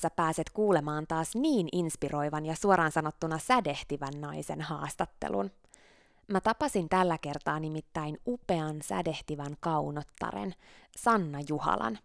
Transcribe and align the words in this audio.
Sä 0.00 0.10
pääset 0.10 0.50
kuulemaan 0.50 1.06
taas 1.06 1.34
niin 1.34 1.68
inspiroivan 1.72 2.46
ja 2.46 2.54
suoraan 2.54 2.92
sanottuna 2.92 3.38
sädehtivän 3.38 4.20
naisen 4.20 4.60
haastattelun. 4.60 5.50
Mä 6.28 6.40
tapasin 6.40 6.88
tällä 6.88 7.18
kertaa 7.18 7.60
nimittäin 7.60 8.18
upean 8.26 8.82
sädehtivän 8.82 9.56
kaunottaren, 9.60 10.54
Sanna 10.96 11.38
Juhalan. 11.48 11.98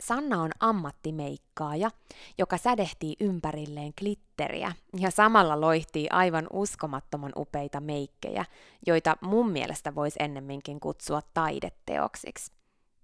Sanna 0.00 0.42
on 0.42 0.50
ammattimeikkaaja, 0.60 1.90
joka 2.38 2.58
sädehtii 2.58 3.16
ympärilleen 3.20 3.92
glitteriä 3.98 4.72
ja 4.98 5.10
samalla 5.10 5.60
loihtii 5.60 6.08
aivan 6.10 6.46
uskomattoman 6.52 7.32
upeita 7.36 7.80
meikkejä, 7.80 8.44
joita 8.86 9.16
mun 9.20 9.50
mielestä 9.50 9.94
voisi 9.94 10.16
ennemminkin 10.22 10.80
kutsua 10.80 11.20
taideteoksiksi. 11.34 12.52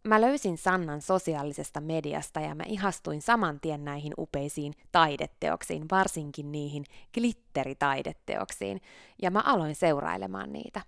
Mä 0.04 0.20
löysin 0.20 0.58
Sannan 0.58 1.02
sosiaalisesta 1.02 1.80
mediasta 1.80 2.40
ja 2.40 2.54
mä 2.54 2.62
ihastuin 2.66 3.22
saman 3.22 3.60
tien 3.60 3.84
näihin 3.84 4.14
upeisiin 4.18 4.74
taideteoksiin, 4.92 5.86
varsinkin 5.90 6.52
niihin 6.52 6.84
glitteritaideteoksiin, 7.14 8.80
ja 9.22 9.30
mä 9.30 9.40
aloin 9.40 9.74
seurailemaan 9.74 10.52
niitä. 10.52 10.80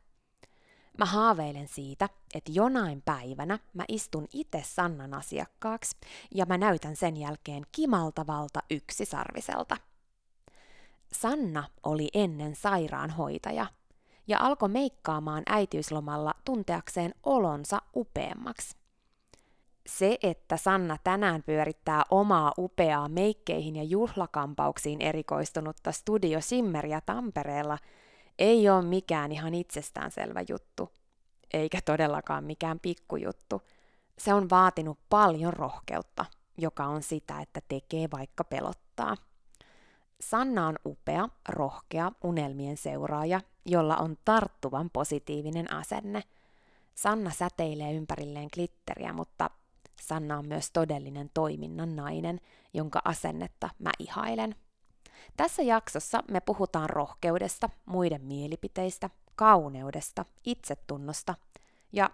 Mä 0.99 1.05
haaveilen 1.05 1.69
siitä, 1.69 2.09
että 2.35 2.53
jonain 2.55 3.03
päivänä 3.03 3.59
mä 3.75 3.85
istun 3.89 4.27
itse 4.33 4.63
Sannan 4.65 5.15
asiakkaaksi 5.15 5.97
ja 6.35 6.47
mä 6.47 6.59
näytän 6.59 6.97
sen 6.97 7.17
jälkeen 7.17 7.63
kimaltavalta 7.73 8.61
yksisarviselta. 8.71 9.77
Sanna 11.13 11.65
oli 11.83 12.09
ennen 12.15 12.57
sairaanhoitaja 12.57 13.67
ja 14.27 14.39
alkoi 14.41 14.69
meikkaamaan 14.69 15.43
äitiyslomalla 15.47 16.35
tunteakseen 16.45 17.15
olonsa 17.23 17.83
upeammaksi 17.97 18.84
se, 19.87 20.19
että 20.23 20.57
Sanna 20.57 20.99
tänään 21.05 21.43
pyörittää 21.43 22.03
omaa 22.11 22.53
upeaa 22.59 23.09
meikkeihin 23.09 23.77
ja 23.77 23.85
juhlakampauksiin 23.85 25.01
erikoistunutta 25.01 25.93
Studio 25.93 26.41
Simmeriä 26.41 27.01
Tampereella, 27.01 27.79
ei 28.39 28.69
ole 28.69 28.83
mikään 28.83 29.33
ihan 29.33 29.55
itsestäänselvä 29.55 30.41
juttu, 30.49 30.93
eikä 31.53 31.79
todellakaan 31.85 32.45
mikään 32.45 32.81
pikkujuttu. 32.81 33.63
Se 34.19 34.35
on 34.35 34.51
vaatinut 34.51 34.99
paljon 35.11 35.53
rohkeutta, 35.53 36.25
joka 36.59 36.85
on 36.85 37.03
sitä, 37.03 37.41
että 37.41 37.61
tekee 37.69 38.09
vaikka 38.13 38.45
pelottaa. 38.45 39.17
Sanna 40.21 40.67
on 40.67 40.77
upea, 40.87 41.29
rohkea, 41.49 42.13
unelmien 42.25 42.77
seuraaja, 42.77 43.41
jolla 43.67 43.97
on 43.97 44.17
tarttuvan 44.25 44.91
positiivinen 44.91 45.73
asenne. 45.73 46.23
Sanna 46.95 47.31
säteilee 47.31 47.93
ympärilleen 47.93 48.49
glitteriä, 48.55 49.13
mutta 49.13 49.51
Sanna 50.01 50.39
on 50.39 50.49
myös 50.49 50.71
todellinen 50.71 51.31
toiminnan 51.35 51.97
nainen, 51.97 52.41
jonka 52.75 53.03
asennetta 53.05 53.71
mä 53.79 53.91
ihailen. 53.99 54.55
Tässä 55.37 55.63
jaksossa 55.63 56.23
me 56.31 56.41
puhutaan 56.41 56.91
rohkeudesta, 56.91 57.71
muiden 57.87 58.25
mielipiteistä, 58.25 59.11
kauneudesta, 59.37 60.25
itsetunnosta 60.45 61.35
ja 61.93 62.11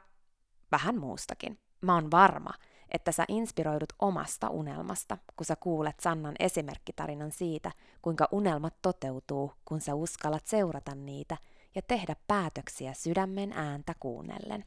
vähän 0.72 0.98
muustakin. 0.98 1.58
Mä 1.80 1.94
oon 1.94 2.10
varma, 2.10 2.50
että 2.90 3.12
sä 3.12 3.24
inspiroidut 3.28 3.92
omasta 3.98 4.48
unelmasta, 4.48 5.18
kun 5.36 5.46
sä 5.46 5.56
kuulet 5.56 6.00
Sannan 6.00 6.34
esimerkkitarinan 6.38 7.32
siitä, 7.32 7.72
kuinka 8.02 8.28
unelmat 8.32 8.74
toteutuu, 8.82 9.52
kun 9.64 9.80
sä 9.80 9.94
uskallat 9.94 10.46
seurata 10.46 10.94
niitä 10.94 11.36
ja 11.74 11.82
tehdä 11.82 12.16
päätöksiä 12.26 12.92
sydämen 12.92 13.52
ääntä 13.52 13.94
kuunnellen. 14.00 14.64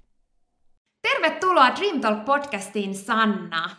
Tervetuloa 1.24 1.76
Dream 1.76 2.02
Talk 2.02 2.26
podcastiin, 2.26 2.96
Sanna. 2.96 3.70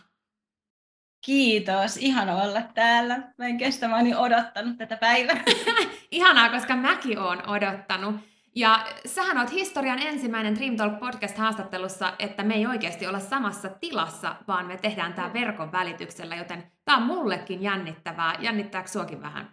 Kiitos, 1.25 1.97
ihana 1.97 2.35
olla 2.35 2.61
täällä. 2.61 3.33
Mä 3.37 3.45
en 3.45 3.57
kestä, 3.57 3.87
mä 3.87 4.01
niin 4.01 4.17
odottanut 4.17 4.77
tätä 4.77 4.97
päivää. 4.97 5.43
Ihanaa, 6.11 6.49
koska 6.49 6.75
mäkin 6.75 7.19
oon 7.19 7.49
odottanut. 7.49 8.15
Ja 8.55 8.85
sähän 9.05 9.37
oot 9.37 9.51
historian 9.51 9.99
ensimmäinen 9.99 10.55
Dream 10.55 10.75
Talk 10.75 10.99
podcast-haastattelussa, 10.99 12.13
että 12.19 12.43
me 12.43 12.53
ei 12.53 12.67
oikeasti 12.67 13.07
olla 13.07 13.19
samassa 13.19 13.69
tilassa, 13.69 14.35
vaan 14.47 14.65
me 14.65 14.77
tehdään 14.77 15.13
tämä 15.13 15.33
verkon 15.33 15.71
välityksellä, 15.71 16.35
joten 16.35 16.71
tämä 16.85 16.97
on 16.97 17.03
mullekin 17.03 17.61
jännittävää. 17.61 18.35
Jännittääkö 18.39 18.87
suokin 18.87 19.21
vähän? 19.21 19.49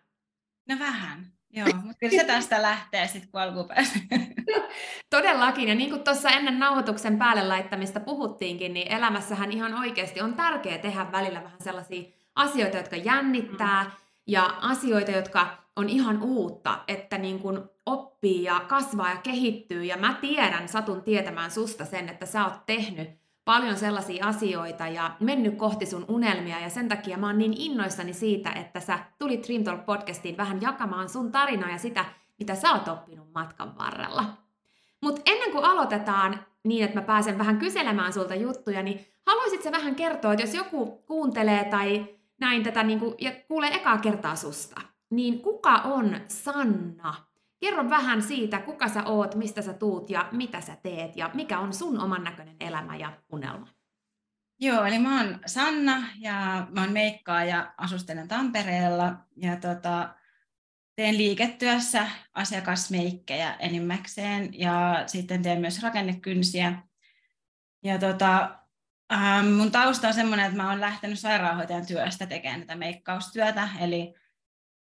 No 0.69 0.79
vähän. 0.79 1.33
Joo, 1.53 1.69
mutta 1.75 1.99
kyllä 2.01 2.23
se 2.23 2.25
tästä 2.25 2.63
lähtee 2.63 3.09
sitten, 3.09 3.31
kun 3.31 3.41
alkupäässä. 3.41 3.99
Todellakin, 5.11 5.69
ja 5.69 5.75
niin 5.75 5.91
kuin 5.91 6.05
tuossa 6.05 6.31
ennen 6.31 6.59
nauhoituksen 6.59 7.19
päälle 7.19 7.49
laittamista 7.49 8.01
puhuttiinkin, 8.01 8.75
niin 8.75 8.93
elämässähän 8.93 9.53
ihan 9.53 9.75
oikeasti 9.75 10.21
on 10.21 10.35
tärkeää 10.35 10.79
tehdä 10.79 11.13
välillä 11.13 11.45
vähän 11.45 11.63
sellaisia 11.63 12.03
asioita, 12.35 12.77
jotka 12.77 12.97
jännittää, 12.97 13.85
mm. 13.85 13.91
ja 14.27 14.45
asioita, 14.45 15.11
jotka 15.11 15.59
on 15.77 15.89
ihan 15.89 16.23
uutta, 16.23 16.79
että 16.89 17.19
niin 17.19 17.39
kuin 17.39 17.61
oppii 17.87 18.43
ja 18.43 18.61
kasvaa 18.69 19.11
ja 19.11 19.17
kehittyy, 19.17 19.85
ja 19.85 19.97
mä 19.97 20.15
tiedän, 20.21 20.69
satun 20.69 21.03
tietämään 21.03 21.51
susta 21.51 21.85
sen, 21.85 22.09
että 22.09 22.27
sä 22.27 22.45
oot 22.45 22.67
tehnyt 22.67 23.22
paljon 23.45 23.77
sellaisia 23.77 24.27
asioita 24.27 24.89
ja 24.89 25.17
mennyt 25.21 25.57
kohti 25.57 25.87
sun 25.87 26.05
unelmia 26.09 26.61
ja 26.61 26.71
sen 26.71 26.89
takia 26.89 27.19
mä 27.19 27.27
oon 27.27 27.39
niin 27.39 27.55
innoissani 27.57 28.13
siitä, 28.13 28.51
että 28.51 28.81
sä 28.81 28.99
tulit 29.19 29.47
Dream 29.47 29.65
Talk 29.65 29.87
podcastiin 29.87 30.37
vähän 30.37 30.61
jakamaan 30.61 31.09
sun 31.09 31.33
tarinaa 31.33 31.71
ja 31.71 31.79
sitä, 31.79 32.05
mitä 32.39 32.55
sä 32.55 32.73
oot 32.73 32.89
oppinut 32.89 33.33
matkan 33.35 33.79
varrella. 33.79 34.25
Mutta 35.01 35.23
ennen 35.27 35.53
kuin 35.53 35.65
aloitetaan 35.65 36.41
niin, 36.65 36.85
että 36.85 37.01
mä 37.01 37.07
pääsen 37.07 37.39
vähän 37.39 37.59
kyselemään 37.59 38.13
sulta 38.13 38.35
juttuja, 38.35 38.83
niin 38.83 39.07
haluaisit 39.27 39.63
sä 39.63 39.73
vähän 39.73 39.95
kertoa, 39.95 40.33
että 40.33 40.43
jos 40.43 40.55
joku 40.55 40.87
kuuntelee 41.07 41.65
tai 41.65 42.07
näin 42.41 42.63
tätä 42.63 42.83
niin 42.83 43.01
kuin, 43.01 43.15
ja 43.21 43.33
kuulee 43.49 43.75
ekaa 43.75 43.99
kertaa 43.99 44.37
susta, 44.37 44.81
niin 45.11 45.41
kuka 45.41 45.75
on 45.75 46.17
Sanna 46.29 47.15
Kerro 47.63 47.91
vähän 47.91 48.23
siitä, 48.23 48.59
kuka 48.59 48.89
sä 48.89 49.05
oot, 49.05 49.35
mistä 49.35 49.63
sä 49.63 49.73
tuut 49.73 50.11
ja 50.11 50.29
mitä 50.33 50.61
sä 50.61 50.77
teet 50.83 51.17
ja 51.17 51.31
mikä 51.35 51.59
on 51.59 51.73
sun 51.73 52.01
oman 52.01 52.25
näköinen 52.25 52.57
elämä 52.61 52.97
ja 52.97 53.13
unelma. 53.33 53.69
Joo, 54.61 54.85
eli 54.85 54.99
mä 54.99 55.21
oon 55.21 55.41
Sanna 55.47 56.09
ja 56.19 56.67
mä 56.71 56.81
oon 56.81 56.93
meikkaaja, 56.93 57.75
asustelen 57.77 58.29
Tampereella 58.29 59.17
ja 59.37 59.57
tota, 59.57 60.15
teen 60.97 61.19
liiketyössä 61.19 62.09
asiakasmeikkejä 62.35 63.55
enimmäkseen 63.55 64.61
ja 64.61 65.03
sitten 65.07 65.43
teen 65.43 65.61
myös 65.61 65.83
rakennekynsiä. 65.83 66.73
Ja 67.83 67.99
tota, 67.99 68.59
ähm, 69.13 69.47
mun 69.47 69.73
tausta 69.73 70.09
on 70.09 70.15
semmoinen, 70.15 70.47
että 70.47 70.57
mä 70.57 70.71
oon 70.71 70.81
lähtenyt 70.81 71.19
sairaanhoitajan 71.19 71.87
työstä 71.87 72.27
tekemään 72.27 72.61
tätä 72.61 72.77
meikkaustyötä, 72.77 73.69
eli 73.81 74.15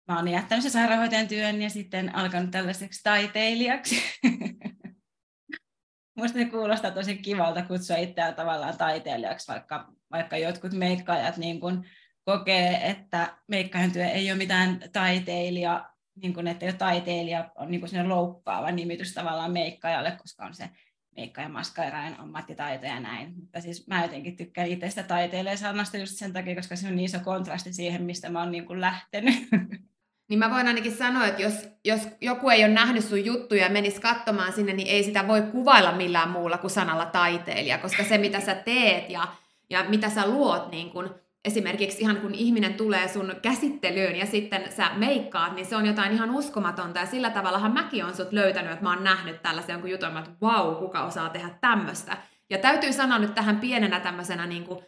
mä 0.10 0.18
oon 0.18 0.28
jättänyt 0.28 0.64
sen 0.64 0.72
sairaanhoitajan 0.72 1.28
työn 1.28 1.62
ja 1.62 1.70
sitten 1.70 2.16
alkanut 2.16 2.52
tällaiseksi 2.52 3.04
taiteilijaksi. 3.04 4.04
Musta 6.18 6.40
se 6.40 6.46
kuulostaa 6.46 6.92
tosi 6.92 7.18
kivalta 7.18 7.62
kutsua 7.62 7.98
itseään 7.98 8.36
tavallaan 8.36 8.78
taiteilijaksi, 8.78 9.52
vaikka, 9.52 9.94
vaikka 10.12 10.38
jotkut 10.38 10.74
meikkaajat 10.74 11.38
niin 11.38 11.60
kun 11.60 11.86
kokee, 12.26 12.90
että 12.90 13.38
meikkaajan 13.48 13.92
työ 13.92 14.06
ei 14.06 14.32
ole 14.32 14.38
mitään 14.38 14.80
taiteilija, 14.94 15.90
niin 16.16 16.34
kun, 16.34 16.48
että 16.48 16.66
jo 16.66 16.74
taiteilija 16.74 17.52
on 17.56 17.72
niin 17.72 17.82
kun 17.82 18.10
loukkaava 18.10 18.72
nimitys 18.72 19.14
tavallaan 19.14 19.52
meikkaajalle, 19.52 20.12
koska 20.12 20.46
on 20.46 20.54
se 20.54 20.70
meikka- 21.16 21.42
ja 21.42 21.50
maskairain 21.50 22.20
ammattitaito 22.20 22.86
ja 22.86 23.00
näin. 23.00 23.36
Mutta 23.36 23.62
siis 23.62 23.88
mä 23.88 24.04
jotenkin 24.04 24.38
tykkään 24.38 24.68
itsestä 24.68 25.04
taiteilijasanasta 25.04 25.98
just 25.98 26.16
sen 26.16 26.34
takia, 26.34 26.56
koska 26.56 26.76
se 26.76 26.88
on 26.88 26.96
niin 26.96 27.06
iso 27.06 27.20
kontrasti 27.20 27.74
siihen, 27.74 28.04
mistä 28.04 28.30
mä 28.30 28.40
oon 28.40 28.52
niin 28.52 28.66
kuin 28.66 28.82
lähtenyt. 28.82 29.36
Niin 30.30 30.40
mä 30.40 30.50
voin 30.50 30.68
ainakin 30.68 30.96
sanoa, 30.96 31.26
että 31.26 31.42
jos, 31.42 31.68
jos 31.86 32.02
joku 32.22 32.50
ei 32.50 32.66
ole 32.66 32.74
nähnyt 32.74 33.04
sun 33.04 33.26
juttuja 33.26 33.64
ja 33.64 33.70
menisi 33.70 34.02
katsomaan 34.02 34.54
sinne, 34.54 34.74
niin 34.74 34.88
ei 34.88 35.04
sitä 35.04 35.28
voi 35.28 35.42
kuvailla 35.42 35.92
millään 35.92 36.30
muulla 36.30 36.58
kuin 36.58 36.72
sanalla 36.72 37.06
taiteilija, 37.06 37.78
koska 37.78 38.04
se 38.04 38.18
mitä 38.18 38.40
sä 38.40 38.56
teet 38.56 39.10
ja, 39.10 39.28
ja 39.70 39.86
mitä 39.90 40.10
sä 40.10 40.28
luot 40.28 40.72
niin 40.72 40.90
kun 40.90 41.16
esimerkiksi 41.46 42.02
ihan 42.02 42.18
kun 42.18 42.36
ihminen 42.36 42.74
tulee 42.74 43.08
sun 43.08 43.36
käsittelyyn 43.42 44.16
ja 44.16 44.26
sitten 44.26 44.72
sä 44.72 44.92
meikkaat, 44.96 45.56
niin 45.56 45.66
se 45.66 45.76
on 45.76 45.86
jotain 45.86 46.12
ihan 46.12 46.32
uskomatonta. 46.32 47.00
Ja 47.00 47.06
sillä 47.06 47.30
tavallahan 47.30 47.74
mäkin 47.74 48.06
on 48.06 48.16
sut 48.16 48.32
löytänyt, 48.32 48.72
että 48.72 48.84
mä 48.84 48.94
oon 48.94 49.04
nähnyt 49.04 49.42
tällaisen 49.42 49.74
jonkun 49.74 49.92
jutun, 49.92 50.18
että 50.18 50.32
vau, 50.42 50.76
kuka 50.76 51.04
osaa 51.04 51.30
tehdä 51.30 51.50
tämmöistä. 51.62 52.18
Ja 52.50 52.58
täytyy 52.58 52.94
sanoa 52.94 53.20
nyt 53.20 53.36
tähän 53.36 53.60
pienenä 53.60 54.00
tämmöisenä 54.00 54.48
niin 54.48 54.64
kuin 54.64 54.80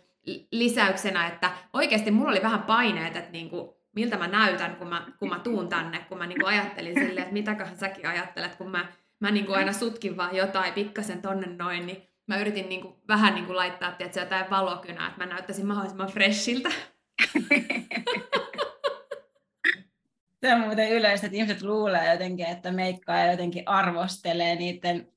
lisäyksenä, 0.51 1.27
että 1.27 1.51
oikeasti 1.73 2.11
mulla 2.11 2.31
oli 2.31 2.43
vähän 2.43 2.63
paineet, 2.63 3.15
että 3.15 3.31
niin 3.31 3.49
kuin, 3.49 3.69
miltä 3.95 4.17
mä 4.17 4.27
näytän, 4.27 4.75
kun 4.75 4.87
mä, 4.87 5.07
kun 5.19 5.29
mä 5.29 5.39
tuun 5.39 5.69
tänne, 5.69 5.99
kun 6.09 6.17
mä 6.17 6.27
niin 6.27 6.39
kuin 6.39 6.53
ajattelin 6.53 6.93
silleen, 6.93 7.17
että 7.17 7.33
mitäköhän 7.33 7.77
säkin 7.77 8.07
ajattelet, 8.07 8.55
kun 8.55 8.71
mä, 8.71 8.85
mä 9.19 9.31
niin 9.31 9.45
kuin 9.45 9.57
aina 9.57 9.73
sutkin 9.73 10.17
vaan 10.17 10.35
jotain 10.35 10.73
pikkasen 10.73 11.21
tonne 11.21 11.47
noin, 11.47 11.85
niin 11.85 12.07
mä 12.27 12.37
yritin 12.37 12.69
niin 12.69 12.81
kuin, 12.81 12.95
vähän 13.07 13.35
niin 13.35 13.45
kuin 13.45 13.55
laittaa 13.55 13.91
tietysti, 13.91 14.19
jotain 14.19 14.49
valokynää, 14.49 15.07
että 15.07 15.25
mä 15.25 15.33
näyttäisin 15.33 15.67
mahdollisimman 15.67 16.11
freshiltä. 16.11 16.69
Se 20.41 20.53
on 20.53 20.61
muuten 20.61 20.91
yleistä, 20.91 21.27
että 21.27 21.37
ihmiset 21.37 21.61
luulee 21.61 22.11
jotenkin, 22.11 22.45
että 22.45 22.71
meikkaa 22.71 23.25
jotenkin 23.25 23.67
arvostelee 23.67 24.55
niiden 24.55 25.11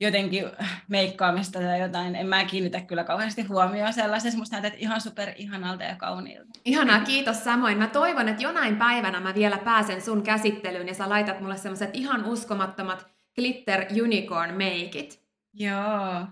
jotenkin 0.00 0.44
meikkaamista 0.88 1.58
tai 1.58 1.80
jotain. 1.80 2.14
En 2.14 2.26
mä 2.26 2.44
kiinnitä 2.44 2.80
kyllä 2.80 3.04
kauheasti 3.04 3.42
huomioon 3.42 3.92
sellaisessa. 3.92 4.38
Musta 4.38 4.60
näytät 4.60 4.80
ihan 4.80 5.00
super 5.00 5.32
ihanalta 5.36 5.84
ja 5.84 5.96
kauniilta. 5.96 6.50
Ihanaa, 6.64 7.00
kiitos 7.00 7.44
samoin. 7.44 7.78
Mä 7.78 7.86
toivon, 7.86 8.28
että 8.28 8.42
jonain 8.42 8.76
päivänä 8.76 9.20
mä 9.20 9.34
vielä 9.34 9.58
pääsen 9.58 10.02
sun 10.02 10.22
käsittelyyn 10.22 10.88
ja 10.88 10.94
sä 10.94 11.08
laitat 11.08 11.40
mulle 11.40 11.56
semmoiset 11.56 11.90
ihan 11.92 12.24
uskomattomat 12.24 13.06
glitter 13.34 13.86
unicorn 14.02 14.54
meikit. 14.54 15.24
Joo, 15.52 16.26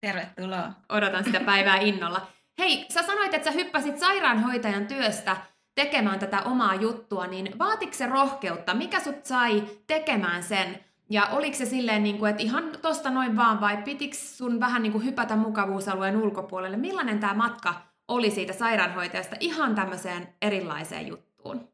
tervetuloa. 0.00 0.72
Odotan 0.88 1.24
sitä 1.24 1.40
päivää 1.40 1.76
innolla. 1.76 2.26
Hei, 2.58 2.86
sä 2.88 3.02
sanoit, 3.02 3.34
että 3.34 3.50
sä 3.50 3.58
hyppäsit 3.58 3.98
sairaanhoitajan 3.98 4.86
työstä 4.86 5.36
tekemään 5.74 6.18
tätä 6.18 6.42
omaa 6.42 6.74
juttua, 6.74 7.26
niin 7.26 7.58
vaatiko 7.58 7.92
se 7.92 8.06
rohkeutta? 8.06 8.74
Mikä 8.74 9.00
sut 9.00 9.24
sai 9.24 9.62
tekemään 9.86 10.42
sen? 10.42 10.85
Ja 11.10 11.26
oliko 11.26 11.56
se 11.56 11.66
silleen, 11.66 12.02
niin 12.02 12.18
kuin, 12.18 12.30
että 12.30 12.42
ihan 12.42 12.72
tosta 12.82 13.10
noin 13.10 13.36
vaan, 13.36 13.60
vai 13.60 13.76
pitikö 13.76 14.16
sun 14.16 14.60
vähän 14.60 14.82
niin 14.82 14.92
kuin 14.92 15.04
hypätä 15.04 15.36
mukavuusalueen 15.36 16.16
ulkopuolelle? 16.16 16.76
Millainen 16.76 17.18
tämä 17.18 17.34
matka 17.34 17.82
oli 18.08 18.30
siitä 18.30 18.52
sairaanhoitajasta 18.52 19.36
ihan 19.40 19.74
tämmöiseen 19.74 20.34
erilaiseen 20.42 21.06
juttuun? 21.06 21.72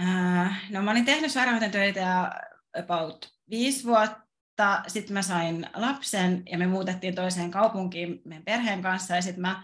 Äh, 0.00 0.70
no 0.70 0.82
mä 0.82 0.90
olin 0.90 1.04
tehnyt 1.04 1.30
sairaanhoitajan 1.30 1.72
töitä 1.72 2.30
about 2.78 3.34
viisi 3.50 3.84
vuotta. 3.84 4.82
Sitten 4.86 5.14
mä 5.14 5.22
sain 5.22 5.66
lapsen 5.74 6.42
ja 6.50 6.58
me 6.58 6.66
muutettiin 6.66 7.14
toiseen 7.14 7.50
kaupunkiin 7.50 8.22
meidän 8.24 8.44
perheen 8.44 8.82
kanssa. 8.82 9.16
Ja 9.16 9.22
sitten 9.22 9.42
mä 9.42 9.62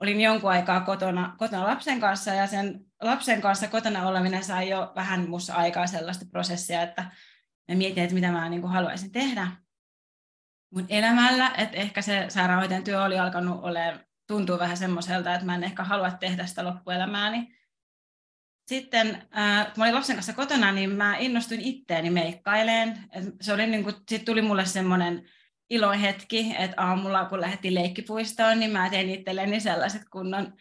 olin 0.00 0.20
jonkun 0.20 0.50
aikaa 0.50 0.80
kotona, 0.80 1.34
kotona 1.38 1.64
lapsen 1.64 2.00
kanssa 2.00 2.30
ja 2.30 2.46
sen 2.46 2.80
lapsen 3.02 3.40
kanssa 3.40 3.68
kotona 3.68 4.08
oleminen 4.08 4.44
sai 4.44 4.68
jo 4.68 4.92
vähän 4.94 5.28
musta 5.28 5.54
aikaa 5.54 5.86
sellaista 5.86 6.24
prosessia, 6.30 6.82
että 6.82 7.10
ja 7.68 7.76
mietin, 7.76 8.02
että 8.02 8.14
mitä 8.14 8.32
mä 8.32 8.48
niin 8.48 8.60
kuin 8.60 8.72
haluaisin 8.72 9.12
tehdä 9.12 9.48
mun 10.74 10.86
elämällä, 10.88 11.52
että 11.58 11.76
ehkä 11.76 12.02
se 12.02 12.24
sairaanhoitajan 12.28 12.84
työ 12.84 13.02
oli 13.02 13.18
alkanut 13.18 13.64
olemaan, 13.64 14.00
tuntuu 14.26 14.58
vähän 14.58 14.76
semmoiselta, 14.76 15.34
että 15.34 15.46
mä 15.46 15.54
en 15.54 15.64
ehkä 15.64 15.84
halua 15.84 16.10
tehdä 16.10 16.46
sitä 16.46 16.64
loppuelämääni. 16.64 17.56
Sitten 18.66 19.22
äh, 19.38 19.66
kun 19.66 19.74
mä 19.76 19.84
olin 19.84 19.94
lapsen 19.94 20.16
kanssa 20.16 20.32
kotona, 20.32 20.72
niin 20.72 20.90
mä 20.90 21.16
innostuin 21.16 21.60
itteeni 21.60 22.10
meikkaileen. 22.10 22.98
Se 23.40 23.52
oli 23.52 23.66
niin 23.66 23.84
kuin, 23.84 23.96
sit 24.08 24.24
tuli 24.24 24.42
mulle 24.42 24.66
semmoinen 24.66 25.28
ilohetki, 25.70 26.54
että 26.58 26.82
aamulla 26.82 27.24
kun 27.24 27.40
lähdettiin 27.40 27.74
leikkipuistoon, 27.74 28.60
niin 28.60 28.70
mä 28.70 28.90
tein 28.90 29.10
itselleni 29.10 29.60
sellaiset 29.60 30.02
kunnon 30.10 30.54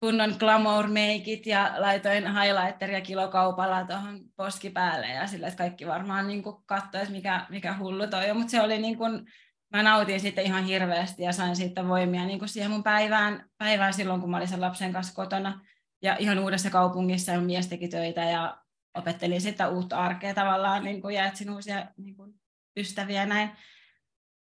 kunnon 0.00 0.34
glamour-meikit 0.38 1.46
ja 1.46 1.74
laitoin 1.78 2.24
highlighteria 2.40 3.00
kilokaupalla 3.00 3.84
tuohon 3.84 4.20
poskipäälle 4.36 5.08
ja 5.08 5.26
sille, 5.26 5.46
että 5.46 5.58
kaikki 5.58 5.86
varmaan 5.86 6.28
niin 6.28 6.42
katsoisi, 6.66 7.12
mikä, 7.12 7.46
mikä 7.48 7.76
hullu 7.78 8.06
toi 8.06 8.30
on, 8.30 8.36
mutta 8.36 8.50
se 8.50 8.60
oli 8.60 8.78
niin 8.78 8.98
kuin, 8.98 9.26
mä 9.72 9.82
nautin 9.82 10.20
sitten 10.20 10.44
ihan 10.44 10.64
hirveästi 10.64 11.22
ja 11.22 11.32
sain 11.32 11.56
siitä 11.56 11.88
voimia 11.88 12.24
niin 12.24 12.38
kuin 12.38 12.48
siihen 12.48 12.70
mun 12.70 12.82
päivään, 12.82 13.50
päivään 13.58 13.94
silloin, 13.94 14.20
kun 14.20 14.30
mä 14.30 14.36
olin 14.36 14.48
sen 14.48 14.60
lapsen 14.60 14.92
kanssa 14.92 15.14
kotona. 15.14 15.60
Ja 16.02 16.16
ihan 16.16 16.38
uudessa 16.38 16.70
kaupungissa 16.70 17.32
ja 17.32 17.40
mies 17.40 17.66
teki 17.66 17.88
töitä 17.88 18.20
ja 18.24 18.58
opettelin 18.94 19.40
sitä 19.40 19.68
uutta 19.68 19.98
arkea 19.98 20.34
tavallaan 20.34 20.84
niin 20.84 21.00
kuin, 21.00 21.14
ja 21.14 21.26
etsin 21.26 21.50
uusia 21.50 21.86
niin 21.96 22.16
kuin, 22.16 22.34
ystäviä 22.76 23.26
näin. 23.26 23.50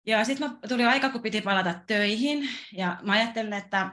Ja 0.05 0.25
sitten 0.25 0.49
tuli 0.67 0.85
aika, 0.85 1.09
kun 1.09 1.21
piti 1.21 1.41
palata 1.41 1.75
töihin. 1.87 2.49
Ja 2.73 2.97
mä 3.01 3.11
ajattelin, 3.11 3.53
että 3.53 3.89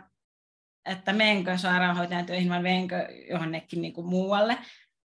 että 0.87 1.13
menkö 1.13 1.59
sairaanhoitajan 1.59 2.27
töihin 2.27 2.49
vai 2.49 2.63
menkö 2.63 3.09
johonnekin 3.31 3.83
niin 3.83 3.93
kuin 3.93 4.07
muualle. 4.07 4.59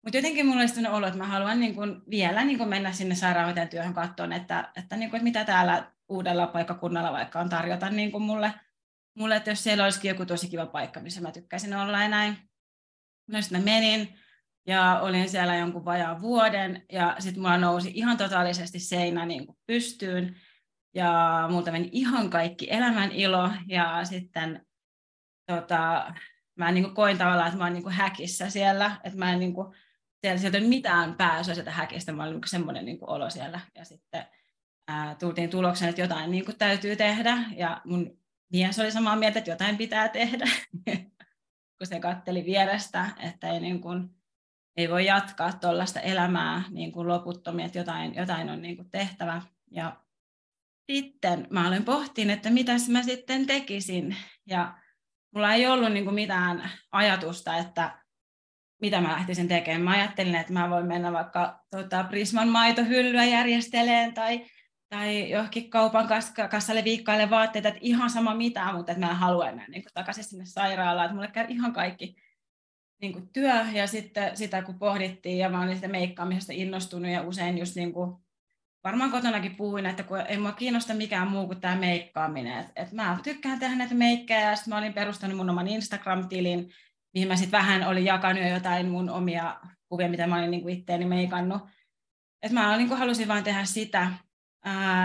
Mutta 0.04 0.18
jotenkin 0.18 0.46
mulla 0.46 0.60
oli 0.60 0.68
sellainen 0.68 0.92
olo, 0.92 1.08
että 1.08 1.18
mä 1.18 1.28
haluan 1.28 1.60
niin 1.60 1.76
kuin 1.76 2.02
vielä 2.10 2.46
niin 2.46 2.58
kuin 2.58 2.70
mennä 2.70 2.92
sinne 2.92 3.16
sairaanhoitajan 3.16 3.70
työhön 3.70 3.94
katsomaan, 3.94 4.34
että, 4.34 4.72
että, 4.76 4.96
niin 4.96 5.10
kuin, 5.10 5.18
että 5.18 5.24
mitä 5.24 5.46
täällä 5.46 5.92
uudella 6.10 6.48
paikkakunnalla 6.48 7.12
vaikka 7.12 7.40
on 7.40 7.50
tarjota 7.50 7.90
niin 7.90 8.12
kuin 8.12 8.24
mulle, 8.24 8.54
mulle, 9.18 9.36
että 9.36 9.52
jos 9.52 9.64
siellä 9.64 9.84
olisikin 9.84 10.10
joku 10.10 10.26
tosi 10.26 10.50
kiva 10.50 10.66
paikka, 10.66 11.00
missä 11.00 11.22
mä 11.22 11.32
tykkäisin 11.32 11.76
olla 11.76 12.02
ja 12.02 12.10
näin. 12.10 12.38
No 13.28 13.42
sitten 13.42 13.62
mä 13.62 13.66
menin 13.66 14.20
ja 14.68 15.00
olin 15.02 15.30
siellä 15.30 15.56
jonkun 15.56 15.86
vajaan 15.86 16.22
vuoden 16.22 16.86
ja 16.92 17.16
sitten 17.20 17.42
mulla 17.42 17.58
nousi 17.58 17.92
ihan 17.96 18.18
totaalisesti 18.18 18.80
seinä 18.80 19.26
niin 19.26 19.46
kuin 19.46 19.58
pystyyn 19.68 20.36
ja 20.96 21.44
multa 21.52 21.72
meni 21.72 21.90
ihan 21.92 22.30
kaikki 22.30 22.68
elämän 22.70 23.12
ilo 23.12 23.52
ja 23.68 24.06
sitten 24.06 24.66
tota, 25.48 26.14
mä 26.56 26.72
niin 26.72 26.84
kuin 26.84 26.96
koin 26.96 27.18
tavallaan, 27.18 27.48
että 27.48 27.58
mä 27.58 27.64
oon 27.64 27.74
niin 27.74 27.84
kuin 27.84 27.96
häkissä 27.96 28.50
siellä, 28.50 28.98
että 29.04 29.20
mä 29.20 29.34
en 29.34 29.40
niin 29.40 29.54
kuin, 29.54 29.76
siellä, 30.22 30.38
sieltä 30.38 30.60
mitään 30.60 31.16
pääsyä 31.16 31.54
sieltä 31.54 31.72
häkistä, 31.72 32.12
mä 32.12 32.24
olin 32.24 32.34
niin 32.34 32.50
semmoinen 32.50 32.86
niin 32.86 33.00
kuin 33.00 33.10
olo 33.10 33.30
siellä. 33.30 33.60
Ja 33.76 33.86
sitten 33.86 34.26
ää, 34.88 35.16
tultiin 35.16 35.50
tulokseen, 35.50 35.90
että 35.90 36.02
jotain 36.02 36.32
niin 36.32 36.46
kuin 36.46 36.58
täytyy 36.58 36.96
tehdä, 36.96 37.38
ja 37.56 37.82
mun 37.86 38.18
mies 38.52 38.80
oli 38.80 38.92
samaa 38.92 39.16
mieltä, 39.16 39.40
että 39.40 39.52
jotain 39.52 39.78
pitää 39.78 40.10
tehdä, 40.10 40.46
kun 41.78 41.88
se 41.88 42.00
katteli 42.00 42.46
vierestä, 42.46 43.10
että 43.20 43.50
ei, 43.50 43.60
niin 43.60 43.82
kuin, 43.82 44.10
ei 44.78 44.90
voi 44.90 45.06
jatkaa 45.06 45.54
tuollaista 45.54 46.00
elämää 46.00 46.64
niin 46.70 46.92
kuin 46.92 47.08
loputtomia, 47.08 47.66
että 47.66 47.78
jotain, 47.78 48.16
jotain 48.16 48.50
on 48.50 48.62
niin 48.62 48.76
kuin 48.76 48.92
tehtävä. 48.92 49.42
Ja 49.72 49.98
sitten 50.92 51.48
mä 51.50 51.68
olen 51.68 51.86
pohtin, 51.86 52.30
että 52.30 52.50
mitäs 52.50 52.90
mä 52.90 53.04
sitten 53.04 53.48
tekisin. 53.48 54.16
Ja 54.46 54.78
mulla 55.38 55.54
ei 55.54 55.68
ollut 55.68 55.92
niin 55.92 56.04
kuin 56.04 56.16
mitään 56.16 56.72
ajatusta, 56.92 57.58
että 57.58 58.00
mitä 58.82 59.02
mä 59.02 59.12
lähtisin 59.12 59.48
tekemään. 59.48 59.82
Mä 59.82 59.92
ajattelin, 59.92 60.36
että 60.36 60.54
mä 60.54 60.70
voin 60.70 60.86
mennä 60.86 61.14
vaikka 61.14 61.64
tota, 61.72 62.04
Prisman 62.04 62.48
maitohyllyä 62.48 63.26
järjesteleen 63.26 64.14
tai, 64.14 64.46
tai 64.90 65.30
johonkin 65.30 65.70
kaupan 65.70 66.08
kassalle 66.50 66.84
viikkaille 66.84 67.30
vaatteita, 67.30 67.68
että 67.68 67.80
ihan 67.84 68.10
sama 68.10 68.36
mitä, 68.36 68.74
mutta 68.74 68.92
että 68.92 69.06
mä 69.06 69.12
en 69.12 69.18
halua 69.18 69.50
enää 69.50 69.68
niin 69.68 69.84
kuin, 69.84 69.94
takaisin 69.94 70.24
sinne 70.24 70.46
sairaalaan. 70.46 71.06
Että 71.06 71.16
mulle 71.16 71.28
käy 71.28 71.46
ihan 71.50 71.74
kaikki 71.74 72.16
niin 73.02 73.14
kuin 73.14 73.30
työ 73.34 73.66
ja 73.74 73.88
sitten 73.88 74.38
sitä 74.38 74.62
kun 74.62 74.80
pohdittiin 74.80 75.38
ja 75.38 75.50
mä 75.50 75.62
olin 75.62 75.76
sitä 75.76 75.88
meikkaamisesta 75.88 76.54
innostunut 76.54 77.12
ja 77.12 77.22
usein 77.22 77.58
just 77.58 77.76
niin 77.76 77.94
kuin 77.94 78.16
varmaan 78.88 79.12
kotonakin 79.12 79.56
puhuin, 79.56 79.86
että 79.86 80.04
kun 80.04 80.20
ei 80.20 80.38
mua 80.38 80.52
kiinnosta 80.52 80.94
mikään 80.94 81.28
muu 81.28 81.48
kuin 81.48 81.62
tämä 81.62 81.76
meikkaaminen. 81.76 82.60
Et, 82.60 82.68
et 82.76 82.92
mä 82.92 83.18
tykkään 83.24 83.60
tehdä 83.60 83.76
näitä 83.76 83.96
meikkejä 83.96 84.50
ja 84.50 84.56
sitten 84.56 84.74
mä 84.74 84.78
olin 84.78 84.94
perustanut 84.94 85.38
mun 85.38 85.50
oman 85.50 85.68
Instagram-tilin, 85.68 86.70
mihin 87.14 87.28
mä 87.28 87.36
sitten 87.36 87.60
vähän 87.60 87.88
olin 87.88 88.06
jakanut 88.06 88.44
jo 88.44 88.50
jotain 88.50 88.90
mun 88.90 89.10
omia 89.10 89.60
kuvia, 89.90 90.10
mitä 90.10 90.28
mä 90.28 90.38
olin 90.38 90.52
niinku 90.52 90.68
itteeni 90.68 91.06
meikannut. 91.06 91.62
Et 92.44 92.52
mä 92.52 92.78
niinku 92.78 92.96
halusin 92.96 93.28
vain 93.28 93.44
tehdä 93.44 93.66
sitä. 93.66 94.12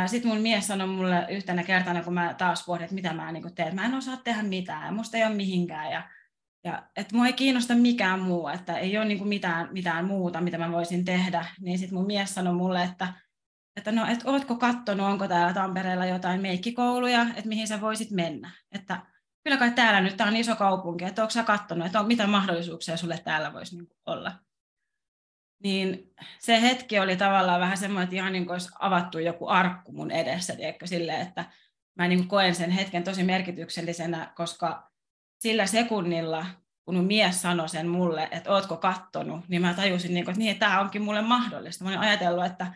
Sitten 0.06 0.30
mun 0.30 0.40
mies 0.40 0.66
sanoi 0.66 0.86
mulle 0.86 1.26
yhtenä 1.30 1.64
kertana, 1.64 2.02
kun 2.02 2.14
mä 2.14 2.34
taas 2.38 2.64
pohdin, 2.66 2.84
että 2.84 2.94
mitä 2.94 3.12
mä 3.12 3.32
niinku 3.32 3.50
teen, 3.50 3.68
että 3.68 3.80
mä 3.80 3.86
en 3.86 3.94
osaa 3.94 4.16
tehdä 4.16 4.42
mitään, 4.42 4.94
musta 4.94 5.16
ei 5.16 5.24
ole 5.24 5.34
mihinkään. 5.34 5.92
Ja, 5.92 6.08
ja 6.64 6.82
että 6.96 7.16
mua 7.16 7.26
ei 7.26 7.32
kiinnosta 7.32 7.74
mikään 7.74 8.20
muu, 8.20 8.48
että 8.48 8.78
ei 8.78 8.96
ole 8.96 9.04
niinku 9.04 9.24
mitään, 9.24 9.68
mitään 9.72 10.04
muuta, 10.04 10.40
mitä 10.40 10.58
mä 10.58 10.72
voisin 10.72 11.04
tehdä. 11.04 11.46
Niin 11.60 11.78
sitten 11.78 11.98
mun 11.98 12.06
mies 12.06 12.34
sanoi 12.34 12.54
mulle, 12.54 12.82
että 12.82 13.08
että 13.76 13.92
no, 13.92 14.06
et 14.06 14.20
ootko 14.24 14.56
kattonut, 14.56 15.06
onko 15.06 15.28
täällä 15.28 15.54
Tampereella 15.54 16.06
jotain 16.06 16.40
meikkikouluja, 16.40 17.22
että 17.22 17.48
mihin 17.48 17.68
sä 17.68 17.80
voisit 17.80 18.10
mennä. 18.10 18.50
Että 18.72 19.00
kyllä 19.44 19.56
kai 19.56 19.70
täällä 19.70 20.00
nyt, 20.00 20.16
tämä 20.16 20.30
on 20.30 20.36
iso 20.36 20.56
kaupunki, 20.56 21.04
että 21.04 21.22
onko 21.22 21.30
sä 21.30 21.42
kattonut, 21.42 21.86
että 21.86 22.00
on, 22.00 22.06
mitä 22.06 22.26
mahdollisuuksia 22.26 22.96
sulle 22.96 23.18
täällä 23.18 23.52
voisi 23.52 23.76
niin 23.76 23.88
olla. 24.06 24.32
Niin 25.62 26.14
se 26.38 26.62
hetki 26.62 26.98
oli 26.98 27.16
tavallaan 27.16 27.60
vähän 27.60 27.78
semmoinen, 27.78 28.04
että 28.04 28.16
ihan 28.16 28.32
niin 28.32 28.46
kuin 28.46 28.52
olisi 28.52 28.70
avattu 28.80 29.18
joku 29.18 29.48
arkku 29.48 29.92
mun 29.92 30.10
edessä, 30.10 30.56
tiedätkö, 30.56 30.86
sille, 30.86 31.20
että 31.20 31.44
mä 31.94 32.08
niin 32.08 32.28
koen 32.28 32.54
sen 32.54 32.70
hetken 32.70 33.04
tosi 33.04 33.22
merkityksellisenä, 33.22 34.32
koska 34.36 34.90
sillä 35.38 35.66
sekunnilla, 35.66 36.46
kun 36.84 36.94
mun 36.94 37.04
mies 37.04 37.42
sanoi 37.42 37.68
sen 37.68 37.88
mulle, 37.88 38.28
että 38.30 38.50
ootko 38.50 38.76
kattonut, 38.76 39.48
niin 39.48 39.62
mä 39.62 39.74
tajusin, 39.74 40.14
niin 40.14 40.24
kuin, 40.24 40.32
että 40.32 40.38
niin, 40.38 40.58
tämä 40.58 40.80
onkin 40.80 41.02
mulle 41.02 41.22
mahdollista. 41.22 41.84
Mä 41.84 41.90
olin 41.90 42.00
ajatellut, 42.00 42.44
että 42.44 42.66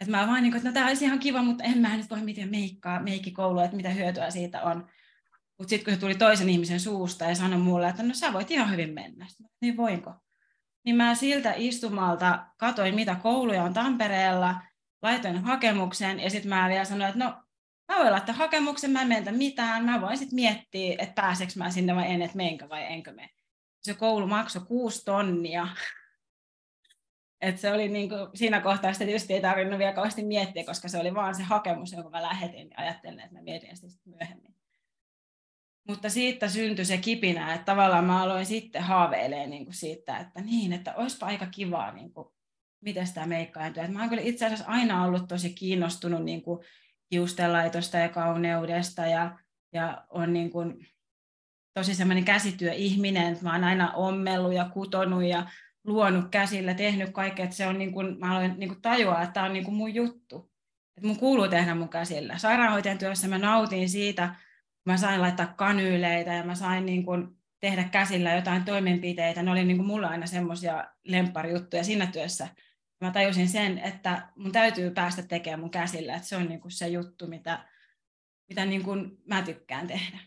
että 0.00 0.16
mä 0.16 0.26
vaan 0.26 0.42
niin 0.42 0.52
kuin, 0.52 0.56
että 0.56 0.68
no 0.68 0.72
tämä 0.72 0.86
olisi 0.86 1.04
ihan 1.04 1.18
kiva, 1.18 1.42
mutta 1.42 1.64
en 1.64 1.78
mä 1.78 1.96
nyt 1.96 2.10
voi 2.10 2.20
mitään 2.20 2.50
meikkaa, 2.50 3.02
meikkikoulua, 3.02 3.64
että 3.64 3.76
mitä 3.76 3.90
hyötyä 3.90 4.30
siitä 4.30 4.62
on. 4.62 4.88
Mutta 5.58 5.70
sitten 5.70 5.84
kun 5.84 5.94
se 5.94 6.00
tuli 6.00 6.14
toisen 6.14 6.48
ihmisen 6.48 6.80
suusta 6.80 7.24
ja 7.24 7.34
sanoi 7.34 7.58
mulle, 7.58 7.88
että 7.88 8.02
no 8.02 8.14
sä 8.14 8.32
voit 8.32 8.50
ihan 8.50 8.70
hyvin 8.70 8.94
mennä. 8.94 9.26
Sitten 9.28 9.46
niin 9.60 9.76
voinko? 9.76 10.14
Niin 10.84 10.96
mä 10.96 11.14
siltä 11.14 11.52
istumalta 11.56 12.46
katoin, 12.56 12.94
mitä 12.94 13.14
kouluja 13.14 13.62
on 13.62 13.74
Tampereella, 13.74 14.54
laitoin 15.02 15.42
hakemuksen 15.42 16.20
ja 16.20 16.30
sitten 16.30 16.48
mä 16.48 16.68
vielä 16.68 16.84
sanoin, 16.84 17.08
että 17.08 17.24
no 17.24 17.42
mä 17.88 17.98
voin 17.98 18.12
laittaa 18.12 18.34
hakemuksen, 18.34 18.90
mä 18.90 19.02
en 19.02 19.08
menetä 19.08 19.32
mitään, 19.32 19.84
mä 19.84 20.00
voin 20.00 20.18
sitten 20.18 20.36
miettiä, 20.36 20.96
että 20.98 21.22
pääseekö 21.22 21.52
mä 21.56 21.70
sinne 21.70 21.96
vai 21.96 22.10
en, 22.10 22.22
että 22.22 22.36
meenkö 22.36 22.68
vai 22.68 22.84
enkö 22.84 23.12
mene. 23.12 23.30
Se 23.80 23.94
koulu 23.94 24.26
maksoi 24.26 24.62
kuusi 24.68 25.04
tonnia. 25.04 25.68
Et 27.40 27.58
se 27.58 27.72
oli 27.72 27.88
niinku, 27.88 28.14
siinä 28.34 28.60
kohtaa 28.60 28.92
sitä 28.92 29.04
tietysti 29.04 29.34
ei 29.34 29.40
tarvinnut 29.40 29.78
vielä 29.78 29.92
kauheasti 29.92 30.24
miettiä, 30.24 30.64
koska 30.64 30.88
se 30.88 30.98
oli 30.98 31.14
vaan 31.14 31.34
se 31.34 31.42
hakemus, 31.42 31.92
jonka 31.92 32.10
mä 32.10 32.22
lähetin 32.22 32.70
ja 32.70 32.74
ajattelin, 32.76 33.20
että 33.20 33.34
mä 33.34 33.42
mietin 33.42 33.76
sitä 33.76 33.88
sitten 33.88 34.12
myöhemmin. 34.12 34.54
Mutta 35.88 36.10
siitä 36.10 36.48
syntyi 36.48 36.84
se 36.84 36.98
kipinä, 36.98 37.54
että 37.54 37.64
tavallaan 37.64 38.04
mä 38.04 38.22
aloin 38.22 38.46
sitten 38.46 38.82
haaveilemaan 38.82 39.50
niin 39.50 39.64
kuin 39.64 39.74
siitä, 39.74 40.18
että 40.18 40.40
niin, 40.40 40.72
että 40.72 40.94
olisipa 40.94 41.26
aika 41.26 41.46
kivaa, 41.46 41.92
niin 41.92 42.12
kuin, 42.12 42.28
miten 42.80 43.14
tämä 43.14 43.26
meikkaantuu. 43.26 43.82
Mä 43.88 44.00
oon 44.00 44.08
kyllä 44.08 44.22
itse 44.22 44.46
asiassa 44.46 44.66
aina 44.68 45.04
ollut 45.04 45.28
tosi 45.28 45.50
kiinnostunut 45.50 46.24
niin 46.24 46.42
kuin 46.42 46.64
hiustenlaitosta 47.10 47.98
ja 47.98 48.08
kauneudesta 48.08 49.06
ja, 49.06 49.38
ja 49.72 50.06
on 50.10 50.32
niin 50.32 50.50
kuin, 50.50 50.86
tosi 51.74 51.94
semmoinen 51.94 52.24
käsityöihminen, 52.24 53.32
että 53.32 53.44
mä 53.44 53.52
oon 53.52 53.64
aina 53.64 53.92
ommellut 53.92 54.54
ja 54.54 54.70
kutonut 54.72 55.24
ja 55.24 55.46
luonut 55.88 56.28
käsillä, 56.30 56.74
tehnyt 56.74 57.10
kaikkea, 57.10 57.44
että 57.44 57.56
se 57.56 57.66
on 57.66 57.78
niin 57.78 57.92
kuin, 57.92 58.18
mä 58.18 58.32
aloin 58.32 58.54
niin 58.56 58.68
kuin 58.68 58.82
tajua, 58.82 59.22
että 59.22 59.32
tämä 59.32 59.46
on 59.46 59.52
niin 59.52 59.64
kuin 59.64 59.74
mun 59.74 59.94
juttu. 59.94 60.52
Että 60.96 61.06
mun 61.06 61.18
kuuluu 61.18 61.48
tehdä 61.48 61.74
mun 61.74 61.88
käsillä. 61.88 62.38
Sairaanhoitajan 62.38 62.98
työssä 62.98 63.28
mä 63.28 63.38
nautin 63.38 63.88
siitä, 63.88 64.34
mä 64.86 64.96
sain 64.96 65.20
laittaa 65.20 65.46
kanyyleitä 65.46 66.34
ja 66.34 66.44
mä 66.44 66.54
sain 66.54 66.86
niin 66.86 67.04
kuin 67.04 67.28
tehdä 67.60 67.84
käsillä 67.84 68.34
jotain 68.34 68.64
toimenpiteitä. 68.64 69.42
Ne 69.42 69.50
oli 69.50 69.64
niin 69.64 69.76
kuin 69.76 69.86
mulle 69.86 70.06
aina 70.06 70.26
semmoisia 70.26 70.84
lempparijuttuja 71.04 71.84
siinä 71.84 72.06
työssä. 72.06 72.48
Mä 73.00 73.10
tajusin 73.10 73.48
sen, 73.48 73.78
että 73.78 74.28
mun 74.36 74.52
täytyy 74.52 74.90
päästä 74.90 75.22
tekemään 75.22 75.60
mun 75.60 75.70
käsillä, 75.70 76.14
että 76.14 76.28
se 76.28 76.36
on 76.36 76.48
niin 76.48 76.60
kuin 76.60 76.72
se 76.72 76.88
juttu, 76.88 77.26
mitä, 77.26 77.64
mitä 78.48 78.66
niin 78.66 78.82
kuin 78.82 79.18
mä 79.26 79.42
tykkään 79.42 79.86
tehdä. 79.86 80.18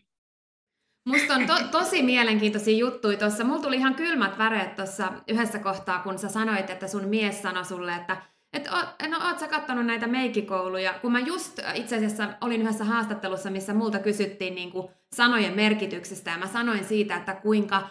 Musta 1.06 1.34
on 1.34 1.48
to- 1.48 1.68
tosi 1.72 2.04
mielenkiintoisia 2.04 2.78
juttuja 2.78 3.18
tuossa. 3.18 3.44
Mulla 3.44 3.62
tuli 3.62 3.76
ihan 3.76 3.96
kylmät 3.96 4.38
väreet 4.38 4.76
tuossa 4.76 5.14
yhdessä 5.28 5.60
kohtaa, 5.60 6.00
kun 6.00 6.20
sä 6.20 6.30
sanoit, 6.30 6.70
että 6.70 6.88
sun 6.88 7.08
mies 7.08 7.42
sanoi 7.42 7.66
sulle, 7.66 7.96
että 7.96 8.18
et 8.54 8.68
o, 8.68 9.08
no 9.08 9.28
oot 9.28 9.40
sä 9.40 9.48
kattonut 9.48 9.86
näitä 9.86 10.08
meikikouluja? 10.08 10.94
Kun 10.94 11.12
mä 11.12 11.20
just 11.20 11.60
äh, 11.60 11.80
itse 11.80 11.96
asiassa 11.96 12.28
olin 12.42 12.62
yhdessä 12.62 12.84
haastattelussa, 12.84 13.50
missä 13.50 13.74
multa 13.74 14.00
kysyttiin 14.00 14.56
niin 14.56 14.72
kuin 14.72 14.88
sanojen 15.16 15.56
merkityksestä, 15.56 16.32
ja 16.32 16.38
mä 16.38 16.48
sanoin 16.48 16.84
siitä, 16.84 17.16
että 17.16 17.34
kuinka 17.34 17.90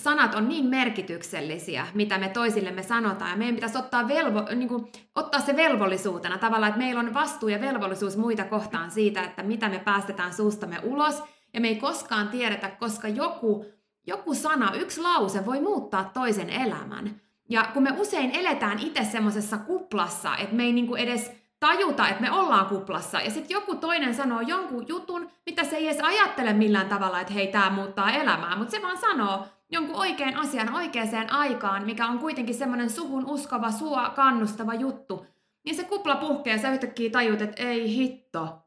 sanat 0.00 0.34
on 0.34 0.48
niin 0.48 0.66
merkityksellisiä, 0.66 1.86
mitä 1.94 2.18
me 2.18 2.28
toisillemme 2.28 2.82
sanotaan, 2.82 3.30
ja 3.30 3.36
meidän 3.36 3.54
pitäisi 3.54 3.78
ottaa, 3.78 4.08
velvo, 4.08 4.46
niin 4.54 4.68
kuin, 4.68 4.86
ottaa 5.14 5.40
se 5.40 5.56
velvollisuutena 5.56 6.38
tavallaan, 6.38 6.70
että 6.70 6.78
meillä 6.78 7.00
on 7.00 7.14
vastuu 7.14 7.48
ja 7.48 7.60
velvollisuus 7.60 8.16
muita 8.16 8.44
kohtaan 8.44 8.90
siitä, 8.90 9.22
että 9.22 9.42
mitä 9.42 9.68
me 9.68 9.78
päästetään 9.78 10.34
suustamme 10.34 10.80
ulos, 10.82 11.22
ja 11.54 11.60
me 11.60 11.68
ei 11.68 11.76
koskaan 11.76 12.28
tiedetä, 12.28 12.70
koska 12.70 13.08
joku, 13.08 13.64
joku 14.06 14.34
sana, 14.34 14.72
yksi 14.74 15.00
lause 15.00 15.46
voi 15.46 15.60
muuttaa 15.60 16.10
toisen 16.14 16.50
elämän. 16.50 17.20
Ja 17.48 17.64
kun 17.74 17.82
me 17.82 17.92
usein 17.98 18.30
eletään 18.30 18.78
itse 18.78 19.04
semmoisessa 19.04 19.58
kuplassa, 19.58 20.36
että 20.36 20.56
me 20.56 20.62
ei 20.62 20.72
niinku 20.72 20.94
edes 20.94 21.32
tajuta, 21.60 22.08
että 22.08 22.22
me 22.22 22.30
ollaan 22.30 22.66
kuplassa, 22.66 23.20
ja 23.20 23.30
sitten 23.30 23.54
joku 23.54 23.74
toinen 23.74 24.14
sanoo 24.14 24.40
jonkun 24.40 24.88
jutun, 24.88 25.30
mitä 25.46 25.64
se 25.64 25.76
ei 25.76 25.88
edes 25.88 26.00
ajattele 26.00 26.52
millään 26.52 26.88
tavalla, 26.88 27.20
että 27.20 27.32
hei, 27.32 27.46
tämä 27.46 27.70
muuttaa 27.70 28.12
elämää, 28.12 28.56
mutta 28.56 28.70
se 28.70 28.82
vaan 28.82 28.98
sanoo 28.98 29.46
jonkun 29.70 29.96
oikean 29.96 30.36
asian 30.36 30.74
oikeaan 30.74 31.30
aikaan, 31.30 31.86
mikä 31.86 32.06
on 32.06 32.18
kuitenkin 32.18 32.54
semmoinen 32.54 32.90
suhun 32.90 33.26
uskova, 33.26 33.70
sua 33.70 34.10
kannustava 34.10 34.74
juttu, 34.74 35.26
niin 35.64 35.76
se 35.76 35.84
kupla 35.84 36.16
puhkee 36.16 36.52
ja 36.52 36.58
sä 36.58 36.72
yhtäkkiä 36.72 37.10
tajut, 37.10 37.42
että 37.42 37.62
ei 37.62 37.96
hitto. 37.96 38.58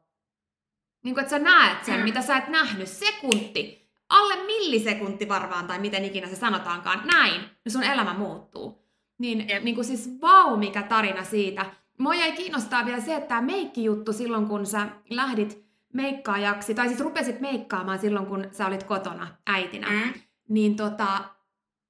Niin 1.04 1.14
kuin, 1.14 1.22
että 1.22 1.30
sä 1.30 1.38
näet 1.38 1.84
sen, 1.84 1.96
mm. 1.96 2.04
mitä 2.04 2.22
sä 2.22 2.36
et 2.36 2.48
nähnyt, 2.48 2.88
sekunti 2.88 3.84
alle 4.08 4.36
millisekunti 4.46 5.28
varmaan, 5.28 5.66
tai 5.66 5.78
miten 5.78 6.04
ikinä 6.04 6.26
se 6.26 6.36
sanotaankaan, 6.36 7.02
näin, 7.12 7.40
niin 7.40 7.72
sun 7.72 7.82
elämä 7.82 8.14
muuttuu. 8.14 8.84
Niin, 9.18 9.46
niin 9.62 9.74
kuin 9.74 9.84
siis 9.84 10.18
vau, 10.22 10.56
mikä 10.56 10.82
tarina 10.82 11.24
siitä. 11.24 11.66
Mua 11.98 12.14
jäi 12.14 12.32
kiinnostaa 12.32 12.86
vielä 12.86 13.00
se, 13.00 13.14
että 13.14 13.28
tämä 13.28 13.40
meikki-juttu 13.40 14.12
silloin, 14.12 14.46
kun 14.46 14.66
sä 14.66 14.86
lähdit 15.10 15.64
meikkaajaksi, 15.92 16.74
tai 16.74 16.88
siis 16.88 17.00
rupesit 17.00 17.40
meikkaamaan 17.40 17.98
silloin, 17.98 18.26
kun 18.26 18.48
sä 18.52 18.66
olit 18.66 18.82
kotona 18.82 19.36
äitinä, 19.46 19.90
mm. 19.90 20.12
niin 20.48 20.76
tota, 20.76 21.24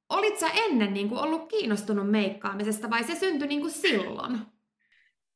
olit 0.08 0.38
sä 0.38 0.46
ennen 0.54 0.94
niin 0.94 1.08
kuin 1.08 1.20
ollut 1.20 1.48
kiinnostunut 1.48 2.10
meikkaamisesta, 2.10 2.90
vai 2.90 3.04
se 3.04 3.14
syntyi 3.14 3.48
niin 3.48 3.60
kuin 3.60 3.72
silloin? 3.72 4.38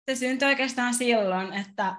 Se 0.08 0.14
syntyi 0.14 0.48
oikeastaan 0.48 0.94
silloin, 0.94 1.52
että 1.52 1.94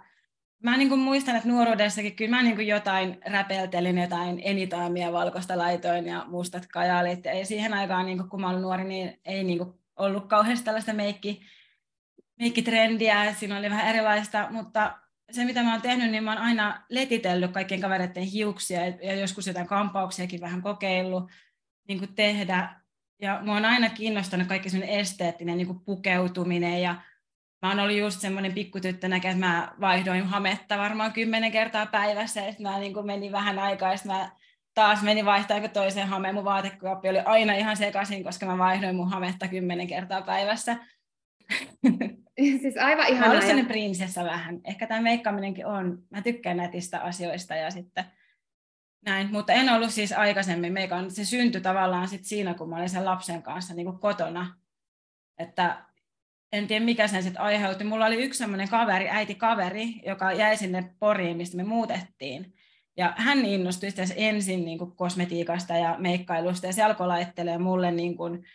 Mä 0.63 0.77
niin 0.77 0.89
kuin 0.89 1.01
muistan, 1.01 1.35
että 1.35 1.49
nuoruudessakin 1.49 2.15
kyllä 2.15 2.35
mä 2.35 2.43
niin 2.43 2.55
kuin 2.55 2.67
jotain 2.67 3.17
räpeltelin, 3.25 3.97
jotain 3.97 4.41
enitaamia, 4.43 5.11
valkoista 5.11 5.57
laitoin 5.57 6.05
ja 6.05 6.25
mustat 6.27 6.65
kajalit. 6.65 7.25
Ja 7.25 7.45
siihen 7.45 7.73
aikaan, 7.73 8.05
niin 8.05 8.17
kuin, 8.17 8.29
kun 8.29 8.41
mä 8.41 8.49
olin 8.49 8.61
nuori, 8.61 8.83
niin 8.83 9.19
ei 9.25 9.43
niin 9.43 9.57
kuin 9.57 9.73
ollut 9.95 10.27
kauheasti 10.27 10.65
tällaista 10.65 10.93
meikki, 10.93 11.41
meikkitrendiä. 12.39 13.33
Siinä 13.33 13.57
oli 13.57 13.69
vähän 13.69 13.95
erilaista, 13.95 14.47
mutta 14.51 14.97
se 15.31 15.45
mitä 15.45 15.63
mä 15.63 15.71
oon 15.71 15.81
tehnyt, 15.81 16.11
niin 16.11 16.23
mä 16.23 16.31
oon 16.31 16.41
aina 16.41 16.83
letitellyt 16.89 17.51
kaikkien 17.51 17.81
kavereiden 17.81 18.23
hiuksia 18.23 18.87
ja 18.87 19.15
joskus 19.15 19.47
jotain 19.47 19.67
kampauksiakin 19.67 20.41
vähän 20.41 20.61
kokeillut 20.61 21.31
niin 21.87 21.99
kuin 21.99 22.15
tehdä. 22.15 22.75
Ja 23.21 23.39
mä 23.43 23.53
oon 23.53 23.65
aina 23.65 23.89
kiinnostanut 23.89 24.47
kaikki 24.47 24.69
esteettinen 24.87 25.57
niin 25.57 25.67
kuin 25.67 25.79
pukeutuminen 25.79 26.81
ja 26.81 26.95
mä 27.61 27.69
oon 27.69 27.79
ollut 27.79 27.97
just 27.97 28.21
semmoinen 28.21 28.53
pikkutyttönä, 28.53 29.15
että 29.15 29.35
mä 29.35 29.71
vaihdoin 29.81 30.25
hametta 30.25 30.77
varmaan 30.77 31.13
kymmenen 31.13 31.51
kertaa 31.51 31.85
päivässä, 31.85 32.41
sitten 32.41 32.61
mä 32.61 32.79
niin 32.79 33.05
menin 33.05 33.31
vähän 33.31 33.59
aikaa, 33.59 33.91
ja 33.91 33.97
mä 34.05 34.29
taas 34.73 35.01
menin 35.03 35.25
vaihtaa 35.25 35.67
toiseen 35.67 36.07
hameen. 36.07 36.35
Mun 36.35 36.43
vaatekaappi 36.43 37.09
oli 37.09 37.19
aina 37.19 37.53
ihan 37.53 37.77
sekaisin, 37.77 38.23
koska 38.23 38.45
mä 38.45 38.57
vaihdoin 38.57 38.95
mun 38.95 39.09
hametta 39.09 39.47
kymmenen 39.47 39.87
kertaa 39.87 40.21
päivässä. 40.21 40.77
Siis 42.61 42.77
aivan 42.77 43.07
ihan 43.07 43.29
Mä 43.29 43.39
sellainen 43.39 43.65
prinsessa 43.65 44.23
vähän. 44.23 44.59
Ehkä 44.63 44.87
tämä 44.87 45.01
meikkaaminenkin 45.01 45.65
on. 45.65 46.03
Mä 46.09 46.21
tykkään 46.21 46.57
nätistä 46.57 46.99
asioista 46.99 47.55
ja 47.55 47.71
sitten 47.71 48.05
näin. 49.05 49.31
Mutta 49.31 49.53
en 49.53 49.69
ollut 49.69 49.91
siis 49.91 50.11
aikaisemmin 50.11 50.73
meikannut. 50.73 51.13
Se 51.13 51.25
syntyi 51.25 51.61
tavallaan 51.61 52.07
sit 52.07 52.25
siinä, 52.25 52.53
kun 52.53 52.69
mä 52.69 52.75
olin 52.75 52.89
sen 52.89 53.05
lapsen 53.05 53.43
kanssa 53.43 53.73
niin 53.73 53.85
kuin 53.85 53.99
kotona. 53.99 54.55
Että 55.37 55.85
en 56.51 56.67
tiedä 56.67 56.85
mikä 56.85 57.07
sen 57.07 57.23
sitten 57.23 57.41
aiheutti. 57.41 57.83
Mulla 57.83 58.05
oli 58.05 58.23
yksi 58.23 58.37
semmoinen 58.37 58.69
kaveri, 58.69 59.09
äiti 59.09 59.35
kaveri, 59.35 59.87
joka 60.05 60.33
jäi 60.33 60.57
sinne 60.57 60.93
Poriin, 60.99 61.37
mistä 61.37 61.57
me 61.57 61.63
muutettiin. 61.63 62.53
Ja 62.97 63.13
hän 63.17 63.45
innostui 63.45 63.89
ensin 64.15 64.65
niin 64.65 64.77
kuin 64.77 64.91
kosmetiikasta 64.91 65.73
ja 65.73 65.95
meikkailusta 65.99 66.67
ja 66.67 66.73
se 66.73 66.83
alkoi 66.83 67.07
laittelemaan 67.07 67.61
mulle 67.61 67.91
niin 67.91 68.17
kuin 68.17 68.45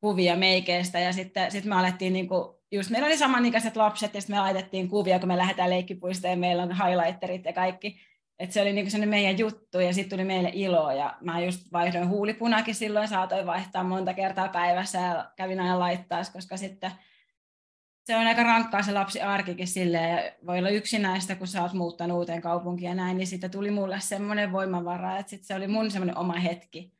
kuvia 0.00 0.36
meikeistä 0.36 0.98
ja 0.98 1.12
sitten 1.12 1.50
sit 1.50 1.64
me 1.64 1.74
alettiin 1.74 2.12
niin 2.12 2.28
kuin, 2.28 2.54
just 2.72 2.90
meillä 2.90 3.06
oli 3.06 3.18
samanikäiset 3.18 3.76
lapset 3.76 4.14
ja 4.14 4.20
sitten 4.20 4.36
me 4.36 4.40
laitettiin 4.40 4.88
kuvia, 4.88 5.18
kun 5.18 5.28
me 5.28 5.36
lähdetään 5.36 5.70
leikkipuistoon 5.70 6.32
ja 6.32 6.36
meillä 6.36 6.62
on 6.62 6.76
highlighterit 6.86 7.44
ja 7.44 7.52
kaikki. 7.52 8.00
Et 8.38 8.52
se 8.52 8.62
oli 8.62 8.72
niinku 8.72 8.90
meidän 9.06 9.38
juttu 9.38 9.80
ja 9.80 9.94
sitten 9.94 10.18
tuli 10.18 10.26
meille 10.26 10.50
ilo 10.52 10.92
ja 10.92 11.16
mä 11.20 11.40
just 11.40 11.72
vaihdoin 11.72 12.08
huulipunakin 12.08 12.74
silloin, 12.74 13.08
saatoin 13.08 13.46
vaihtaa 13.46 13.84
monta 13.84 14.14
kertaa 14.14 14.48
päivässä 14.48 14.98
ja 14.98 15.30
kävin 15.36 15.60
aina 15.60 15.78
laittaa, 15.78 16.22
koska 16.32 16.56
sitten 16.56 16.90
se 18.08 18.16
on 18.16 18.26
aika 18.26 18.42
rankkaa 18.42 18.82
se 18.82 18.92
lapsi 18.92 19.20
arkikin 19.20 19.68
silleen, 19.68 20.10
ja 20.10 20.32
voi 20.46 20.58
olla 20.58 20.68
yksinäistä, 20.68 21.34
kun 21.34 21.46
sä 21.46 21.62
oot 21.62 21.72
muuttanut 21.72 22.18
uuteen 22.18 22.40
kaupunkiin 22.40 22.88
ja 22.88 22.94
näin, 22.94 23.16
niin 23.16 23.26
sitten 23.26 23.50
tuli 23.50 23.70
mulle 23.70 24.00
semmoinen 24.00 24.52
voimavara, 24.52 25.18
että 25.18 25.30
sit 25.30 25.44
se 25.44 25.54
oli 25.54 25.66
mun 25.66 25.90
semmoinen 25.90 26.18
oma 26.18 26.32
hetki. 26.32 26.92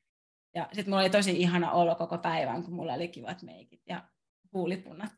Ja 0.55 0.69
sitten 0.73 0.91
mulla 0.93 1.01
oli 1.03 1.11
tosi 1.11 1.41
ihana 1.41 1.71
olo 1.71 1.95
koko 1.95 2.19
päivän, 2.19 2.63
kun 2.63 2.75
mulla 2.75 2.93
oli 2.93 3.09
kivat 3.09 3.43
meikit 3.43 3.83
ja 3.87 4.03
huulipunnat. 4.53 5.13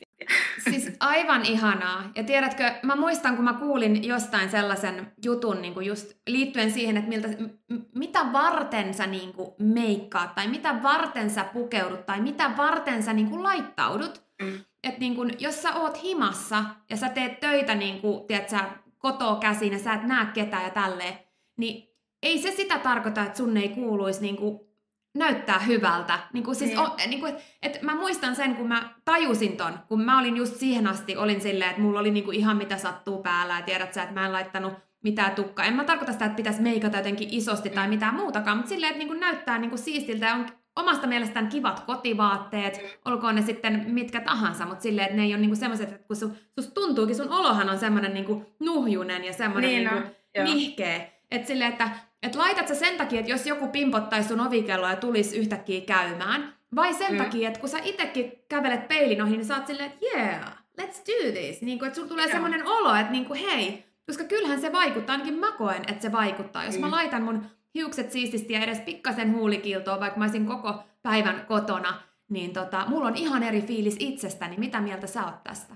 Siis 0.71 0.93
aivan 1.01 1.45
ihanaa. 1.45 2.11
Ja 2.17 2.25
tiedätkö, 2.25 2.75
mä 2.83 2.97
muistan, 2.97 3.37
kun 3.37 3.45
mä 3.45 3.55
kuulin 3.55 4.05
jostain 4.05 4.51
sellaisen 4.51 5.13
jutun 5.25 5.63
niin 5.63 5.75
kuin 5.75 5.87
just 5.87 6.13
liittyen 6.27 6.73
siihen, 6.73 6.97
että 6.97 7.09
miltä, 7.09 7.29
m- 7.29 7.99
mitä 7.99 8.33
varten 8.33 8.95
sä 8.95 9.07
niin 9.07 9.33
kuin 9.33 9.51
meikkaat, 9.59 10.35
tai 10.35 10.49
mitä 10.49 10.83
varten 10.83 11.31
sä 11.31 11.45
pukeudut, 11.45 12.07
tai 12.07 12.21
mitä 12.21 12.51
varten 12.57 13.03
sä 13.03 13.13
niin 13.13 13.31
kuin 13.31 13.43
laittaudut. 13.43 14.23
Mm 14.43 14.65
että 14.85 15.01
niin 15.01 15.17
kun, 15.17 15.31
jos 15.39 15.63
sä 15.63 15.75
oot 15.75 16.03
himassa 16.03 16.65
ja 16.91 16.97
sä 16.97 17.09
teet 17.09 17.41
töitä 17.41 17.75
niin 17.75 18.01
kun, 18.01 18.27
tiedät 18.27 18.49
sä, 18.49 18.71
kotoa 18.99 19.37
käsin 19.37 19.73
ja 19.73 19.79
sä 19.79 19.93
et 19.93 20.03
näe 20.03 20.27
ketään 20.27 20.65
ja 20.65 20.71
tälleen, 20.71 21.19
niin 21.59 21.91
ei 22.23 22.39
se 22.39 22.51
sitä 22.51 22.79
tarkoita, 22.79 23.23
että 23.23 23.37
sun 23.37 23.57
ei 23.57 23.69
kuuluisi 23.69 24.21
niin 24.21 24.37
kun, 24.37 24.71
näyttää 25.15 25.59
hyvältä. 25.59 26.19
Niin 26.33 26.45
kuin 26.45 26.57
siis, 26.57 26.71
mm. 26.71 27.11
niin 27.11 27.21
kuin, 27.21 27.35
et, 27.35 27.43
et 27.63 27.83
mä 27.83 27.95
muistan 27.95 28.37
sen, 28.37 28.57
kun 28.57 28.69
mä 28.69 28.95
tajusin 29.05 29.57
ton, 29.57 29.79
kun 29.89 30.05
mä 30.05 30.19
olin 30.19 30.37
just 30.37 30.57
siihen 30.57 30.87
asti, 30.87 31.17
olin 31.17 31.41
silleen, 31.41 31.71
että 31.71 31.83
mulla 31.83 32.01
oli 32.01 32.11
niin 32.11 32.25
kuin 32.25 32.37
ihan 32.37 32.57
mitä 32.57 32.77
sattuu 32.77 33.23
päällä, 33.23 33.55
ja 33.55 33.63
tiedät 33.63 33.95
sä, 33.95 34.03
että 34.03 34.15
mä 34.15 34.27
en 34.27 34.33
laittanut 34.33 34.73
mitään 35.05 35.35
tukkaa. 35.35 35.65
En 35.65 35.75
mä 35.75 35.85
tarkoita 35.85 36.13
sitä, 36.13 36.25
että 36.25 36.37
pitäisi 36.37 36.63
meikata 36.63 36.97
jotenkin 36.97 37.29
isosti 37.31 37.71
tai 37.71 37.89
mitään 37.89 38.15
muutakaan, 38.15 38.57
mutta 38.57 38.69
silleen, 38.69 38.93
että 38.93 39.05
niin 39.05 39.21
näyttää 39.21 39.59
niin 39.59 39.79
siistiltä 39.79 40.27
ja 40.27 40.35
on 40.35 40.47
omasta 40.77 41.07
mielestään 41.07 41.49
kivat 41.49 41.81
kotivaatteet, 41.81 42.99
olkoon 43.05 43.35
ne 43.35 43.43
sitten 43.43 43.85
mitkä 43.89 44.21
tahansa, 44.21 44.67
mutta 44.67 44.83
silleen, 44.83 45.05
että 45.05 45.17
ne 45.17 45.23
ei 45.23 45.35
ole 45.35 45.41
niin 45.41 45.57
semmoiset, 45.57 45.93
että 45.93 46.07
kun 46.07 46.17
su, 46.17 46.33
sus 46.55 46.73
tuntuukin, 46.75 47.17
sun 47.17 47.33
olohan 47.33 47.71
on 47.71 47.79
semmoinen 47.79 48.15
niin 48.15 48.47
nuhjunen 48.61 49.25
ja 49.25 49.33
semmoinen 49.33 49.71
niin 49.71 49.91
niin 50.35 50.45
nihkeä. 50.45 51.01
Että 51.31 51.49
silleen, 51.49 51.73
että 51.73 51.91
et 52.23 52.35
laitat 52.35 52.69
sä 52.69 52.75
sen 52.75 52.97
takia, 52.97 53.21
että 53.21 53.33
jos 53.33 53.47
joku 53.47 53.69
pimpottaisi 53.69 54.29
sun 54.29 54.41
ovikelloa 54.41 54.91
ja 54.91 54.97
tulisi 54.97 55.39
yhtäkkiä 55.39 55.81
käymään, 55.81 56.55
vai 56.77 56.95
sen 56.95 57.13
mm. 57.13 57.19
takia, 57.19 57.49
että 57.49 57.61
kun 57.61 57.69
sä 57.69 57.79
itsekin 57.85 58.33
kävelet 58.49 58.89
peilin 58.89 59.23
ohi, 59.23 59.37
niin 59.37 59.45
sä 59.45 59.57
oot 59.57 59.67
silleen, 59.67 59.91
että 59.91 60.07
yeah, 60.15 60.41
let's 60.81 61.03
do 61.07 61.33
this. 61.33 61.63
Niin 61.63 61.79
kuin, 61.79 61.87
että 61.87 61.97
sulla 61.97 62.09
tulee 62.09 62.29
semmoinen 62.29 62.67
olo, 62.67 62.95
että 62.95 63.13
niin 63.13 63.25
kuin, 63.25 63.41
hei, 63.41 63.85
koska 64.07 64.25
kyllähän 64.25 64.61
se 64.61 64.73
vaikuttaa, 64.73 65.13
ainakin 65.13 65.39
mä 65.39 65.53
koen, 65.53 65.83
että 65.89 66.03
se 66.03 66.13
vaikuttaa. 66.13 66.65
Jos 66.65 66.75
mm. 66.75 66.81
mä 66.81 66.91
laitan 66.91 67.23
mun 67.23 67.47
hiukset 67.75 68.13
siististi 68.13 68.53
ja 68.53 68.61
edes 68.61 68.81
pikkasen 68.81 69.33
huulikiltoa, 69.37 70.01
vaikka 70.01 70.19
mä 70.19 70.25
olisin 70.25 70.47
koko 70.47 70.83
päivän 71.03 71.47
kotona, 71.47 72.03
niin 72.31 72.53
tota, 72.53 72.85
mulla 72.89 73.07
on 73.07 73.17
ihan 73.17 73.43
eri 73.43 73.63
fiilis 73.63 73.97
itsestäni. 73.99 74.57
Mitä 74.57 74.81
mieltä 74.81 75.07
sä 75.07 75.25
oot 75.25 75.43
tästä? 75.45 75.75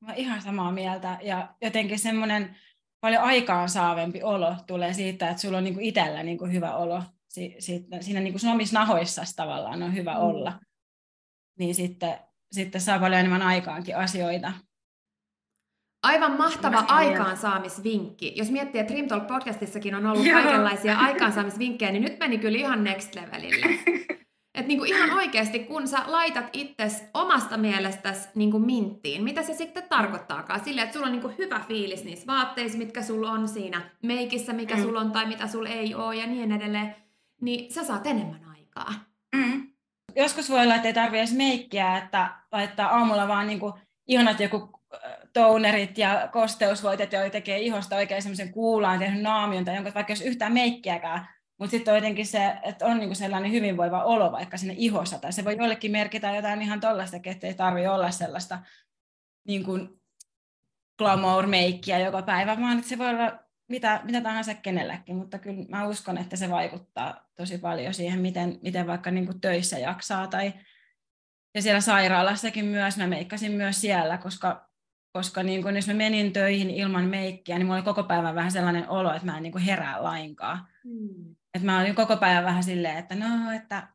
Mä 0.00 0.14
ihan 0.14 0.42
samaa 0.42 0.72
mieltä 0.72 1.18
ja 1.22 1.54
jotenkin 1.62 1.98
semmoinen 1.98 2.56
paljon 3.00 3.22
aikaansaavempi 3.22 4.22
olo 4.22 4.56
tulee 4.66 4.92
siitä, 4.92 5.30
että 5.30 5.42
sulla 5.42 5.58
on 5.58 5.64
niinku 5.64 5.80
itsellä 5.82 6.22
niinku 6.22 6.46
hyvä 6.46 6.76
olo. 6.76 7.02
Si- 7.28 7.56
si- 7.58 7.86
siinä 8.00 8.20
niinku 8.20 8.38
sun 8.38 8.50
omissa 8.50 8.78
nahoissasi 8.78 9.36
tavallaan 9.36 9.82
on 9.82 9.94
hyvä 9.94 10.14
mm. 10.14 10.20
olla. 10.20 10.60
Niin 11.58 11.74
sitten, 11.74 12.18
sitten 12.52 12.80
saa 12.80 12.98
paljon 12.98 13.20
enemmän 13.20 13.42
aikaankin 13.42 13.96
asioita. 13.96 14.52
Aivan 16.02 16.36
mahtava 16.36 16.84
aikaansaamisvinkki. 16.88 18.32
Jos 18.36 18.50
miettii, 18.50 18.80
että 18.80 18.92
Dream 18.94 19.08
Talk 19.08 19.26
podcastissakin 19.26 19.94
on 19.94 20.06
ollut 20.06 20.26
kaikenlaisia 20.32 20.98
aikaansaamisvinkkejä, 21.06 21.92
niin 21.92 22.02
nyt 22.02 22.18
meni 22.18 22.38
kyllä 22.38 22.58
ihan 22.58 22.84
next 22.84 23.14
levelille. 23.14 23.66
Että 24.54 24.68
niinku 24.68 24.84
ihan 24.84 25.10
oikeasti, 25.10 25.58
kun 25.58 25.88
sä 25.88 25.98
laitat 26.06 26.44
itses 26.52 27.04
omasta 27.14 27.56
mielestäsi 27.56 28.28
niinku 28.34 28.58
minttiin, 28.58 29.24
mitä 29.24 29.42
se 29.42 29.54
sitten 29.54 29.82
tarkoittaakaan? 29.88 30.64
Silleen, 30.64 30.84
että 30.84 30.94
sulla 30.94 31.06
on 31.06 31.12
niinku 31.12 31.32
hyvä 31.38 31.60
fiilis 31.68 32.04
niissä 32.04 32.26
vaatteissa, 32.26 32.78
mitkä 32.78 33.02
sulla 33.02 33.30
on 33.30 33.48
siinä 33.48 33.90
meikissä, 34.02 34.52
mikä 34.52 34.76
mm. 34.76 34.82
sulla 34.82 35.00
on 35.00 35.12
tai 35.12 35.26
mitä 35.26 35.46
sulla 35.46 35.68
ei 35.68 35.94
ole 35.94 36.16
ja 36.16 36.26
niin 36.26 36.52
edelleen, 36.52 36.96
niin 37.40 37.72
sä 37.72 37.84
saat 37.84 38.06
enemmän 38.06 38.44
aikaa. 38.44 38.94
Mm. 39.36 39.68
Joskus 40.16 40.50
voi 40.50 40.62
olla, 40.62 40.74
että 40.74 40.88
ei 40.88 40.94
tarvitse 40.94 41.18
edes 41.18 41.34
meikkiä, 41.34 41.98
että 41.98 42.28
laittaa 42.52 42.88
aamulla 42.88 43.28
vaan 43.28 43.46
niinku 43.46 43.78
ihanat 44.08 44.40
joku 44.40 44.81
tonerit 45.32 45.98
ja 45.98 46.28
kosteusvoitet, 46.32 47.12
joita 47.12 47.32
tekee 47.32 47.58
ihosta 47.58 47.96
oikein 47.96 48.22
semmoisen 48.22 48.52
kuulaan, 48.52 48.98
tehnyt 48.98 49.22
naamion 49.22 49.64
tai 49.64 49.74
jonka 49.74 49.94
vaikka 49.94 50.12
jos 50.12 50.20
yhtään 50.20 50.52
meikkiäkään, 50.52 51.28
mutta 51.58 51.70
sitten 51.70 51.92
on 51.92 51.98
jotenkin 51.98 52.26
se, 52.26 52.54
että 52.62 52.86
on 52.86 52.98
niinku 52.98 53.14
sellainen 53.14 53.52
hyvinvoiva 53.52 54.04
olo 54.04 54.32
vaikka 54.32 54.56
sinne 54.56 54.74
ihossa, 54.76 55.18
tai 55.18 55.32
se 55.32 55.44
voi 55.44 55.56
jollekin 55.58 55.90
merkitä 55.90 56.30
jotain 56.30 56.62
ihan 56.62 56.80
tollaista, 56.80 57.16
että 57.24 57.46
ei 57.46 57.54
tarvitse 57.54 57.88
olla 57.88 58.10
sellaista 58.10 58.58
niin 59.48 59.64
kuin 59.64 59.88
glamour-meikkiä 60.98 61.98
joka 61.98 62.22
päivä, 62.22 62.60
vaan 62.60 62.78
että 62.78 62.88
se 62.88 62.98
voi 62.98 63.08
olla 63.08 63.38
mitä, 63.68 64.00
mitä 64.04 64.20
tahansa 64.20 64.54
kenellekin, 64.54 65.16
mutta 65.16 65.38
kyllä 65.38 65.64
mä 65.68 65.86
uskon, 65.86 66.18
että 66.18 66.36
se 66.36 66.50
vaikuttaa 66.50 67.28
tosi 67.36 67.58
paljon 67.58 67.94
siihen, 67.94 68.20
miten, 68.20 68.58
miten 68.62 68.86
vaikka 68.86 69.10
niin 69.10 69.26
kuin 69.26 69.40
töissä 69.40 69.78
jaksaa 69.78 70.26
tai 70.26 70.52
ja 71.54 71.62
siellä 71.62 71.80
sairaalassakin 71.80 72.64
myös, 72.64 72.96
mä 72.96 73.06
meikkasin 73.06 73.52
myös 73.52 73.80
siellä, 73.80 74.18
koska 74.18 74.71
koska 75.12 75.42
niin 75.42 75.62
kun 75.62 75.76
jos 75.76 75.86
mä 75.86 75.94
menin 75.94 76.32
töihin 76.32 76.70
ilman 76.70 77.04
meikkiä, 77.04 77.58
niin 77.58 77.66
mulla 77.66 77.76
oli 77.76 77.84
koko 77.84 78.02
päivän 78.02 78.34
vähän 78.34 78.52
sellainen 78.52 78.88
olo, 78.88 79.12
että 79.12 79.26
mä 79.26 79.36
en 79.36 79.42
niin 79.42 79.52
kuin 79.52 79.64
herää 79.64 80.02
lainkaan. 80.02 80.68
Mm. 80.84 81.36
Että 81.54 81.66
mä 81.66 81.80
olin 81.80 81.94
koko 81.94 82.16
päivän 82.16 82.44
vähän 82.44 82.64
silleen, 82.64 82.98
että 82.98 83.14
no, 83.14 83.52
että 83.52 83.88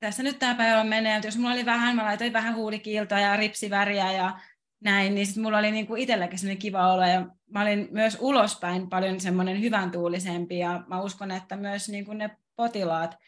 tässä 0.00 0.22
nyt 0.22 0.38
tämä 0.38 0.54
päivä 0.54 0.84
menee, 0.84 1.16
että 1.16 1.28
jos 1.28 1.38
mulla 1.38 1.54
oli 1.54 1.66
vähän, 1.66 1.96
mä 1.96 2.04
laitoin 2.04 2.32
vähän 2.32 2.54
huulikiiltoa 2.54 3.20
ja 3.20 3.36
ripsiväriä 3.36 4.12
ja 4.12 4.38
näin, 4.80 5.14
niin 5.14 5.26
sitten 5.26 5.42
mulla 5.42 5.58
oli 5.58 5.70
niin 5.70 5.96
itselläkin 5.96 6.38
sellainen 6.38 6.62
kiva 6.62 6.92
olo 6.92 7.06
ja 7.06 7.26
mä 7.50 7.62
olin 7.62 7.88
myös 7.90 8.18
ulospäin 8.20 8.88
paljon 8.88 9.20
semmoinen 9.20 9.60
hyvän 9.60 9.90
tuulisempi 9.90 10.58
ja 10.58 10.84
mä 10.88 11.00
uskon, 11.00 11.30
että 11.30 11.56
myös 11.56 11.88
niin 11.88 12.18
ne 12.18 12.36
potilaat, 12.56 13.18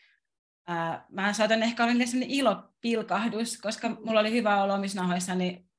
ää, 0.66 1.06
mä 1.10 1.32
saatan 1.32 1.62
ehkä 1.62 1.84
olla 1.84 1.92
sellainen 1.92 2.30
ilopilkahdus, 2.30 3.58
koska 3.58 3.88
mulla 3.88 4.20
oli 4.20 4.32
hyvä 4.32 4.62
olo 4.62 4.74
omissa 4.74 5.02
nahoissani 5.02 5.71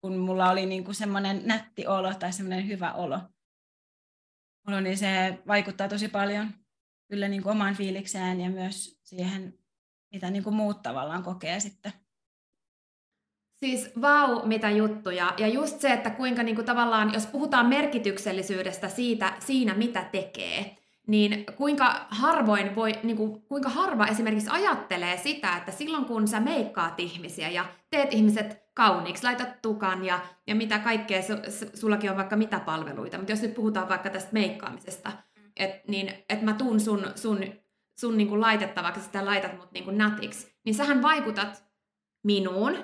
kun 0.00 0.16
mulla 0.18 0.50
oli 0.50 0.66
niin 0.66 0.84
kuin 0.84 0.94
semmoinen 0.94 1.42
nätti 1.44 1.86
olo 1.86 2.14
tai 2.14 2.32
semmoinen 2.32 2.68
hyvä 2.68 2.92
olo. 2.92 3.20
Mulla 4.66 4.80
niin 4.80 4.98
se 4.98 5.38
vaikuttaa 5.46 5.88
tosi 5.88 6.08
paljon 6.08 6.54
kyllä 7.08 7.28
niin 7.28 7.42
kuin 7.42 7.52
omaan 7.52 7.74
fiilikseen 7.74 8.40
ja 8.40 8.50
myös 8.50 9.00
siihen, 9.02 9.58
mitä 10.12 10.30
niin 10.30 10.44
kuin 10.44 10.54
muut 10.54 10.82
tavallaan 10.82 11.22
kokee 11.22 11.60
sitten. 11.60 11.92
Siis 13.54 13.90
vau, 14.00 14.46
mitä 14.46 14.70
juttuja. 14.70 15.34
Ja 15.38 15.48
just 15.48 15.80
se, 15.80 15.92
että 15.92 16.10
kuinka 16.10 16.42
niin 16.42 16.54
kuin 16.54 16.66
tavallaan, 16.66 17.14
jos 17.14 17.26
puhutaan 17.26 17.66
merkityksellisyydestä 17.66 18.88
siitä, 18.88 19.36
siinä 19.38 19.74
mitä 19.74 20.04
tekee, 20.04 20.76
niin 21.06 21.46
kuinka 21.56 22.06
harvoin 22.10 22.74
voi, 22.74 22.92
niin 23.02 23.16
kuin, 23.16 23.42
kuinka 23.42 23.68
harva 23.68 24.06
esimerkiksi 24.06 24.50
ajattelee 24.50 25.16
sitä, 25.16 25.56
että 25.56 25.72
silloin 25.72 26.04
kun 26.04 26.28
sä 26.28 26.40
meikkaat 26.40 27.00
ihmisiä 27.00 27.48
ja 27.48 27.64
teet 27.90 28.12
ihmiset 28.12 28.69
kauniiksi, 28.80 29.24
laitat 29.24 29.62
tukan 29.62 30.04
ja, 30.04 30.20
ja 30.46 30.54
mitä 30.54 30.78
kaikkea, 30.78 31.22
su, 31.22 31.32
sullakin 31.74 32.10
on 32.10 32.16
vaikka 32.16 32.36
mitä 32.36 32.60
palveluita, 32.60 33.16
mutta 33.16 33.32
jos 33.32 33.42
nyt 33.42 33.54
puhutaan 33.54 33.88
vaikka 33.88 34.10
tästä 34.10 34.30
meikkaamisesta, 34.32 35.12
et, 35.56 35.88
niin 35.88 36.08
että 36.28 36.44
mä 36.44 36.52
tuun 36.52 36.80
sun, 36.80 37.06
sun, 37.14 37.38
sun 37.98 38.16
niin 38.16 38.28
kuin 38.28 38.40
laitettavaksi, 38.40 39.00
sitä 39.00 39.24
laitat 39.24 39.58
mut 39.58 39.72
niin 39.72 39.84
kuin 39.84 39.98
natiksi, 39.98 40.54
niin 40.64 40.74
sähän 40.74 41.02
vaikutat 41.02 41.64
minuun, 42.22 42.76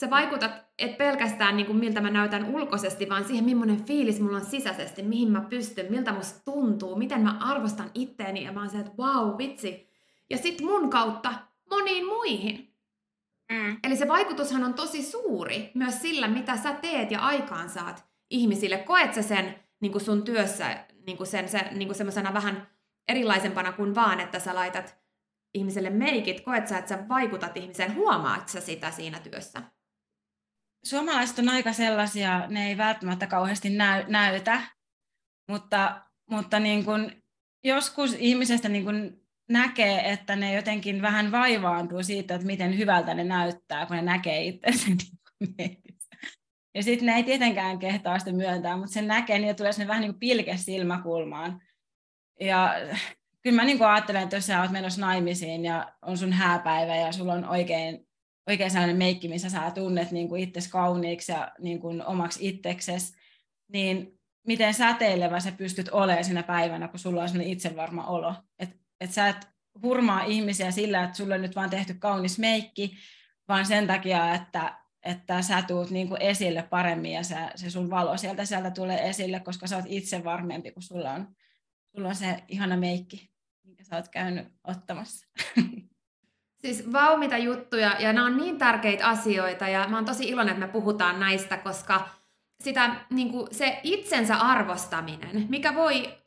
sä 0.00 0.10
vaikutat 0.10 0.52
et 0.78 0.98
pelkästään 0.98 1.56
niin 1.56 1.66
kuin 1.66 1.78
miltä 1.78 2.00
mä 2.00 2.10
näytän 2.10 2.54
ulkoisesti, 2.54 3.08
vaan 3.08 3.24
siihen 3.24 3.44
millainen 3.44 3.84
fiilis 3.84 4.20
mulla 4.20 4.36
on 4.36 4.44
sisäisesti, 4.44 5.02
mihin 5.02 5.30
mä 5.30 5.40
pystyn, 5.40 5.86
miltä 5.90 6.12
musta 6.12 6.40
tuntuu, 6.44 6.96
miten 6.96 7.20
mä 7.20 7.38
arvostan 7.40 7.90
itteeni 7.94 8.44
ja 8.44 8.52
mä 8.52 8.60
oon 8.60 8.70
se, 8.70 8.78
että 8.78 8.92
wow, 8.98 9.38
vitsi. 9.38 9.88
Ja 10.30 10.38
sit 10.38 10.60
mun 10.60 10.90
kautta 10.90 11.34
moniin 11.70 12.06
muihin. 12.06 12.73
Mm. 13.52 13.78
Eli 13.82 13.96
se 13.96 14.08
vaikutushan 14.08 14.64
on 14.64 14.74
tosi 14.74 15.02
suuri 15.02 15.70
myös 15.74 16.02
sillä, 16.02 16.28
mitä 16.28 16.56
sä 16.56 16.72
teet 16.72 17.10
ja 17.10 17.20
aikaansaat 17.20 18.04
ihmisille. 18.30 18.78
Koet 18.78 19.14
sä 19.14 19.22
sen 19.22 19.64
niin 19.80 19.92
kuin 19.92 20.04
sun 20.04 20.24
työssä 20.24 20.86
niin 21.06 21.16
kuin 21.16 21.26
sen, 21.26 21.48
se, 21.48 21.58
niin 21.72 21.88
kuin 21.88 21.96
semmoisena 21.96 22.34
vähän 22.34 22.68
erilaisempana 23.08 23.72
kuin 23.72 23.94
vaan, 23.94 24.20
että 24.20 24.38
sä 24.38 24.54
laitat 24.54 24.96
ihmiselle 25.54 25.90
meikit. 25.90 26.40
Koet 26.40 26.68
sä, 26.68 26.78
että 26.78 26.88
sä 26.88 27.08
vaikutat 27.08 27.56
ihmiseen? 27.56 27.94
Huomaat 27.94 28.48
sä 28.48 28.60
sitä 28.60 28.90
siinä 28.90 29.20
työssä? 29.20 29.62
Suomalaiset 30.84 31.38
on 31.38 31.48
aika 31.48 31.72
sellaisia, 31.72 32.46
ne 32.48 32.68
ei 32.68 32.76
välttämättä 32.76 33.26
kauheasti 33.26 33.70
näy, 33.70 34.04
näytä, 34.08 34.62
mutta, 35.50 36.02
mutta 36.30 36.60
niin 36.60 36.84
kuin 36.84 37.22
joskus 37.64 38.16
ihmisestä 38.18 38.68
niin 38.68 38.84
kuin 38.84 39.23
näkee, 39.48 40.12
että 40.12 40.36
ne 40.36 40.54
jotenkin 40.54 41.02
vähän 41.02 41.32
vaivaantuu 41.32 42.02
siitä, 42.02 42.34
että 42.34 42.46
miten 42.46 42.78
hyvältä 42.78 43.14
ne 43.14 43.24
näyttää, 43.24 43.86
kun 43.86 43.96
ne 43.96 44.02
näkee 44.02 44.44
itsensä 44.44 44.86
niin 45.58 45.82
Ja 46.74 46.82
sitten 46.82 47.06
ne 47.06 47.12
ei 47.12 47.22
tietenkään 47.22 47.78
kehtaa 47.78 48.18
sitä 48.18 48.32
myöntää, 48.32 48.76
mutta 48.76 48.92
sen 48.92 49.06
näkee, 49.06 49.38
niin 49.38 49.56
tulee 49.56 49.72
sinne 49.72 49.88
vähän 49.88 50.00
niin 50.00 50.12
kuin 50.12 50.20
pilke 50.20 50.56
silmäkulmaan. 50.56 51.62
Ja 52.40 52.74
kyllä 53.42 53.56
mä 53.56 53.64
niin 53.64 53.78
kuin 53.78 53.88
ajattelen, 53.88 54.22
että 54.22 54.36
jos 54.36 54.46
sä 54.46 54.60
oot 54.60 54.70
menossa 54.70 55.00
naimisiin 55.00 55.64
ja 55.64 55.92
on 56.02 56.18
sun 56.18 56.32
hääpäivä 56.32 56.96
ja 56.96 57.12
sulla 57.12 57.32
on 57.32 57.44
oikein, 57.44 58.06
oikein 58.48 58.70
sellainen 58.70 58.96
meikki, 58.96 59.28
missä 59.28 59.50
sä 59.50 59.70
tunnet 59.70 60.10
niin 60.10 60.28
kuin 60.28 60.42
itses 60.42 60.68
kauniiksi 60.68 61.32
ja 61.32 61.52
niin 61.58 61.80
kuin 61.80 62.06
omaksi 62.06 62.48
itseksesi, 62.48 63.16
niin 63.68 64.20
miten 64.46 64.74
säteilevä 64.74 65.40
sä 65.40 65.52
pystyt 65.52 65.88
olemaan 65.88 66.24
siinä 66.24 66.42
päivänä, 66.42 66.88
kun 66.88 66.98
sulla 66.98 67.22
on 67.22 67.28
sellainen 67.28 67.52
itsevarma 67.52 68.06
olo. 68.06 68.34
Että 68.58 68.76
että 69.00 69.14
sä 69.14 69.28
et 69.28 69.48
hurmaa 69.82 70.24
ihmisiä 70.24 70.70
sillä, 70.70 71.04
että 71.04 71.16
sulle 71.16 71.34
on 71.34 71.42
nyt 71.42 71.56
vaan 71.56 71.70
tehty 71.70 71.94
kaunis 71.94 72.38
meikki, 72.38 72.96
vaan 73.48 73.66
sen 73.66 73.86
takia, 73.86 74.34
että, 74.34 74.78
että 75.02 75.42
sä 75.42 75.62
tuut 75.62 75.90
niin 75.90 76.08
kuin 76.08 76.22
esille 76.22 76.62
paremmin 76.62 77.12
ja 77.12 77.22
sä, 77.22 77.50
se 77.54 77.70
sun 77.70 77.90
valo 77.90 78.16
sieltä 78.16 78.44
sieltä 78.44 78.70
tulee 78.70 79.08
esille, 79.08 79.40
koska 79.40 79.66
sä 79.66 79.76
oot 79.76 79.84
itse 79.88 80.24
varmempi, 80.24 80.70
kun 80.70 80.82
sulla 80.82 81.10
on, 81.10 81.28
sulla 81.94 82.08
on 82.08 82.14
se 82.14 82.42
ihana 82.48 82.76
meikki, 82.76 83.30
minkä 83.64 83.84
sä 83.84 83.96
oot 83.96 84.08
käynyt 84.08 84.48
ottamassa. 84.64 85.26
Siis 86.60 86.92
vau 86.92 87.16
mitä 87.16 87.38
juttuja, 87.38 87.96
ja 87.98 88.12
nämä 88.12 88.26
on 88.26 88.36
niin 88.36 88.58
tärkeitä 88.58 89.08
asioita, 89.08 89.68
ja 89.68 89.88
mä 89.88 89.96
oon 89.96 90.04
tosi 90.04 90.28
iloinen, 90.28 90.54
että 90.54 90.66
me 90.66 90.72
puhutaan 90.72 91.20
näistä, 91.20 91.56
koska 91.56 92.08
sitä, 92.60 92.94
niin 93.10 93.30
kuin 93.30 93.54
se 93.54 93.80
itsensä 93.82 94.36
arvostaminen, 94.36 95.46
mikä 95.48 95.74
voi 95.74 96.23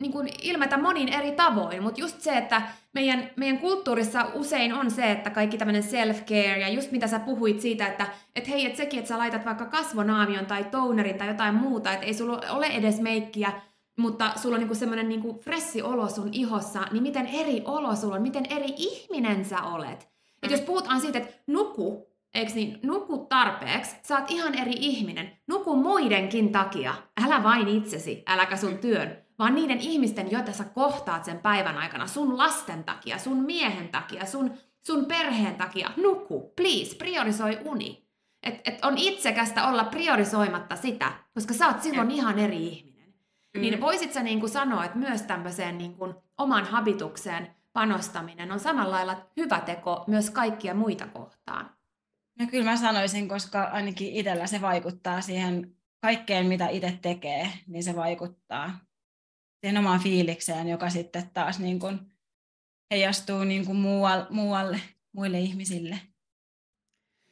niin 0.00 0.12
kuin 0.12 0.28
ilmetä 0.42 0.78
monin 0.78 1.08
eri 1.08 1.32
tavoin, 1.32 1.82
mutta 1.82 2.00
just 2.00 2.20
se, 2.20 2.36
että 2.36 2.62
meidän, 2.94 3.30
meidän 3.36 3.58
kulttuurissa 3.58 4.26
usein 4.34 4.74
on 4.74 4.90
se, 4.90 5.10
että 5.10 5.30
kaikki 5.30 5.58
tämmöinen 5.58 5.82
self-care 5.82 6.58
ja 6.58 6.68
just 6.68 6.90
mitä 6.90 7.06
sä 7.06 7.18
puhuit 7.18 7.60
siitä, 7.60 7.86
että 7.86 8.06
et 8.36 8.48
hei, 8.48 8.66
että 8.66 8.76
sekin, 8.76 8.98
että 8.98 9.08
sä 9.08 9.18
laitat 9.18 9.44
vaikka 9.44 9.64
kasvonaamion 9.64 10.46
tai 10.46 10.64
tonerin 10.64 11.18
tai 11.18 11.28
jotain 11.28 11.54
muuta, 11.54 11.92
että 11.92 12.06
ei 12.06 12.14
sulla 12.14 12.40
ole 12.50 12.66
edes 12.66 13.00
meikkiä, 13.00 13.52
mutta 13.98 14.32
sulla 14.36 14.54
on 14.54 14.60
niinku 14.60 14.74
semmoinen 14.74 15.08
niinku 15.08 15.40
fressi 15.44 15.82
olo 15.82 16.08
sun 16.08 16.28
ihossa, 16.32 16.80
niin 16.90 17.02
miten 17.02 17.26
eri 17.26 17.62
olo 17.64 17.96
sulla 17.96 18.14
on, 18.14 18.22
miten 18.22 18.46
eri 18.50 18.74
ihminen 18.76 19.44
sä 19.44 19.62
olet. 19.62 19.98
Mm. 19.98 20.38
Et 20.42 20.50
jos 20.50 20.60
puhutaan 20.60 21.00
siitä, 21.00 21.18
että 21.18 21.34
nuku, 21.46 22.06
eikö 22.34 22.52
niin, 22.54 22.80
nuku 22.82 23.18
tarpeeksi, 23.18 23.96
sä 24.02 24.18
oot 24.18 24.30
ihan 24.30 24.54
eri 24.54 24.74
ihminen. 24.76 25.30
Nuku 25.46 25.76
muidenkin 25.76 26.52
takia, 26.52 26.94
älä 27.24 27.42
vain 27.42 27.68
itsesi, 27.68 28.22
äläkä 28.26 28.56
sun 28.56 28.78
työn, 28.78 29.29
vaan 29.40 29.54
niiden 29.54 29.80
ihmisten, 29.80 30.30
joita 30.30 30.52
sä 30.52 30.64
kohtaat 30.64 31.24
sen 31.24 31.38
päivän 31.38 31.78
aikana, 31.78 32.06
sun 32.06 32.38
lasten 32.38 32.84
takia, 32.84 33.18
sun 33.18 33.44
miehen 33.44 33.88
takia, 33.88 34.26
sun, 34.26 34.54
sun 34.86 35.04
perheen 35.04 35.54
takia. 35.54 35.90
Nuku, 35.96 36.52
please, 36.56 36.96
priorisoi 36.96 37.58
uni. 37.64 38.06
Et, 38.42 38.60
et 38.64 38.84
on 38.84 38.98
itsekästä 38.98 39.68
olla 39.68 39.84
priorisoimatta 39.84 40.76
sitä, 40.76 41.12
koska 41.34 41.54
sä 41.54 41.66
oot 41.66 41.82
silloin 41.82 42.10
ihan 42.10 42.38
eri 42.38 42.66
ihminen. 42.66 43.14
Mm. 43.54 43.60
Niin 43.60 43.80
voisit 43.80 44.12
sä 44.12 44.22
niin 44.22 44.40
kuin 44.40 44.50
sanoa, 44.50 44.84
että 44.84 44.98
myös 44.98 45.22
tämmöiseen 45.22 45.78
niin 45.78 45.94
kuin 45.94 46.14
oman 46.38 46.64
habitukseen 46.64 47.54
panostaminen 47.72 48.52
on 48.52 48.60
samalla 48.60 48.96
lailla 48.96 49.26
hyvä 49.36 49.60
teko 49.60 50.04
myös 50.06 50.30
kaikkia 50.30 50.74
muita 50.74 51.06
kohtaan? 51.06 51.70
No 52.38 52.46
kyllä 52.50 52.70
mä 52.70 52.76
sanoisin, 52.76 53.28
koska 53.28 53.62
ainakin 53.62 54.12
itsellä 54.12 54.46
se 54.46 54.60
vaikuttaa 54.60 55.20
siihen 55.20 55.76
kaikkeen, 56.00 56.46
mitä 56.46 56.68
itse 56.68 56.98
tekee, 57.02 57.48
niin 57.66 57.82
se 57.82 57.96
vaikuttaa 57.96 58.89
siihen 59.60 59.78
omaan 59.78 60.00
fiilikseen, 60.00 60.68
joka 60.68 60.90
sitten 60.90 61.30
taas 61.34 61.58
niin 61.58 61.78
kuin 61.78 62.00
heijastuu 62.90 63.44
niin 63.44 63.66
kuin 63.66 63.76
muualle, 63.76 64.26
muualle, 64.30 64.80
muille 65.12 65.38
ihmisille. 65.38 65.98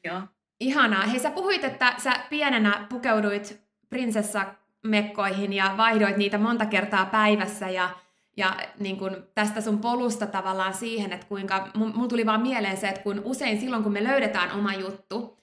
Joo. 0.05 0.23
Ihanaa. 0.61 1.07
Hei, 1.07 1.21
sä 1.21 1.31
puhuit, 1.31 1.65
että 1.65 1.95
sä 1.99 2.13
pienenä 2.31 2.87
pukeuduit 2.89 3.61
prinsessamekkoihin 3.89 5.53
ja 5.53 5.75
vaihdoit 5.77 6.17
niitä 6.17 6.39
monta 6.39 6.67
kertaa 6.67 7.07
päivässä 7.07 7.71
ja, 7.71 7.91
ja 8.37 8.57
niin 8.79 8.97
kun 8.97 9.27
tästä 9.35 9.61
sun 9.61 9.79
polusta 9.79 10.27
tavallaan 10.27 10.75
siihen, 10.75 11.13
että 11.13 11.27
kuinka, 11.27 11.69
mulla 11.75 12.09
tuli 12.09 12.27
vaan 12.27 12.43
mieleen 12.43 12.77
se, 12.77 12.89
että 12.89 13.03
kun 13.03 13.23
usein 13.25 13.61
silloin 13.61 13.83
kun 13.83 13.93
me 13.93 14.05
löydetään 14.05 14.53
oma 14.53 14.75
juttu, 14.75 15.39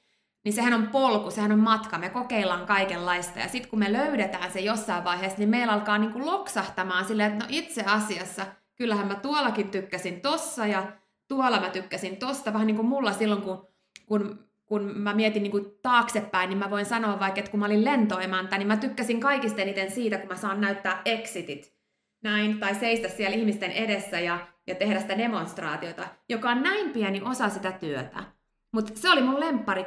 niin 0.45 0.53
sehän 0.53 0.73
on 0.73 0.87
polku, 0.87 1.31
sehän 1.31 1.51
on 1.51 1.59
matka, 1.59 1.97
me 1.97 2.09
kokeillaan 2.09 2.65
kaikenlaista. 2.65 3.39
Ja 3.39 3.47
sitten 3.47 3.69
kun 3.69 3.79
me 3.79 3.93
löydetään 3.93 4.51
se 4.51 4.59
jossain 4.59 5.03
vaiheessa, 5.03 5.39
niin 5.39 5.49
meillä 5.49 5.73
alkaa 5.73 5.97
niin 5.97 6.11
kuin 6.11 6.25
loksahtamaan 6.25 7.05
silleen, 7.05 7.31
että 7.31 7.45
no 7.45 7.49
itse 7.49 7.83
asiassa, 7.83 8.45
kyllähän 8.75 9.07
mä 9.07 9.15
tuollakin 9.15 9.69
tykkäsin 9.69 10.21
tossa 10.21 10.67
ja 10.67 10.91
tuolla 11.27 11.59
mä 11.59 11.69
tykkäsin 11.69 12.17
tosta, 12.17 12.53
vähän 12.53 12.67
niin 12.67 12.75
kuin 12.75 12.87
mulla 12.87 13.13
silloin, 13.13 13.41
kun, 13.41 13.67
kun 14.05 14.45
kun 14.65 14.91
mä 14.95 15.13
mietin 15.13 15.43
niin 15.43 15.51
kuin 15.51 15.65
taaksepäin, 15.81 16.49
niin 16.49 16.57
mä 16.57 16.69
voin 16.69 16.85
sanoa 16.85 17.19
vaikka, 17.19 17.39
että 17.39 17.51
kun 17.51 17.59
mä 17.59 17.65
olin 17.65 17.85
lentoemäntä, 17.85 18.57
niin 18.57 18.67
mä 18.67 18.77
tykkäsin 18.77 19.19
kaikista 19.19 19.61
eniten 19.61 19.91
siitä, 19.91 20.17
kun 20.17 20.27
mä 20.27 20.35
saan 20.35 20.61
näyttää 20.61 21.01
exitit. 21.05 21.75
Näin, 22.23 22.59
tai 22.59 22.75
seistä 22.75 23.09
siellä 23.09 23.35
ihmisten 23.35 23.71
edessä 23.71 24.19
ja, 24.19 24.47
ja 24.67 24.75
tehdä 24.75 24.99
sitä 24.99 25.17
demonstraatiota, 25.17 26.07
joka 26.29 26.49
on 26.49 26.63
näin 26.63 26.89
pieni 26.89 27.21
osa 27.21 27.49
sitä 27.49 27.71
työtä. 27.71 28.34
Mutta 28.75 28.91
se 28.95 29.09
oli 29.09 29.21
mun 29.21 29.39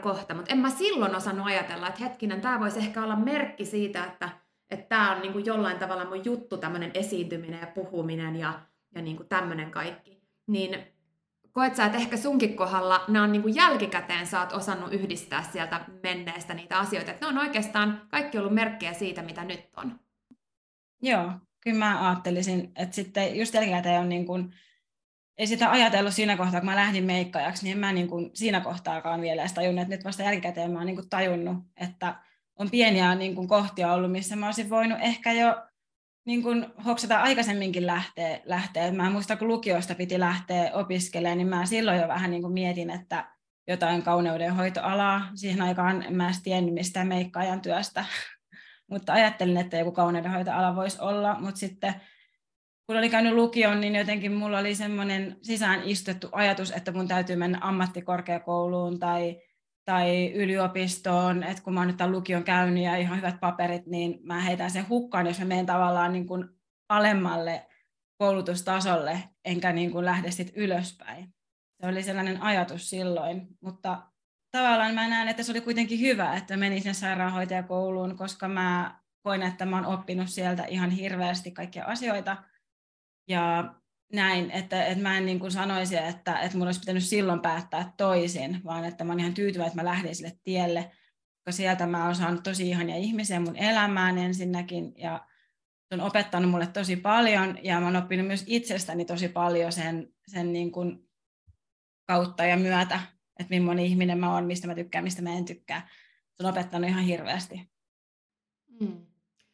kohta, 0.02 0.34
mutta 0.34 0.52
en 0.52 0.58
mä 0.58 0.70
silloin 0.70 1.16
osannut 1.16 1.46
ajatella, 1.46 1.88
että 1.88 2.04
hetkinen, 2.04 2.40
tämä 2.40 2.60
voisi 2.60 2.78
ehkä 2.78 3.04
olla 3.04 3.16
merkki 3.16 3.64
siitä, 3.64 4.04
että 4.04 4.30
tämä 4.88 5.12
on 5.12 5.22
niinku 5.22 5.38
jollain 5.38 5.78
tavalla 5.78 6.04
mun 6.04 6.24
juttu, 6.24 6.56
tämmöinen 6.56 6.90
esiintyminen 6.94 7.60
ja 7.60 7.66
puhuminen 7.66 8.36
ja, 8.36 8.60
ja 8.94 9.02
niinku 9.02 9.24
tämmöinen 9.24 9.70
kaikki. 9.70 10.22
Niin 10.46 10.78
koet 11.52 11.76
sä, 11.76 11.84
että 11.84 11.98
ehkä 11.98 12.16
sunkin 12.16 12.56
kohdalla 12.56 13.04
nämä 13.08 13.24
on 13.24 13.32
niin 13.32 13.42
kuin 13.42 13.54
jälkikäteen 13.54 14.26
sä 14.26 14.40
oot 14.40 14.52
osannut 14.52 14.92
yhdistää 14.92 15.42
sieltä 15.42 15.80
menneestä 16.02 16.54
niitä 16.54 16.78
asioita, 16.78 17.10
että 17.10 17.26
ne 17.26 17.32
on 17.32 17.46
oikeastaan 17.46 18.02
kaikki 18.10 18.38
ollut 18.38 18.54
merkkejä 18.54 18.92
siitä, 18.92 19.22
mitä 19.22 19.44
nyt 19.44 19.68
on? 19.76 20.00
Joo, 21.02 21.32
kyllä 21.60 21.78
mä 21.78 22.08
ajattelisin, 22.08 22.72
että 22.76 22.94
sitten 22.94 23.38
just 23.38 23.54
jälkikäteen 23.54 24.00
on 24.00 24.08
niin 24.08 24.26
kuin, 24.26 24.54
ei 25.38 25.46
sitä 25.46 25.70
ajatellut 25.70 26.14
siinä 26.14 26.36
kohtaa, 26.36 26.60
kun 26.60 26.70
mä 26.70 26.76
lähdin 26.76 27.04
meikkaajaksi, 27.04 27.64
niin 27.64 27.72
en 27.72 27.78
mä 27.78 27.92
niin 27.92 28.08
kuin 28.08 28.30
siinä 28.34 28.60
kohtaakaan 28.60 29.20
vielä 29.20 29.42
edes 29.42 29.52
tajunnut, 29.52 29.82
että 29.82 29.94
nyt 29.94 30.04
vasta 30.04 30.22
jälkikäteen 30.22 30.70
mä 30.70 30.78
oon 30.78 30.86
niin 30.86 30.96
kuin 30.96 31.08
tajunnut, 31.08 31.56
että 31.76 32.14
on 32.56 32.70
pieniä 32.70 33.14
niin 33.14 33.34
kuin 33.34 33.48
kohtia 33.48 33.92
ollut, 33.92 34.12
missä 34.12 34.36
mä 34.36 34.46
olisin 34.46 34.70
voinut 34.70 34.98
ehkä 35.00 35.32
jo 35.32 35.56
niin 36.26 36.42
kuin 36.42 36.66
hoksata 36.84 37.22
aikaisemminkin 37.22 37.86
lähteä, 37.86 38.40
lähteä. 38.44 38.92
Mä 38.92 39.10
muistan, 39.10 39.38
kun 39.38 39.48
lukiosta 39.48 39.94
piti 39.94 40.20
lähteä 40.20 40.70
opiskelemaan, 40.72 41.38
niin 41.38 41.48
mä 41.48 41.66
silloin 41.66 42.00
jo 42.00 42.08
vähän 42.08 42.30
niin 42.30 42.42
kuin 42.42 42.52
mietin, 42.52 42.90
että 42.90 43.24
jotain 43.68 44.02
kauneudenhoitoalaa. 44.02 45.30
Siihen 45.34 45.62
aikaan 45.62 46.04
mä 46.10 46.28
en 46.28 46.34
tiennyt 46.42 46.74
mistään 46.74 47.08
meikkaajan 47.08 47.60
työstä, 47.60 48.04
mutta 48.90 49.12
ajattelin, 49.12 49.56
että 49.56 49.76
joku 49.76 49.92
kauneudenhoitoala 49.92 50.76
voisi 50.76 51.00
olla, 51.00 51.36
mutta 51.40 51.58
sitten 51.60 51.94
kun 52.88 52.96
oli 52.96 53.10
käynyt 53.10 53.32
lukion, 53.32 53.80
niin 53.80 53.94
jotenkin 53.94 54.32
mulla 54.32 54.58
oli 54.58 54.74
semmoinen 54.74 55.36
sisään 55.42 55.82
istettu 55.84 56.28
ajatus, 56.32 56.70
että 56.70 56.92
mun 56.92 57.08
täytyy 57.08 57.36
mennä 57.36 57.58
ammattikorkeakouluun 57.60 58.98
tai 58.98 59.40
tai 59.84 60.32
yliopistoon, 60.32 61.42
että 61.42 61.62
kun 61.62 61.74
mä 61.74 61.80
oon 61.80 61.86
nyt 61.86 61.96
tämän 61.96 62.12
lukion 62.12 62.44
käynyt 62.44 62.84
ja 62.84 62.96
ihan 62.96 63.16
hyvät 63.16 63.40
paperit, 63.40 63.86
niin 63.86 64.18
mä 64.22 64.40
heitän 64.40 64.70
sen 64.70 64.88
hukkaan, 64.88 65.26
jos 65.26 65.38
mä 65.38 65.44
menen 65.44 65.66
tavallaan 65.66 66.12
niin 66.12 66.26
kuin 66.26 66.44
alemmalle 66.88 67.66
koulutustasolle, 68.18 69.22
enkä 69.44 69.72
niin 69.72 69.90
kuin 69.90 70.04
lähde 70.04 70.30
sitten 70.30 70.56
ylöspäin. 70.56 71.34
Se 71.80 71.88
oli 71.88 72.02
sellainen 72.02 72.42
ajatus 72.42 72.90
silloin, 72.90 73.46
mutta 73.60 74.02
tavallaan 74.50 74.94
mä 74.94 75.08
näen, 75.08 75.28
että 75.28 75.42
se 75.42 75.52
oli 75.52 75.60
kuitenkin 75.60 76.00
hyvä, 76.00 76.34
että 76.34 76.56
menin 76.56 76.82
sen 76.82 76.94
sairaanhoitajakouluun, 76.94 78.16
koska 78.16 78.48
mä 78.48 79.00
koin, 79.22 79.42
että 79.42 79.66
mä 79.66 79.76
oon 79.76 79.86
oppinut 79.86 80.28
sieltä 80.28 80.64
ihan 80.64 80.90
hirveästi 80.90 81.50
kaikkia 81.50 81.84
asioita. 81.84 82.36
Ja 83.28 83.74
näin, 84.12 84.50
että, 84.50 84.84
että 84.84 85.02
mä 85.02 85.18
en 85.18 85.26
niin 85.26 85.40
kuin 85.40 85.52
sanoisi, 85.52 85.96
että, 85.96 86.40
että 86.40 86.58
mun 86.58 86.66
olisi 86.66 86.80
pitänyt 86.80 87.04
silloin 87.04 87.40
päättää 87.40 87.92
toisin, 87.96 88.60
vaan 88.64 88.84
että 88.84 89.04
mä 89.04 89.12
oon 89.12 89.20
ihan 89.20 89.34
tyytyväinen, 89.34 89.68
että 89.68 89.82
mä 89.82 89.90
lähdin 89.90 90.14
sille 90.14 90.38
tielle, 90.44 90.90
koska 91.44 91.52
sieltä 91.52 91.86
mä 91.86 92.04
oon 92.04 92.14
saanut 92.14 92.42
tosi 92.42 92.68
ihania 92.68 92.96
ihmisiä 92.96 93.40
mun 93.40 93.56
elämään 93.56 94.18
ensinnäkin, 94.18 94.92
ja 94.96 95.26
se 95.88 95.94
on 95.94 96.00
opettanut 96.00 96.50
mulle 96.50 96.66
tosi 96.66 96.96
paljon, 96.96 97.58
ja 97.62 97.80
mä 97.80 97.86
oon 97.86 97.96
oppinut 97.96 98.26
myös 98.26 98.44
itsestäni 98.46 99.04
tosi 99.04 99.28
paljon 99.28 99.72
sen, 99.72 100.12
sen 100.26 100.52
niin 100.52 100.72
kuin 100.72 101.08
kautta 102.06 102.44
ja 102.44 102.56
myötä, 102.56 103.00
että 103.40 103.54
millainen 103.54 103.84
ihminen 103.84 104.18
mä 104.18 104.34
oon, 104.34 104.46
mistä 104.46 104.66
mä 104.66 104.74
tykkään, 104.74 105.04
mistä 105.04 105.22
mä 105.22 105.30
en 105.30 105.44
tykkää. 105.44 105.88
Se 106.34 106.46
on 106.46 106.50
opettanut 106.50 106.90
ihan 106.90 107.04
hirveästi. 107.04 107.70
Mm. 108.80 109.07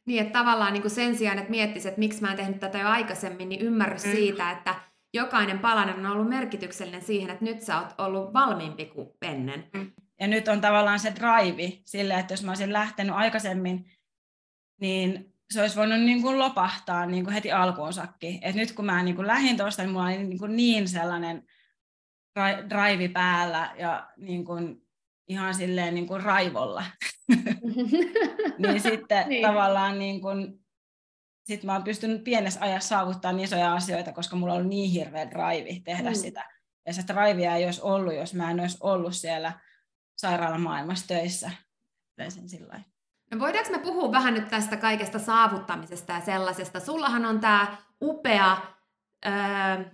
Niin, 0.06 0.22
että 0.22 0.38
tavallaan 0.38 0.72
niin 0.72 0.82
kuin 0.82 0.90
sen 0.90 1.16
sijaan, 1.16 1.38
että 1.38 1.50
miettisi, 1.50 1.88
että 1.88 1.98
miksi 1.98 2.20
mä 2.20 2.30
en 2.30 2.36
tehnyt 2.36 2.60
tätä 2.60 2.78
jo 2.78 2.88
aikaisemmin, 2.88 3.48
niin 3.48 3.60
ymmärrys 3.60 4.04
mm. 4.04 4.12
siitä, 4.12 4.50
että 4.50 4.74
jokainen 5.14 5.58
palanen 5.58 6.06
on 6.06 6.12
ollut 6.12 6.28
merkityksellinen 6.28 7.02
siihen, 7.02 7.30
että 7.30 7.44
nyt 7.44 7.60
sä 7.60 7.80
oot 7.80 7.94
ollut 7.98 8.32
valmiimpi 8.32 8.84
kuin 8.84 9.08
ennen. 9.22 9.68
Mm. 9.74 9.90
Ja 10.20 10.26
nyt 10.26 10.48
on 10.48 10.60
tavallaan 10.60 11.00
se 11.00 11.12
drive 11.14 11.72
sille, 11.84 12.14
että 12.14 12.32
jos 12.32 12.44
mä 12.44 12.50
olisin 12.50 12.72
lähtenyt 12.72 13.14
aikaisemmin, 13.14 13.90
niin 14.80 15.34
se 15.50 15.60
olisi 15.60 15.76
voinut 15.76 16.00
niin 16.00 16.22
kuin 16.22 16.38
lopahtaa 16.38 17.06
niin 17.06 17.24
kuin 17.24 17.34
heti 17.34 17.52
alkuunsakin. 17.52 18.38
Et 18.42 18.54
nyt 18.54 18.72
kun 18.72 18.84
mä 18.84 19.02
niin 19.02 19.16
kuin 19.16 19.26
lähdin 19.26 19.56
tuosta, 19.56 19.82
niin 19.82 19.92
mulla 19.92 20.06
oli 20.06 20.24
niin, 20.24 20.38
kuin 20.38 20.56
niin 20.56 20.88
sellainen 20.88 21.46
drive 22.70 23.08
päällä 23.08 23.74
ja 23.78 24.08
niin 24.16 24.44
kuin 24.44 24.83
ihan 25.28 25.54
silleen 25.54 25.94
niin 25.94 26.06
kuin 26.06 26.22
raivolla. 26.22 26.84
niin 28.58 28.80
sitten 28.90 29.28
niin. 29.28 29.46
tavallaan 29.46 29.98
niin 29.98 30.20
kuin, 30.20 30.64
sit 31.44 31.64
mä 31.64 31.72
oon 31.72 31.84
pystynyt 31.84 32.24
pienessä 32.24 32.60
ajassa 32.60 32.88
saavuttamaan 32.88 33.36
niin 33.36 33.44
isoja 33.44 33.74
asioita, 33.74 34.12
koska 34.12 34.36
mulla 34.36 34.52
on 34.52 34.58
ollut 34.58 34.70
niin 34.70 34.90
hirveä 34.90 35.30
drive 35.30 35.80
tehdä 35.84 36.10
mm. 36.10 36.16
sitä. 36.16 36.50
Ja 36.86 36.92
se 36.92 37.02
drivea 37.06 37.56
ei 37.56 37.64
olisi 37.64 37.80
ollut, 37.82 38.14
jos 38.14 38.34
mä 38.34 38.50
en 38.50 38.60
olisi 38.60 38.78
ollut 38.80 39.14
siellä 39.14 39.52
sairaalamaailmassa 40.16 41.06
töissä. 41.06 41.50
Sillä 42.46 42.80
no 43.30 43.38
voidaanko 43.38 43.70
me 43.70 43.78
puhua 43.78 44.12
vähän 44.12 44.34
nyt 44.34 44.48
tästä 44.48 44.76
kaikesta 44.76 45.18
saavuttamisesta 45.18 46.12
ja 46.12 46.20
sellaisesta? 46.20 46.80
Sullahan 46.80 47.24
on 47.24 47.40
tämä 47.40 47.76
upea 48.02 48.56
öö, 49.26 49.84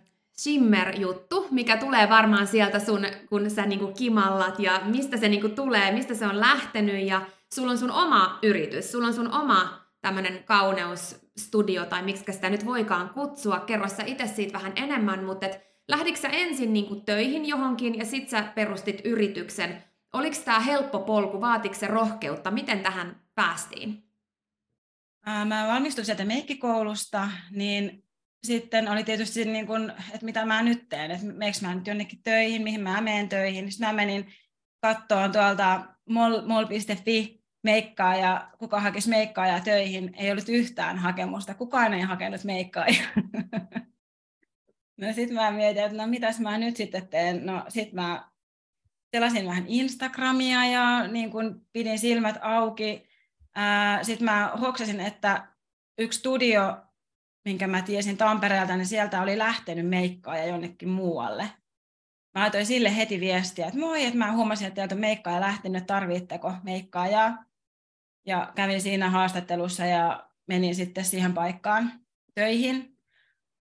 shimmer-juttu, 0.43 1.47
mikä 1.51 1.77
tulee 1.77 2.09
varmaan 2.09 2.47
sieltä 2.47 2.79
sun, 2.79 3.07
kun 3.29 3.51
sä 3.51 3.67
niinku 3.67 3.93
kimallat 3.99 4.59
ja 4.59 4.81
mistä 4.85 5.17
se 5.17 5.29
niinku 5.29 5.49
tulee, 5.49 5.93
mistä 5.93 6.15
se 6.15 6.27
on 6.27 6.41
lähtenyt 6.41 7.07
ja 7.07 7.23
sulla 7.55 7.71
on 7.71 7.79
sun 7.79 7.91
oma 7.91 8.39
yritys, 8.43 8.93
sulla 8.93 9.07
on 9.07 9.15
sun 9.15 9.33
oma 9.33 9.81
tämmöinen 10.01 10.45
kauneusstudio 10.45 11.87
tai 11.87 12.03
miksi 12.03 12.33
sitä 12.33 12.51
nyt 12.51 12.67
voikaan 12.67 13.11
kutsua. 13.11 13.61
Kerro 13.61 13.89
sä 13.89 14.03
itse 14.07 14.27
siitä 14.27 14.53
vähän 14.53 14.73
enemmän, 14.77 15.25
mutta 15.25 15.47
et 15.47 15.61
lähdikö 15.89 16.19
sä 16.19 16.29
ensin 16.29 16.73
niinku 16.73 16.97
töihin 16.97 17.47
johonkin 17.47 17.99
ja 17.99 18.05
sit 18.05 18.29
sä 18.29 18.43
perustit 18.43 19.01
yrityksen. 19.05 19.85
Oliko 20.13 20.37
tämä 20.45 20.61
helppo 20.61 20.99
polku, 20.99 21.41
vaatiko 21.41 21.75
se 21.75 21.87
rohkeutta, 21.87 22.51
miten 22.51 22.81
tähän 22.81 23.23
päästiin? 23.35 24.05
Mä 25.45 25.67
valmistuin 25.69 26.05
sieltä 26.05 26.25
meikkikoulusta, 26.25 27.29
niin 27.51 28.10
sitten 28.47 28.89
oli 28.89 29.05
tietysti, 29.05 29.45
niin 29.45 29.67
kuin, 29.67 29.91
että 29.91 30.25
mitä 30.25 30.45
mä 30.45 30.63
nyt 30.63 30.89
teen, 30.89 31.11
että 31.11 31.27
meneekö 31.27 31.59
mä 31.63 31.75
nyt 31.75 31.87
jonnekin 31.87 32.23
töihin, 32.23 32.63
mihin 32.63 32.81
mä 32.81 33.01
menen 33.01 33.29
töihin. 33.29 33.73
Sitten 33.73 33.89
mä 33.89 33.93
menin 33.93 34.33
kattoon 34.81 35.33
tuolta 35.33 35.85
mol.fi 36.09 37.41
meikkaa 37.63 38.17
ja 38.17 38.51
kuka 38.59 38.81
hakisi 38.81 39.09
meikkaa 39.09 39.47
ja 39.47 39.61
töihin, 39.61 40.15
ei 40.17 40.31
ollut 40.31 40.49
yhtään 40.49 40.99
hakemusta. 40.99 41.55
Kukaan 41.55 41.95
ei 41.95 42.01
hakenut 42.01 42.45
meikkaa. 42.45 42.87
no 45.01 45.13
sitten 45.13 45.35
mä 45.35 45.51
mietin, 45.51 45.85
että 45.85 45.97
no 45.97 46.07
mitäs 46.07 46.41
mä 46.41 46.59
nyt 46.59 46.77
sitten 46.77 47.09
teen. 47.09 47.47
No 47.47 47.65
sitten 47.69 47.95
mä 47.95 48.31
selasin 49.17 49.47
vähän 49.47 49.65
Instagramia 49.67 50.65
ja 50.65 51.07
niin 51.09 51.31
kun 51.31 51.67
pidin 51.73 51.99
silmät 51.99 52.37
auki. 52.43 53.09
Sitten 54.03 54.25
mä 54.25 54.53
hoksasin, 54.61 55.01
että 55.01 55.49
yksi 55.99 56.19
studio, 56.19 56.77
minkä 57.51 57.67
mä 57.67 57.83
tiesin 57.83 58.17
Tampereelta, 58.17 58.77
niin 58.77 58.87
sieltä 58.87 59.23
oli 59.23 59.39
lähtenyt 59.39 59.89
meikkaaja 59.89 60.47
jonnekin 60.47 60.89
muualle. 60.89 61.43
Mä 62.35 62.41
laitoin 62.41 62.67
sille 62.67 62.97
heti 62.97 63.21
viestiä, 63.21 63.67
että 63.67 63.79
moi, 63.81 64.05
että 64.05 64.19
mä 64.19 64.33
huomasin, 64.33 64.67
että 64.67 64.75
teiltä 64.75 64.95
on 64.95 65.01
meikkaaja 65.01 65.41
lähtenyt, 65.41 65.87
tarvitteko 65.87 66.53
meikkaajaa. 66.63 67.45
Ja 68.27 68.53
kävin 68.55 68.83
siinä 68.83 69.11
haastattelussa 69.11 69.87
ja 69.87 70.29
menin 70.47 70.75
sitten 70.75 71.05
siihen 71.05 71.35
paikkaan 71.35 71.93
töihin. 72.35 72.99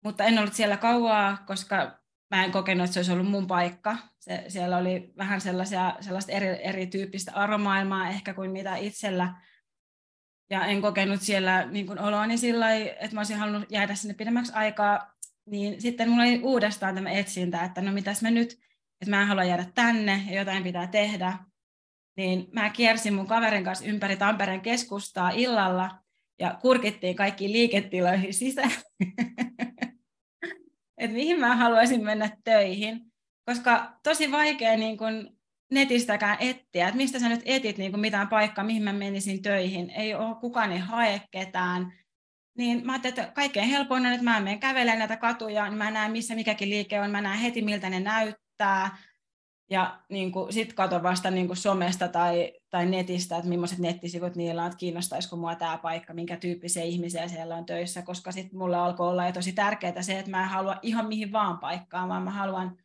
Mutta 0.04 0.24
en 0.24 0.38
ollut 0.38 0.54
siellä 0.54 0.76
kauaa, 0.76 1.36
koska 1.46 1.98
mä 2.30 2.44
en 2.44 2.52
kokenut, 2.52 2.84
että 2.84 2.94
se 2.94 2.98
olisi 2.98 3.12
ollut 3.12 3.30
mun 3.30 3.46
paikka. 3.46 3.96
Se, 4.18 4.44
siellä 4.48 4.76
oli 4.76 5.12
vähän 5.18 5.40
sellaisia, 5.40 5.96
sellaista 6.00 6.32
eri, 6.32 6.46
erityyppistä 6.62 7.32
aromaailmaa 7.34 8.08
ehkä 8.08 8.34
kuin 8.34 8.50
mitä 8.50 8.76
itsellä. 8.76 9.34
Ja 10.52 10.66
en 10.66 10.82
kokenut 10.82 11.22
siellä 11.22 11.66
niin 11.66 11.86
kuin 11.86 11.98
oloani 11.98 12.38
sillä 12.38 12.74
että 12.74 13.10
mä 13.12 13.20
olisin 13.20 13.36
halunnut 13.36 13.70
jäädä 13.70 13.94
sinne 13.94 14.14
pidemmäksi 14.14 14.52
aikaa. 14.52 15.14
Niin 15.46 15.80
sitten 15.80 16.10
mulla 16.10 16.22
oli 16.22 16.40
uudestaan 16.42 16.94
tämä 16.94 17.10
etsintä, 17.10 17.64
että 17.64 17.80
no 17.80 17.92
mitäs 17.92 18.22
mä 18.22 18.30
nyt, 18.30 18.52
että 19.00 19.10
mä 19.10 19.20
en 19.20 19.28
halua 19.28 19.44
jäädä 19.44 19.66
tänne 19.74 20.22
ja 20.30 20.38
jotain 20.38 20.62
pitää 20.62 20.86
tehdä. 20.86 21.38
Niin 22.16 22.48
mä 22.52 22.70
kiersin 22.70 23.14
mun 23.14 23.26
kaverin 23.26 23.64
kanssa 23.64 23.84
ympäri 23.84 24.16
Tampereen 24.16 24.60
keskustaa 24.60 25.30
illalla 25.30 25.98
ja 26.38 26.58
kurkittiin 26.60 27.16
kaikki 27.16 27.52
liiketiloihin 27.52 28.34
sisään. 28.34 28.72
että 30.98 31.16
mihin 31.16 31.40
mä 31.40 31.56
haluaisin 31.56 32.04
mennä 32.04 32.36
töihin, 32.44 33.00
koska 33.44 33.98
tosi 34.02 34.32
vaikea 34.32 34.76
niin 34.76 34.98
kun 34.98 35.36
netistäkään 35.72 36.36
etsiä, 36.40 36.88
että 36.88 36.96
mistä 36.96 37.18
sä 37.18 37.28
nyt 37.28 37.42
etit 37.44 37.78
niin 37.78 37.90
kun 37.90 38.00
mitään 38.00 38.28
paikkaa, 38.28 38.64
mihin 38.64 38.82
mä 38.82 38.92
menisin 38.92 39.42
töihin, 39.42 39.90
ei 39.90 40.14
ole, 40.14 40.34
kukaan 40.40 40.72
ei 40.72 40.78
hae 40.78 41.22
ketään, 41.30 41.92
niin 42.58 42.86
mä 42.86 42.92
ajattelin, 42.92 43.18
että 43.18 43.32
kaikkein 43.34 43.68
helpoin 43.68 44.06
on, 44.06 44.12
että 44.12 44.24
mä 44.24 44.40
menen 44.40 44.60
kävelemään 44.60 44.98
näitä 44.98 45.16
katuja, 45.16 45.64
niin 45.64 45.78
mä 45.78 45.90
näen 45.90 46.12
missä 46.12 46.34
mikäkin 46.34 46.70
liike 46.70 47.00
on, 47.00 47.10
mä 47.10 47.20
näen 47.20 47.38
heti 47.38 47.62
miltä 47.62 47.90
ne 47.90 48.00
näyttää, 48.00 48.96
ja 49.70 50.00
niin 50.08 50.32
sitten 50.50 50.76
katon 50.76 51.02
vasta 51.02 51.30
niin 51.30 51.46
kuin 51.46 51.56
somesta 51.56 52.08
tai, 52.08 52.52
tai 52.70 52.86
netistä, 52.86 53.36
että 53.36 53.48
millaiset 53.48 53.78
nettisivut 53.78 54.36
niillä 54.36 54.62
on, 54.62 54.66
että 54.66 54.78
kiinnostaisiko 54.78 55.36
mua 55.36 55.54
tämä 55.54 55.78
paikka, 55.78 56.14
minkä 56.14 56.36
tyyppisiä 56.36 56.82
ihmisiä 56.82 57.28
siellä 57.28 57.56
on 57.56 57.66
töissä, 57.66 58.02
koska 58.02 58.32
sitten 58.32 58.58
mulle 58.58 58.76
alkoi 58.76 59.08
olla 59.08 59.26
jo 59.26 59.32
tosi 59.32 59.52
tärkeää 59.52 60.02
se, 60.02 60.18
että 60.18 60.30
mä 60.30 60.42
en 60.42 60.48
halua 60.48 60.76
ihan 60.82 61.06
mihin 61.06 61.32
vaan 61.32 61.58
paikkaan, 61.58 62.08
vaan 62.08 62.22
mä 62.22 62.30
haluan, 62.30 62.76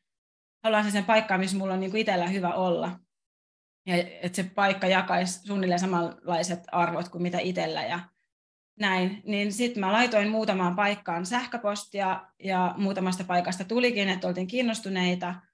haluan 0.76 0.92
sen 0.92 1.06
paikkaan, 1.06 1.40
missä 1.40 1.58
mulla 1.58 1.74
on 1.74 1.80
niin 1.80 1.92
kuin 1.92 2.02
itsellä 2.02 2.28
hyvä 2.28 2.54
olla. 2.54 3.00
Ja 3.86 3.96
että 3.96 4.36
se 4.36 4.44
paikka 4.44 4.88
jakaisi 4.88 5.40
suunnilleen 5.40 5.80
samanlaiset 5.80 6.60
arvot 6.72 7.10
kuin 7.10 7.22
mitä 7.22 7.40
itsellä 7.40 7.84
ja 7.84 8.00
näin. 8.80 9.22
Niin 9.26 9.54
sitten 9.54 9.80
mä 9.80 9.94
laitoin 9.94 10.30
muutamaan 10.30 10.76
paikkaan 10.76 11.26
sähköpostia 11.26 12.22
ja 12.44 12.74
muutamasta 12.78 13.24
paikasta 13.24 13.64
tulikin, 13.64 14.10
että 14.10 14.28
oltiin 14.28 14.48
kiinnostuneita– 14.48 15.36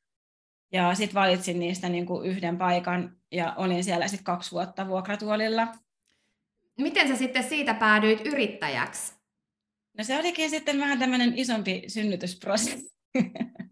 ja 0.74 0.96
sitten 0.96 1.14
valitsin 1.14 1.60
niistä 1.60 1.90
niin 1.90 2.06
kuin 2.06 2.30
yhden 2.30 2.58
paikan 2.58 3.18
ja 3.32 3.54
olin 3.58 3.84
siellä 3.84 4.08
sitten 4.08 4.24
kaksi 4.24 4.52
vuotta 4.52 4.88
vuokratuolilla. 4.88 5.68
Miten 6.80 7.08
sä 7.08 7.16
sitten 7.16 7.44
siitä 7.44 7.74
päädyit 7.74 8.26
yrittäjäksi? 8.26 9.14
No 9.98 10.04
se 10.04 10.20
olikin 10.20 10.50
sitten 10.50 10.80
vähän 10.80 11.00
tämmöinen 11.00 11.38
isompi 11.38 11.84
synnytysprosessi. 11.88 12.94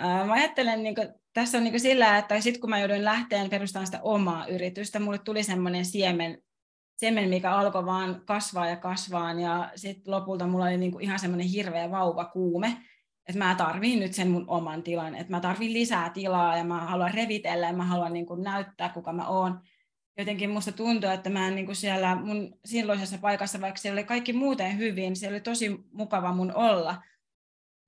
mä 0.00 0.32
ajattelen, 0.32 0.82
niin 0.82 0.94
kuin, 0.94 1.08
tässä 1.32 1.58
on 1.58 1.64
niin 1.64 1.72
kuin 1.72 1.80
sillä, 1.80 2.18
että 2.18 2.40
sitten 2.40 2.60
kun 2.60 2.70
mä 2.70 2.78
jouduin 2.78 3.04
lähteen 3.04 3.50
perustamaan 3.50 3.86
sitä 3.86 4.00
omaa 4.02 4.46
yritystä, 4.46 5.00
mulle 5.00 5.18
tuli 5.18 5.42
semmoinen 5.42 5.84
siemen, 5.84 6.42
siemen, 6.96 7.28
mikä 7.28 7.50
alkoi 7.50 7.86
vaan 7.86 8.22
kasvaa 8.24 8.68
ja 8.68 8.76
kasvaa, 8.76 9.32
ja 9.32 9.70
sitten 9.76 10.14
lopulta 10.14 10.46
mulla 10.46 10.64
oli 10.64 10.76
niin 10.76 10.92
kuin 10.92 11.04
ihan 11.04 11.18
semmoinen 11.18 11.46
hirveä 11.46 11.90
vauvakuume, 11.90 12.76
että 13.28 13.38
mä 13.38 13.54
tarviin 13.54 14.00
nyt 14.00 14.12
sen 14.12 14.30
mun 14.30 14.44
oman 14.48 14.82
tilan, 14.82 15.14
että 15.14 15.30
mä 15.30 15.40
tarviin 15.40 15.72
lisää 15.72 16.10
tilaa 16.10 16.56
ja 16.56 16.64
mä 16.64 16.80
haluan 16.80 17.14
revitellä 17.14 17.66
ja 17.66 17.72
mä 17.72 17.84
haluan 17.84 18.12
niin 18.12 18.26
kuin 18.26 18.42
näyttää, 18.42 18.88
kuka 18.88 19.12
mä 19.12 19.28
oon. 19.28 19.60
Jotenkin 20.18 20.50
musta 20.50 20.72
tuntuu, 20.72 21.10
että 21.10 21.30
mä 21.30 21.48
en 21.48 21.54
niin 21.54 21.66
kuin 21.66 21.76
siellä 21.76 22.14
mun 22.14 22.58
silloisessa 22.64 23.18
paikassa, 23.18 23.60
vaikka 23.60 23.78
siellä 23.80 23.98
oli 23.98 24.04
kaikki 24.04 24.32
muuten 24.32 24.78
hyvin, 24.78 25.16
se 25.16 25.28
oli 25.28 25.40
tosi 25.40 25.84
mukava 25.92 26.32
mun 26.32 26.54
olla, 26.54 27.02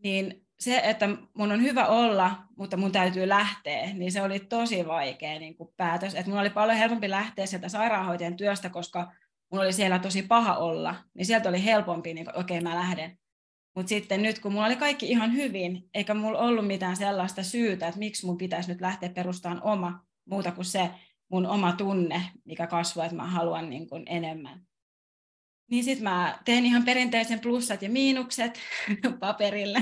niin 0.02 0.45
se, 0.60 0.80
että 0.84 1.08
mun 1.34 1.52
on 1.52 1.62
hyvä 1.62 1.86
olla, 1.86 2.36
mutta 2.56 2.76
mun 2.76 2.92
täytyy 2.92 3.28
lähteä, 3.28 3.94
niin 3.94 4.12
se 4.12 4.22
oli 4.22 4.40
tosi 4.40 4.86
vaikea 4.86 5.38
niin 5.38 5.56
kuin 5.56 5.70
päätös. 5.76 6.14
Että 6.14 6.30
mun 6.30 6.40
oli 6.40 6.50
paljon 6.50 6.78
helpompi 6.78 7.10
lähteä 7.10 7.46
sieltä 7.46 7.68
sairaanhoitajan 7.68 8.36
työstä, 8.36 8.68
koska 8.68 9.12
mun 9.52 9.60
oli 9.60 9.72
siellä 9.72 9.98
tosi 9.98 10.22
paha 10.22 10.56
olla, 10.56 10.94
niin 11.14 11.26
sieltä 11.26 11.48
oli 11.48 11.64
helpompi, 11.64 12.14
niin 12.14 12.38
okei 12.38 12.58
okay, 12.58 12.70
mä 12.70 12.76
lähden. 12.76 13.18
Mutta 13.74 13.88
sitten 13.88 14.22
nyt, 14.22 14.38
kun 14.38 14.52
mulla 14.52 14.66
oli 14.66 14.76
kaikki 14.76 15.10
ihan 15.10 15.32
hyvin, 15.32 15.90
eikä 15.94 16.14
mulla 16.14 16.38
ollut 16.38 16.66
mitään 16.66 16.96
sellaista 16.96 17.42
syytä, 17.42 17.88
että 17.88 17.98
miksi 17.98 18.26
mun 18.26 18.38
pitäisi 18.38 18.72
nyt 18.72 18.80
lähteä 18.80 19.08
perustamaan 19.08 19.62
oma, 19.62 20.00
muuta 20.24 20.52
kuin 20.52 20.64
se 20.64 20.90
mun 21.28 21.46
oma 21.46 21.72
tunne, 21.72 22.22
mikä 22.44 22.66
kasvoi, 22.66 23.04
että 23.04 23.16
mä 23.16 23.26
haluan 23.26 23.70
niin 23.70 23.88
kuin 23.88 24.02
enemmän. 24.06 24.66
Niin 25.70 25.84
sitten 25.84 26.04
mä 26.04 26.38
teen 26.44 26.66
ihan 26.66 26.84
perinteisen 26.84 27.40
plussat 27.40 27.82
ja 27.82 27.90
miinukset 27.90 28.58
paperille. 29.20 29.78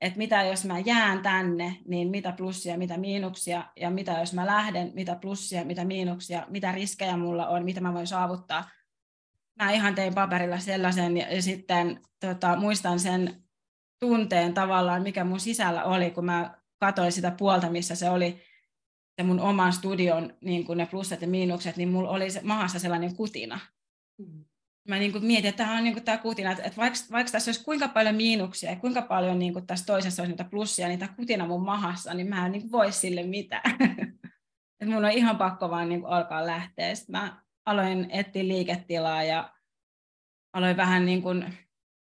Että 0.00 0.18
mitä 0.18 0.42
jos 0.42 0.64
mä 0.64 0.78
jään 0.78 1.22
tänne, 1.22 1.76
niin 1.88 2.10
mitä 2.10 2.32
plussia, 2.32 2.78
mitä 2.78 2.98
miinuksia, 2.98 3.64
ja 3.76 3.90
mitä 3.90 4.12
jos 4.12 4.34
mä 4.34 4.46
lähden, 4.46 4.92
mitä 4.94 5.16
plussia, 5.16 5.64
mitä 5.64 5.84
miinuksia, 5.84 6.46
mitä 6.48 6.72
riskejä 6.72 7.16
mulla 7.16 7.48
on, 7.48 7.64
mitä 7.64 7.80
mä 7.80 7.94
voin 7.94 8.06
saavuttaa– 8.06 8.68
mä 9.60 9.70
ihan 9.70 9.94
tein 9.94 10.14
paperilla 10.14 10.58
sellaisen 10.58 11.16
ja, 11.16 11.42
sitten 11.42 12.00
tota, 12.20 12.56
muistan 12.56 13.00
sen 13.00 13.42
tunteen 13.98 14.54
tavallaan, 14.54 15.02
mikä 15.02 15.24
mun 15.24 15.40
sisällä 15.40 15.84
oli, 15.84 16.10
kun 16.10 16.24
mä 16.24 16.58
katsoin 16.78 17.12
sitä 17.12 17.30
puolta, 17.30 17.70
missä 17.70 17.94
se 17.94 18.10
oli 18.10 18.42
se 19.16 19.22
mun 19.22 19.40
oman 19.40 19.72
studion 19.72 20.36
niin 20.40 20.64
kuin 20.64 20.76
ne 20.76 20.86
plussat 20.86 21.22
ja 21.22 21.28
miinukset, 21.28 21.76
niin 21.76 21.88
mulla 21.88 22.10
oli 22.10 22.30
se, 22.30 22.40
mahassa 22.42 22.78
sellainen 22.78 23.16
kutina. 23.16 23.60
Mm. 24.18 24.44
Mä 24.88 24.98
niin 24.98 25.12
kuin 25.12 25.24
mietin, 25.24 25.48
että 25.48 25.64
tämä 25.64 25.76
on 25.76 25.84
niin 25.84 25.94
kuin 25.94 26.04
tämä 26.04 26.18
kutina, 26.18 26.50
että, 26.50 26.72
vaikka, 26.76 26.98
vaikka 27.12 27.32
tässä 27.32 27.48
olisi 27.48 27.64
kuinka 27.64 27.88
paljon 27.88 28.14
miinuksia 28.14 28.70
ja 28.70 28.76
kuinka 28.76 29.02
paljon 29.02 29.38
niin 29.38 29.52
kuin 29.52 29.66
tässä 29.66 29.86
toisessa 29.86 30.22
olisi 30.22 30.32
niitä 30.32 30.44
plussia, 30.44 30.88
niin 30.88 30.98
tämä 30.98 31.14
kutina 31.16 31.46
mun 31.46 31.64
mahassa, 31.64 32.14
niin 32.14 32.28
mä 32.28 32.46
en 32.46 32.52
niin 32.52 32.72
voi 32.72 32.92
sille 32.92 33.22
mitään. 33.22 33.76
että 34.80 34.94
mun 34.94 35.04
on 35.04 35.10
ihan 35.10 35.38
pakko 35.38 35.70
vaan 35.70 35.88
niin 35.88 36.00
kuin 36.00 36.12
alkaa 36.12 36.46
lähteä. 36.46 36.94
Sitten 36.94 37.12
mä 37.12 37.42
aloin 37.66 38.10
etsiä 38.10 38.48
liiketilaa 38.48 39.22
ja 39.22 39.54
aloin 40.52 40.76
vähän 40.76 41.06
niin 41.06 41.22
kuin 41.22 41.54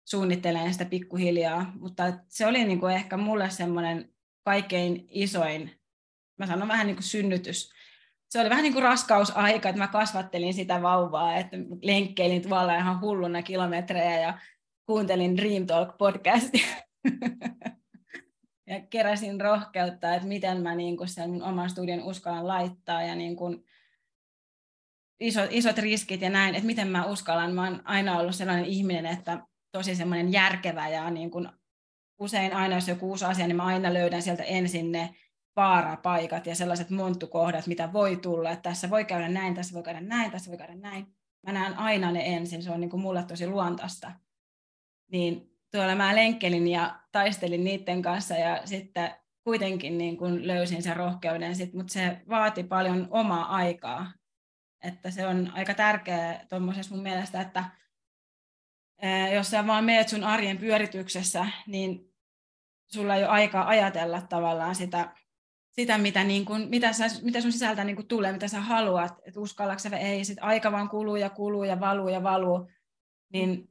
suunnittelemaan 0.08 0.72
sitä 0.72 0.84
pikkuhiljaa, 0.84 1.72
mutta 1.80 2.12
se 2.28 2.46
oli 2.46 2.64
niin 2.64 2.80
kuin 2.80 2.94
ehkä 2.94 3.16
mulle 3.16 3.50
semmoinen 3.50 4.14
kaikkein 4.44 5.06
isoin, 5.10 5.80
mä 6.38 6.46
sanon 6.46 6.68
vähän 6.68 6.86
niin 6.86 6.96
kuin 6.96 7.04
synnytys. 7.04 7.72
Se 8.32 8.40
oli 8.40 8.50
vähän 8.50 8.62
niin 8.62 8.72
kuin 8.72 8.82
raskausaika, 8.82 9.68
että 9.68 9.78
mä 9.78 9.88
kasvattelin 9.88 10.54
sitä 10.54 10.82
vauvaa, 10.82 11.36
että 11.36 11.56
lenkkeilin 11.82 12.42
tuolla 12.42 12.76
ihan 12.76 13.00
hulluna 13.00 13.42
kilometrejä 13.42 14.20
ja 14.20 14.38
kuuntelin 14.86 15.36
Dream 15.36 15.66
Talk 15.66 15.98
podcastia. 15.98 16.66
ja 18.70 18.80
keräsin 18.90 19.40
rohkeutta, 19.40 20.14
että 20.14 20.28
miten 20.28 20.62
mä 20.62 20.74
niin 20.74 20.96
kuin 20.96 21.08
sen 21.08 21.30
mun 21.30 21.42
oman 21.42 21.70
studion 21.70 22.02
uskallan 22.02 22.48
laittaa 22.48 23.02
ja 23.02 23.14
niin 23.14 23.36
kuin 23.36 23.64
isot, 25.20 25.48
isot 25.50 25.78
riskit 25.78 26.20
ja 26.20 26.30
näin, 26.30 26.54
että 26.54 26.66
miten 26.66 26.88
mä 26.88 27.04
uskallan. 27.04 27.54
Mä 27.54 27.64
oon 27.64 27.82
aina 27.84 28.18
ollut 28.18 28.34
sellainen 28.34 28.66
ihminen, 28.66 29.06
että 29.06 29.46
tosi 29.72 29.94
semmoinen 29.94 30.32
järkevä 30.32 30.88
ja 30.88 31.10
niin 31.10 31.30
kuin 31.30 31.48
usein 32.18 32.54
aina, 32.54 32.74
jos 32.74 32.88
joku 32.88 33.08
uusi 33.08 33.24
asia, 33.24 33.46
niin 33.46 33.56
mä 33.56 33.64
aina 33.64 33.94
löydän 33.94 34.22
sieltä 34.22 34.42
ensin 34.42 34.92
ne 34.92 35.14
vaarapaikat 35.56 36.46
ja 36.46 36.54
sellaiset 36.54 36.90
monttukohdat, 36.90 37.66
mitä 37.66 37.92
voi 37.92 38.16
tulla, 38.16 38.50
että 38.50 38.70
tässä 38.70 38.90
voi 38.90 39.04
käydä 39.04 39.28
näin, 39.28 39.54
tässä 39.54 39.74
voi 39.74 39.82
käydä 39.82 40.00
näin, 40.00 40.30
tässä 40.30 40.50
voi 40.50 40.58
käydä 40.58 40.74
näin. 40.74 41.06
Mä 41.46 41.52
näen 41.52 41.78
aina 41.78 42.12
ne 42.12 42.26
ensin, 42.26 42.62
se 42.62 42.70
on 42.70 42.80
niin 42.80 42.90
kuin 42.90 43.00
mulle 43.00 43.22
tosi 43.22 43.46
luontaista. 43.46 44.12
Niin 45.12 45.50
tuolla 45.70 45.94
mä 45.94 46.16
lenkkelin 46.16 46.68
ja 46.68 47.00
taistelin 47.12 47.64
niiden 47.64 48.02
kanssa 48.02 48.34
ja 48.34 48.62
sitten 48.64 49.10
kuitenkin 49.44 49.98
niin 49.98 50.16
kuin 50.16 50.46
löysin 50.46 50.82
sen 50.82 50.96
rohkeuden, 50.96 51.56
sit, 51.56 51.74
mutta 51.74 51.92
se 51.92 52.22
vaati 52.28 52.64
paljon 52.64 53.08
omaa 53.10 53.54
aikaa 53.56 54.06
että 54.82 55.10
se 55.10 55.26
on 55.26 55.50
aika 55.54 55.74
tärkeää 55.74 56.46
tuommoisessa 56.48 56.94
mun 56.94 57.02
mielestä, 57.02 57.40
että 57.40 57.64
jos 59.34 59.50
sä 59.50 59.66
vaan 59.66 59.84
meet 59.84 60.08
sun 60.08 60.24
arjen 60.24 60.58
pyörityksessä, 60.58 61.46
niin 61.66 62.14
sulla 62.92 63.16
ei 63.16 63.22
ole 63.22 63.30
aikaa 63.30 63.68
ajatella 63.68 64.20
tavallaan 64.20 64.74
sitä 64.74 65.14
sitä, 65.72 65.98
mitä, 65.98 66.24
niin 66.24 66.44
kuin, 66.44 66.68
mitä, 66.68 66.92
sä, 66.92 67.04
mitä 67.22 67.40
sun 67.40 67.52
sisältä 67.52 67.84
niin 67.84 67.96
kuin 67.96 68.08
tulee, 68.08 68.32
mitä 68.32 68.48
sä 68.48 68.60
haluat, 68.60 69.14
että 69.26 69.40
uskallatko 69.40 69.90
vai 69.90 70.00
ei, 70.00 70.24
sit 70.24 70.38
aika 70.40 70.72
vaan 70.72 70.88
kuluu 70.88 71.16
ja 71.16 71.30
kuluu 71.30 71.64
ja 71.64 71.80
valuu 71.80 72.08
ja 72.08 72.22
valuu, 72.22 72.68
niin 73.32 73.68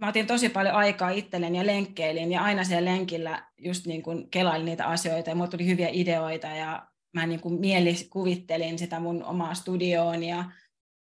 mä 0.00 0.08
otin 0.08 0.26
tosi 0.26 0.48
paljon 0.48 0.74
aikaa 0.74 1.10
itselleni 1.10 1.58
ja 1.58 1.66
lenkkeilin 1.66 2.32
ja 2.32 2.42
aina 2.42 2.64
siellä 2.64 2.90
lenkillä 2.90 3.46
just 3.58 3.86
niin 3.86 4.02
kuin 4.02 4.30
kelailin 4.30 4.64
niitä 4.64 4.86
asioita 4.86 5.30
ja 5.30 5.36
mulla 5.36 5.50
tuli 5.50 5.66
hyviä 5.66 5.88
ideoita 5.92 6.46
ja 6.46 6.86
mä 7.12 7.26
niin 7.26 7.40
kuin 7.40 7.60
mielikuvittelin 7.60 8.78
sitä 8.78 9.00
mun 9.00 9.24
omaa 9.24 9.54
studioon 9.54 10.22
ja 10.22 10.44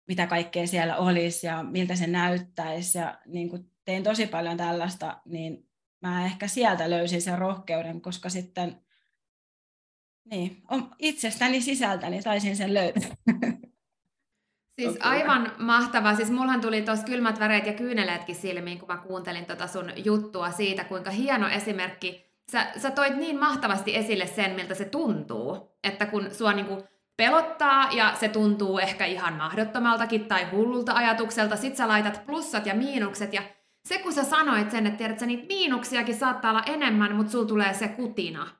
mitä 0.08 0.26
kaikkea 0.26 0.66
siellä 0.66 0.96
olisi 0.96 1.46
ja 1.46 1.62
miltä 1.62 1.96
se 1.96 2.06
näyttäisi 2.06 2.98
ja 2.98 3.18
niin 3.26 3.48
kuin 3.48 3.70
tein 3.84 4.02
tosi 4.02 4.26
paljon 4.26 4.56
tällaista, 4.56 5.20
niin 5.24 5.68
mä 6.02 6.24
ehkä 6.24 6.48
sieltä 6.48 6.90
löysin 6.90 7.22
sen 7.22 7.38
rohkeuden, 7.38 8.00
koska 8.00 8.28
sitten 8.28 8.82
niin, 10.30 10.62
itsestäni 10.98 11.60
sisältäni 11.60 12.22
taisin 12.22 12.56
sen 12.56 12.74
löytää. 12.74 13.10
Siis 14.80 14.98
aivan 15.00 15.52
mahtavaa. 15.58 16.14
Siis 16.14 16.30
mullahan 16.30 16.60
tuli 16.60 16.82
tuossa 16.82 17.06
kylmät 17.06 17.38
väreet 17.40 17.66
ja 17.66 17.72
kyyneleetkin 17.72 18.34
silmiin, 18.34 18.78
kun 18.78 18.88
mä 18.88 18.96
kuuntelin 18.96 19.46
tota 19.46 19.66
sun 19.66 19.92
juttua 19.96 20.50
siitä, 20.50 20.84
kuinka 20.84 21.10
hieno 21.10 21.48
esimerkki. 21.48 22.24
Sä, 22.52 22.66
sä 22.76 22.90
toit 22.90 23.16
niin 23.16 23.38
mahtavasti 23.38 23.96
esille 23.96 24.26
sen, 24.26 24.50
miltä 24.50 24.74
se 24.74 24.84
tuntuu. 24.84 25.76
Että 25.84 26.06
kun 26.06 26.28
sua 26.32 26.52
niinku 26.52 26.82
pelottaa 27.16 27.88
ja 27.92 28.14
se 28.20 28.28
tuntuu 28.28 28.78
ehkä 28.78 29.04
ihan 29.04 29.34
mahdottomaltakin 29.34 30.24
tai 30.24 30.44
hullulta 30.44 30.92
ajatukselta, 30.92 31.56
sit 31.56 31.76
sä 31.76 31.88
laitat 31.88 32.26
plussat 32.26 32.66
ja 32.66 32.74
miinukset 32.74 33.32
ja 33.32 33.42
se 33.84 33.98
kun 33.98 34.12
sä 34.12 34.24
sanoit 34.24 34.70
sen, 34.70 34.86
että 34.86 34.98
tiedät, 34.98 35.18
sä 35.18 35.26
niitä 35.26 35.46
miinuksiakin 35.46 36.14
saattaa 36.14 36.50
olla 36.50 36.62
enemmän, 36.66 37.16
mutta 37.16 37.32
sulla 37.32 37.46
tulee 37.46 37.74
se 37.74 37.88
kutina. 37.88 38.59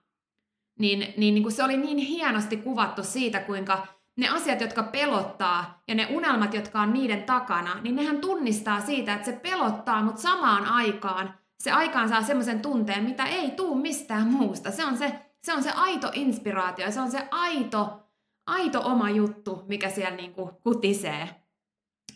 Niin, 0.81 1.14
niin, 1.16 1.35
niin 1.35 1.43
kuin 1.43 1.53
se 1.53 1.64
oli 1.64 1.77
niin 1.77 1.99
hienosti 1.99 2.57
kuvattu 2.57 3.03
siitä, 3.03 3.40
kuinka 3.40 3.87
ne 4.16 4.29
asiat, 4.29 4.61
jotka 4.61 4.83
pelottaa 4.83 5.83
ja 5.88 5.95
ne 5.95 6.07
unelmat, 6.11 6.55
jotka 6.55 6.81
on 6.81 6.93
niiden 6.93 7.23
takana, 7.23 7.81
niin 7.83 7.97
nehän 7.97 8.21
tunnistaa 8.21 8.81
siitä, 8.81 9.14
että 9.14 9.31
se 9.31 9.33
pelottaa, 9.33 10.03
mutta 10.03 10.23
samaan 10.23 10.66
aikaan 10.66 11.35
se 11.61 11.71
aikaan 11.71 12.09
saa 12.09 12.23
semmoisen 12.23 12.61
tunteen, 12.61 13.05
mitä 13.05 13.25
ei 13.25 13.51
tuu 13.51 13.75
mistään 13.75 14.27
muusta. 14.27 14.71
Se 14.71 14.85
on 14.85 14.97
se, 14.97 15.21
se, 15.43 15.53
on 15.53 15.62
se 15.62 15.71
aito 15.71 16.11
inspiraatio, 16.14 16.90
se 16.90 17.01
on 17.01 17.11
se 17.11 17.29
aito, 17.31 18.01
aito 18.47 18.81
oma 18.85 19.11
juttu, 19.11 19.64
mikä 19.69 19.90
siellä 19.90 20.16
niinku 20.16 20.51
kutisee. 20.62 21.29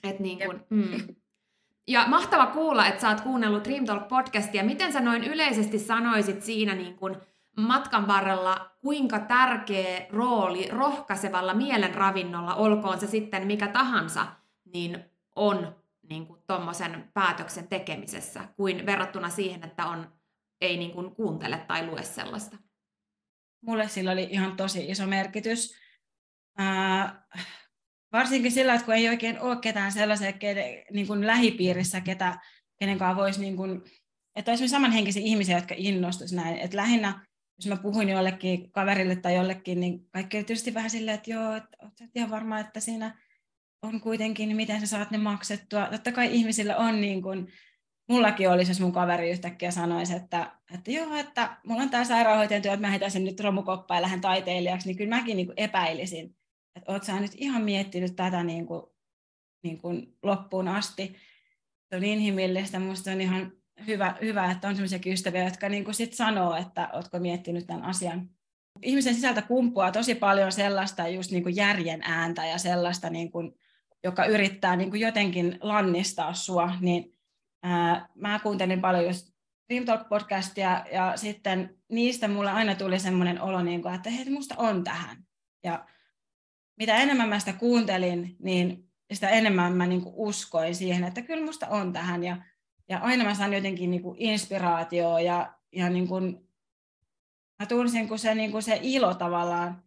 Et 0.05 0.21
niinku, 0.21 0.55
mm. 0.71 1.15
Ja 1.89 2.05
mahtava 2.09 2.47
kuulla, 2.47 2.87
että 2.87 3.01
sä 3.01 3.09
oot 3.09 3.21
kuunnellut 3.21 3.65
Dream 3.65 3.85
Talk 3.85 4.09
podcastia. 4.09 4.65
Miten 4.65 4.93
sä 4.93 5.01
noin 5.01 5.25
yleisesti 5.25 5.79
sanoisit 5.79 6.43
siinä 6.43 6.75
niin 6.75 6.97
kun 6.97 7.17
matkan 7.57 8.07
varrella, 8.07 8.71
kuinka 8.81 9.19
tärkeä 9.19 10.07
rooli 10.11 10.69
rohkaisevalla 10.71 11.55
mielenravinnolla, 11.55 12.55
olkoon 12.55 13.01
se 13.01 13.07
sitten 13.07 13.47
mikä 13.47 13.69
tahansa, 13.69 14.27
niin 14.65 15.05
on 15.37 15.77
niin 16.09 16.27
kuin 16.27 16.43
tommosen 16.47 17.11
päätöksen 17.15 17.69
tekemisessä, 17.69 18.49
kuin 18.57 18.87
verrattuna 18.87 19.31
siihen, 19.31 19.65
että 19.65 19.87
on, 19.87 20.13
ei 20.61 20.77
niin 20.77 20.93
kuin 20.93 21.15
kuuntele 21.15 21.59
tai 21.59 21.87
lue 21.87 22.03
sellaista? 22.03 22.57
Mulle 23.61 23.89
sillä 23.89 24.13
oli 24.13 24.29
ihan 24.31 24.57
tosi 24.57 24.91
iso 24.91 25.07
merkitys. 25.07 25.77
Ää, 26.59 27.27
varsinkin 28.13 28.53
sillä, 28.53 28.75
että 28.75 28.85
kun 28.85 28.95
ei 28.95 29.09
oikein 29.09 29.41
ole 29.41 29.57
ketään 29.57 29.93
sellaisia 29.93 30.33
niin 30.93 31.07
kuin 31.07 31.27
lähipiirissä, 31.27 32.01
ketä, 32.01 32.39
kenen 32.79 32.99
kanssa 32.99 33.17
voisi, 33.17 33.41
niin 33.41 33.57
kuin, 33.57 33.83
että 34.37 34.51
olisi 34.51 34.69
samanhenkisiä 34.69 35.23
ihmisiä, 35.25 35.57
jotka 35.57 35.75
innostuisivat 35.79 36.45
näin. 36.45 36.59
Että 36.59 36.77
lähinnä 36.77 37.27
jos 37.59 37.67
mä 37.67 37.77
puhuin 37.77 38.09
jollekin 38.09 38.73
kaverille 38.73 39.17
tai 39.17 39.35
jollekin, 39.35 39.81
niin 39.81 40.09
kaikki 40.11 40.37
oli 40.37 40.45
tietysti 40.45 40.75
vähän 40.75 40.91
silleen, 40.91 41.15
että 41.15 41.31
joo, 41.31 41.57
että 41.57 41.77
oot 41.83 41.93
ihan 42.15 42.31
varma, 42.31 42.59
että 42.59 42.81
siinä 42.81 43.19
on 43.83 44.01
kuitenkin, 44.01 44.49
niin 44.49 44.57
miten 44.57 44.81
sä 44.81 44.87
saat 44.87 45.11
ne 45.11 45.19
maksettua. 45.19 45.89
Totta 45.91 46.13
kai 46.13 46.35
ihmisillä 46.35 46.77
on 46.77 47.01
niin 47.01 47.23
kuin, 47.23 47.49
mullakin 48.09 48.51
olisi, 48.51 48.71
jos 48.71 48.81
mun 48.81 48.93
kaveri 48.93 49.31
yhtäkkiä 49.31 49.71
sanoisi, 49.71 50.15
että, 50.15 50.53
että 50.75 50.91
joo, 50.91 51.15
että 51.15 51.57
mulla 51.67 51.83
on 51.83 51.91
tämä 51.91 52.05
sairaanhoitajan 52.05 52.63
työ, 52.63 52.73
että 52.73 52.87
mä 52.87 52.91
heitäisin 52.91 53.25
nyt 53.25 53.41
romukoppaa 53.41 53.97
ja 53.97 54.03
lähden 54.03 54.21
taiteilijaksi, 54.21 54.87
niin 54.87 54.97
kyllä 54.97 55.17
mäkin 55.17 55.37
niin 55.37 55.47
kuin 55.47 55.61
epäilisin, 55.61 56.37
että 56.77 56.93
oot 56.93 57.05
sä 57.05 57.21
nyt 57.21 57.33
ihan 57.35 57.63
miettinyt 57.63 58.17
tätä 58.17 58.43
niin 58.43 58.67
kuin, 58.67 58.83
niin 59.63 59.79
kuin 59.79 60.17
loppuun 60.23 60.69
asti. 60.69 61.17
Se 61.89 61.97
on 61.97 62.05
inhimillistä, 62.05 62.79
musta 62.79 63.11
on 63.11 63.21
ihan 63.21 63.53
hyvä, 63.87 64.17
hyvä 64.21 64.51
että 64.51 64.69
on 64.69 64.75
sellaisia 64.75 65.13
ystäviä, 65.13 65.45
jotka 65.45 65.69
niin 65.69 65.85
kuin 65.85 65.95
sit 65.95 66.13
sanoo, 66.13 66.57
että 66.57 66.89
oletko 66.93 67.19
miettinyt 67.19 67.67
tämän 67.67 67.83
asian. 67.83 68.31
Ihmisen 68.83 69.15
sisältä 69.15 69.43
kumpuaa 69.43 69.93
tosi 69.93 70.15
paljon 70.15 70.53
sellaista 70.53 71.09
just 71.09 71.31
niin 71.31 71.43
kuin 71.43 71.57
järjen 71.57 72.03
ääntä 72.03 72.47
ja 72.47 72.59
sellaista, 72.59 73.11
niin 73.11 73.31
kuin, 73.31 73.53
joka 74.05 74.25
yrittää 74.25 74.77
niin 74.77 74.91
kuin 74.91 75.01
jotenkin 75.01 75.59
lannistaa 75.61 76.35
sua. 76.35 76.73
Niin, 76.81 77.19
ää, 77.63 78.09
mä 78.15 78.41
kuuntelin 78.43 78.81
paljon 78.81 79.05
just 79.05 79.35
Dream 79.69 79.85
Talk-podcastia 79.85 80.95
ja 80.95 81.13
sitten 81.17 81.77
niistä 81.93 82.29
mulle 82.29 82.51
aina 82.51 82.75
tuli 82.75 82.99
semmoinen 82.99 83.41
olo, 83.41 83.63
niin 83.63 83.83
kuin, 83.83 83.95
että 83.95 84.11
hei, 84.11 84.31
musta 84.31 84.55
on 84.59 84.85
tähän. 84.85 85.17
Ja 85.65 85.87
mitä 86.79 86.97
enemmän 86.97 87.29
mä 87.29 87.39
sitä 87.39 87.53
kuuntelin, 87.53 88.37
niin 88.39 88.91
sitä 89.13 89.29
enemmän 89.29 89.73
mä 89.73 89.87
niin 89.87 90.03
kuin 90.03 90.15
uskoin 90.17 90.75
siihen, 90.75 91.05
että 91.05 91.23
kyllä 91.23 91.45
musta 91.45 91.69
on 91.69 91.93
tähän. 91.93 92.25
Ja 92.25 92.37
ja 92.89 92.99
aina 92.99 93.25
mä 93.25 93.35
saan 93.35 93.53
jotenkin 93.53 93.91
niin 93.91 94.03
kuin 94.03 94.17
inspiraatioa 94.19 95.21
ja, 95.21 95.55
ja 95.73 95.91
niin 95.91 96.09
kuin, 96.09 96.49
mä 97.59 97.67
tunsin, 97.67 98.09
kun 98.09 98.19
se, 98.19 98.35
niin 98.35 98.51
kuin 98.51 98.63
se 98.63 98.79
ilo 98.83 99.15
tavallaan 99.15 99.83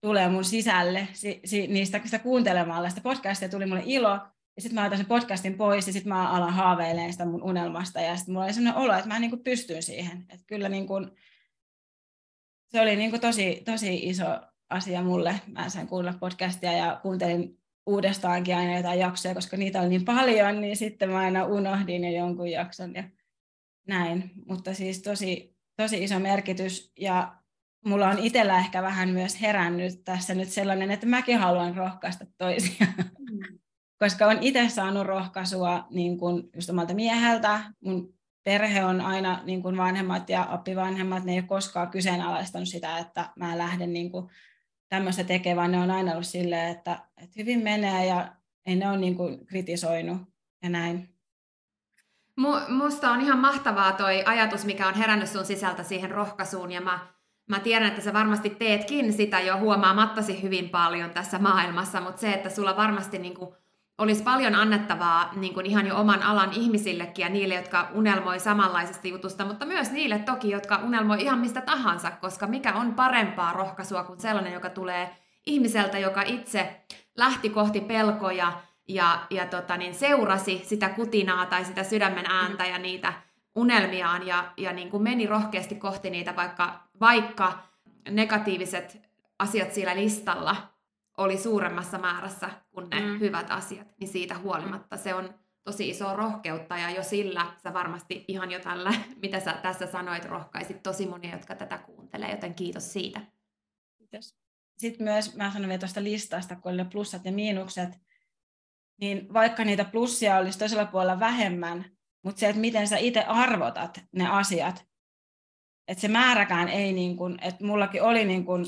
tulee 0.00 0.28
mun 0.28 0.44
sisälle 0.44 1.08
si, 1.12 1.40
si, 1.44 1.66
niistä 1.66 2.00
sitä 2.04 2.18
kuuntelemalla. 2.18 2.88
Sitä 2.88 3.00
podcastia 3.00 3.48
tuli 3.48 3.66
mulle 3.66 3.82
ilo, 3.84 4.10
ja 4.56 4.62
sitten 4.62 4.74
mä 4.74 4.86
otan 4.86 4.98
sen 4.98 5.06
podcastin 5.06 5.56
pois, 5.56 5.86
ja 5.86 5.92
sitten 5.92 6.12
mä 6.12 6.30
alan 6.30 6.52
haaveilemaan 6.52 7.12
sitä 7.12 7.24
mun 7.26 7.42
unelmasta, 7.42 8.00
ja 8.00 8.16
sitten 8.16 8.32
mulla 8.32 8.44
oli 8.44 8.52
sellainen 8.52 8.82
olo, 8.82 8.94
että 8.94 9.08
mä 9.08 9.18
niin 9.18 9.30
kuin 9.30 9.44
pystyn 9.44 9.82
siihen. 9.82 10.26
Että 10.28 10.46
kyllä 10.46 10.68
niin 10.68 10.86
kuin, 10.86 11.10
se 12.66 12.80
oli 12.80 12.96
niin 12.96 13.10
kuin 13.10 13.20
tosi, 13.20 13.62
tosi 13.64 14.08
iso 14.08 14.26
asia 14.70 15.02
mulle. 15.02 15.40
Mä 15.46 15.68
sain 15.68 15.86
kuulla 15.86 16.14
podcastia 16.20 16.72
ja 16.72 17.00
kuuntelin 17.02 17.59
uudestaankin 17.90 18.56
aina 18.56 18.76
jotain 18.76 18.98
jaksoja, 18.98 19.34
koska 19.34 19.56
niitä 19.56 19.80
oli 19.80 19.88
niin 19.88 20.04
paljon, 20.04 20.60
niin 20.60 20.76
sitten 20.76 21.10
mä 21.10 21.18
aina 21.18 21.44
unohdin 21.44 22.04
jo 22.04 22.10
jonkun 22.10 22.48
jakson 22.50 22.94
ja 22.94 23.04
näin. 23.86 24.30
Mutta 24.46 24.74
siis 24.74 25.02
tosi, 25.02 25.56
tosi 25.76 26.04
iso 26.04 26.18
merkitys 26.18 26.92
ja 26.98 27.36
mulla 27.86 28.08
on 28.08 28.18
itsellä 28.18 28.58
ehkä 28.58 28.82
vähän 28.82 29.08
myös 29.08 29.40
herännyt 29.40 30.04
tässä 30.04 30.34
nyt 30.34 30.48
sellainen, 30.48 30.90
että 30.90 31.06
mäkin 31.06 31.38
haluan 31.38 31.76
rohkaista 31.76 32.26
toisia. 32.38 32.86
Mm. 33.18 33.58
koska 33.98 34.26
on 34.26 34.38
itse 34.40 34.68
saanut 34.68 35.06
rohkaisua 35.06 35.86
niin 35.90 36.18
kuin 36.18 36.50
just 36.54 36.70
omalta 36.70 36.94
mieheltä. 36.94 37.60
Mun 37.80 38.14
perhe 38.44 38.84
on 38.84 39.00
aina, 39.00 39.42
niin 39.44 39.62
kuin 39.62 39.76
vanhemmat 39.76 40.30
ja 40.30 40.46
oppivanhemmat, 40.46 41.24
ne 41.24 41.32
ei 41.32 41.38
ole 41.38 41.46
koskaan 41.46 41.90
kyseenalaistanut 41.90 42.68
sitä, 42.68 42.98
että 42.98 43.30
mä 43.36 43.58
lähden 43.58 43.92
niin 43.92 44.10
kuin 44.10 44.30
tämmöistä 44.90 45.24
tekee, 45.24 45.56
vaan 45.56 45.72
ne 45.72 45.78
on 45.78 45.90
aina 45.90 46.12
ollut 46.12 46.26
silleen, 46.26 46.68
että, 46.68 46.98
että 47.16 47.34
hyvin 47.36 47.62
menee 47.62 48.06
ja 48.06 48.28
ei 48.66 48.76
ne 48.76 48.88
ole 48.88 48.98
niin 48.98 49.16
kuin 49.16 49.46
kritisoinut 49.46 50.22
ja 50.62 50.68
näin. 50.68 51.14
Musta 52.68 53.10
on 53.10 53.20
ihan 53.20 53.38
mahtavaa 53.38 53.92
toi 53.92 54.22
ajatus, 54.26 54.64
mikä 54.64 54.88
on 54.88 54.94
herännyt 54.94 55.28
sun 55.28 55.44
sisältä 55.44 55.82
siihen 55.82 56.10
rohkaisuun 56.10 56.72
ja 56.72 56.80
mä, 56.80 56.98
mä 57.48 57.60
tiedän, 57.60 57.88
että 57.88 58.00
sä 58.00 58.12
varmasti 58.12 58.50
teetkin 58.50 59.12
sitä 59.12 59.40
jo 59.40 59.58
huomaamattasi 59.58 60.42
hyvin 60.42 60.68
paljon 60.68 61.10
tässä 61.10 61.38
maailmassa, 61.38 62.00
mutta 62.00 62.20
se, 62.20 62.32
että 62.32 62.50
sulla 62.50 62.76
varmasti 62.76 63.18
niin 63.18 63.34
kuin 63.34 63.54
olisi 64.00 64.22
paljon 64.22 64.54
annettavaa 64.54 65.30
niin 65.36 65.54
kuin 65.54 65.66
ihan 65.66 65.86
jo 65.86 65.96
oman 65.96 66.22
alan 66.22 66.52
ihmisillekin 66.52 67.22
ja 67.22 67.28
niille, 67.28 67.54
jotka 67.54 67.88
unelmoi 67.94 68.40
samanlaisesta 68.40 69.08
jutusta, 69.08 69.44
mutta 69.44 69.66
myös 69.66 69.90
niille 69.90 70.18
toki, 70.18 70.50
jotka 70.50 70.80
unelmoi 70.84 71.22
ihan 71.22 71.38
mistä 71.38 71.60
tahansa, 71.60 72.10
koska 72.10 72.46
mikä 72.46 72.72
on 72.72 72.94
parempaa 72.94 73.52
rohkaisua 73.52 74.04
kuin 74.04 74.20
sellainen, 74.20 74.52
joka 74.52 74.70
tulee 74.70 75.16
ihmiseltä, 75.46 75.98
joka 75.98 76.22
itse 76.22 76.80
lähti 77.16 77.50
kohti 77.50 77.80
pelkoja 77.80 78.52
ja, 78.88 79.26
ja 79.30 79.46
tota, 79.46 79.76
niin 79.76 79.94
seurasi 79.94 80.62
sitä 80.64 80.88
kutinaa 80.88 81.46
tai 81.46 81.64
sitä 81.64 81.84
sydämen 81.84 82.26
ääntä 82.26 82.66
ja 82.66 82.78
niitä 82.78 83.12
unelmiaan 83.54 84.26
ja, 84.26 84.52
ja 84.56 84.72
niin 84.72 84.90
kuin 84.90 85.02
meni 85.02 85.26
rohkeasti 85.26 85.74
kohti 85.74 86.10
niitä, 86.10 86.36
vaikka, 86.36 86.80
vaikka 87.00 87.58
negatiiviset 88.10 89.00
asiat 89.38 89.72
siellä 89.72 89.96
listalla 89.96 90.56
oli 91.20 91.38
suuremmassa 91.38 91.98
määrässä 91.98 92.50
kuin 92.70 92.90
ne 92.90 93.00
mm. 93.00 93.20
hyvät 93.20 93.50
asiat, 93.50 93.86
niin 94.00 94.08
siitä 94.08 94.38
huolimatta 94.38 94.96
se 94.96 95.14
on 95.14 95.34
tosi 95.64 95.88
iso 95.88 96.16
rohkeutta 96.16 96.78
ja 96.78 96.90
jo 96.90 97.02
sillä 97.02 97.56
sä 97.62 97.72
varmasti 97.72 98.24
ihan 98.28 98.50
jo 98.50 98.60
tällä, 98.60 98.94
mitä 99.22 99.40
sä 99.40 99.52
tässä 99.52 99.86
sanoit, 99.86 100.24
rohkaisit 100.24 100.82
tosi 100.82 101.06
monia, 101.06 101.32
jotka 101.32 101.54
tätä 101.54 101.78
kuuntelee, 101.78 102.30
joten 102.30 102.54
kiitos 102.54 102.92
siitä. 102.92 103.20
Kiitos. 103.98 104.36
Sitten 104.78 105.04
myös 105.04 105.36
mä 105.36 105.52
sanon 105.52 105.68
vielä 105.68 105.78
tuosta 105.78 106.04
listasta, 106.04 106.56
kun 106.56 106.72
oli 106.72 106.84
plussat 106.84 107.24
ja 107.24 107.32
miinukset, 107.32 107.90
niin 109.00 109.32
vaikka 109.32 109.64
niitä 109.64 109.84
plussia 109.84 110.36
olisi 110.36 110.58
toisella 110.58 110.86
puolella 110.86 111.20
vähemmän, 111.20 111.84
mutta 112.24 112.40
se, 112.40 112.48
että 112.48 112.60
miten 112.60 112.88
sä 112.88 112.96
itse 112.96 113.20
arvotat 113.20 114.00
ne 114.12 114.28
asiat, 114.28 114.86
että 115.88 116.00
se 116.00 116.08
määräkään 116.08 116.68
ei 116.68 116.92
niin 116.92 117.16
kuin, 117.16 117.38
että 117.42 117.64
mullakin 117.64 118.02
oli 118.02 118.24
niin 118.24 118.44
kuin 118.44 118.64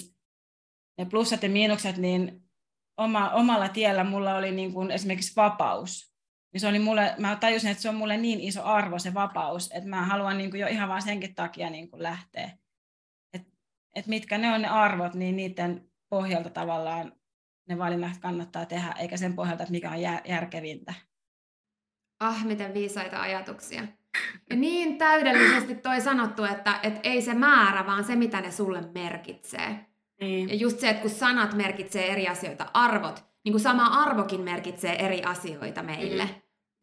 ne 0.99 1.05
plussat 1.05 1.43
ja 1.43 1.49
miinukset, 1.49 1.97
niin 1.97 2.42
oma, 2.97 3.31
omalla 3.31 3.69
tiellä 3.69 4.05
mulla 4.05 4.37
oli 4.37 4.51
niin 4.51 4.73
kuin 4.73 4.91
esimerkiksi 4.91 5.37
vapaus. 5.37 6.13
Niin 6.53 6.61
se 6.61 6.69
oli 6.69 6.79
mulle, 6.79 7.15
mä 7.19 7.37
tajusin, 7.37 7.71
että 7.71 7.83
se 7.83 7.89
on 7.89 7.95
mulle 7.95 8.17
niin 8.17 8.41
iso 8.41 8.65
arvo 8.65 8.99
se 8.99 9.15
vapaus, 9.15 9.71
että 9.75 9.89
mä 9.89 10.03
haluan 10.03 10.39
niin 10.39 10.51
kuin 10.51 10.61
jo 10.61 10.67
ihan 10.67 10.89
vaan 10.89 11.03
senkin 11.03 11.35
takia 11.35 11.71
niin 11.71 11.91
kuin 11.91 12.03
lähteä. 12.03 12.51
Et, 13.35 13.43
et 13.95 14.07
mitkä 14.07 14.39
ne 14.39 14.55
on 14.55 14.63
ne 14.63 14.69
arvot, 14.69 15.15
niin 15.15 15.37
niiden 15.37 15.91
pohjalta 16.09 16.51
tavallaan 16.51 17.13
ne 17.69 17.79
valinnat 17.79 18.19
kannattaa 18.21 18.67
tehdä, 18.67 18.95
eikä 18.99 19.17
sen 19.17 19.35
pohjalta, 19.35 19.63
että 19.63 19.73
mikä 19.73 19.91
on 19.91 20.01
järkevintä. 20.25 20.95
Ah, 22.21 22.45
miten 22.45 22.75
viisaita 22.75 23.21
ajatuksia. 23.21 23.87
Ja 24.51 24.57
niin 24.57 24.99
täydellisesti 24.99 25.75
toi 25.75 26.01
sanottu, 26.01 26.45
että, 26.45 26.81
että 26.83 27.01
ei 27.03 27.23
se 27.23 27.35
määrä, 27.35 27.87
vaan 27.87 28.05
se, 28.05 28.17
mitä 28.17 28.41
ne 28.41 28.51
sulle 28.51 28.83
merkitsee. 28.95 29.92
Niin. 30.23 30.49
Ja 30.49 30.55
just 30.55 30.81
se, 30.81 30.89
että 30.89 31.03
kun 31.03 31.11
sanat 31.11 31.55
merkitsee 31.55 32.13
eri 32.13 32.29
asioita, 32.29 32.67
arvot, 32.75 33.25
niin 33.45 33.53
kuin 33.53 33.63
sama 33.63 33.87
arvokin 33.87 34.41
merkitsee 34.41 35.05
eri 35.05 35.23
asioita 35.23 35.83
meille. 35.83 36.25
Mm. 36.25 36.31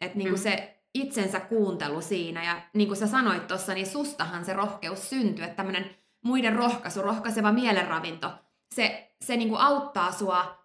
Että 0.02 0.18
niin 0.18 0.30
kuin 0.30 0.40
mm. 0.40 0.44
se 0.44 0.84
itsensä 0.94 1.40
kuuntelu 1.40 2.02
siinä, 2.02 2.46
ja 2.46 2.62
niin 2.74 2.88
kuin 2.88 2.98
sä 2.98 3.08
sanoit 3.08 3.48
tuossa, 3.48 3.74
niin 3.74 3.88
sustahan 3.88 4.46
se 4.46 4.54
rohkeus 4.54 5.10
syntyy, 5.10 5.44
että 5.44 5.56
tämmöinen 5.56 5.90
muiden 6.26 6.56
rohkaisu, 6.56 7.02
rohkaiseva 7.02 7.52
mielenravinto, 7.52 8.32
se, 8.76 9.16
se 9.22 9.38
niin 9.38 9.50
kuin 9.50 9.62
auttaa 9.62 10.12
sua 10.12 10.60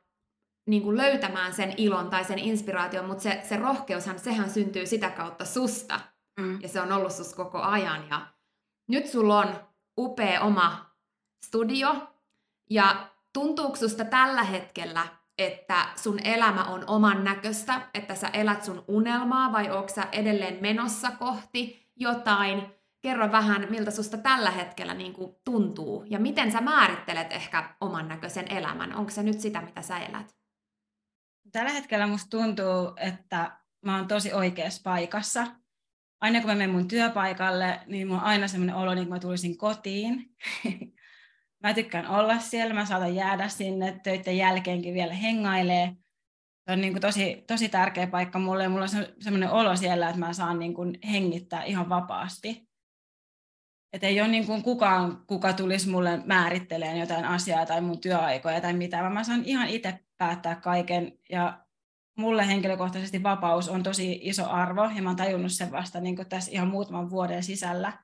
niin 0.68 0.82
kuin 0.82 0.96
löytämään 0.96 1.54
sen 1.54 1.74
ilon 1.76 2.10
tai 2.10 2.24
sen 2.24 2.38
inspiraation, 2.38 3.04
mutta 3.04 3.22
se, 3.22 3.40
se 3.42 3.56
rohkeushan, 3.56 4.18
sehän 4.18 4.50
syntyy 4.50 4.86
sitä 4.86 5.10
kautta 5.10 5.44
susta. 5.44 6.00
Mm. 6.40 6.58
Ja 6.62 6.68
se 6.68 6.80
on 6.80 6.92
ollut 6.92 7.12
sus 7.12 7.34
koko 7.34 7.58
ajan. 7.62 8.08
Ja 8.10 8.26
nyt 8.88 9.06
sulla 9.06 9.38
on 9.38 9.54
upea 9.98 10.40
oma 10.40 10.90
studio. 11.44 12.13
Ja 12.74 13.08
tuntuuko 13.32 13.76
susta 13.76 14.04
tällä 14.04 14.42
hetkellä, 14.42 15.06
että 15.38 15.86
sun 15.96 16.18
elämä 16.24 16.64
on 16.64 16.84
oman 16.86 17.24
näköistä, 17.24 17.80
että 17.94 18.14
sä 18.14 18.28
elät 18.28 18.64
sun 18.64 18.84
unelmaa 18.88 19.52
vai 19.52 19.70
onko 19.70 19.88
sä 19.88 20.08
edelleen 20.12 20.58
menossa 20.60 21.10
kohti 21.10 21.92
jotain? 21.96 22.62
Kerro 23.02 23.32
vähän, 23.32 23.66
miltä 23.70 23.90
susta 23.90 24.16
tällä 24.16 24.50
hetkellä 24.50 24.94
niin 24.94 25.12
kuin 25.12 25.34
tuntuu 25.44 26.04
ja 26.10 26.18
miten 26.18 26.52
sä 26.52 26.60
määrittelet 26.60 27.32
ehkä 27.32 27.74
oman 27.80 28.08
näköisen 28.08 28.52
elämän. 28.52 28.94
Onko 28.94 29.10
se 29.10 29.22
nyt 29.22 29.40
sitä, 29.40 29.60
mitä 29.60 29.82
sä 29.82 29.98
elät? 29.98 30.36
Tällä 31.52 31.70
hetkellä 31.70 32.06
musta 32.06 32.30
tuntuu, 32.30 32.92
että 32.96 33.58
mä 33.84 33.96
oon 33.96 34.08
tosi 34.08 34.32
oikeassa 34.32 34.80
paikassa. 34.84 35.46
Aina 36.20 36.40
kun 36.40 36.50
mä 36.50 36.54
menen 36.54 36.70
mun 36.70 36.88
työpaikalle, 36.88 37.80
niin 37.86 38.08
mulla 38.08 38.20
on 38.20 38.26
aina 38.26 38.48
semmoinen 38.48 38.76
olo, 38.76 38.94
niin 38.94 39.06
kuin 39.06 39.16
mä 39.16 39.20
tulisin 39.20 39.58
kotiin. 39.58 40.36
mä 41.64 41.74
tykkään 41.74 42.06
olla 42.06 42.38
siellä, 42.38 42.74
mä 42.74 42.84
saatan 42.84 43.14
jäädä 43.14 43.48
sinne 43.48 44.00
töiden 44.02 44.36
jälkeenkin 44.36 44.94
vielä 44.94 45.14
hengailee. 45.14 45.96
Se 46.66 46.72
on 46.72 46.80
niin 46.80 46.92
kuin 46.92 47.00
tosi, 47.00 47.44
tosi 47.46 47.68
tärkeä 47.68 48.06
paikka 48.06 48.38
mulle 48.38 48.62
ja 48.62 48.68
mulla 48.68 48.82
on 48.82 49.06
semmoinen 49.20 49.50
olo 49.50 49.76
siellä, 49.76 50.08
että 50.08 50.20
mä 50.20 50.32
saan 50.32 50.58
niin 50.58 50.74
kuin 50.74 50.98
hengittää 51.10 51.64
ihan 51.64 51.88
vapaasti. 51.88 52.68
Että 53.92 54.06
ei 54.06 54.20
ole 54.20 54.28
niin 54.28 54.46
kuin 54.46 54.62
kukaan, 54.62 55.26
kuka 55.26 55.52
tulisi 55.52 55.88
mulle 55.88 56.20
määrittelemään 56.24 56.98
jotain 56.98 57.24
asiaa 57.24 57.66
tai 57.66 57.80
mun 57.80 58.00
työaikoja 58.00 58.60
tai 58.60 58.72
mitä, 58.72 59.00
vaan 59.00 59.12
mä 59.12 59.24
saan 59.24 59.44
ihan 59.44 59.68
itse 59.68 59.98
päättää 60.18 60.54
kaiken. 60.54 61.18
Ja 61.30 61.64
mulle 62.18 62.46
henkilökohtaisesti 62.46 63.22
vapaus 63.22 63.68
on 63.68 63.82
tosi 63.82 64.20
iso 64.22 64.50
arvo, 64.50 64.84
ja 64.84 65.02
mä 65.02 65.08
oon 65.08 65.16
tajunnut 65.16 65.52
sen 65.52 65.72
vasta 65.72 66.00
niin 66.00 66.16
kuin 66.16 66.28
tässä 66.28 66.50
ihan 66.52 66.68
muutaman 66.68 67.10
vuoden 67.10 67.42
sisällä, 67.42 68.03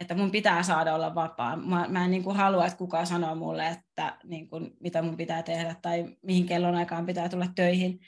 että 0.00 0.14
mun 0.14 0.30
pitää 0.30 0.62
saada 0.62 0.94
olla 0.94 1.14
vapaa. 1.14 1.56
Mä, 1.56 1.86
mä 1.88 2.04
en 2.04 2.10
niin 2.10 2.22
kuin 2.22 2.36
halua, 2.36 2.66
että 2.66 2.78
kukaan 2.78 3.06
sanoo 3.06 3.34
mulle, 3.34 3.68
että 3.68 4.18
niin 4.24 4.48
kuin, 4.48 4.76
mitä 4.80 5.02
mun 5.02 5.16
pitää 5.16 5.42
tehdä 5.42 5.76
tai 5.82 6.16
mihin 6.22 6.46
kellon 6.46 6.74
aikaan 6.74 7.06
pitää 7.06 7.28
tulla 7.28 7.46
töihin. 7.54 8.00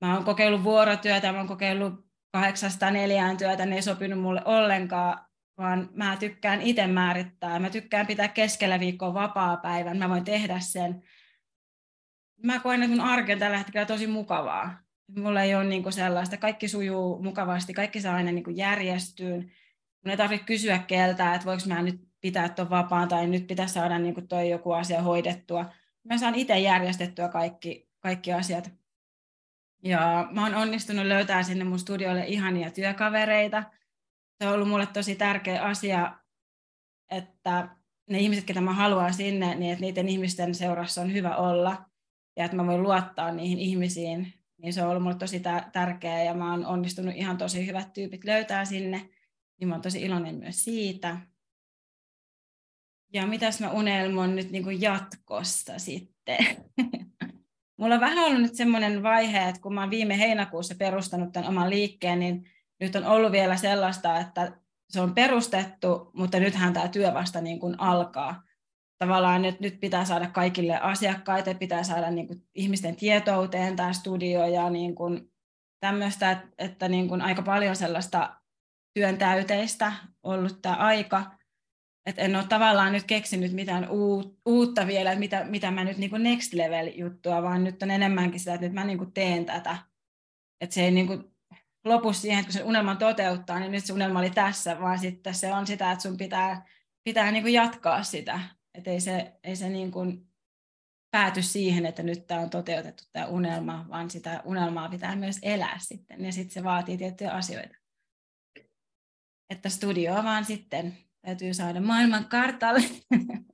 Mä 0.00 0.14
oon 0.14 0.24
kokeillut 0.24 0.64
vuorotyötä, 0.64 1.32
mä 1.32 1.38
oon 1.38 1.48
kokeillut 1.48 2.08
kahdeksasta 2.32 2.90
neljään 2.90 3.36
työtä, 3.36 3.66
ne 3.66 3.74
ei 3.74 3.82
sopinut 3.82 4.20
mulle 4.20 4.42
ollenkaan, 4.44 5.26
vaan 5.58 5.88
mä 5.92 6.16
tykkään 6.16 6.62
itse 6.62 6.86
määrittää. 6.86 7.58
Mä 7.58 7.70
tykkään 7.70 8.06
pitää 8.06 8.28
keskellä 8.28 8.80
viikkoa 8.80 9.14
vapaa-päivän, 9.14 9.96
mä 9.96 10.08
voin 10.08 10.24
tehdä 10.24 10.60
sen. 10.60 11.02
Mä 12.44 12.60
koen, 12.60 12.82
että 12.82 12.96
mun 12.96 13.06
arki 13.06 13.32
on 13.32 13.38
tällä 13.38 13.58
hetkellä 13.58 13.86
tosi 13.86 14.06
mukavaa. 14.06 14.78
Mulla 15.16 15.42
ei 15.42 15.54
ole 15.54 15.64
niin 15.64 15.92
sellaista, 15.92 16.36
kaikki 16.36 16.68
sujuu 16.68 17.22
mukavasti, 17.22 17.74
kaikki 17.74 18.00
saa 18.00 18.14
aina 18.14 18.32
niin 18.32 18.56
järjestyyn. 18.56 19.52
Mun 20.04 20.10
ei 20.10 20.16
tarvitse 20.16 20.46
kysyä 20.46 20.78
keltä, 20.78 21.34
että 21.34 21.44
voiko 21.46 21.62
mä 21.66 21.82
nyt 21.82 22.00
pitää 22.20 22.48
tuon 22.48 22.70
vapaan 22.70 23.08
tai 23.08 23.26
nyt 23.26 23.46
pitäisi 23.46 23.74
saada 23.74 23.98
niin 23.98 24.28
toi 24.28 24.50
joku 24.50 24.72
asia 24.72 25.02
hoidettua. 25.02 25.72
Mä 26.04 26.18
saan 26.18 26.34
itse 26.34 26.58
järjestettyä 26.58 27.28
kaikki, 27.28 27.88
kaikki 28.00 28.32
asiat. 28.32 28.70
Ja 29.82 30.28
mä 30.30 30.42
oon 30.42 30.54
onnistunut 30.54 31.06
löytää 31.06 31.42
sinne 31.42 31.64
mun 31.64 31.78
studiolle 31.78 32.24
ihania 32.26 32.70
työkavereita– 32.70 33.62
se 34.38 34.48
on 34.48 34.54
ollut 34.54 34.68
mulle 34.68 34.86
tosi 34.86 35.14
tärkeä 35.14 35.62
asia, 35.62 36.18
että 37.10 37.68
ne 38.10 38.18
ihmiset, 38.18 38.44
ketä 38.44 38.60
mä 38.60 38.72
haluan 38.72 39.14
sinne, 39.14 39.54
niin 39.54 39.72
että 39.72 39.84
niiden 39.84 40.08
ihmisten 40.08 40.54
seurassa 40.54 41.00
on 41.00 41.12
hyvä 41.12 41.36
olla 41.36 41.84
ja 42.36 42.44
että 42.44 42.56
mä 42.56 42.66
voin 42.66 42.82
luottaa 42.82 43.32
niihin 43.32 43.58
ihmisiin, 43.58 44.32
niin 44.62 44.72
se 44.72 44.82
on 44.82 44.88
ollut 44.88 45.02
mulle 45.02 45.16
tosi 45.16 45.42
tärkeää 45.72 46.22
ja 46.22 46.34
mä 46.34 46.50
oon 46.50 46.66
onnistunut 46.66 47.14
ihan 47.16 47.38
tosi 47.38 47.66
hyvät 47.66 47.92
tyypit 47.92 48.24
löytää 48.24 48.64
sinne, 48.64 49.08
niin 49.60 49.68
mä 49.68 49.74
oon 49.74 49.82
tosi 49.82 50.02
iloinen 50.02 50.34
myös 50.34 50.64
siitä. 50.64 51.16
Ja 53.12 53.26
mitäs 53.26 53.60
mä 53.60 53.70
unelmon 53.70 54.36
nyt 54.36 54.50
niin 54.50 54.64
kuin 54.64 54.80
jatkosta 54.80 55.78
sitten? 55.78 56.38
Mulla 57.78 57.94
on 57.94 58.00
vähän 58.00 58.18
ollut 58.18 58.42
nyt 58.42 58.54
semmoinen 58.54 59.02
vaihe, 59.02 59.48
että 59.48 59.60
kun 59.60 59.74
mä 59.74 59.80
oon 59.80 59.90
viime 59.90 60.18
heinäkuussa 60.18 60.74
perustanut 60.78 61.32
tämän 61.32 61.48
oman 61.48 61.70
liikkeen, 61.70 62.18
niin 62.18 62.50
nyt 62.80 62.96
on 62.96 63.04
ollut 63.04 63.32
vielä 63.32 63.56
sellaista, 63.56 64.18
että 64.18 64.52
se 64.90 65.00
on 65.00 65.14
perustettu, 65.14 66.10
mutta 66.12 66.40
nythän 66.40 66.72
tämä 66.72 66.88
työ 66.88 67.14
vasta 67.14 67.40
niin 67.40 67.60
kuin 67.60 67.80
alkaa. 67.80 68.42
Tavallaan 68.98 69.42
nyt, 69.42 69.60
nyt 69.60 69.80
pitää 69.80 70.04
saada 70.04 70.30
kaikille 70.30 70.78
asiakkaille, 70.78 71.54
pitää 71.54 71.82
saada 71.82 72.10
niin 72.10 72.26
kuin 72.26 72.42
ihmisten 72.54 72.96
tietouteen 72.96 73.76
tämä 73.76 73.92
studio 73.92 74.46
ja 74.46 74.70
niin 74.70 74.94
kuin 74.94 75.32
tämmöistä, 75.80 76.30
että, 76.30 76.48
että 76.58 76.88
niin 76.88 77.08
kuin 77.08 77.22
aika 77.22 77.42
paljon 77.42 77.76
sellaista 77.76 78.37
työn 78.98 79.18
täyteistä 79.18 79.92
ollut 80.22 80.62
tämä 80.62 80.74
aika. 80.74 81.38
Et 82.06 82.18
en 82.18 82.36
ole 82.36 82.44
tavallaan 82.48 82.92
nyt 82.92 83.04
keksinyt 83.04 83.52
mitään 83.52 83.88
uutta 84.46 84.86
vielä, 84.86 85.12
että 85.12 85.20
mitä, 85.20 85.44
mitä 85.44 85.70
mä 85.70 85.84
nyt 85.84 85.98
niin 85.98 86.10
kuin 86.10 86.22
next 86.22 86.52
level 86.52 86.92
juttua, 86.94 87.42
vaan 87.42 87.64
nyt 87.64 87.82
on 87.82 87.90
enemmänkin 87.90 88.40
sitä, 88.40 88.54
että 88.54 88.66
nyt 88.66 88.74
mä 88.74 88.84
niin 88.84 88.98
kuin 88.98 89.12
teen 89.12 89.46
tätä. 89.46 89.78
Että 90.60 90.74
se 90.74 90.84
ei 90.84 90.90
niin 90.90 91.06
kuin 91.06 91.24
lopussa 91.84 92.22
siihen, 92.22 92.38
että 92.38 92.46
kun 92.46 92.52
se 92.52 92.62
unelman 92.62 92.98
toteuttaa, 92.98 93.58
niin 93.58 93.72
nyt 93.72 93.84
se 93.84 93.92
unelma 93.92 94.18
oli 94.18 94.30
tässä, 94.30 94.80
vaan 94.80 94.98
sitten 94.98 95.34
se 95.34 95.52
on 95.52 95.66
sitä, 95.66 95.92
että 95.92 96.02
sun 96.02 96.16
pitää, 96.16 96.66
pitää 97.04 97.32
niin 97.32 97.42
kuin 97.42 97.54
jatkaa 97.54 98.02
sitä. 98.02 98.40
Että 98.74 98.90
ei 98.90 99.00
se, 99.00 99.32
ei 99.44 99.56
se 99.56 99.68
niin 99.68 99.90
kuin 99.90 100.28
pääty 101.10 101.42
siihen, 101.42 101.86
että 101.86 102.02
nyt 102.02 102.26
tämä 102.26 102.40
on 102.40 102.50
toteutettu 102.50 103.04
tämä 103.12 103.26
unelma, 103.26 103.86
vaan 103.88 104.10
sitä 104.10 104.42
unelmaa 104.44 104.88
pitää 104.88 105.16
myös 105.16 105.38
elää 105.42 105.78
sitten, 105.78 106.24
ja 106.24 106.32
sitten 106.32 106.50
se 106.50 106.64
vaatii 106.64 106.98
tiettyjä 106.98 107.32
asioita. 107.32 107.77
Että 109.50 109.68
studioa 109.68 110.24
vaan 110.24 110.44
sitten 110.44 110.98
täytyy 111.22 111.54
saada 111.54 111.80
maailman 111.80 112.24
kartalle. 112.24 112.82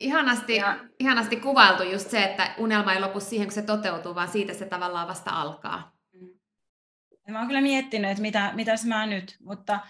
Ihanasti, 0.00 0.56
ja... 0.56 0.78
ihanasti 0.98 1.36
kuvailtu 1.36 1.82
just 1.82 2.10
se, 2.10 2.24
että 2.24 2.54
unelma 2.58 2.92
ei 2.92 3.00
lopu 3.00 3.20
siihen, 3.20 3.46
kun 3.46 3.54
se 3.54 3.62
toteutuu, 3.62 4.14
vaan 4.14 4.28
siitä 4.28 4.54
se 4.54 4.66
tavallaan 4.66 5.08
vasta 5.08 5.30
alkaa. 5.30 5.98
Ja 7.26 7.32
mä 7.32 7.38
oon 7.38 7.46
kyllä 7.46 7.60
miettinyt, 7.60 8.10
että 8.10 8.22
mitä, 8.22 8.52
mitäs 8.54 8.84
mä 8.84 9.06
nyt, 9.06 9.36
mutta 9.40 9.80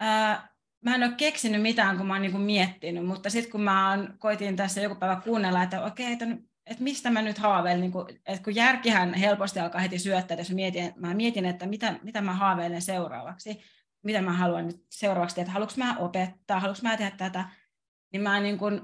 ää, 0.00 0.48
mä 0.84 0.94
en 0.94 1.02
ole 1.02 1.12
keksinyt 1.16 1.62
mitään, 1.62 1.96
kun 1.96 2.06
mä 2.06 2.12
oon 2.14 2.22
niin 2.22 2.40
miettinyt, 2.40 3.06
mutta 3.06 3.30
sitten 3.30 3.52
kun 3.52 3.60
mä 3.60 3.90
oon, 3.90 4.14
koitin 4.18 4.56
tässä 4.56 4.80
joku 4.80 4.94
päivä 4.94 5.20
kuunnella, 5.24 5.62
että 5.62 5.84
okei, 5.84 6.12
että, 6.12 6.26
että 6.66 6.82
mistä 6.82 7.10
mä 7.10 7.22
nyt 7.22 7.38
haaveilen, 7.38 7.80
niin 7.80 7.92
kun, 7.92 8.06
että 8.26 8.44
kun 8.44 8.54
järkihän 8.54 9.14
helposti 9.14 9.60
alkaa 9.60 9.80
heti 9.80 9.98
syöttää, 9.98 10.36
jos 10.36 10.50
mä 10.50 10.54
mietin, 10.54 10.92
mä 10.96 11.14
mietin 11.14 11.44
että 11.44 11.66
mitä, 11.66 11.94
mitä 12.02 12.20
mä 12.20 12.32
haaveilen 12.32 12.82
seuraavaksi, 12.82 13.60
mitä 14.02 14.22
mä 14.22 14.32
haluan 14.32 14.66
nyt 14.66 14.84
seuraavaksi, 14.90 15.40
että 15.40 15.52
haluanko 15.52 15.74
mä 15.76 15.96
opettaa, 15.96 16.60
haluanko 16.60 16.80
mä 16.82 16.96
tehdä 16.96 17.16
tätä, 17.16 17.44
niin 18.12 18.22
mä 18.22 18.40
niin 18.40 18.58
kuin 18.58 18.80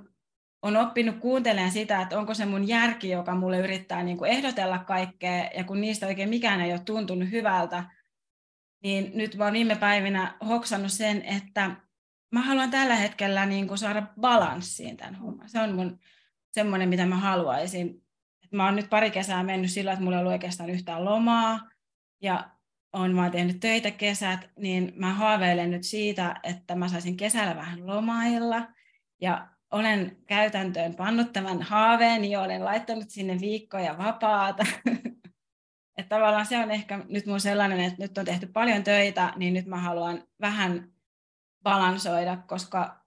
on 0.63 0.77
oppinut 0.77 1.19
kuuntelemaan 1.19 1.71
sitä, 1.71 2.01
että 2.01 2.19
onko 2.19 2.35
se 2.35 2.47
mun 2.47 2.69
järki, 2.69 3.11
joka 3.11 3.35
mulle 3.35 3.59
yrittää 3.59 4.03
niin 4.03 4.19
kuin 4.19 4.31
ehdotella 4.31 4.79
kaikkea, 4.79 5.51
ja 5.57 5.65
kun 5.65 5.81
niistä 5.81 6.07
oikein 6.07 6.29
mikään 6.29 6.61
ei 6.61 6.73
ole 6.73 6.81
tuntunut 6.81 7.31
hyvältä, 7.31 7.85
niin 8.83 9.11
nyt 9.15 9.37
mä 9.37 9.45
oon 9.45 9.53
viime 9.53 9.77
päivinä 9.77 10.37
hoksannut 10.49 10.93
sen, 10.93 11.23
että 11.23 11.71
mä 12.33 12.43
haluan 12.43 12.71
tällä 12.71 12.95
hetkellä 12.95 13.47
niin 13.47 13.69
kuin 13.69 13.79
saada 13.79 14.07
balanssiin 14.21 14.97
tämän 14.97 15.15
homman. 15.15 15.49
Se 15.49 15.61
on 15.61 15.75
mun 15.75 15.99
semmoinen, 16.51 16.89
mitä 16.89 17.07
mä 17.07 17.17
haluaisin. 17.17 18.03
Et 18.45 18.53
mä 18.53 18.65
oon 18.65 18.77
nyt 18.77 18.91
pari 18.91 19.11
kesää 19.11 19.43
mennyt 19.43 19.71
sillä, 19.71 19.93
että 19.93 20.05
mulla 20.05 20.17
ei 20.17 20.21
ollut 20.21 20.33
oikeastaan 20.33 20.71
yhtään 20.71 21.05
lomaa, 21.05 21.61
ja 22.23 22.51
on 22.95 23.17
vaan 23.17 23.31
tehnyt 23.31 23.61
töitä 23.61 23.91
kesät, 23.91 24.51
niin 24.59 24.93
mä 24.97 25.15
haaveilen 25.15 25.71
nyt 25.71 25.85
siitä, 25.85 26.41
että 26.43 26.75
mä 26.75 26.89
saisin 26.89 27.17
kesällä 27.17 27.57
vähän 27.57 27.87
lomailla, 27.87 28.69
ja 29.21 29.49
olen 29.71 30.17
käytäntöön 30.27 30.95
pannut 30.95 31.33
tämän 31.33 31.63
haaveen 31.63 32.25
ja 32.25 32.41
olen 32.41 32.65
laittanut 32.65 33.11
sinne 33.11 33.41
viikkoja 33.41 33.99
vapaata. 33.99 34.67
että 35.99 36.17
tavallaan 36.17 36.47
se 36.47 36.59
on 36.59 36.71
ehkä 36.71 37.05
nyt 37.09 37.27
mun 37.27 37.41
sellainen, 37.41 37.81
että 37.81 38.03
nyt 38.03 38.19
on 38.19 38.25
tehty 38.25 38.47
paljon 38.47 38.85
töitä, 38.85 39.33
niin 39.37 39.55
nyt 39.55 39.67
mä 39.67 39.77
haluan 39.77 40.25
vähän 40.41 40.93
balansoida, 41.63 42.37
koska, 42.37 43.05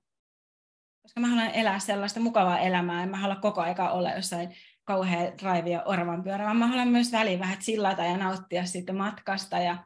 koska 1.02 1.20
mä 1.20 1.28
haluan 1.28 1.52
elää 1.52 1.80
sellaista 1.80 2.20
mukavaa 2.20 2.60
elämää, 2.60 3.04
en 3.04 3.10
mä 3.10 3.18
halua 3.18 3.36
koko 3.36 3.62
aika 3.62 3.90
olla 3.90 4.12
jossain 4.12 4.56
kauhean 4.88 5.38
drive 5.38 5.70
ja 5.70 5.84
oravan 5.86 6.24
pyörä, 6.24 6.46
vaan 6.46 6.58
mä 6.58 6.68
haluan 6.68 6.88
myös 6.88 7.12
väliin 7.12 7.40
vähän 7.40 7.58
chillata 7.58 8.04
ja 8.04 8.18
nauttia 8.18 8.66
siitä 8.66 8.94
matkasta 8.94 9.58
ja, 9.58 9.78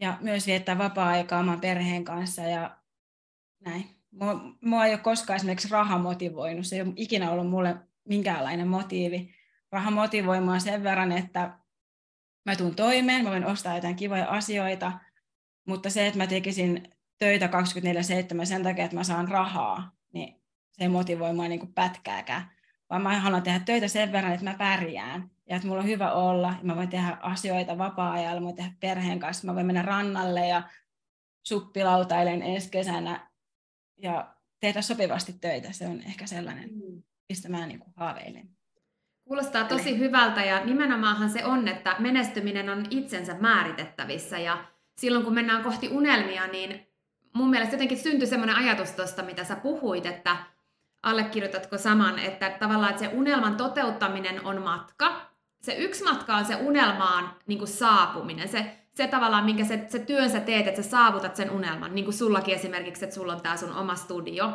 ja 0.00 0.18
myös 0.20 0.46
viettää 0.46 0.78
vapaa-aikaa 0.78 1.40
oman 1.40 1.60
perheen 1.60 2.04
kanssa 2.04 2.42
ja 2.42 2.76
näin. 3.60 3.84
Mua, 4.10 4.40
mua 4.60 4.86
ei 4.86 4.92
ole 4.92 5.00
koskaan 5.00 5.36
esimerkiksi 5.36 5.68
raha 5.70 5.98
motivoinut, 5.98 6.66
se 6.66 6.76
ei 6.76 6.82
ole 6.82 6.92
ikinä 6.96 7.30
ollut 7.30 7.50
mulle 7.50 7.76
minkäänlainen 8.08 8.68
motiivi. 8.68 9.34
Raha 9.72 9.90
motivoi 9.90 10.40
mua 10.40 10.58
sen 10.58 10.82
verran, 10.82 11.12
että 11.12 11.58
mä 12.46 12.56
tuun 12.56 12.74
toimeen, 12.74 13.24
mä 13.24 13.30
voin 13.30 13.46
ostaa 13.46 13.74
jotain 13.74 13.96
kivoja 13.96 14.28
asioita, 14.28 14.92
mutta 15.66 15.90
se, 15.90 16.06
että 16.06 16.18
mä 16.18 16.26
tekisin 16.26 16.92
töitä 17.18 17.46
24-7 18.42 18.46
sen 18.46 18.62
takia, 18.62 18.84
että 18.84 18.96
mä 18.96 19.04
saan 19.04 19.28
rahaa, 19.28 19.92
niin 20.12 20.42
se 20.72 20.84
ei 20.84 20.88
motivoi 20.88 21.32
mua 21.32 21.48
niin 21.48 21.60
kuin 21.60 21.74
pätkääkään. 21.74 22.61
Vaan 22.92 23.02
mä 23.02 23.20
haluan 23.20 23.42
tehdä 23.42 23.58
töitä 23.58 23.88
sen 23.88 24.12
verran, 24.12 24.32
että 24.32 24.44
mä 24.44 24.54
pärjään 24.58 25.30
ja 25.48 25.56
että 25.56 25.68
mulla 25.68 25.82
on 25.82 25.88
hyvä 25.88 26.12
olla. 26.12 26.48
Ja 26.48 26.58
mä 26.62 26.76
voin 26.76 26.88
tehdä 26.88 27.16
asioita 27.20 27.78
vapaa-ajalla, 27.78 28.40
mä 28.40 28.44
voin 28.44 28.56
tehdä 28.56 28.72
perheen 28.80 29.18
kanssa, 29.18 29.46
mä 29.46 29.54
voin 29.54 29.66
mennä 29.66 29.82
rannalle 29.82 30.48
ja 30.48 30.62
suppilautailen 31.42 32.42
ensi 32.42 32.70
kesänä 32.70 33.28
ja 33.98 34.34
tehdä 34.60 34.82
sopivasti 34.82 35.32
töitä. 35.40 35.72
Se 35.72 35.86
on 35.86 36.02
ehkä 36.06 36.26
sellainen, 36.26 36.70
mm. 36.72 37.02
mistä 37.28 37.48
mä 37.48 37.66
niin 37.66 37.78
kuin 37.78 37.92
haaveilen. 37.96 38.48
Kuulostaa 39.24 39.64
tosi 39.64 39.98
hyvältä 39.98 40.44
ja 40.44 40.64
nimenomaanhan 40.64 41.30
se 41.30 41.44
on, 41.44 41.68
että 41.68 41.96
menestyminen 41.98 42.70
on 42.70 42.86
itsensä 42.90 43.34
määritettävissä 43.34 44.38
ja 44.38 44.64
silloin 44.96 45.24
kun 45.24 45.34
mennään 45.34 45.62
kohti 45.62 45.88
unelmia, 45.88 46.46
niin 46.46 46.86
mun 47.32 47.50
mielestä 47.50 47.74
jotenkin 47.74 47.98
syntyi 47.98 48.26
semmoinen 48.26 48.56
ajatus 48.56 48.90
tuosta, 48.90 49.22
mitä 49.22 49.44
sä 49.44 49.56
puhuit, 49.56 50.06
että 50.06 50.36
allekirjoitatko 51.02 51.78
saman, 51.78 52.18
että 52.18 52.50
tavallaan 52.50 52.90
että 52.90 53.04
se 53.04 53.10
unelman 53.14 53.56
toteuttaminen 53.56 54.46
on 54.46 54.62
matka. 54.62 55.32
Se 55.62 55.74
yksi 55.74 56.04
matka 56.04 56.36
on 56.36 56.44
se 56.44 56.56
unelmaan 56.56 57.36
niin 57.46 57.58
kuin 57.58 57.68
saapuminen, 57.68 58.48
se, 58.48 58.78
se 58.94 59.06
tavallaan, 59.06 59.44
minkä 59.44 59.64
se, 59.64 59.86
se 59.88 59.98
työn 59.98 60.30
sä 60.30 60.40
teet, 60.40 60.66
että 60.66 60.82
sä 60.82 60.90
saavutat 60.90 61.36
sen 61.36 61.50
unelman, 61.50 61.94
niin 61.94 62.04
kuin 62.04 62.14
sullakin 62.14 62.54
esimerkiksi, 62.54 63.04
että 63.04 63.14
sulla 63.14 63.32
on 63.32 63.40
tämä 63.40 63.56
sun 63.56 63.76
oma 63.76 63.94
studio. 63.94 64.52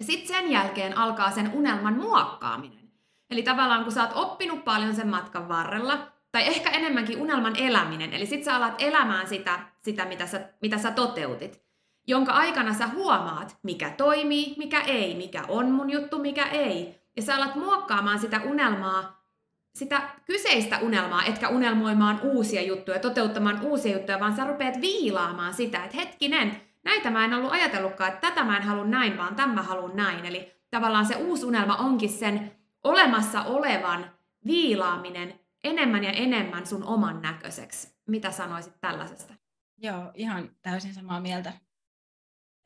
Sitten 0.00 0.36
sen 0.36 0.50
jälkeen 0.50 0.98
alkaa 0.98 1.30
sen 1.30 1.50
unelman 1.54 1.94
muokkaaminen. 1.94 2.92
Eli 3.30 3.42
tavallaan 3.42 3.84
kun 3.84 3.92
sä 3.92 4.02
oot 4.02 4.12
oppinut 4.14 4.64
paljon 4.64 4.94
sen 4.94 5.08
matkan 5.08 5.48
varrella, 5.48 6.12
tai 6.32 6.46
ehkä 6.46 6.70
enemmänkin 6.70 7.20
unelman 7.20 7.56
eläminen, 7.56 8.12
eli 8.12 8.26
sit 8.26 8.44
sä 8.44 8.56
alat 8.56 8.74
elämään 8.78 9.28
sitä, 9.28 9.60
sitä 9.78 10.04
mitä, 10.04 10.26
sä, 10.26 10.48
mitä 10.62 10.78
sä 10.78 10.90
toteutit, 10.90 11.62
jonka 12.06 12.32
aikana 12.32 12.74
sä 12.74 12.86
huomaat, 12.88 13.58
mikä 13.62 13.90
toimii, 13.90 14.54
mikä 14.58 14.80
ei, 14.80 15.14
mikä 15.14 15.42
on 15.48 15.70
mun 15.70 15.90
juttu, 15.90 16.18
mikä 16.18 16.46
ei. 16.46 17.02
Ja 17.16 17.22
sä 17.22 17.36
alat 17.36 17.54
muokkaamaan 17.54 18.18
sitä 18.18 18.40
unelmaa, 18.44 19.26
sitä 19.74 20.02
kyseistä 20.24 20.78
unelmaa, 20.78 21.24
etkä 21.24 21.48
unelmoimaan 21.48 22.20
uusia 22.22 22.62
juttuja, 22.62 22.98
toteuttamaan 22.98 23.60
uusia 23.62 23.92
juttuja, 23.92 24.20
vaan 24.20 24.36
sä 24.36 24.44
rupeat 24.44 24.80
viilaamaan 24.80 25.54
sitä, 25.54 25.84
että 25.84 25.96
hetkinen, 25.96 26.60
näitä 26.84 27.10
mä 27.10 27.24
en 27.24 27.34
ollut 27.34 27.52
ajatellutkaan, 27.52 28.12
että 28.12 28.28
tätä 28.28 28.44
mä 28.44 28.56
en 28.56 28.62
halua 28.62 28.84
näin, 28.84 29.18
vaan 29.18 29.34
tämän 29.34 29.54
mä 29.54 29.62
haluan 29.62 29.96
näin. 29.96 30.26
Eli 30.26 30.52
tavallaan 30.70 31.06
se 31.06 31.16
uusi 31.16 31.46
unelma 31.46 31.76
onkin 31.76 32.10
sen 32.10 32.52
olemassa 32.84 33.42
olevan 33.42 34.10
viilaaminen 34.46 35.40
enemmän 35.64 36.04
ja 36.04 36.10
enemmän 36.10 36.66
sun 36.66 36.84
oman 36.84 37.22
näköiseksi. 37.22 37.94
Mitä 38.06 38.30
sanoisit 38.30 38.80
tällaisesta? 38.80 39.34
Joo, 39.78 40.10
ihan 40.14 40.50
täysin 40.62 40.94
samaa 40.94 41.20
mieltä. 41.20 41.52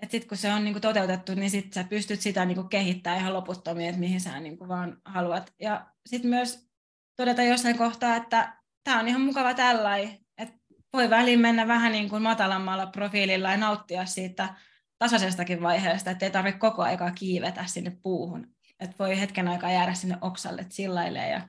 Et 0.03 0.11
sit 0.11 0.25
kun 0.25 0.37
se 0.37 0.53
on 0.53 0.65
niinku 0.65 0.81
toteutettu, 0.81 1.35
niin 1.35 1.51
sit 1.51 1.73
sä 1.73 1.85
pystyt 1.85 2.21
sitä 2.21 2.45
niinku 2.45 2.65
kehittämään 2.65 3.21
ihan 3.21 3.35
loputtomiin, 3.35 3.89
että 3.89 4.01
mihin 4.01 4.21
sä 4.21 4.41
niinku 4.41 4.69
vaan 4.69 4.97
haluat. 5.05 5.55
Ja 5.61 5.87
sitten 6.07 6.31
myös 6.31 6.69
todeta 7.17 7.43
jossain 7.43 7.79
kohtaa, 7.79 8.17
että 8.17 8.57
tämä 8.85 9.01
on 9.01 9.09
ihan 9.09 9.21
mukava 9.21 9.55
tällainen, 9.55 10.19
että 10.39 10.59
voi 10.93 11.11
väliin 11.11 11.41
mennä 11.41 11.69
vähän 11.69 11.93
niin 11.93 12.11
kuin 12.11 12.23
matalammalla 12.23 12.87
profiililla 12.87 13.51
ja 13.51 13.57
nauttia 13.57 14.07
siitä 14.07 14.55
tasaisestakin 14.99 15.63
vaiheesta, 15.63 16.11
että 16.11 16.25
ei 16.25 16.31
tarvitse 16.31 16.59
koko 16.59 16.83
aikaa 16.83 17.11
kiivetä 17.11 17.67
sinne 17.67 17.97
puuhun. 18.03 18.47
Että 18.81 18.97
voi 18.99 19.21
hetken 19.21 19.49
aikaa 19.49 19.71
jäädä 19.71 19.95
sinne 19.95 20.19
oksalle 20.21 20.65
chillailemaan 20.65 21.31
ja 21.31 21.49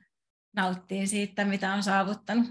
nauttii 0.55 1.07
siitä, 1.07 1.45
mitä 1.45 1.73
on 1.73 1.83
saavuttanut. 1.83 2.47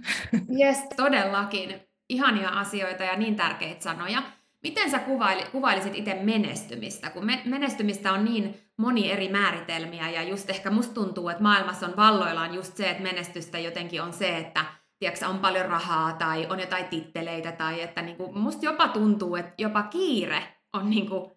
Yes, 0.60 0.78
todellakin. 0.96 1.80
Ihania 2.08 2.48
asioita 2.48 3.04
ja 3.04 3.16
niin 3.16 3.36
tärkeitä 3.36 3.82
sanoja. 3.82 4.22
Miten 4.66 4.90
sä 4.90 4.98
kuvaili, 4.98 5.42
kuvailisit 5.52 5.94
itse 5.94 6.14
menestymistä? 6.14 7.10
Kun 7.10 7.26
me, 7.26 7.42
menestymistä 7.44 8.12
on 8.12 8.24
niin 8.24 8.60
moni 8.76 9.12
eri 9.12 9.28
määritelmiä 9.28 10.10
ja 10.10 10.22
just 10.22 10.50
ehkä 10.50 10.70
musta 10.70 10.94
tuntuu, 10.94 11.28
että 11.28 11.42
maailmassa 11.42 11.86
on 11.86 11.96
valloillaan 11.96 12.54
just 12.54 12.76
se, 12.76 12.90
että 12.90 13.02
menestystä 13.02 13.58
jotenkin 13.58 14.02
on 14.02 14.12
se, 14.12 14.38
että 14.38 14.64
tiedätkö, 14.98 15.26
on 15.26 15.38
paljon 15.38 15.66
rahaa 15.66 16.12
tai 16.12 16.46
on 16.50 16.60
jotain 16.60 16.84
titteleitä 16.84 17.52
tai 17.52 17.82
että 17.82 18.02
niinku, 18.02 18.32
musta 18.32 18.64
jopa 18.64 18.88
tuntuu, 18.88 19.36
että 19.36 19.54
jopa 19.58 19.82
kiire 19.82 20.42
on 20.72 20.90
niinku 20.90 21.36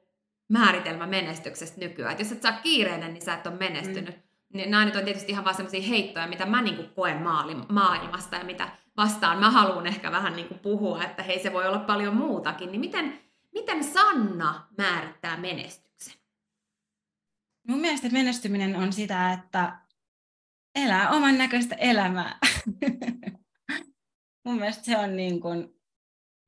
määritelmä 0.50 1.08
menestyksestä 1.08 1.80
nykyään. 1.80 2.14
Et 2.14 2.20
jos 2.20 2.32
et 2.32 2.42
saa 2.42 2.60
kiireinen, 2.64 3.14
niin 3.14 3.26
sä 3.26 3.34
et 3.34 3.48
ole 3.48 3.56
menestynyt. 3.56 4.16
Mm 4.16 4.30
niin 4.54 4.72
nämä 4.72 4.86
nyt 4.86 4.96
on 4.96 5.04
tietysti 5.04 5.32
ihan 5.32 5.44
vaan 5.44 5.56
sellaisia 5.56 5.82
heittoja, 5.82 6.28
mitä 6.28 6.46
mä 6.46 6.62
niin 6.62 6.76
kuin 6.76 6.90
koen 6.96 7.22
maailmasta 7.70 8.36
ja 8.36 8.44
mitä 8.44 8.70
vastaan 9.00 9.40
mä 9.40 9.52
haluan 9.52 9.88
ehkä 9.88 10.12
vähän 10.12 10.36
niin 10.36 10.48
kuin 10.48 10.60
puhua, 10.60 11.04
että 11.04 11.24
hei 11.24 11.44
se 11.44 11.54
voi 11.54 11.68
olla 11.68 11.80
paljon 11.80 12.16
muutakin. 12.16 12.72
Niin 12.72 12.80
miten, 12.80 13.20
miten 13.54 13.84
Sanna 13.84 14.68
määrittää 14.78 15.38
menestyksen? 15.38 16.14
Mun 17.68 17.80
mielestä 17.80 18.10
menestyminen 18.10 18.76
on 18.76 18.94
sitä, 18.94 19.34
että 19.34 19.80
elää 20.76 21.10
oman 21.10 21.38
näköistä 21.38 21.76
elämää. 21.76 22.38
Mun 24.46 24.56
mielestä 24.56 24.84
se 24.84 24.98
on 24.98 25.16
niin 25.16 25.42
kuin, 25.42 25.70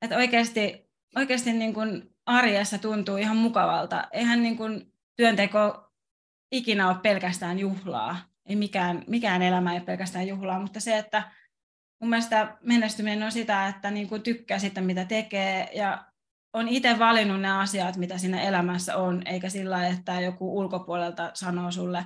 että 0.02 0.16
oikeasti, 0.16 0.90
oikeasti 1.16 1.52
niin 1.52 1.74
kuin 1.74 2.14
arjessa 2.26 2.78
tuntuu 2.78 3.16
ihan 3.16 3.36
mukavalta. 3.36 4.08
Eihän 4.12 4.42
niin 4.42 4.56
kuin 4.56 4.92
työnteko 5.16 5.92
ikinä 6.50 6.88
ole 6.88 6.96
pelkästään 7.02 7.58
juhlaa. 7.58 8.16
Ei 8.46 8.56
mikään, 8.56 9.04
mikään 9.06 9.42
elämä 9.42 9.72
ei 9.72 9.78
ole 9.78 9.84
pelkästään 9.84 10.28
juhlaa, 10.28 10.60
mutta 10.60 10.80
se, 10.80 10.98
että 10.98 11.22
mun 12.02 12.10
mielestä 12.10 12.56
menestyminen 12.60 13.22
on 13.22 13.32
sitä, 13.32 13.68
että 13.68 13.90
niin 13.90 14.08
kuin 14.08 14.22
tykkää 14.22 14.58
sitä, 14.58 14.80
mitä 14.80 15.04
tekee 15.04 15.68
ja 15.74 16.04
on 16.52 16.68
itse 16.68 16.98
valinnut 16.98 17.40
ne 17.40 17.50
asiat, 17.50 17.96
mitä 17.96 18.18
siinä 18.18 18.42
elämässä 18.42 18.96
on, 18.96 19.22
eikä 19.26 19.48
sillä 19.48 19.86
että 19.86 20.20
joku 20.20 20.58
ulkopuolelta 20.58 21.30
sanoo 21.34 21.70
sulle, 21.70 22.04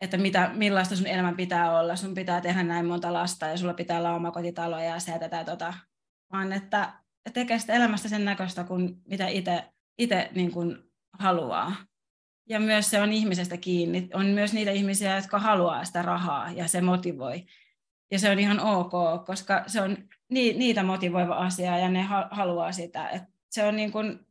että 0.00 0.16
mitä, 0.16 0.50
millaista 0.54 0.96
sun 0.96 1.06
elämä 1.06 1.32
pitää 1.32 1.78
olla. 1.80 1.96
Sun 1.96 2.14
pitää 2.14 2.40
tehdä 2.40 2.62
näin 2.62 2.86
monta 2.86 3.12
lasta 3.12 3.46
ja 3.46 3.56
sulla 3.56 3.74
pitää 3.74 3.98
olla 3.98 4.14
omakotitalo 4.14 4.78
ja 4.78 4.98
se 4.98 5.18
tätä 5.18 5.44
tota. 5.44 5.74
Vaan 6.32 6.52
että 6.52 6.92
tekee 7.32 7.58
sitä 7.58 7.72
elämästä 7.72 8.08
sen 8.08 8.24
näköistä 8.24 8.64
kuin 8.64 8.96
mitä 9.08 9.26
itse 9.98 10.30
niin 10.34 10.52
kuin 10.52 10.78
haluaa 11.18 11.76
ja 12.48 12.60
myös 12.60 12.90
se 12.90 13.00
on 13.00 13.12
ihmisestä 13.12 13.56
kiinni. 13.56 14.08
On 14.14 14.26
myös 14.26 14.52
niitä 14.52 14.70
ihmisiä, 14.70 15.16
jotka 15.16 15.38
haluaa 15.38 15.84
sitä 15.84 16.02
rahaa 16.02 16.50
ja 16.50 16.68
se 16.68 16.80
motivoi. 16.80 17.46
Ja 18.10 18.18
se 18.18 18.30
on 18.30 18.38
ihan 18.38 18.60
ok, 18.60 18.92
koska 19.26 19.64
se 19.66 19.80
on 19.80 19.96
niitä 20.30 20.82
motivoiva 20.82 21.34
asia 21.34 21.78
ja 21.78 21.88
ne 21.88 22.02
haluaa 22.30 22.72
sitä. 22.72 23.08
Et 23.08 23.22
se 23.50 23.64
on 23.64 23.76
niin 23.76 23.92
kuin, 23.92 24.26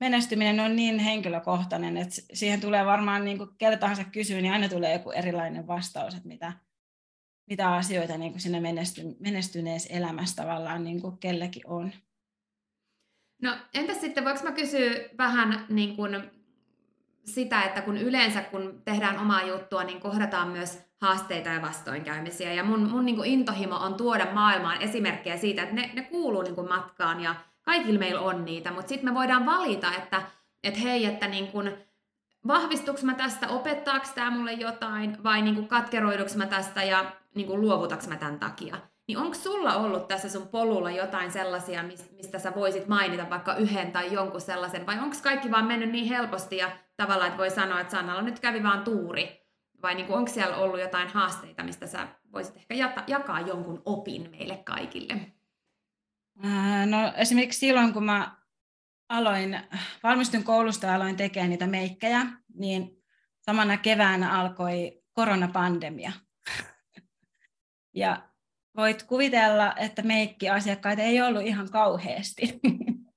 menestyminen 0.00 0.60
on 0.60 0.76
niin 0.76 0.98
henkilökohtainen, 0.98 1.96
että 1.96 2.14
siihen 2.32 2.60
tulee 2.60 2.86
varmaan 2.86 3.24
niin 3.24 3.38
kuin 3.38 3.50
keltä 3.58 3.76
tahansa 3.76 4.04
kysyä, 4.04 4.40
niin 4.40 4.52
aina 4.52 4.68
tulee 4.68 4.92
joku 4.92 5.10
erilainen 5.10 5.66
vastaus, 5.66 6.14
että 6.14 6.28
mitä, 6.28 6.52
mitä 7.46 7.74
asioita 7.74 8.18
niin 8.18 8.40
siinä 8.40 8.60
menesty, 8.60 9.02
menestyneessä 9.20 9.94
elämässä 9.94 10.36
tavallaan 10.36 10.84
niin 10.84 11.00
kuin 11.00 11.18
kellekin 11.18 11.62
on. 11.66 11.92
No 13.42 13.56
entäs 13.74 14.00
sitten, 14.00 14.24
voiko 14.24 14.44
mä 14.44 14.52
kysyä 14.52 14.90
vähän 15.18 15.66
niin 15.68 15.96
kuin 15.96 16.30
sitä, 17.24 17.62
että 17.62 17.82
kun 17.82 17.96
yleensä 17.96 18.42
kun 18.42 18.82
tehdään 18.84 19.18
omaa 19.18 19.42
juttua, 19.42 19.84
niin 19.84 20.00
kohdataan 20.00 20.48
myös 20.48 20.78
haasteita 21.04 21.48
ja 21.48 21.62
vastoinkäymisiä. 21.62 22.52
Ja 22.52 22.64
mun, 22.64 22.90
mun 22.90 23.04
niin 23.04 23.16
kuin 23.16 23.30
intohimo 23.30 23.76
on 23.76 23.94
tuoda 23.94 24.26
maailmaan 24.32 24.82
esimerkkejä 24.82 25.36
siitä, 25.36 25.62
että 25.62 25.74
ne, 25.74 25.90
ne 25.94 26.02
kuuluu 26.02 26.42
niin 26.42 26.54
kuin 26.54 26.68
matkaan 26.68 27.20
ja 27.20 27.34
kaikilla 27.62 27.98
meillä 27.98 28.20
on 28.20 28.44
niitä, 28.44 28.72
mutta 28.72 28.88
sitten 28.88 29.10
me 29.10 29.14
voidaan 29.14 29.46
valita, 29.46 29.92
että, 29.98 30.22
että 30.62 30.80
hei, 30.80 31.04
että 31.04 31.28
niin 31.28 31.46
kuin, 31.46 31.74
vahvistuks 32.46 33.04
mä 33.04 33.14
tästä, 33.14 33.48
opettaako 33.48 34.06
tämä 34.14 34.30
mulle 34.30 34.52
jotain 34.52 35.24
vai 35.24 35.42
niin 35.42 35.68
katkeroiduks 35.68 36.36
mä 36.36 36.46
tästä 36.46 36.82
ja 36.82 37.12
niin 37.34 37.60
luovutaks 37.60 38.08
mä 38.08 38.16
tämän 38.16 38.38
takia. 38.38 38.76
Niin 39.08 39.18
onko 39.18 39.34
sulla 39.34 39.76
ollut 39.76 40.08
tässä 40.08 40.28
sun 40.28 40.48
polulla 40.48 40.90
jotain 40.90 41.32
sellaisia, 41.32 41.82
mistä 42.16 42.38
sä 42.38 42.52
voisit 42.54 42.88
mainita 42.88 43.30
vaikka 43.30 43.54
yhden 43.54 43.92
tai 43.92 44.12
jonkun 44.12 44.40
sellaisen, 44.40 44.86
vai 44.86 44.98
onko 44.98 45.16
kaikki 45.22 45.50
vaan 45.50 45.64
mennyt 45.64 45.90
niin 45.90 46.06
helposti 46.06 46.56
ja 46.56 46.70
tavallaan, 46.96 47.28
että 47.28 47.38
voi 47.38 47.50
sanoa, 47.50 47.80
että 47.80 47.90
Sannalla 47.90 48.22
nyt 48.22 48.40
kävi 48.40 48.62
vaan 48.62 48.84
tuuri, 48.84 49.43
vai 49.84 49.94
niin 49.94 50.06
kuin, 50.06 50.16
onko 50.16 50.30
siellä 50.30 50.56
ollut 50.56 50.80
jotain 50.80 51.08
haasteita, 51.08 51.62
mistä 51.62 51.86
sä 51.86 52.08
voisit 52.32 52.56
ehkä 52.56 53.04
jakaa 53.06 53.40
jonkun 53.40 53.82
opin 53.84 54.30
meille 54.30 54.56
kaikille? 54.56 55.14
No 56.86 57.12
esimerkiksi 57.16 57.58
silloin, 57.58 57.92
kun 57.92 58.04
mä 58.04 58.36
aloin, 59.08 59.60
valmistun 60.02 60.44
koulusta 60.44 60.86
ja 60.86 60.94
aloin 60.94 61.16
tekemään 61.16 61.50
niitä 61.50 61.66
meikkejä, 61.66 62.26
niin 62.54 63.02
samana 63.40 63.76
keväänä 63.76 64.40
alkoi 64.40 65.02
koronapandemia. 65.12 66.12
Ja 67.96 68.28
voit 68.76 69.02
kuvitella, 69.02 69.74
että 69.76 70.02
meikkiasiakkaita 70.02 71.02
ei 71.02 71.22
ollut 71.22 71.42
ihan 71.42 71.70
kauheasti. 71.70 72.60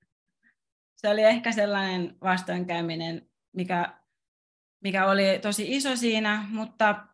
Se 1.00 1.10
oli 1.10 1.24
ehkä 1.24 1.52
sellainen 1.52 2.16
vastoinkäyminen, 2.22 3.30
mikä, 3.56 4.00
mikä 4.84 5.06
oli 5.06 5.40
tosi 5.42 5.76
iso 5.76 5.96
siinä, 5.96 6.46
mutta 6.50 7.06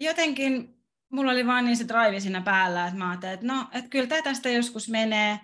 jotenkin 0.00 0.76
mulla 1.12 1.32
oli 1.32 1.46
vaan 1.46 1.64
niin 1.64 1.76
se 1.76 1.88
drive 1.88 2.20
siinä 2.20 2.40
päällä, 2.40 2.86
että 2.86 2.98
mä 2.98 3.10
ajattelin, 3.10 3.34
että 3.34 3.46
no, 3.46 3.68
että 3.72 3.90
kyllä 3.90 4.06
tämä 4.06 4.22
tästä 4.22 4.48
joskus 4.48 4.88
menee. 4.88 5.40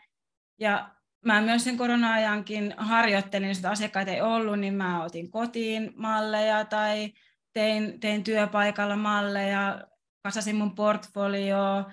Ja 0.61 0.91
mä 1.27 1.41
myös 1.41 1.65
sen 1.65 1.77
korona-ajankin 1.77 2.75
harjoittelin, 2.77 3.49
jos 3.49 3.65
asiakkaita 3.65 4.11
ei 4.11 4.21
ollut, 4.21 4.59
niin 4.59 4.75
mä 4.75 5.05
otin 5.05 5.31
kotiin 5.31 5.93
malleja 5.97 6.65
tai 6.65 7.13
tein, 7.53 8.01
tein 8.01 8.25
työpaikalla 8.25 8.97
malleja, 8.97 9.87
kasasin 10.23 10.57
mun 10.57 10.75
portfolioa, 10.75 11.93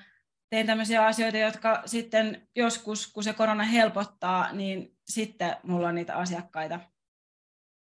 tein 0.50 0.68
tämmöisiä 0.68 1.06
asioita, 1.06 1.38
jotka 1.38 1.82
sitten 1.86 2.48
joskus, 2.56 3.08
kun 3.08 3.24
se 3.24 3.34
korona 3.34 3.64
helpottaa, 3.64 4.54
niin 4.54 4.98
sitten 5.06 5.56
mulla 5.64 5.88
on 5.88 5.96
niitä 5.96 6.16
asiakkaita. 6.16 6.80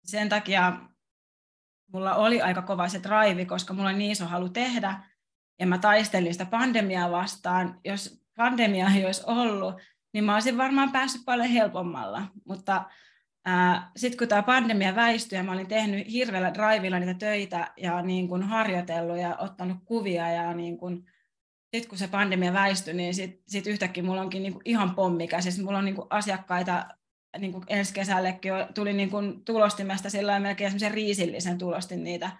Sen 0.04 0.28
takia 0.28 0.72
mulla 1.94 2.14
oli 2.14 2.42
aika 2.42 2.62
kova 2.62 2.88
se 2.88 3.00
drive, 3.02 3.44
koska 3.44 3.74
mulla 3.74 3.88
on 3.88 3.98
niin 3.98 4.10
iso 4.10 4.26
halu 4.26 4.48
tehdä, 4.48 5.02
ja 5.60 5.66
mä 5.66 5.78
taistelin 5.78 6.32
sitä 6.32 6.46
pandemiaa 6.46 7.10
vastaan. 7.10 7.80
Jos 7.84 8.22
pandemia 8.36 8.88
ei 8.96 9.04
olisi 9.04 9.22
ollut, 9.26 9.74
niin 10.12 10.24
mä 10.24 10.34
olisin 10.34 10.58
varmaan 10.58 10.92
päässyt 10.92 11.22
paljon 11.24 11.48
helpommalla. 11.48 12.22
Mutta 12.44 12.84
sitten 13.96 14.18
kun 14.18 14.28
tämä 14.28 14.42
pandemia 14.42 14.94
väistyi 14.94 15.38
ja 15.38 15.42
mä 15.42 15.52
olin 15.52 15.66
tehnyt 15.66 16.12
hirveällä 16.12 16.54
drivilla 16.54 16.98
niitä 16.98 17.14
töitä 17.14 17.72
ja 17.76 18.02
niin 18.02 18.28
kun 18.28 18.42
harjoitellut 18.42 19.18
ja 19.18 19.36
ottanut 19.36 19.78
kuvia 19.84 20.32
ja 20.32 20.54
niin 20.54 20.78
kun, 20.78 21.04
sitten 21.74 21.88
kun 21.88 21.98
se 21.98 22.08
pandemia 22.08 22.52
väistyi, 22.52 22.94
niin 22.94 23.14
sitten 23.14 23.42
sit 23.46 23.66
yhtäkkiä 23.66 24.02
mulla 24.02 24.20
onkin 24.20 24.42
niin 24.42 24.60
ihan 24.64 24.94
pommi 24.94 25.28
käsissä. 25.28 25.62
Mulla 25.62 25.78
on 25.78 25.84
niin 25.84 25.96
asiakkaita 26.10 26.86
niin 27.38 27.52
kuin 27.52 27.64
ensi 27.68 27.94
kesällekin 27.94 28.52
tuli 28.74 28.92
niin 28.92 29.10
kuin 29.10 29.44
tulostimesta 29.44 30.10
sillä 30.10 30.40
melkein 30.40 30.70
semmoisen 30.70 30.94
riisillisen 30.94 31.58
tulostin 31.58 32.04
niitä 32.04 32.30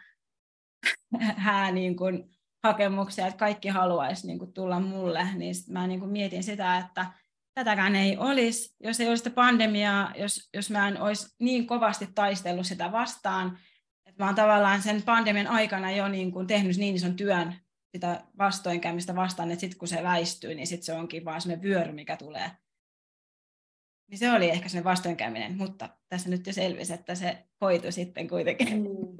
hää 1.36 1.70
niin 1.70 1.96
kuin 1.96 2.24
hakemuksia, 2.64 3.26
että 3.26 3.38
kaikki 3.38 3.68
haluaisi 3.68 4.26
niin 4.26 4.38
kuin 4.38 4.52
tulla 4.52 4.80
mulle, 4.80 5.28
niin 5.34 5.54
sit 5.54 5.68
mä 5.68 5.86
niin 5.86 6.00
kuin 6.00 6.12
mietin 6.12 6.42
sitä, 6.42 6.78
että 6.78 7.06
tätäkään 7.54 7.96
ei 7.96 8.16
olisi, 8.16 8.76
jos 8.80 9.00
ei 9.00 9.08
olisi 9.08 9.20
sitä 9.20 9.34
pandemiaa, 9.34 10.12
jos, 10.16 10.48
jos 10.54 10.70
mä 10.70 10.88
en 10.88 11.00
olisi 11.00 11.34
niin 11.40 11.66
kovasti 11.66 12.08
taistellut 12.14 12.66
sitä 12.66 12.92
vastaan, 12.92 13.58
että 14.06 14.22
mä 14.22 14.26
oon 14.26 14.34
tavallaan 14.34 14.82
sen 14.82 15.02
pandemian 15.02 15.46
aikana 15.46 15.90
jo 15.90 16.08
niin 16.08 16.32
kuin 16.32 16.46
tehnyt 16.46 16.76
niin 16.76 16.94
ison 16.94 17.16
työn 17.16 17.54
sitä 17.92 18.24
vastoinkäymistä 18.38 19.14
vastaan, 19.16 19.50
että 19.50 19.60
sitten 19.60 19.78
kun 19.78 19.88
se 19.88 20.02
väistyy, 20.02 20.54
niin 20.54 20.66
sitten 20.66 20.84
se 20.84 20.92
onkin 20.92 21.24
vaan 21.24 21.40
sellainen 21.40 21.62
vyöry, 21.62 21.92
mikä 21.92 22.16
tulee. 22.16 22.50
Niin 24.08 24.18
se 24.18 24.32
oli 24.32 24.50
ehkä 24.50 24.68
sellainen 24.68 24.90
vastoinkäyminen, 24.90 25.56
mutta 25.56 25.88
tässä 26.08 26.30
nyt 26.30 26.46
jo 26.46 26.52
selvisi, 26.52 26.92
että 26.92 27.14
se 27.14 27.38
hoitui 27.60 27.92
sitten 27.92 28.28
kuitenkin. 28.28 28.68
Mm. 28.68 29.16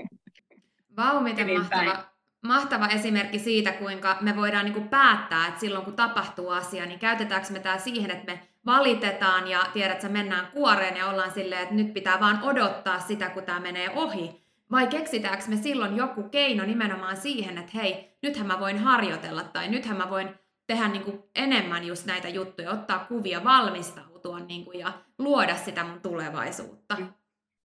Vau, 0.96 1.20
miten 1.20 1.58
mahtava, 1.58 2.04
mahtava 2.42 2.86
esimerkki 2.86 3.38
siitä, 3.38 3.72
kuinka 3.72 4.18
me 4.20 4.36
voidaan 4.36 4.64
niin 4.64 4.74
kuin 4.74 4.88
päättää, 4.88 5.48
että 5.48 5.60
silloin 5.60 5.84
kun 5.84 5.96
tapahtuu 5.96 6.48
asia, 6.48 6.86
niin 6.86 6.98
käytetäänkö 6.98 7.52
me 7.52 7.60
tämä 7.60 7.78
siihen, 7.78 8.10
että 8.10 8.32
me 8.32 8.40
valitetaan 8.66 9.48
ja 9.48 9.66
tiedät, 9.72 9.94
että 9.94 10.08
mennään 10.08 10.46
kuoreen 10.46 10.96
ja 10.96 11.08
ollaan 11.08 11.32
silleen, 11.32 11.62
että 11.62 11.74
nyt 11.74 11.94
pitää 11.94 12.20
vaan 12.20 12.42
odottaa 12.42 13.00
sitä, 13.00 13.30
kun 13.30 13.42
tämä 13.42 13.60
menee 13.60 13.90
ohi. 13.90 14.44
Vai 14.70 14.86
keksitäänkö 14.86 15.44
me 15.48 15.56
silloin 15.56 15.96
joku 15.96 16.22
keino 16.22 16.64
nimenomaan 16.64 17.16
siihen, 17.16 17.58
että 17.58 17.72
hei, 17.74 18.16
nythän 18.22 18.46
mä 18.46 18.60
voin 18.60 18.78
harjoitella 18.78 19.44
tai 19.44 19.68
nythän 19.68 19.96
mä 19.96 20.10
voin 20.10 20.28
tehdä 20.66 20.88
niin 20.88 21.02
kuin 21.04 21.22
enemmän 21.34 21.84
just 21.84 22.06
näitä 22.06 22.28
juttuja, 22.28 22.70
ottaa 22.70 22.98
kuvia, 23.04 23.44
valmistautua 23.44 24.38
niin 24.38 24.64
kuin, 24.64 24.78
ja 24.78 24.92
luoda 25.18 25.56
sitä 25.56 25.84
mun 25.84 26.00
tulevaisuutta. 26.00 26.96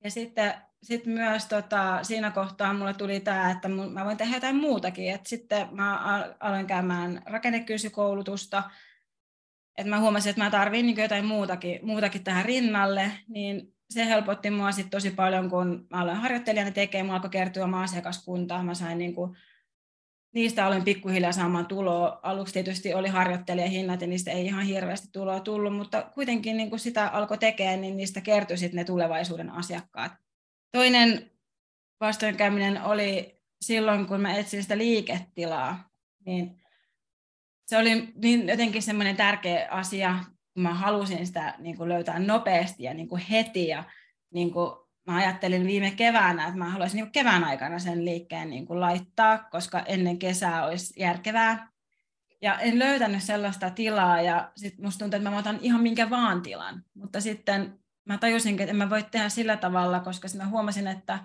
Ja 0.03 0.11
sitten 0.11 0.53
sit 0.83 1.05
myös 1.05 1.45
tota, 1.45 2.03
siinä 2.03 2.31
kohtaa 2.31 2.73
mulle 2.73 2.93
tuli 2.93 3.19
tämä, 3.19 3.51
että 3.51 3.69
mun, 3.69 3.93
mä 3.93 4.05
voin 4.05 4.17
tehdä 4.17 4.35
jotain 4.35 4.55
muutakin. 4.55 5.13
Et 5.13 5.25
sitten 5.25 5.67
mä 5.71 5.99
aloin 6.39 6.67
käymään 6.67 7.21
rakennekyysikoulutusta, 7.25 8.63
että 9.77 9.89
mä 9.89 9.99
huomasin, 9.99 10.29
että 10.29 10.43
mä 10.43 10.49
tarvitsen 10.49 10.85
niin 10.85 11.01
jotain 11.01 11.25
muutakin, 11.25 11.79
muutakin 11.83 12.23
tähän 12.23 12.45
rinnalle, 12.45 13.11
niin 13.27 13.73
se 13.89 14.05
helpotti 14.05 14.51
mua 14.51 14.71
sit 14.71 14.89
tosi 14.89 15.11
paljon, 15.11 15.49
kun 15.49 15.87
mä 15.89 16.01
aloin 16.01 16.17
harjoittelijana 16.17 16.71
tekemään, 16.71 17.05
mulla 17.05 17.15
alkoi 17.15 17.29
kertyä 17.29 17.63
oma 17.63 17.83
asiakaskunta, 17.83 18.63
mä 18.63 18.73
sain 18.73 18.97
niin 18.97 19.15
kuin, 19.15 19.37
niistä 20.33 20.65
aloin 20.65 20.83
pikkuhiljaa 20.83 21.31
saamaan 21.31 21.65
tuloa. 21.65 22.19
Aluksi 22.23 22.53
tietysti 22.53 22.93
oli 22.93 23.07
harjoittelijahinnat 23.07 24.01
ja 24.01 24.07
niistä 24.07 24.31
ei 24.31 24.45
ihan 24.45 24.65
hirveästi 24.65 25.07
tuloa 25.11 25.39
tullut, 25.39 25.75
mutta 25.75 26.11
kuitenkin 26.13 26.57
niin 26.57 26.69
kuin 26.69 26.79
sitä 26.79 27.07
alkoi 27.07 27.37
tekemään, 27.37 27.81
niin 27.81 27.97
niistä 27.97 28.21
kertyi 28.21 28.57
ne 28.73 28.83
tulevaisuuden 28.83 29.49
asiakkaat. 29.49 30.11
Toinen 30.71 31.31
vastoinkäyminen 31.99 32.83
oli 32.83 33.41
silloin, 33.61 34.07
kun 34.07 34.21
mä 34.21 34.35
etsin 34.35 34.61
sitä 34.61 34.77
liiketilaa, 34.77 35.89
niin 36.25 36.61
se 37.65 37.77
oli 37.77 38.13
niin 38.15 38.47
jotenkin 38.47 38.81
semmoinen 38.81 39.15
tärkeä 39.15 39.67
asia, 39.71 40.15
kun 40.53 40.63
mä 40.63 40.73
halusin 40.73 41.27
sitä 41.27 41.55
niin 41.57 41.77
kuin 41.77 41.89
löytää 41.89 42.19
nopeasti 42.19 42.83
ja 42.83 42.93
niin 42.93 43.07
kuin 43.07 43.21
heti. 43.21 43.67
Ja 43.67 43.83
niin 44.33 44.51
kuin 44.51 44.71
mä 45.09 45.17
ajattelin 45.17 45.67
viime 45.67 45.91
keväänä, 45.91 46.45
että 46.47 46.57
mä 46.57 46.69
haluaisin 46.69 46.97
niin 46.97 47.11
kevään 47.11 47.43
aikana 47.43 47.79
sen 47.79 48.05
liikkeen 48.05 48.49
niin 48.49 48.65
kuin 48.65 48.79
laittaa, 48.79 49.37
koska 49.37 49.79
ennen 49.79 50.19
kesää 50.19 50.65
olisi 50.65 50.93
järkevää. 50.97 51.69
Ja 52.41 52.59
en 52.59 52.79
löytänyt 52.79 53.23
sellaista 53.23 53.69
tilaa 53.69 54.21
ja 54.21 54.51
sitten 54.55 54.85
musta 54.85 54.99
tuntuu, 54.99 55.17
että 55.17 55.29
mä 55.29 55.37
otan 55.37 55.59
ihan 55.61 55.81
minkä 55.81 56.09
vaan 56.09 56.41
tilan. 56.41 56.83
Mutta 56.93 57.21
sitten 57.21 57.79
mä 58.05 58.17
tajusin, 58.17 58.59
että 58.59 58.69
en 58.69 58.75
mä 58.75 58.89
voi 58.89 59.03
tehdä 59.03 59.29
sillä 59.29 59.57
tavalla, 59.57 59.99
koska 59.99 60.27
mä 60.37 60.47
huomasin, 60.47 60.87
että 60.87 61.19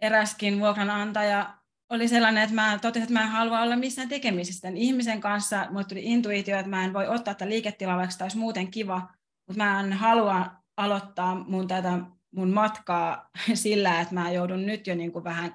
eräskin 0.00 0.60
vuokranantaja 0.60 1.54
oli 1.90 2.08
sellainen, 2.08 2.42
että 2.42 2.54
mä 2.54 2.78
totesin, 2.82 3.02
että 3.02 3.12
mä 3.12 3.22
en 3.22 3.28
halua 3.28 3.60
olla 3.60 3.76
missään 3.76 4.08
tekemisissä 4.08 4.68
ihmisen 4.74 5.20
kanssa. 5.20 5.66
Mulle 5.70 5.84
tuli 5.84 6.04
intuitio, 6.04 6.58
että 6.58 6.70
mä 6.70 6.84
en 6.84 6.92
voi 6.92 7.06
ottaa 7.06 7.34
tätä 7.34 7.48
liiketilaa, 7.48 7.96
vaikka 7.96 8.14
tämä 8.18 8.26
olisi 8.26 8.38
muuten 8.38 8.70
kiva, 8.70 9.08
mutta 9.46 9.64
mä 9.64 9.80
en 9.80 9.92
halua 9.92 10.46
aloittaa 10.76 11.34
mun 11.34 11.68
tätä 11.68 11.98
mun 12.34 12.50
matkaa 12.50 13.30
sillä, 13.54 14.00
että 14.00 14.14
mä 14.14 14.30
joudun 14.30 14.66
nyt 14.66 14.86
jo 14.86 14.94
niin 14.94 15.12
kuin 15.12 15.24
vähän 15.24 15.54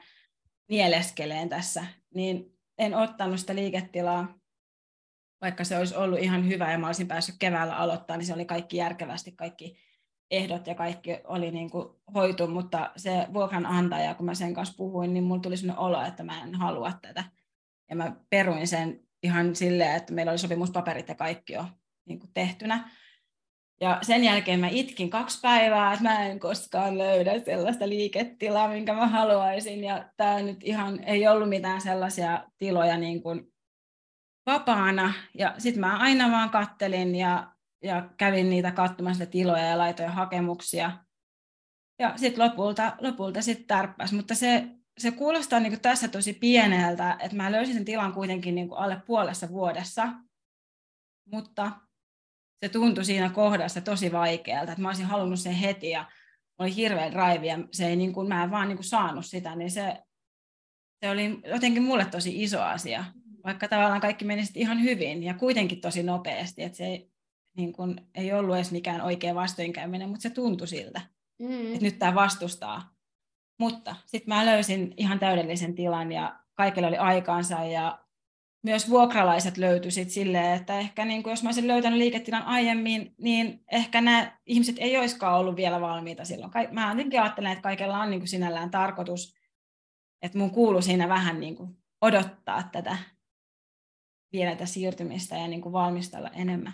nieleskeleen 0.69 1.49
tässä, 1.49 1.85
niin 2.15 2.59
en 2.77 2.95
ottanut 2.95 3.39
sitä 3.39 3.55
liiketilaa, 3.55 4.39
vaikka 5.41 5.63
se 5.63 5.77
olisi 5.77 5.95
ollut 5.95 6.19
ihan 6.19 6.47
hyvä 6.47 6.71
ja 6.71 6.77
mä 6.77 6.87
olisin 6.87 7.07
päässyt 7.07 7.35
keväällä 7.39 7.75
aloittaa, 7.75 8.17
niin 8.17 8.25
se 8.25 8.33
oli 8.33 8.45
kaikki 8.45 8.77
järkevästi, 8.77 9.31
kaikki 9.31 9.77
ehdot 10.31 10.67
ja 10.67 10.75
kaikki 10.75 11.17
oli 11.23 11.51
niin 11.51 11.69
kuin 11.69 11.87
hoitu, 12.13 12.47
mutta 12.47 12.91
se 12.95 13.27
vuokranantaja, 13.33 14.15
kun 14.15 14.25
mä 14.25 14.33
sen 14.33 14.53
kanssa 14.53 14.75
puhuin, 14.77 15.13
niin 15.13 15.23
mulla 15.23 15.41
tuli 15.41 15.57
sellainen 15.57 15.83
olo, 15.83 16.01
että 16.05 16.23
mä 16.23 16.43
en 16.43 16.55
halua 16.55 16.93
tätä. 17.01 17.23
Ja 17.89 17.95
mä 17.95 18.15
peruin 18.29 18.67
sen 18.67 18.99
ihan 19.23 19.55
silleen, 19.55 19.95
että 19.95 20.13
meillä 20.13 20.29
oli 20.29 20.39
sopimuspaperit 20.39 21.07
ja 21.07 21.15
kaikki 21.15 21.53
jo 21.53 21.65
niin 22.05 22.19
kuin 22.19 22.31
tehtynä. 22.33 22.89
Ja 23.81 23.99
sen 24.01 24.23
jälkeen 24.23 24.59
mä 24.59 24.67
itkin 24.67 25.09
kaksi 25.09 25.39
päivää, 25.41 25.93
että 25.93 26.03
mä 26.03 26.25
en 26.25 26.39
koskaan 26.39 26.97
löydä 26.97 27.39
sellaista 27.39 27.89
liiketilaa, 27.89 28.67
minkä 28.67 28.93
mä 28.93 29.07
haluaisin. 29.07 29.83
Ja 29.83 30.09
tämä 30.17 30.39
nyt 30.39 30.57
ihan 30.63 31.03
ei 31.03 31.27
ollut 31.27 31.49
mitään 31.49 31.81
sellaisia 31.81 32.43
tiloja 32.57 32.97
niin 32.97 33.23
kuin 33.23 33.53
vapaana. 34.45 35.13
Ja 35.37 35.55
sitten 35.57 35.81
mä 35.81 35.97
aina 35.97 36.31
vaan 36.31 36.49
kattelin 36.49 37.15
ja 37.15 37.51
ja 37.83 38.09
kävin 38.17 38.49
niitä 38.49 38.71
katsomassa 38.71 39.25
tiloja 39.25 39.65
ja 39.65 39.77
laitoin 39.77 40.09
hakemuksia. 40.09 40.91
Ja 41.99 42.13
sitten 42.17 42.45
lopulta, 42.45 42.97
lopulta 43.01 43.41
sitten 43.41 43.67
tärppäs. 43.67 44.13
Mutta 44.13 44.35
se, 44.35 44.67
se 44.97 45.11
kuulostaa 45.11 45.59
niin 45.59 45.81
tässä 45.81 46.07
tosi 46.07 46.33
pieneltä, 46.33 47.17
että 47.19 47.37
mä 47.37 47.51
löysin 47.51 47.73
sen 47.73 47.85
tilan 47.85 48.13
kuitenkin 48.13 48.55
niin 48.55 48.69
alle 48.71 49.01
puolessa 49.07 49.49
vuodessa. 49.49 50.07
Mutta 51.31 51.71
se 52.63 52.69
tuntui 52.69 53.05
siinä 53.05 53.29
kohdassa 53.29 53.81
tosi 53.81 54.11
vaikealta, 54.11 54.71
että 54.71 54.81
mä 54.81 54.89
olisin 54.89 55.05
halunnut 55.05 55.39
sen 55.39 55.53
heti 55.53 55.89
ja 55.89 56.05
oli 56.59 56.75
hirveä 56.75 57.11
drive 57.11 57.45
ja 57.45 57.59
se 57.71 57.87
ei, 57.87 57.95
niin 57.95 58.13
kuin, 58.13 58.27
mä 58.27 58.43
en 58.43 58.51
vaan 58.51 58.67
niin 58.67 58.77
kuin 58.77 58.85
saanut 58.85 59.25
sitä, 59.25 59.55
niin 59.55 59.71
se, 59.71 59.97
se 61.03 61.09
oli 61.09 61.39
jotenkin 61.45 61.83
mulle 61.83 62.05
tosi 62.05 62.43
iso 62.43 62.61
asia, 62.61 63.05
vaikka 63.45 63.67
tavallaan 63.67 64.01
kaikki 64.01 64.25
meni 64.25 64.43
ihan 64.55 64.83
hyvin 64.83 65.23
ja 65.23 65.33
kuitenkin 65.33 65.81
tosi 65.81 66.03
nopeasti, 66.03 66.63
että 66.63 66.77
se 66.77 66.85
ei, 66.85 67.11
niin 67.57 67.73
kun, 67.73 68.07
ei 68.15 68.33
ollut 68.33 68.55
edes 68.55 68.71
mikään 68.71 69.01
oikea 69.01 69.35
vastoinkäyminen, 69.35 70.09
mutta 70.09 70.23
se 70.23 70.29
tuntui 70.29 70.67
siltä, 70.67 71.01
mm. 71.39 71.73
että 71.73 71.85
nyt 71.85 71.99
tämä 71.99 72.15
vastustaa. 72.15 72.95
Mutta 73.59 73.95
sitten 74.05 74.35
mä 74.35 74.45
löysin 74.45 74.93
ihan 74.97 75.19
täydellisen 75.19 75.75
tilan 75.75 76.11
ja 76.11 76.39
kaikille 76.53 76.87
oli 76.87 76.97
aikaansa 76.97 77.63
ja 77.63 77.99
myös 78.63 78.89
vuokralaiset 78.89 79.57
löytyivät 79.57 80.09
silleen, 80.09 80.53
että 80.53 80.79
ehkä 80.79 81.05
niin 81.05 81.23
kuin 81.23 81.31
jos 81.31 81.43
mä 81.43 81.47
olisin 81.47 81.67
löytänyt 81.67 81.99
liiketilan 81.99 82.43
aiemmin, 82.43 83.15
niin 83.17 83.63
ehkä 83.71 84.01
nämä 84.01 84.37
ihmiset 84.45 84.75
ei 84.79 84.97
olisikaan 84.97 85.39
ollut 85.39 85.55
vielä 85.55 85.81
valmiita 85.81 86.25
silloin. 86.25 86.51
Mä 86.71 86.89
jotenkin 86.89 87.21
ajattelen, 87.21 87.51
että 87.51 87.61
kaikella 87.61 87.99
on 87.99 88.09
niin 88.09 88.19
kuin 88.19 88.27
sinällään 88.27 88.71
tarkoitus, 88.71 89.35
että 90.21 90.37
mun 90.37 90.51
kuuluu 90.51 90.81
siinä 90.81 91.09
vähän 91.09 91.39
niin 91.39 91.55
kuin 91.55 91.77
odottaa 92.01 92.69
tätä 92.71 92.97
vielä 94.31 94.51
tätä 94.51 94.65
siirtymistä 94.65 95.35
ja 95.35 95.47
niin 95.47 95.61
kuin 95.61 95.73
valmistella 95.73 96.29
enemmän. 96.29 96.73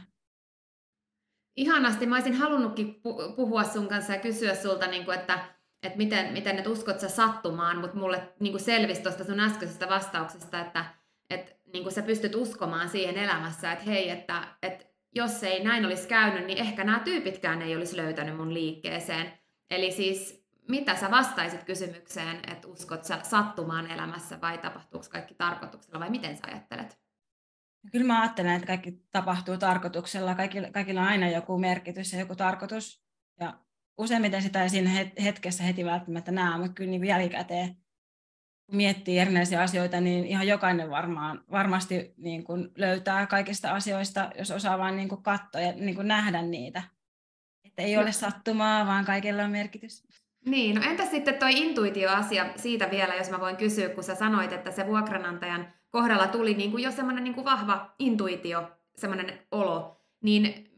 Ihanasti. 1.57 2.05
Mä 2.05 2.15
olisin 2.15 2.33
halunnutkin 2.33 3.01
puhua 3.35 3.63
sun 3.63 3.87
kanssa 3.87 4.13
ja 4.13 4.19
kysyä 4.19 4.55
sulta, 4.55 4.87
niin 4.87 5.05
kuin, 5.05 5.19
että, 5.19 5.55
että 5.83 5.97
miten, 5.97 6.33
miten 6.33 6.59
et 6.59 6.67
uskot 6.67 6.99
sä 6.99 7.09
sattumaan, 7.09 7.77
mutta 7.77 7.97
mulle 7.97 8.33
niin 8.39 8.53
kuin 8.53 8.61
selvisi 8.61 9.01
tuosta 9.01 9.23
sun 9.23 9.39
äskeisestä 9.39 9.89
vastauksesta, 9.89 10.61
että, 10.61 10.85
että 11.29 11.54
niin 11.75 11.83
kuin 11.83 11.93
sä 11.93 12.01
pystyt 12.01 12.35
uskomaan 12.35 12.89
siihen 12.89 13.17
elämässä, 13.17 13.71
että 13.71 13.85
hei, 13.85 14.09
että, 14.09 14.47
että 14.61 14.85
jos 15.15 15.43
ei 15.43 15.63
näin 15.63 15.85
olisi 15.85 16.07
käynyt, 16.07 16.45
niin 16.45 16.57
ehkä 16.57 16.83
nämä 16.83 16.99
tyypitkään 16.99 17.61
ei 17.61 17.75
olisi 17.75 17.97
löytänyt 17.97 18.37
mun 18.37 18.53
liikkeeseen. 18.53 19.31
Eli 19.69 19.91
siis 19.91 20.45
mitä 20.69 20.95
sä 20.95 21.11
vastaisit 21.11 21.63
kysymykseen, 21.63 22.37
että 22.51 22.67
uskot 22.67 23.03
sä 23.03 23.19
sattumaan 23.23 23.91
elämässä 23.91 24.41
vai 24.41 24.57
tapahtuuko 24.57 25.05
kaikki 25.11 25.35
tarkoituksella 25.35 25.99
vai 25.99 26.09
miten 26.09 26.37
sä 26.37 26.43
ajattelet? 26.47 26.99
Kyllä 27.91 28.05
mä 28.05 28.21
ajattelen, 28.21 28.55
että 28.55 28.67
kaikki 28.67 28.91
tapahtuu 29.11 29.57
tarkoituksella. 29.57 30.35
Kaikilla, 30.35 30.67
kaikilla 30.71 31.01
on 31.01 31.07
aina 31.07 31.29
joku 31.29 31.57
merkitys 31.57 32.13
ja 32.13 32.19
joku 32.19 32.35
tarkoitus. 32.35 33.05
Ja 33.39 33.59
useimmiten 33.97 34.41
sitä 34.41 34.63
ei 34.63 34.69
siinä 34.69 34.89
hetkessä 35.23 35.63
heti 35.63 35.85
välttämättä 35.85 36.31
näe, 36.31 36.57
mutta 36.57 36.73
kyllä 36.73 36.89
niin 36.89 37.05
jälkikäteen 37.05 37.84
miettii 38.71 39.19
erinäisiä 39.19 39.61
asioita, 39.61 40.01
niin 40.01 40.25
ihan 40.25 40.47
jokainen 40.47 40.89
varmaan, 40.89 41.43
varmasti 41.51 42.13
niin 42.17 42.43
kuin 42.43 42.71
löytää 42.77 43.27
kaikista 43.27 43.71
asioista, 43.71 44.31
jos 44.37 44.51
osaa 44.51 44.77
vain 44.77 44.95
niin 44.95 45.09
kuin 45.09 45.23
katsoa 45.23 45.61
ja 45.61 45.71
niin 45.71 45.95
kuin 45.95 46.07
nähdä 46.07 46.41
niitä. 46.41 46.83
Että 47.63 47.81
ei 47.81 47.97
ole 47.97 48.11
sattumaa, 48.11 48.85
vaan 48.85 49.05
kaikilla 49.05 49.43
on 49.43 49.51
merkitys. 49.51 50.03
Niin, 50.45 50.75
no 50.75 50.81
entäs 50.81 51.11
sitten 51.11 51.35
toi 51.35 51.51
intuitioasia 51.57 52.45
siitä 52.55 52.91
vielä, 52.91 53.15
jos 53.15 53.29
mä 53.29 53.39
voin 53.39 53.57
kysyä, 53.57 53.89
kun 53.89 54.03
sä 54.03 54.15
sanoit, 54.15 54.51
että 54.51 54.71
se 54.71 54.87
vuokranantajan 54.87 55.73
kohdalla 55.89 56.27
tuli 56.27 56.53
niin 56.53 56.71
kuin 56.71 56.83
jo 56.83 56.91
semmoinen 56.91 57.23
niin 57.23 57.33
kuin 57.33 57.45
vahva 57.45 57.95
intuitio, 57.99 58.71
semmoinen 58.95 59.39
olo, 59.51 60.01
niin 60.21 60.69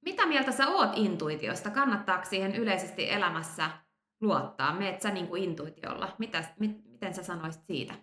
mitä 0.00 0.26
mieltä 0.26 0.52
sä 0.52 0.68
oot 0.68 0.90
intuitiosta? 0.94 1.70
Kannattaako 1.70 2.24
siihen 2.24 2.54
yleisesti 2.54 3.12
elämässä 3.12 3.70
luottaa? 4.20 4.74
Meet 4.74 5.02
sä 5.02 5.10
niin 5.10 5.26
kuin 5.26 5.42
intuitiolla? 5.42 6.14
Mitä, 6.18 6.44
mit, 6.58 6.85
miten 6.96 7.14
sä 7.14 7.22
sanoisit 7.22 7.64
siitä? 7.64 7.94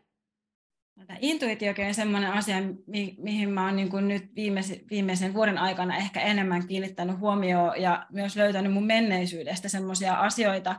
Tämä 1.07 1.19
intuitiokin 1.21 1.87
on 1.87 1.93
sellainen 1.93 2.31
asia, 2.31 2.55
mi- 2.87 3.15
mihin 3.17 3.49
mä 3.49 3.65
oon 3.65 3.75
niin 3.75 3.89
kuin 3.89 4.07
nyt 4.07 4.35
viimeisen, 4.35 4.79
viimeisen 4.89 5.33
vuoden 5.33 5.57
aikana 5.57 5.97
ehkä 5.97 6.21
enemmän 6.21 6.67
kiinnittänyt 6.67 7.19
huomioon 7.19 7.81
ja 7.81 8.05
myös 8.11 8.35
löytänyt 8.35 8.73
mun 8.73 8.85
menneisyydestä 8.85 9.69
sellaisia 9.69 10.13
asioita, 10.13 10.75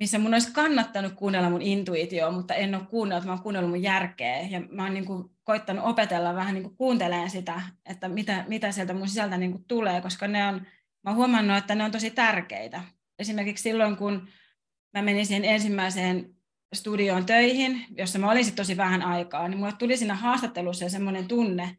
missä 0.00 0.18
mun 0.18 0.32
olisi 0.32 0.52
kannattanut 0.52 1.12
kuunnella 1.12 1.50
mun 1.50 1.62
intuitioa, 1.62 2.30
mutta 2.30 2.54
en 2.54 2.74
ole 2.74 2.86
kuunnellut, 2.90 3.24
mä 3.24 3.32
oon 3.32 3.42
kuunnellut 3.42 3.70
mun 3.70 3.82
järkeä. 3.82 4.40
Ja 4.40 4.60
mä 4.60 4.82
oon 4.82 4.94
niin 4.94 5.06
kuin 5.06 5.30
koittanut 5.44 5.84
opetella 5.84 6.34
vähän 6.34 6.54
niin 6.54 6.64
kuin 6.64 6.76
kuunteleen 6.76 7.30
sitä, 7.30 7.62
että 7.86 8.08
mitä, 8.08 8.44
mitä 8.48 8.72
sieltä 8.72 8.94
mun 8.94 9.08
sisältä 9.08 9.36
niin 9.36 9.52
kuin 9.52 9.64
tulee, 9.64 10.00
koska 10.00 10.28
ne 10.28 10.46
on, 10.46 10.54
mä 11.02 11.10
oon 11.10 11.16
huomannut, 11.16 11.56
että 11.56 11.74
ne 11.74 11.84
on 11.84 11.90
tosi 11.90 12.10
tärkeitä. 12.10 12.82
Esimerkiksi 13.18 13.62
silloin, 13.62 13.96
kun 13.96 14.28
mä 14.94 15.02
menin 15.02 15.26
siihen 15.26 15.44
ensimmäiseen 15.44 16.35
studioon 16.74 17.26
töihin, 17.26 17.86
jossa 17.96 18.18
mä 18.18 18.30
olin 18.30 18.54
tosi 18.54 18.76
vähän 18.76 19.02
aikaa, 19.02 19.48
niin 19.48 19.58
mulle 19.58 19.72
tuli 19.72 19.96
siinä 19.96 20.14
haastattelussa 20.14 20.88
semmoinen 20.88 21.28
tunne, 21.28 21.76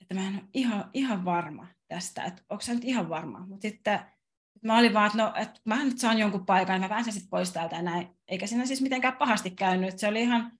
että 0.00 0.14
mä 0.14 0.28
en 0.28 0.34
ole 0.34 0.42
ihan, 0.54 0.90
ihan 0.94 1.24
varma 1.24 1.66
tästä, 1.88 2.24
että 2.24 2.42
onko 2.50 2.60
sä 2.60 2.74
nyt 2.74 2.84
ihan 2.84 3.08
varma. 3.08 3.46
Mutta 3.46 3.68
sitten 3.68 4.00
mä 4.64 4.78
olin 4.78 4.94
vaan, 4.94 5.06
että 5.06 5.18
no, 5.18 5.32
että 5.36 5.60
mä 5.64 5.84
nyt 5.84 5.98
saan 5.98 6.18
jonkun 6.18 6.46
paikan, 6.46 6.74
niin 6.74 6.82
mä 6.82 6.94
pääsen 6.94 7.12
sitten 7.12 7.30
pois 7.30 7.52
täältä 7.52 7.76
ja 7.76 7.82
näin. 7.82 8.08
Eikä 8.28 8.46
siinä 8.46 8.66
siis 8.66 8.82
mitenkään 8.82 9.16
pahasti 9.16 9.50
käynyt, 9.50 9.98
se 9.98 10.08
oli 10.08 10.22
ihan, 10.22 10.52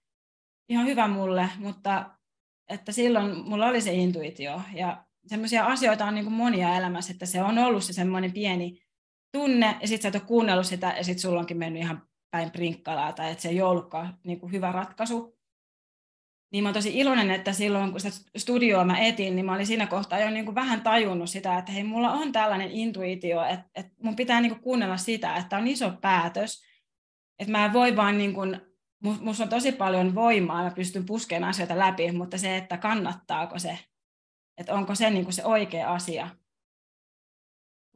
ihan 0.69 0.85
hyvä 0.85 1.07
mulle, 1.07 1.49
mutta 1.57 2.09
että 2.69 2.91
silloin 2.91 3.37
mulla 3.49 3.67
oli 3.67 3.81
se 3.81 3.93
intuitio 3.93 4.61
ja 4.73 5.05
semmoisia 5.27 5.65
asioita 5.65 6.05
on 6.05 6.15
niin 6.15 6.25
kuin 6.25 6.33
monia 6.33 6.75
elämässä, 6.77 7.13
että 7.13 7.25
se 7.25 7.41
on 7.41 7.57
ollut 7.57 7.83
se 7.83 7.93
semmoinen 7.93 8.33
pieni 8.33 8.81
tunne 9.31 9.77
ja 9.81 9.87
sitten 9.87 10.01
sä 10.01 10.07
et 10.07 10.15
ole 10.15 10.27
kuunnellut 10.27 10.65
sitä 10.65 10.93
ja 10.97 11.03
sitten 11.03 11.21
sulla 11.21 11.39
onkin 11.39 11.57
mennyt 11.57 11.81
ihan 11.81 12.10
päin 12.31 12.51
prinkkalaa 12.51 13.13
tai 13.13 13.31
että 13.31 13.41
se 13.41 13.49
ei 13.49 13.61
ollutkaan 13.61 14.17
niin 14.23 14.39
kuin 14.39 14.51
hyvä 14.51 14.71
ratkaisu. 14.71 15.37
Niin 16.51 16.63
mä 16.63 16.67
oon 16.69 16.73
tosi 16.73 16.97
iloinen, 16.99 17.31
että 17.31 17.53
silloin 17.53 17.91
kun 17.91 17.99
sitä 17.99 18.29
studioa 18.37 18.85
mä 18.85 18.99
etin, 18.99 19.35
niin 19.35 19.45
mä 19.45 19.53
olin 19.53 19.67
siinä 19.67 19.87
kohtaa 19.87 20.19
jo 20.19 20.29
niin 20.29 20.45
kuin 20.45 20.55
vähän 20.55 20.81
tajunnut 20.81 21.29
sitä, 21.29 21.57
että 21.57 21.71
hei, 21.71 21.83
mulla 21.83 22.11
on 22.11 22.31
tällainen 22.31 22.71
intuitio, 22.71 23.43
että, 23.43 23.65
että 23.75 23.91
mun 24.03 24.15
pitää 24.15 24.41
niin 24.41 24.51
kuin 24.51 24.61
kuunnella 24.61 24.97
sitä, 24.97 25.35
että 25.35 25.57
on 25.57 25.67
iso 25.67 25.91
päätös, 26.01 26.63
että 27.39 27.51
mä 27.51 27.65
en 27.65 27.73
voi 27.73 27.95
vaan 27.95 28.17
niin 28.17 28.33
kuin, 28.33 28.61
musta 29.21 29.43
on 29.43 29.49
tosi 29.49 29.71
paljon 29.71 30.15
voimaa, 30.15 30.63
mä 30.63 30.71
pystyn 30.71 31.05
puskemaan 31.05 31.49
asioita 31.49 31.79
läpi, 31.79 32.11
mutta 32.11 32.37
se, 32.37 32.57
että 32.57 32.77
kannattaako 32.77 33.59
se, 33.59 33.79
että 34.57 34.73
onko 34.73 34.95
se 34.95 35.09
niin 35.09 35.23
kuin 35.23 35.33
se 35.33 35.45
oikea 35.45 35.93
asia, 35.93 36.29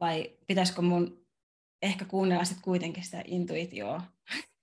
vai 0.00 0.36
pitäisikö 0.46 0.82
mun 0.82 1.25
ehkä 1.82 2.04
kuunnella 2.04 2.44
sitten 2.44 2.64
kuitenkin 2.64 3.04
sitä 3.04 3.22
intuitioa. 3.26 4.02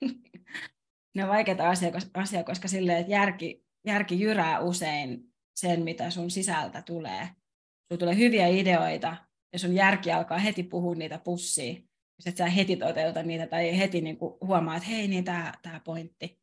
ne 1.15 1.23
on 1.23 1.29
vaikeita 1.29 1.69
asioita, 1.69 2.43
koska 2.45 2.67
silleen, 2.67 2.97
että 2.97 3.11
järki, 3.11 3.65
järki 3.85 4.19
jyrää 4.19 4.59
usein 4.59 5.33
sen, 5.55 5.83
mitä 5.83 6.09
sun 6.09 6.31
sisältä 6.31 6.81
tulee. 6.81 7.29
Sulla 7.87 7.99
tulee 7.99 8.17
hyviä 8.17 8.47
ideoita, 8.47 9.17
ja 9.53 9.59
sun 9.59 9.75
järki 9.75 10.11
alkaa 10.11 10.37
heti 10.37 10.63
puhua 10.63 10.95
niitä 10.95 11.17
pussia, 11.17 11.73
jos 12.17 12.27
et 12.27 12.37
sä 12.37 12.45
heti 12.45 12.75
toteuta 12.75 13.23
niitä, 13.23 13.47
tai 13.47 13.77
heti 13.77 14.01
niin 14.01 14.17
huomaa, 14.41 14.75
että 14.75 14.89
hei, 14.89 15.07
niin 15.07 15.23
tämä, 15.23 15.53
tämä 15.61 15.79
pointti. 15.79 16.39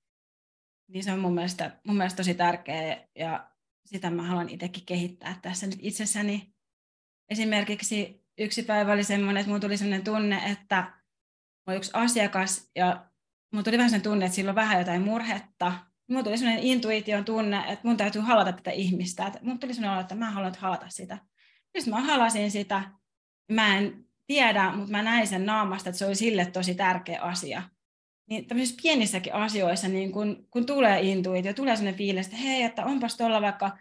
Niin 0.88 1.04
se 1.04 1.12
on 1.12 1.18
mun 1.18 1.34
mielestä, 1.34 1.80
mun 1.86 1.96
mielestä 1.96 2.16
tosi 2.16 2.34
tärkeä, 2.34 3.08
ja 3.14 3.50
sitä 3.86 4.10
mä 4.10 4.22
haluan 4.22 4.48
itsekin 4.48 4.86
kehittää 4.86 5.38
tässä 5.42 5.66
nyt 5.66 5.78
itsessäni. 5.82 6.54
Esimerkiksi 7.30 8.24
yksi 8.38 8.62
päivä 8.62 8.92
oli 8.92 9.04
semmoinen, 9.04 9.40
että 9.40 9.48
mulla 9.48 9.60
tuli 9.60 9.76
semmoinen 9.76 10.04
tunne, 10.04 10.42
että 10.50 10.92
on 11.66 11.76
yksi 11.76 11.90
asiakas 11.94 12.70
ja 12.76 13.06
mulla 13.52 13.64
tuli 13.64 13.78
vähän 13.78 13.90
sen 13.90 14.02
tunne, 14.02 14.26
että 14.26 14.36
sillä 14.36 14.48
on 14.48 14.54
vähän 14.54 14.78
jotain 14.78 15.02
murhetta. 15.02 15.72
Mulla 16.08 16.22
tuli 16.22 16.38
semmoinen 16.38 16.64
intuition 16.64 17.24
tunne, 17.24 17.58
että 17.58 17.88
mun 17.88 17.96
täytyy 17.96 18.22
halata 18.22 18.52
tätä 18.52 18.70
ihmistä. 18.70 19.26
Että 19.26 19.38
mulla 19.42 19.58
tuli 19.58 19.74
semmoinen 19.74 19.92
olo, 19.92 20.00
että 20.00 20.14
mä 20.14 20.30
haluan 20.30 20.54
halata 20.58 20.86
sitä. 20.88 21.18
Sitten 21.78 21.94
mä 21.94 22.00
halasin 22.00 22.50
sitä. 22.50 22.90
Mä 23.52 23.78
en 23.78 24.04
tiedä, 24.26 24.72
mutta 24.72 24.90
mä 24.90 25.02
näin 25.02 25.26
sen 25.26 25.46
naamasta, 25.46 25.90
että 25.90 25.98
se 25.98 26.06
oli 26.06 26.14
sille 26.14 26.46
tosi 26.46 26.74
tärkeä 26.74 27.20
asia. 27.20 27.62
Niin 28.28 28.46
tämmöisissä 28.46 28.80
pienissäkin 28.82 29.34
asioissa, 29.34 29.88
niin 29.88 30.12
kun, 30.12 30.46
kun 30.50 30.66
tulee 30.66 31.00
intuitio, 31.00 31.52
tulee 31.52 31.76
sellainen 31.76 31.98
fiilis, 31.98 32.26
että 32.26 32.38
hei, 32.38 32.62
että 32.62 32.84
onpas 32.84 33.16
tuolla 33.16 33.42
vaikka 33.42 33.78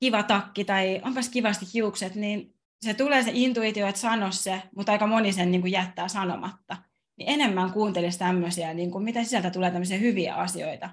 kiva 0.00 0.22
takki 0.22 0.64
tai 0.64 1.00
onpas 1.04 1.28
kivasti 1.28 1.66
hiukset, 1.74 2.14
niin 2.14 2.55
se 2.80 2.94
tulee 2.94 3.22
se 3.22 3.30
intuitio, 3.34 3.86
että 3.86 4.00
sano 4.00 4.32
se, 4.32 4.62
mutta 4.76 4.92
aika 4.92 5.06
moni 5.06 5.32
sen 5.32 5.50
niin 5.50 5.60
kuin 5.60 5.72
jättää 5.72 6.08
sanomatta. 6.08 6.76
Niin 7.16 7.28
enemmän 7.28 7.72
kuuntelisi 7.72 8.18
tämmöisiä, 8.18 8.74
niin 8.74 8.90
kuin, 8.90 9.04
mitä 9.04 9.24
sieltä 9.24 9.50
tulee 9.50 9.70
tämmöisiä 9.70 9.98
hyviä 9.98 10.34
asioita. 10.34 10.90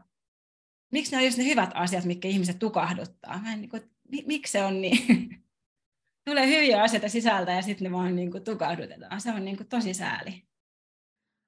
Miksi 0.91 1.11
ne 1.11 1.17
on 1.17 1.25
just 1.25 1.37
ne 1.37 1.45
hyvät 1.45 1.69
asiat, 1.73 2.05
mitkä 2.05 2.27
ihmiset 2.27 2.59
tukahduttaa? 2.59 3.39
Mä 3.43 3.53
en, 3.53 3.61
niin 3.61 3.69
kuin, 3.69 3.83
miksi 4.25 4.51
se 4.51 4.63
on 4.63 4.81
niin? 4.81 5.43
tulee 6.25 6.47
hyviä 6.47 6.83
asioita 6.83 7.09
sisältä 7.09 7.51
ja 7.51 7.61
sitten 7.61 7.91
ne 7.91 7.97
vaan 7.97 8.15
niin 8.15 8.31
kuin, 8.31 8.43
tukahdutetaan. 8.43 9.21
Se 9.21 9.31
on 9.31 9.45
niin 9.45 9.57
kuin, 9.57 9.67
tosi 9.67 9.93
sääli. 9.93 10.43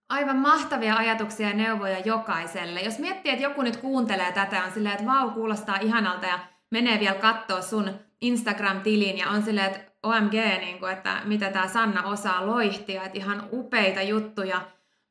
Aivan 0.09 0.37
mahtavia 0.37 0.95
ajatuksia 0.95 1.47
ja 1.47 1.55
neuvoja 1.55 1.99
jokaiselle. 1.99 2.81
Jos 2.81 2.99
miettii, 2.99 3.31
että 3.31 3.43
joku 3.43 3.61
nyt 3.61 3.77
kuuntelee 3.77 4.31
tätä, 4.31 4.63
on 4.63 4.71
silleen, 4.71 4.95
että 4.95 5.05
vau, 5.05 5.31
kuulostaa 5.31 5.77
ihanalta 5.77 6.25
ja 6.25 6.39
menee 6.71 6.99
vielä 6.99 7.19
katsoa 7.19 7.61
sun 7.61 7.99
Instagram-tiliin 8.21 9.17
ja 9.17 9.29
on 9.29 9.43
silleen, 9.43 9.71
että 9.71 9.84
OMG, 10.05 10.33
niin 10.59 10.79
kuin, 10.79 10.91
että 10.91 11.21
mitä 11.23 11.51
tämä 11.51 11.67
Sanna 11.67 12.03
osaa 12.03 12.47
loihtia, 12.47 13.03
että 13.03 13.17
ihan 13.17 13.49
upeita 13.51 14.01
juttuja. 14.01 14.61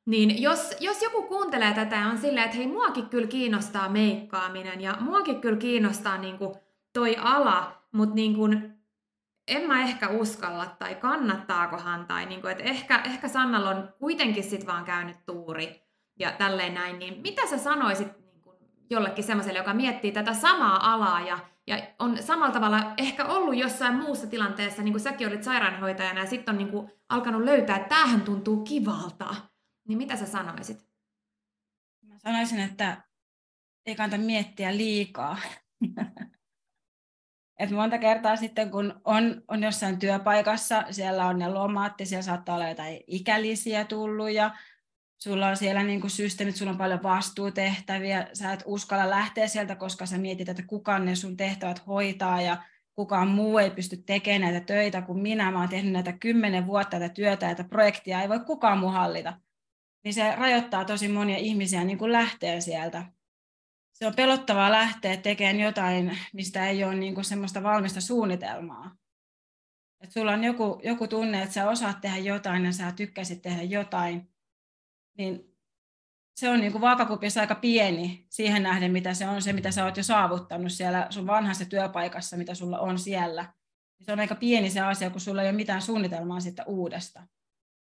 Niin 0.07 0.43
jos, 0.43 0.77
jos 0.81 1.03
joku 1.03 1.23
kuuntelee 1.23 1.75
tätä 1.75 1.97
ja 1.97 2.07
on 2.07 2.19
silleen, 2.19 2.45
että 2.45 2.57
hei, 2.57 2.67
muakin 2.67 3.09
kyllä 3.09 3.27
kiinnostaa 3.27 3.89
meikkaaminen 3.89 4.81
ja 4.81 4.97
muakin 5.01 5.41
kyllä 5.41 5.59
kiinnostaa 5.59 6.19
niin 6.19 6.39
kuin, 6.39 6.55
toi 6.93 7.17
ala, 7.21 7.83
mutta 7.93 8.15
niin 8.15 8.35
kuin, 8.35 8.75
en 9.49 9.63
mä 9.69 9.83
ehkä 9.83 10.09
uskalla 10.09 10.67
tai 10.79 10.95
kannattaakohan 10.95 12.07
tai 12.07 12.27
niin 12.27 12.41
kuin, 12.41 12.53
että 12.53 12.65
ehkä, 12.65 13.01
ehkä 13.05 13.29
Sannalla 13.29 13.71
on 13.71 13.89
kuitenkin 13.99 14.45
sit 14.45 14.67
vaan 14.67 14.85
käynyt 14.85 15.17
tuuri 15.27 15.83
ja 16.19 16.33
tälleen 16.33 16.75
näin, 16.75 16.99
niin 16.99 17.21
mitä 17.23 17.47
sä 17.47 17.59
sanoisit 17.59 18.24
jollekin 18.91 19.25
semmoiselle, 19.25 19.59
joka 19.59 19.75
miettii 19.75 20.13
tätä 20.13 20.35
samaa 20.35 20.93
alaa 20.93 21.21
ja 21.21 21.39
ja 21.67 21.79
on 21.99 22.23
samalla 22.23 22.53
tavalla 22.53 22.95
ehkä 22.99 23.25
ollut 23.25 23.57
jossain 23.57 23.95
muussa 23.95 24.27
tilanteessa, 24.27 24.83
niin 24.83 24.93
kuin 24.93 25.03
säkin 25.03 25.29
olit 25.29 25.43
sairaanhoitajana, 25.43 26.21
ja 26.21 26.27
sitten 26.27 26.53
on 26.53 26.59
niin 26.59 26.71
kuin 26.71 26.91
alkanut 27.09 27.45
löytää, 27.45 27.77
että 27.77 27.89
tämähän 27.89 28.21
tuntuu 28.21 28.65
kivalta. 28.65 29.35
Niin 29.89 29.99
mitä 29.99 30.17
sä 30.17 30.27
sanoisit? 30.27 30.89
Mä 32.03 32.19
sanoisin, 32.19 32.61
että 32.61 33.03
ei 33.87 33.95
kannata 33.95 34.23
miettiä 34.23 34.77
liikaa. 34.77 35.39
Et 37.59 37.71
monta 37.71 37.99
kertaa 37.99 38.37
sitten, 38.37 38.71
kun 38.71 39.01
on, 39.05 39.43
on 39.49 39.63
jossain 39.63 39.99
työpaikassa, 39.99 40.85
siellä 40.91 41.27
on 41.27 41.39
ne 41.39 41.49
lomat, 41.49 41.93
siellä 42.05 42.23
saattaa 42.23 42.55
olla 42.55 42.69
jotain 42.69 43.01
ikälisiä 43.07 43.85
tullut 43.85 44.31
ja 44.31 44.57
sulla 45.19 45.49
on 45.49 45.57
siellä 45.57 45.83
niin 45.83 46.11
systeemit, 46.11 46.57
sulla 46.57 46.73
on 46.73 46.79
paljon 46.79 47.03
vastuutehtäviä, 47.03 48.27
sä 48.33 48.53
et 48.53 48.63
uskalla 48.67 49.11
lähteä 49.11 49.49
sieltä, 49.49 49.77
koska 49.77 50.07
sä 50.07 50.19
mietit, 50.19 50.49
että 50.49 50.63
kukaan 50.67 51.05
ne 51.05 51.15
sun 51.15 51.37
tehtävät 51.37 51.87
hoitaa 51.87 52.41
ja 52.41 52.63
kukaan 52.95 53.29
muu 53.29 53.59
ei 53.59 53.71
pysty 53.71 53.97
tekemään 53.97 54.53
näitä 54.53 54.67
töitä 54.67 55.03
kuin 55.03 55.19
minä. 55.19 55.51
Mä 55.51 55.61
oon 55.61 55.69
tehnyt 55.69 55.93
näitä 55.93 56.13
kymmenen 56.13 56.67
vuotta 56.67 56.99
tätä 56.99 57.09
työtä, 57.09 57.51
että 57.51 57.65
projektia 57.65 58.23
ei 58.23 58.29
voi 58.29 58.41
kukaan 58.41 58.79
muu 58.79 58.91
hallita. 58.91 59.41
Niin 60.05 60.15
se 60.15 60.37
rajoittaa 60.37 60.85
tosi 60.85 61.09
monia 61.09 61.37
ihmisiä 61.37 61.85
niin 61.85 61.99
kuin 61.99 62.13
lähteä 62.13 62.61
sieltä. 62.61 63.05
Se 63.93 64.07
on 64.07 64.15
pelottavaa 64.15 64.73
lähteä 64.73 65.17
tekemään 65.17 65.61
jotain, 65.61 66.19
mistä 66.33 66.69
ei 66.69 66.85
ole 66.85 66.95
niin 66.95 67.15
kuin 67.15 67.25
semmoista 67.25 67.63
valmista 67.63 68.01
suunnitelmaa. 68.01 68.97
Et 70.01 70.13
sulla 70.13 70.33
on 70.33 70.45
joku, 70.45 70.81
joku 70.85 71.09
tunne, 71.09 71.43
että 71.43 71.55
sä 71.55 71.71
osaat 71.71 72.01
tehdä 72.01 72.19
jotain 72.19 72.65
ja 72.65 72.73
sä 72.73 72.93
tykkäisit 72.93 73.43
tehdä 73.43 73.63
jotain, 73.63 74.34
niin 75.19 75.55
se 76.37 76.49
on 76.49 76.61
niin 76.61 76.73
kuin 76.73 76.83
vaakakupissa 76.83 77.41
aika 77.41 77.55
pieni 77.55 78.27
siihen 78.31 78.63
nähden, 78.63 78.93
mitä 78.93 79.15
se 79.15 79.29
on 79.29 79.43
se, 79.43 79.53
mitä 79.53 79.71
sä 79.71 79.85
oot 79.85 79.97
jo 79.97 80.03
saavuttanut 80.03 80.73
siellä 80.73 81.07
sun 81.11 81.27
vanhassa 81.27 81.65
työpaikassa, 81.65 82.37
mitä 82.37 82.55
sulla 82.55 82.79
on 82.79 82.99
siellä. 82.99 83.53
Se 84.01 84.13
on 84.13 84.21
aika 84.21 84.35
pieni 84.35 84.71
se 84.71 84.81
asia, 84.81 85.11
kun 85.11 85.21
sulla 85.21 85.43
ei 85.43 85.49
ole 85.49 85.57
mitään 85.57 85.83
suunnitelmaa 85.83 86.41
sitten 86.41 86.65
uudesta. 86.69 87.23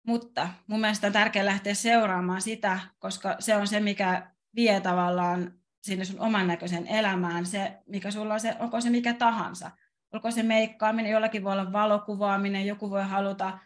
Mutta 0.07 0.49
mun 0.67 0.79
mielestä 0.79 1.07
on 1.07 1.13
tärkeää 1.13 1.45
lähteä 1.45 1.73
seuraamaan 1.73 2.41
sitä, 2.41 2.79
koska 2.99 3.35
se 3.39 3.55
on 3.55 3.67
se, 3.67 3.79
mikä 3.79 4.31
vie 4.55 4.81
tavallaan 4.81 5.53
sinne 5.83 6.05
sun 6.05 6.19
oman 6.19 6.47
näköisen 6.47 6.87
elämään, 6.87 7.45
se, 7.45 7.77
mikä 7.85 8.11
sulla 8.11 8.33
on 8.33 8.39
se, 8.39 8.55
onko 8.59 8.81
se 8.81 8.89
mikä 8.89 9.13
tahansa. 9.13 9.71
Olko 10.13 10.31
se 10.31 10.43
meikkaaminen, 10.43 11.11
jollakin 11.11 11.43
voi 11.43 11.51
olla 11.51 11.71
valokuvaaminen, 11.71 12.67
joku 12.67 12.89
voi 12.89 13.03
haluta 13.03 13.59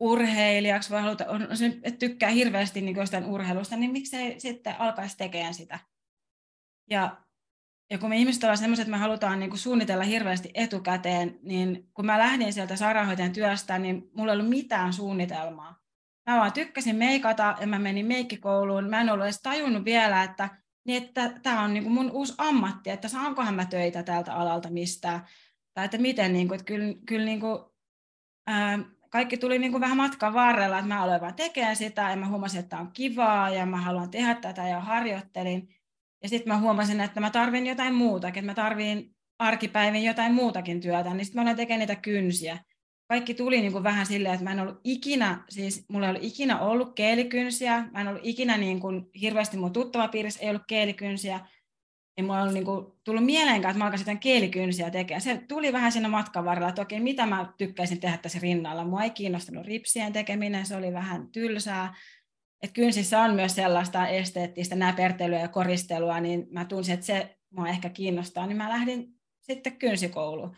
urheilijaksi, 0.00 0.90
voi 0.90 1.02
haluta, 1.02 1.24
on, 1.28 1.42
että 1.82 1.98
tykkää 1.98 2.30
hirveästi 2.30 2.80
niin 2.80 2.96
jostain 2.96 3.24
urheilusta, 3.24 3.76
niin 3.76 3.92
miksei 3.92 4.40
sitten 4.40 4.80
alkaisi 4.80 5.16
tekemään 5.16 5.54
sitä. 5.54 5.78
Ja, 6.90 7.16
ja 7.90 7.98
kun 7.98 8.08
me 8.08 8.16
ihmiset 8.16 8.44
ollaan 8.44 8.58
sellaiset, 8.58 8.82
että 8.82 8.96
me 8.96 9.00
halutaan 9.00 9.40
niin 9.40 9.50
kuin 9.50 9.60
suunnitella 9.60 10.04
hirveästi 10.04 10.50
etukäteen, 10.54 11.38
niin 11.42 11.88
kun 11.94 12.06
mä 12.06 12.18
lähdin 12.18 12.52
sieltä 12.52 12.76
sairaanhoitajan 12.76 13.32
työstä, 13.32 13.78
niin 13.78 14.10
mulla 14.14 14.32
ei 14.32 14.38
ollut 14.38 14.50
mitään 14.50 14.92
suunnitelmaa. 14.92 15.80
Mä 16.30 16.36
vaan 16.36 16.52
tykkäsin 16.52 16.96
meikata 16.96 17.56
ja 17.60 17.66
mä 17.66 17.78
menin 17.78 18.06
meikkikouluun. 18.06 18.90
Mä 18.90 19.00
en 19.00 19.10
ollut 19.10 19.24
edes 19.24 19.42
tajunnut 19.42 19.84
vielä, 19.84 20.22
että 20.22 20.48
niin 20.86 21.02
että 21.04 21.60
on 21.60 21.74
niin 21.74 21.84
kuin 21.84 21.94
mun 21.94 22.10
uusi 22.10 22.34
ammatti, 22.38 22.90
että 22.90 23.08
saankohan 23.08 23.54
mä 23.54 23.64
töitä 23.64 24.02
tältä 24.02 24.34
alalta 24.34 24.70
mistään. 24.70 25.26
Tai 25.74 25.84
että 25.84 25.98
miten, 25.98 26.32
niin 26.32 26.48
kuin, 26.48 26.60
että 26.60 26.66
kyllä, 26.66 26.94
kyllä 27.06 27.24
niin 27.24 27.40
kuin, 27.40 27.58
ää, 28.46 28.78
kaikki 29.14 29.36
tuli 29.36 29.58
niin 29.58 29.72
kuin 29.72 29.80
vähän 29.80 29.96
matkan 29.96 30.34
varrella, 30.34 30.78
että 30.78 30.88
mä 30.88 31.02
aloin 31.02 31.20
vaan 31.20 31.34
tekemään 31.34 31.76
sitä 31.76 32.10
ja 32.10 32.16
mä 32.16 32.28
huomasin, 32.28 32.60
että 32.60 32.70
tämä 32.70 32.82
on 32.82 32.92
kivaa 32.92 33.50
ja 33.50 33.66
mä 33.66 33.76
haluan 33.76 34.10
tehdä 34.10 34.34
tätä 34.34 34.68
ja 34.68 34.80
harjoittelin. 34.80 35.68
Ja 36.22 36.28
sitten 36.28 36.52
mä 36.52 36.60
huomasin, 36.60 37.00
että 37.00 37.20
mä 37.20 37.30
tarvin 37.30 37.66
jotain 37.66 37.94
muutakin, 37.94 38.40
että 38.40 38.50
mä 38.50 38.54
tarvin 38.54 39.14
arkipäivin 39.38 40.04
jotain 40.04 40.34
muutakin 40.34 40.80
työtä, 40.80 41.14
niin 41.14 41.24
sitten 41.24 41.42
mä 41.42 41.48
olen 41.48 41.56
tekemään 41.56 41.80
niitä 41.80 41.96
kynsiä. 41.96 42.58
Kaikki 43.08 43.34
tuli 43.34 43.60
niin 43.60 43.72
kuin 43.72 43.84
vähän 43.84 44.06
silleen, 44.06 44.34
että 44.34 44.44
mä 44.44 44.52
en 44.52 44.60
ollut 44.60 44.80
ikinä, 44.84 45.44
siis 45.48 45.84
mulla 45.88 46.06
ei 46.06 46.10
ollut 46.10 46.24
ikinä 46.24 46.60
ollut 46.60 46.94
keelikynsiä, 46.94 47.88
mä 47.92 48.00
en 48.00 48.08
ollut 48.08 48.22
ikinä 48.24 48.56
niin 48.56 48.80
kuin, 48.80 49.06
hirveästi 49.20 49.56
mun 49.56 49.72
tuttavapiirissä 49.72 50.40
ei 50.40 50.50
ollut 50.50 50.66
keelikynsiä, 50.68 51.40
ei 52.16 52.24
mulla 52.24 52.40
ollut 52.40 52.54
niin 52.54 52.64
kuin, 52.64 52.86
tullut 53.04 53.24
mieleenkään, 53.24 53.70
että 53.70 53.78
mä 53.78 53.84
alkaisin 53.84 54.04
jotain 54.04 54.18
kielikynsiä 54.18 54.90
tekemään. 54.90 55.20
Se 55.20 55.42
tuli 55.48 55.72
vähän 55.72 55.92
siinä 55.92 56.08
matkan 56.08 56.44
varrella, 56.44 56.68
että 56.68 56.82
okei, 56.82 57.00
mitä 57.00 57.26
mä 57.26 57.52
tykkäisin 57.58 58.00
tehdä 58.00 58.18
tässä 58.18 58.38
rinnalla. 58.42 58.84
Mua 58.84 59.02
ei 59.02 59.10
kiinnostanut 59.10 59.66
ripsien 59.66 60.12
tekeminen, 60.12 60.66
se 60.66 60.76
oli 60.76 60.92
vähän 60.92 61.28
tylsää. 61.32 61.94
Et 62.62 62.72
kynsissä 62.72 63.20
on 63.20 63.34
myös 63.34 63.54
sellaista 63.54 64.06
esteettistä 64.06 64.76
näpertelyä 64.76 65.38
ja 65.38 65.48
koristelua, 65.48 66.20
niin 66.20 66.46
mä 66.50 66.64
tunsin, 66.64 66.94
että 66.94 67.06
se 67.06 67.38
mua 67.50 67.68
ehkä 67.68 67.88
kiinnostaa, 67.88 68.46
niin 68.46 68.56
mä 68.56 68.68
lähdin 68.68 69.08
sitten 69.40 69.76
kynsikouluun. 69.76 70.56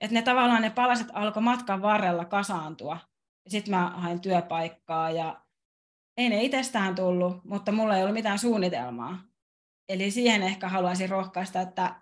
Että 0.00 0.14
ne 0.14 0.22
tavallaan 0.22 0.62
ne 0.62 0.70
palaset 0.70 1.08
alkoi 1.12 1.42
matkan 1.42 1.82
varrella 1.82 2.24
kasaantua. 2.24 2.98
Sitten 3.48 3.74
mä 3.74 3.90
hain 3.90 4.20
työpaikkaa 4.20 5.10
ja 5.10 5.40
ei 6.16 6.28
ne 6.28 6.42
itsestään 6.42 6.94
tullut, 6.94 7.44
mutta 7.44 7.72
mulla 7.72 7.96
ei 7.96 8.02
ollut 8.02 8.14
mitään 8.14 8.38
suunnitelmaa. 8.38 9.18
Eli 9.88 10.10
siihen 10.10 10.42
ehkä 10.42 10.68
haluaisin 10.68 11.08
rohkaista, 11.08 11.60
että 11.60 12.00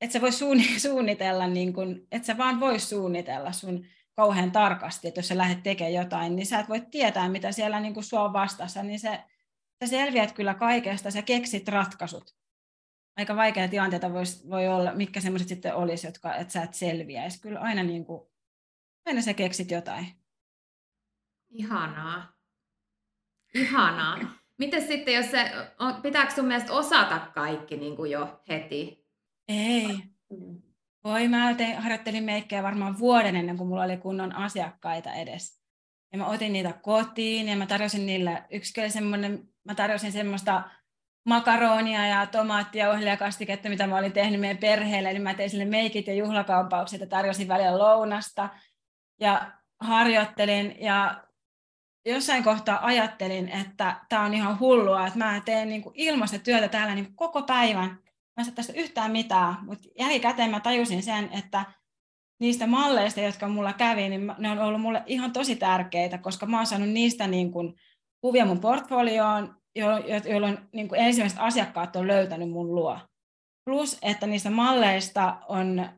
et 0.00 0.12
sä 0.12 0.20
voi 0.20 0.32
suunnitella, 0.88 1.46
niin 1.46 1.72
kun, 1.72 2.06
et 2.12 2.24
sä 2.24 2.38
vaan 2.38 2.60
voi 2.60 2.78
suunnitella 2.78 3.52
sun 3.52 3.86
kauhean 4.16 4.52
tarkasti, 4.52 5.08
että 5.08 5.18
jos 5.18 5.28
sä 5.28 5.38
lähdet 5.38 5.62
tekemään 5.62 5.94
jotain, 5.94 6.36
niin 6.36 6.46
sä 6.46 6.58
et 6.58 6.68
voi 6.68 6.80
tietää, 6.80 7.28
mitä 7.28 7.52
siellä 7.52 7.80
niin 7.80 8.04
sua 8.04 8.24
on 8.24 8.32
vastassa, 8.32 8.82
niin 8.82 9.00
se, 9.00 9.24
sä 9.84 9.86
selviät 9.90 10.32
kyllä 10.32 10.54
kaikesta, 10.54 11.10
sä 11.10 11.22
keksit 11.22 11.68
ratkaisut. 11.68 12.36
Aika 13.16 13.36
vaikeita 13.36 13.70
tilanteita 13.70 14.12
vois, 14.12 14.50
voi 14.50 14.68
olla, 14.68 14.94
mitkä 14.94 15.20
semmoiset 15.20 15.48
sitten 15.48 15.74
olisi, 15.74 16.06
jotka 16.06 16.34
et 16.34 16.50
sä 16.50 16.62
et 16.62 16.74
selviäisi. 16.74 17.40
Kyllä 17.40 17.60
aina, 17.60 17.82
niin 17.82 18.04
kuin, 18.04 18.22
aina 19.06 19.22
sä 19.22 19.34
keksit 19.34 19.70
jotain. 19.70 20.06
Ihanaa. 21.50 22.32
Ihanaa. 23.54 24.43
Miten 24.58 24.82
sitten, 24.82 25.14
jos 25.14 25.30
se, 25.30 25.50
pitääkö 26.02 26.34
sun 26.34 26.44
mielestä 26.44 26.72
osata 26.72 27.18
kaikki 27.34 27.76
niin 27.76 27.96
kuin 27.96 28.10
jo 28.10 28.40
heti? 28.48 29.06
Ei. 29.48 29.88
Voi, 31.04 31.28
mä 31.28 31.54
tein, 31.54 31.76
harjoittelin 31.76 32.24
meikkejä 32.24 32.62
varmaan 32.62 32.98
vuoden 32.98 33.36
ennen 33.36 33.56
kuin 33.56 33.68
mulla 33.68 33.84
oli 33.84 33.96
kunnon 33.96 34.36
asiakkaita 34.36 35.12
edes. 35.12 35.60
Ja 36.12 36.18
mä 36.18 36.26
otin 36.26 36.52
niitä 36.52 36.72
kotiin 36.72 37.48
ja 37.48 37.56
mä 37.56 37.66
tarjosin 37.66 38.06
niille, 38.06 38.44
yksi 38.50 38.80
oli 38.80 38.90
semmoinen, 38.90 39.48
mä 39.64 39.74
tarjosin 39.74 40.12
semmoista 40.12 40.62
makaronia 41.28 42.06
ja 42.06 42.26
tomaattia, 42.26 42.90
ohjeljakastiketta, 42.90 43.68
mitä 43.68 43.86
mä 43.86 43.98
olin 43.98 44.12
tehnyt 44.12 44.40
meidän 44.40 44.58
perheelle. 44.58 45.10
Eli 45.10 45.18
mä 45.18 45.34
tein 45.34 45.50
sille 45.50 45.64
meikit 45.64 46.06
ja 46.06 46.14
juhlakampaukset 46.14 47.00
ja 47.00 47.06
tarjosin 47.06 47.48
välillä 47.48 47.78
lounasta. 47.78 48.48
Ja 49.20 49.52
harjoittelin 49.80 50.76
ja 50.80 51.24
jossain 52.06 52.44
kohtaa 52.44 52.86
ajattelin, 52.86 53.48
että 53.48 53.96
tämä 54.08 54.24
on 54.24 54.34
ihan 54.34 54.60
hullua, 54.60 55.06
että 55.06 55.18
mä 55.18 55.42
teen 55.44 55.68
niin 55.68 55.82
kuin 55.82 55.92
ilmasta 55.96 56.38
työtä 56.38 56.68
täällä 56.68 56.94
niin 56.94 57.16
koko 57.16 57.42
päivän. 57.42 57.90
Mä 57.90 58.38
en 58.38 58.44
saa 58.44 58.54
tästä 58.54 58.72
yhtään 58.72 59.10
mitään, 59.10 59.56
mutta 59.62 59.88
jälkikäteen 59.98 60.50
mä 60.50 60.60
tajusin 60.60 61.02
sen, 61.02 61.28
että 61.32 61.64
niistä 62.40 62.66
malleista, 62.66 63.20
jotka 63.20 63.48
mulla 63.48 63.72
kävi, 63.72 64.08
niin 64.08 64.32
ne 64.38 64.50
on 64.50 64.58
ollut 64.58 64.80
mulle 64.80 65.02
ihan 65.06 65.32
tosi 65.32 65.56
tärkeitä, 65.56 66.18
koska 66.18 66.46
mä 66.46 66.56
oon 66.56 66.66
saanut 66.66 66.88
niistä 66.88 67.26
niin 67.26 67.52
kuin 67.52 67.74
kuvia 68.20 68.46
mun 68.46 68.60
portfolioon, 68.60 69.56
jolloin 70.28 70.58
niin 70.72 70.88
kuin 70.88 71.00
ensimmäiset 71.00 71.38
asiakkaat 71.42 71.96
on 71.96 72.06
löytänyt 72.06 72.50
mun 72.50 72.74
luo. 72.74 72.98
Plus, 73.64 73.98
että 74.02 74.26
niistä 74.26 74.50
malleista 74.50 75.36
on, 75.48 75.88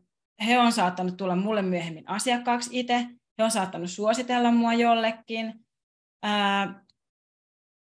he 0.47 0.59
on 0.59 0.73
saattanut 0.73 1.17
tulla 1.17 1.37
mulle 1.37 1.63
myöhemmin 1.63 2.09
asiakkaaksi 2.09 2.71
itse, 2.73 3.07
he 3.39 3.45
on 3.45 3.51
saattanut 3.51 3.91
suositella 3.91 4.51
mua 4.51 4.75
jollekin, 4.75 5.66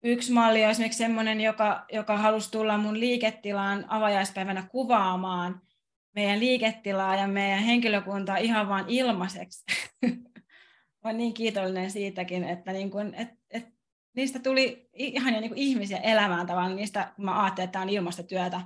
Yksi 0.03 0.31
malli 0.31 0.63
on 0.63 0.71
esimerkiksi 0.71 1.03
sellainen, 1.03 1.41
joka, 1.41 1.85
joka 1.93 2.17
halusi 2.17 2.51
tulla 2.51 2.77
mun 2.77 2.99
liiketilaan 2.99 3.85
avajaispäivänä 3.87 4.67
kuvaamaan 4.71 5.61
meidän 6.15 6.39
liiketilaa 6.39 7.15
ja 7.15 7.27
meidän 7.27 7.63
henkilökuntaa 7.63 8.37
ihan 8.37 8.69
vain 8.69 8.85
ilmaiseksi. 8.87 9.65
Olen 11.03 11.17
niin 11.17 11.33
kiitollinen 11.33 11.91
siitäkin, 11.91 12.43
että 12.43 12.73
niin 12.73 12.91
kun, 12.91 13.13
et, 13.15 13.29
et, 13.49 13.67
niistä 14.15 14.39
tuli 14.39 14.89
ihan 14.93 15.33
niin 15.33 15.53
ihmisiä 15.55 15.97
elämään 15.97 16.47
tavallaan. 16.47 16.75
Niistä 16.75 17.13
mä 17.17 17.43
ajattelin, 17.43 17.65
että 17.65 17.71
tämä 17.71 17.83
on 17.83 17.89
ilmastotyötä 17.89 18.61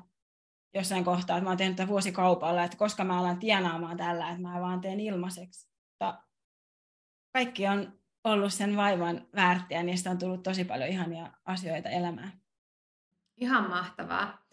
jossain 0.74 1.04
kohtaa, 1.04 1.38
että 1.38 1.44
mä 1.44 1.50
oon 1.50 1.58
tehnyt 1.58 1.76
tätä 1.76 1.90
vuosikaupalla, 1.90 2.64
että 2.64 2.78
koska 2.78 3.04
mä 3.04 3.20
alan 3.20 3.40
tienaamaan 3.40 3.98
tällä, 3.98 4.30
että 4.30 4.42
mä 4.42 4.62
vaan 4.62 4.82
teen 4.82 5.00
ilmaiseksi. 5.00 5.70
Mutta 5.90 6.24
kaikki 7.34 7.68
on 7.68 8.00
ollut 8.26 8.54
sen 8.54 8.78
vaivan 8.78 9.22
väärtiä, 9.36 9.84
niistä 9.84 10.10
on 10.10 10.18
tullut 10.18 10.44
tosi 10.44 10.66
paljon 10.66 10.90
ihania 10.90 11.28
asioita 11.46 11.90
elämään. 11.90 12.32
Ihan 13.38 13.70
mahtavaa. 13.70 14.46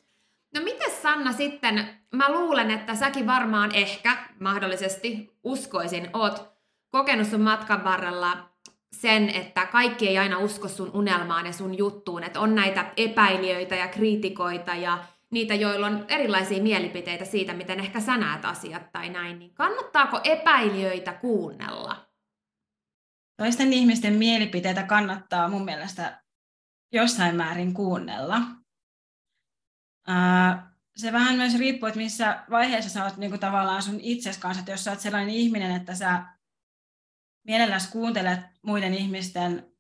No 0.54 0.60
miten 0.62 0.90
Sanna 0.90 1.32
sitten, 1.32 1.88
mä 2.12 2.32
luulen, 2.32 2.70
että 2.70 2.94
säkin 2.94 3.26
varmaan 3.26 3.74
ehkä, 3.74 4.16
mahdollisesti 4.40 5.38
uskoisin, 5.44 6.10
oot 6.12 6.52
kokenut 6.90 7.26
sun 7.26 7.40
matkan 7.40 7.84
varrella 7.84 8.48
sen, 8.92 9.28
että 9.28 9.66
kaikki 9.66 10.08
ei 10.08 10.18
aina 10.18 10.38
usko 10.38 10.68
sun 10.68 10.90
unelmaan 10.94 11.46
ja 11.46 11.52
sun 11.52 11.78
juttuun, 11.78 12.24
että 12.24 12.40
on 12.40 12.54
näitä 12.54 12.92
epäilijöitä 12.96 13.74
ja 13.74 13.88
kriitikoita 13.88 14.74
ja 14.74 14.98
niitä, 15.30 15.54
joilla 15.54 15.86
on 15.86 16.04
erilaisia 16.08 16.62
mielipiteitä 16.62 17.24
siitä, 17.24 17.52
miten 17.52 17.80
ehkä 17.80 18.00
sä 18.00 18.16
näet 18.16 18.44
asiat 18.44 18.92
tai 18.92 19.08
näin, 19.08 19.38
niin 19.38 19.54
kannattaako 19.54 20.20
epäilijöitä 20.24 21.12
kuunnella? 21.12 22.11
Toisten 23.36 23.72
ihmisten 23.72 24.14
mielipiteitä 24.14 24.82
kannattaa 24.82 25.48
mun 25.48 25.64
mielestä 25.64 26.22
jossain 26.92 27.36
määrin 27.36 27.74
kuunnella. 27.74 28.40
se 30.96 31.12
vähän 31.12 31.36
myös 31.36 31.58
riippuu, 31.58 31.86
että 31.86 32.00
missä 32.00 32.44
vaiheessa 32.50 32.90
sä 32.90 33.04
oot 33.04 33.14
kuin 33.14 33.40
tavallaan 33.40 33.82
sun 33.82 34.00
itses 34.00 34.38
kanssa, 34.38 34.60
että 34.60 34.72
jos 34.72 34.84
sä 34.84 34.90
oot 34.90 35.00
sellainen 35.00 35.34
ihminen, 35.34 35.76
että 35.76 35.94
sä 35.94 36.24
mielelläsi 37.46 37.90
kuuntelet 37.90 38.40
muiden 38.62 38.94
ihmisten 38.94 39.72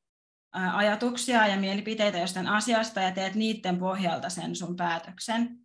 ajatuksia 0.52 1.46
ja 1.46 1.56
mielipiteitä 1.56 2.18
jostain 2.18 2.46
asiasta 2.46 3.00
ja 3.00 3.12
teet 3.12 3.34
niiden 3.34 3.78
pohjalta 3.78 4.28
sen 4.28 4.56
sun 4.56 4.76
päätöksen, 4.76 5.58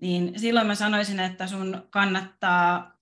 niin 0.00 0.40
silloin 0.40 0.66
mä 0.66 0.74
sanoisin, 0.74 1.20
että 1.20 1.46
sun 1.46 1.86
kannattaa 1.90 2.93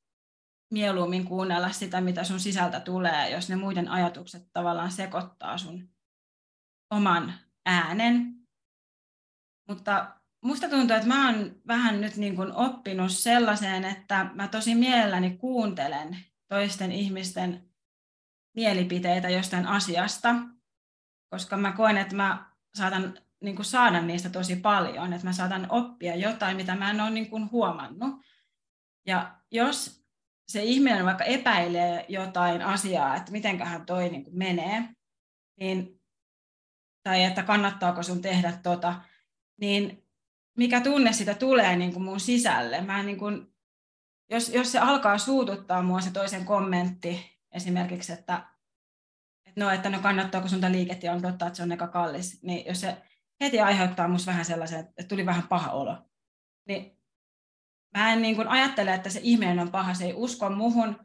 mieluummin 0.72 1.24
kuunnella 1.24 1.72
sitä, 1.72 2.00
mitä 2.00 2.24
sun 2.24 2.40
sisältä 2.40 2.80
tulee, 2.80 3.30
jos 3.30 3.48
ne 3.48 3.56
muiden 3.56 3.88
ajatukset 3.88 4.48
tavallaan 4.52 4.90
sekoittaa 4.90 5.58
sun 5.58 5.88
oman 6.90 7.34
äänen. 7.66 8.34
Mutta 9.68 10.16
musta 10.44 10.68
tuntuu, 10.68 10.96
että 10.96 11.08
mä 11.08 11.26
oon 11.26 11.56
vähän 11.66 12.00
nyt 12.00 12.16
niin 12.16 12.36
kuin 12.36 12.52
oppinut 12.52 13.12
sellaiseen, 13.12 13.84
että 13.84 14.30
mä 14.34 14.48
tosi 14.48 14.74
mielelläni 14.74 15.36
kuuntelen 15.36 16.18
toisten 16.48 16.92
ihmisten 16.92 17.70
mielipiteitä 18.56 19.28
jostain 19.28 19.66
asiasta, 19.66 20.34
koska 21.30 21.56
mä 21.56 21.72
koen, 21.72 21.96
että 21.96 22.16
mä 22.16 22.52
saatan 22.74 23.18
niin 23.42 23.56
kuin 23.56 23.66
saada 23.66 24.02
niistä 24.02 24.30
tosi 24.30 24.56
paljon, 24.56 25.12
että 25.12 25.26
mä 25.26 25.32
saatan 25.32 25.66
oppia 25.68 26.16
jotain, 26.16 26.56
mitä 26.56 26.74
mä 26.74 26.90
en 26.90 27.00
ole 27.00 27.10
niin 27.10 27.30
kuin 27.30 27.50
huomannut. 27.50 28.20
Ja 29.06 29.38
jos 29.50 30.01
se 30.52 30.62
ihminen 30.62 31.04
vaikka 31.04 31.24
epäilee 31.24 32.04
jotain 32.08 32.62
asiaa, 32.62 33.16
että 33.16 33.32
mitenköhän 33.32 33.86
toi 33.86 34.08
niin 34.08 34.24
kuin 34.24 34.38
menee, 34.38 34.88
niin, 35.60 36.00
tai 37.02 37.24
että 37.24 37.42
kannattaako 37.42 38.02
sun 38.02 38.22
tehdä 38.22 38.52
tota, 38.62 39.00
niin 39.60 40.02
mikä 40.58 40.80
tunne 40.80 41.12
sitä 41.12 41.34
tulee 41.34 41.76
niin 41.76 41.92
kuin 41.92 42.02
mun 42.02 42.20
sisälle. 42.20 42.80
Mä 42.80 43.02
niin 43.02 43.18
kuin, 43.18 43.54
jos, 44.30 44.48
jos 44.48 44.72
se 44.72 44.78
alkaa 44.78 45.18
suututtaa 45.18 45.82
mua 45.82 46.00
se 46.00 46.10
toisen 46.10 46.44
kommentti, 46.44 47.40
esimerkiksi, 47.52 48.12
että, 48.12 48.46
että 49.46 49.60
no, 49.60 49.70
että 49.70 49.90
no 49.90 49.98
kannattaako 49.98 50.48
sun 50.48 50.60
liikettä 50.68 51.06
ja 51.06 51.12
on 51.12 51.22
totta, 51.22 51.46
että 51.46 51.56
se 51.56 51.62
on 51.62 51.72
aika 51.72 51.88
kallis, 51.88 52.42
niin 52.42 52.66
jos 52.66 52.80
se 52.80 53.02
heti 53.40 53.60
aiheuttaa 53.60 54.08
musta 54.08 54.30
vähän 54.30 54.44
sellaisen, 54.44 54.80
että 54.80 55.04
tuli 55.08 55.26
vähän 55.26 55.48
paha 55.48 55.70
olo, 55.70 55.98
niin 56.68 57.01
mä 57.98 58.12
en 58.12 58.22
niin 58.22 58.36
kuin 58.36 58.48
ajattele, 58.48 58.94
että 58.94 59.10
se 59.10 59.20
ihminen 59.22 59.58
on 59.58 59.70
paha, 59.70 59.94
se 59.94 60.04
ei 60.04 60.12
usko 60.14 60.50
muhun, 60.50 60.96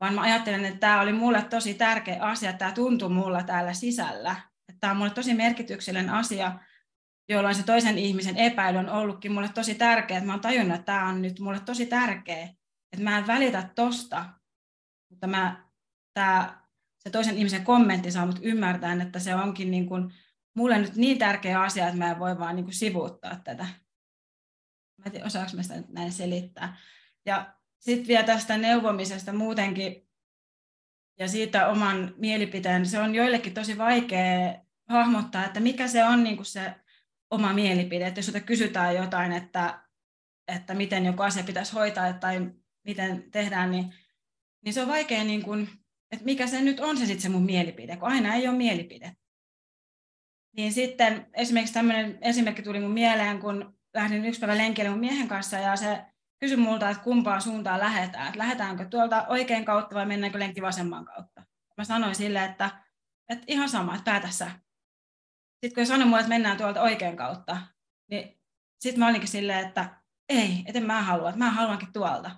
vaan 0.00 0.14
mä 0.14 0.20
ajattelen, 0.20 0.64
että 0.64 0.80
tämä 0.80 1.00
oli 1.00 1.12
mulle 1.12 1.42
tosi 1.42 1.74
tärkeä 1.74 2.22
asia, 2.22 2.52
tämä 2.52 2.72
tuntuu 2.72 3.08
mulla 3.08 3.42
täällä 3.42 3.72
sisällä. 3.72 4.36
Että 4.68 4.80
tämä 4.80 4.90
on 4.90 4.96
mulle 4.96 5.10
tosi 5.10 5.34
merkityksellinen 5.34 6.10
asia, 6.10 6.58
jolloin 7.28 7.54
se 7.54 7.62
toisen 7.62 7.98
ihmisen 7.98 8.36
epäily 8.36 8.78
on 8.78 8.88
ollutkin 8.88 9.32
mulle 9.32 9.48
tosi 9.48 9.74
tärkeä, 9.74 10.18
että 10.18 10.26
mä 10.26 10.32
oon 10.32 10.40
tajunnut, 10.40 10.74
että 10.74 10.92
tämä 10.92 11.08
on 11.08 11.22
nyt 11.22 11.40
mulle 11.40 11.60
tosi 11.60 11.86
tärkeä, 11.86 12.42
että 12.92 13.04
mä 13.04 13.18
en 13.18 13.26
välitä 13.26 13.70
tosta, 13.74 14.24
mutta 15.10 15.26
mä, 15.26 15.64
tää, 16.14 16.60
se 16.98 17.10
toisen 17.10 17.38
ihmisen 17.38 17.64
kommentti 17.64 18.10
saa 18.10 18.26
mut 18.26 18.38
ymmärtää, 18.42 19.02
että 19.02 19.18
se 19.18 19.34
onkin 19.34 19.70
niin 19.70 19.86
kuin 19.86 20.12
mulle 20.56 20.78
nyt 20.78 20.96
niin 20.96 21.18
tärkeä 21.18 21.60
asia, 21.60 21.86
että 21.86 21.98
mä 21.98 22.10
en 22.10 22.18
voi 22.18 22.38
vaan 22.38 22.56
niin 22.56 22.64
kuin 22.64 22.74
sivuuttaa 22.74 23.40
tätä. 23.44 23.66
Mä 25.04 25.08
en 25.08 25.12
tiedä, 25.12 25.26
osaanko 25.26 25.52
mä 25.56 25.62
sitä 25.62 25.82
näin 25.88 26.12
selittää. 26.12 26.76
Ja 27.26 27.54
sitten 27.78 28.08
vielä 28.08 28.24
tästä 28.24 28.58
neuvomisesta 28.58 29.32
muutenkin 29.32 30.08
ja 31.18 31.28
siitä 31.28 31.68
oman 31.68 32.14
mielipiteen, 32.16 32.86
se 32.86 32.98
on 32.98 33.14
joillekin 33.14 33.54
tosi 33.54 33.78
vaikea 33.78 34.54
hahmottaa, 34.88 35.44
että 35.44 35.60
mikä 35.60 35.88
se 35.88 36.04
on 36.04 36.24
niin 36.24 36.36
kuin 36.36 36.46
se 36.46 36.74
oma 37.30 37.52
mielipide. 37.52 38.06
Että 38.06 38.18
jos 38.18 38.26
sinulta 38.26 38.46
kysytään 38.46 38.94
jotain, 38.94 39.32
että, 39.32 39.82
että 40.48 40.74
miten 40.74 41.06
joku 41.06 41.22
asia 41.22 41.44
pitäisi 41.44 41.72
hoitaa 41.72 42.12
tai 42.12 42.50
miten 42.84 43.30
tehdään, 43.30 43.70
niin, 43.70 43.94
niin 44.64 44.74
se 44.74 44.82
on 44.82 44.88
vaikea, 44.88 45.24
niin 45.24 45.42
kuin, 45.42 45.68
että 46.12 46.24
mikä 46.24 46.46
se 46.46 46.60
nyt 46.60 46.80
on 46.80 46.98
se 46.98 47.06
sitten 47.06 47.22
se 47.22 47.28
mun 47.28 47.44
mielipide, 47.44 47.96
kun 47.96 48.08
aina 48.08 48.34
ei 48.34 48.48
ole 48.48 48.56
mielipide. 48.56 49.16
Niin 50.56 50.72
sitten 50.72 51.26
esimerkiksi 51.32 51.74
tämmöinen 51.74 52.18
esimerkki 52.20 52.62
tuli 52.62 52.80
mun 52.80 52.90
mieleen, 52.90 53.40
kun 53.40 53.78
lähdin 53.94 54.24
yksi 54.24 54.40
päivä 54.40 54.56
lenkille 54.56 54.90
mun 54.90 54.98
miehen 54.98 55.28
kanssa 55.28 55.56
ja 55.56 55.76
se 55.76 56.04
kysyi 56.40 56.56
multa, 56.56 56.90
että 56.90 57.02
kumpaan 57.02 57.42
suuntaan 57.42 57.80
lähdetään. 57.80 58.26
Että 58.26 58.38
lähdetäänkö 58.38 58.84
tuolta 58.84 59.26
oikein 59.28 59.64
kautta 59.64 59.94
vai 59.94 60.06
mennäänkö 60.06 60.38
lenkki 60.38 60.62
vasemman 60.62 61.04
kautta. 61.04 61.42
Mä 61.76 61.84
sanoin 61.84 62.14
sille, 62.14 62.44
että, 62.44 62.70
että 63.28 63.44
ihan 63.46 63.68
sama, 63.68 63.94
että 63.94 64.10
päätä 64.10 64.30
sä. 64.30 64.50
Sitten 65.64 65.74
kun 65.74 65.86
sanoi 65.86 66.06
mulle, 66.06 66.20
että 66.20 66.28
mennään 66.28 66.56
tuolta 66.56 66.82
oikein 66.82 67.16
kautta, 67.16 67.56
niin 68.10 68.40
sitten 68.80 68.98
mä 68.98 69.08
olinkin 69.08 69.28
silleen, 69.28 69.66
että 69.66 70.00
ei, 70.28 70.64
että 70.66 70.80
mä 70.80 71.02
halua, 71.02 71.28
että 71.28 71.38
mä 71.38 71.50
haluankin 71.50 71.92
tuolta. 71.92 72.30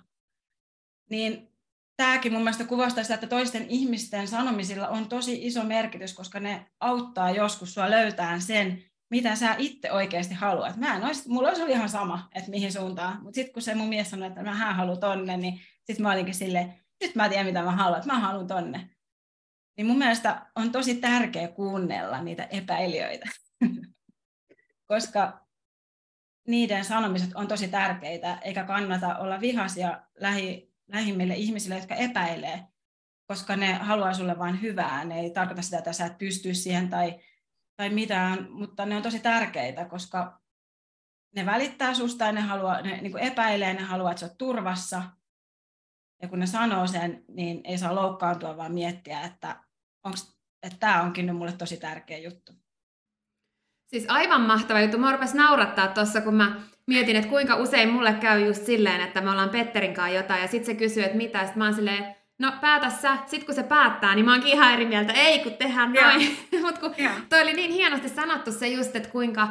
Niin 1.09 1.57
tämäkin 1.97 2.33
mun 2.33 2.41
mielestä 2.41 2.63
kuvastaa 2.63 3.03
sitä, 3.03 3.13
että 3.13 3.27
toisten 3.27 3.65
ihmisten 3.69 4.27
sanomisilla 4.27 4.87
on 4.87 5.09
tosi 5.09 5.47
iso 5.47 5.63
merkitys, 5.63 6.13
koska 6.13 6.39
ne 6.39 6.71
auttaa 6.79 7.31
joskus 7.31 7.73
sua 7.73 7.89
löytämään 7.89 8.41
sen, 8.41 8.83
mitä 9.09 9.35
sä 9.35 9.55
itse 9.57 9.91
oikeasti 9.91 10.33
haluat. 10.33 10.77
Mä 10.77 10.95
en 10.95 11.03
olisi, 11.03 11.29
mulla 11.29 11.47
olisi 11.47 11.61
ollut 11.61 11.75
ihan 11.75 11.89
sama, 11.89 12.29
että 12.35 12.49
mihin 12.49 12.73
suuntaan, 12.73 13.23
mutta 13.23 13.35
sitten 13.35 13.53
kun 13.53 13.61
se 13.61 13.75
mun 13.75 13.89
mies 13.89 14.09
sanoi, 14.09 14.27
että 14.27 14.43
mä 14.43 14.73
haluan 14.73 14.99
tonne, 14.99 15.37
niin 15.37 15.61
sitten 15.83 16.03
mä 16.03 16.11
olinkin 16.11 16.35
silleen, 16.35 16.73
nyt 17.01 17.15
mä 17.15 17.29
tiedän 17.29 17.45
mitä 17.45 17.63
mä 17.63 17.71
haluan, 17.71 17.99
että 17.99 18.13
mä 18.13 18.19
haluan 18.19 18.47
tonne 18.47 18.89
niin 19.77 19.87
mun 19.87 19.97
mielestä 19.97 20.45
on 20.55 20.71
tosi 20.71 20.95
tärkeä 20.95 21.47
kuunnella 21.47 22.21
niitä 22.21 22.43
epäilijöitä, 22.43 23.29
koska 24.91 25.47
niiden 26.47 26.85
sanomiset 26.85 27.29
on 27.35 27.47
tosi 27.47 27.67
tärkeitä, 27.67 28.37
eikä 28.41 28.63
kannata 28.63 29.17
olla 29.17 29.41
vihaisia 29.41 30.01
lähi, 30.19 30.73
lähimmille 30.87 31.35
ihmisille, 31.35 31.75
jotka 31.75 31.95
epäilee, 31.95 32.63
koska 33.27 33.55
ne 33.55 33.73
haluaa 33.73 34.13
sulle 34.13 34.39
vain 34.39 34.61
hyvää. 34.61 35.05
Ne 35.05 35.19
ei 35.19 35.29
tarkoita 35.29 35.61
sitä, 35.61 35.77
että 35.77 35.93
sä 35.93 36.05
et 36.05 36.17
pysty 36.17 36.53
siihen 36.53 36.89
tai, 36.89 37.19
tai 37.77 37.89
mitään, 37.89 38.51
mutta 38.51 38.85
ne 38.85 38.95
on 38.95 39.01
tosi 39.01 39.19
tärkeitä, 39.19 39.85
koska 39.85 40.41
ne 41.35 41.45
välittää 41.45 41.93
susta 41.93 42.25
ja 42.25 42.31
ne, 42.31 42.41
haluaa, 42.41 42.81
ne 42.81 43.01
niin 43.01 43.17
epäilee, 43.17 43.73
ne 43.73 43.81
haluaa, 43.81 44.11
että 44.11 44.19
sä 44.19 44.25
oot 44.25 44.37
turvassa. 44.37 45.03
Ja 46.21 46.27
kun 46.27 46.39
ne 46.39 46.45
sanoo 46.45 46.87
sen, 46.87 47.25
niin 47.27 47.61
ei 47.63 47.77
saa 47.77 47.95
loukkaantua, 47.95 48.57
vaan 48.57 48.73
miettiä, 48.73 49.21
että 49.21 49.63
onks, 50.03 50.37
että 50.63 50.79
tämä 50.79 51.01
onkin 51.01 51.25
nyt 51.25 51.35
mulle 51.35 51.51
tosi 51.51 51.77
tärkeä 51.77 52.17
juttu. 52.17 52.51
Siis 53.87 54.05
aivan 54.07 54.41
mahtava 54.41 54.81
juttu. 54.81 54.97
Mä 54.97 55.19
naurattaa 55.33 55.87
tuossa, 55.87 56.21
kun 56.21 56.35
mä 56.35 56.61
mietin, 56.87 57.15
että 57.15 57.29
kuinka 57.29 57.55
usein 57.55 57.89
mulle 57.89 58.13
käy 58.13 58.45
just 58.45 58.65
silleen, 58.65 59.01
että 59.01 59.21
me 59.21 59.31
ollaan 59.31 59.49
Petterin 59.49 59.93
kanssa 59.93 60.15
jotain, 60.15 60.41
ja 60.41 60.47
sitten 60.47 60.65
se 60.65 60.79
kysyy, 60.79 61.03
että 61.03 61.17
mitä, 61.17 61.39
sitten 61.39 61.57
mä 61.57 61.65
oon 61.65 61.73
silleen, 61.73 62.15
no 62.39 62.53
päätä 62.61 62.89
sä. 62.89 63.17
Sitten 63.25 63.45
kun 63.45 63.55
se 63.55 63.63
päättää, 63.63 64.15
niin 64.15 64.25
mä 64.25 64.31
oonkin 64.31 64.51
ihan 64.51 64.73
eri 64.73 64.85
mieltä, 64.85 65.13
ei 65.13 65.39
kun 65.39 65.53
tehdään 65.53 65.93
noin. 65.93 66.37
Mutta 66.65 66.79
kun 66.79 66.95
toi 67.29 67.41
oli 67.41 67.53
niin 67.53 67.71
hienosti 67.71 68.09
sanottu 68.09 68.51
se 68.51 68.67
just, 68.67 68.95
että 68.95 69.09
kuinka 69.09 69.47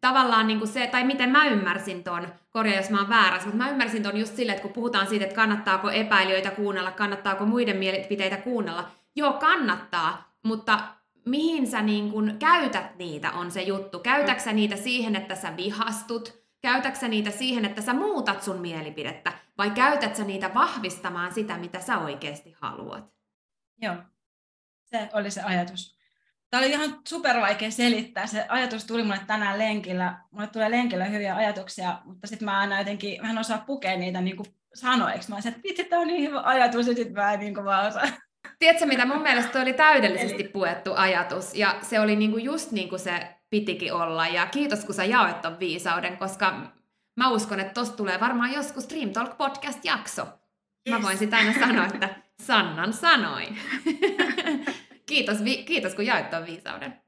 tavallaan 0.00 0.46
niin 0.46 0.58
kuin 0.58 0.68
se, 0.68 0.86
tai 0.86 1.04
miten 1.04 1.30
mä 1.30 1.46
ymmärsin 1.46 2.04
ton, 2.04 2.28
korjaa 2.50 2.76
jos 2.76 2.90
mä 2.90 2.98
oon 2.98 3.08
väärässä, 3.08 3.48
mutta 3.48 3.64
mä 3.64 3.70
ymmärsin 3.70 4.02
ton 4.02 4.16
just 4.16 4.36
silleen, 4.36 4.56
että 4.56 4.62
kun 4.62 4.74
puhutaan 4.74 5.06
siitä, 5.06 5.24
että 5.24 5.36
kannattaako 5.36 5.90
epäilijöitä 5.90 6.50
kuunnella, 6.50 6.90
kannattaako 6.90 7.46
muiden 7.46 7.76
mielipiteitä 7.76 8.36
kuunnella, 8.36 8.90
joo 9.16 9.32
kannattaa, 9.32 10.34
mutta 10.42 10.78
mihin 11.24 11.66
sä 11.66 11.82
niin 11.82 12.10
kun 12.10 12.36
käytät 12.38 12.98
niitä 12.98 13.32
on 13.32 13.50
se 13.50 13.62
juttu. 13.62 13.98
Käytäksä 13.98 14.52
niitä 14.52 14.76
siihen, 14.76 15.16
että 15.16 15.34
sä 15.34 15.56
vihastut? 15.56 16.43
Käytäksä 16.64 17.08
niitä 17.08 17.30
siihen, 17.30 17.64
että 17.64 17.82
sä 17.82 17.94
muutat 17.94 18.42
sun 18.42 18.60
mielipidettä? 18.60 19.32
Vai 19.58 19.70
käytät 19.70 20.16
sä 20.16 20.24
niitä 20.24 20.54
vahvistamaan 20.54 21.34
sitä, 21.34 21.56
mitä 21.56 21.80
sä 21.80 21.98
oikeasti 21.98 22.56
haluat? 22.60 23.12
Joo, 23.82 23.94
se 24.84 25.08
oli 25.12 25.30
se 25.30 25.42
ajatus. 25.42 25.98
Tämä 26.50 26.60
oli 26.60 26.70
ihan 26.70 27.00
super 27.08 27.40
vaikea 27.40 27.70
selittää. 27.70 28.26
Se 28.26 28.46
ajatus 28.48 28.84
tuli 28.84 29.02
mulle 29.02 29.20
tänään 29.26 29.58
lenkillä. 29.58 30.18
Mulle 30.30 30.46
tulee 30.46 30.70
lenkillä 30.70 31.04
hyviä 31.04 31.36
ajatuksia, 31.36 32.00
mutta 32.04 32.26
sitten 32.26 32.46
mä 32.46 32.58
aina 32.58 32.78
jotenkin 32.78 33.22
vähän 33.22 33.38
osaa 33.38 33.64
pukea 33.66 33.96
niitä 33.96 34.20
niin 34.20 34.36
kuin 34.36 34.46
sanoiksi. 34.74 35.28
Mä 35.28 35.36
olisin, 35.36 35.52
että 35.52 35.62
vitsi, 35.68 35.84
tämä 35.84 36.02
on 36.02 36.08
niin 36.08 36.22
hyvä 36.22 36.42
ajatus, 36.44 36.86
ja 36.86 36.94
sitten 36.94 37.14
mä 37.14 37.32
en 37.32 37.40
niin 37.40 37.54
kuin 37.54 37.64
vaan 37.64 37.86
osaa 37.86 38.08
Tiedätkö 38.58 38.86
mitä, 38.86 39.06
mun 39.06 39.22
mielestä 39.22 39.60
oli 39.60 39.72
täydellisesti 39.72 40.44
puettu 40.44 40.94
ajatus 40.96 41.54
ja 41.54 41.78
se 41.82 42.00
oli 42.00 42.16
niinku 42.16 42.38
just 42.38 42.72
niin 42.72 42.88
kuin 42.88 42.98
se 42.98 43.34
pitikin 43.54 43.92
olla 43.92 44.26
ja 44.26 44.46
kiitos 44.46 44.84
kun 44.84 44.94
sä 44.94 45.04
jaoit 45.04 45.42
ton 45.42 45.58
viisauden, 45.58 46.16
koska 46.16 46.54
mä 47.16 47.28
uskon, 47.28 47.60
että 47.60 47.74
tosta 47.74 47.96
tulee 47.96 48.20
varmaan 48.20 48.52
joskus 48.52 48.88
Dream 48.88 49.10
Talk 49.10 49.38
podcast-jakso. 49.38 50.22
Yes. 50.22 50.90
Mä 50.90 51.02
voin 51.02 51.18
sitä 51.18 51.36
aina 51.36 51.52
sanoa, 51.52 51.86
että 51.86 52.08
Sannan 52.42 52.92
sanoin. 52.92 53.58
kiitos, 55.08 55.44
vi- 55.44 55.64
kiitos 55.64 55.94
kun 55.94 56.06
jaoit 56.06 56.30
ton 56.30 56.46
viisauden. 56.46 57.00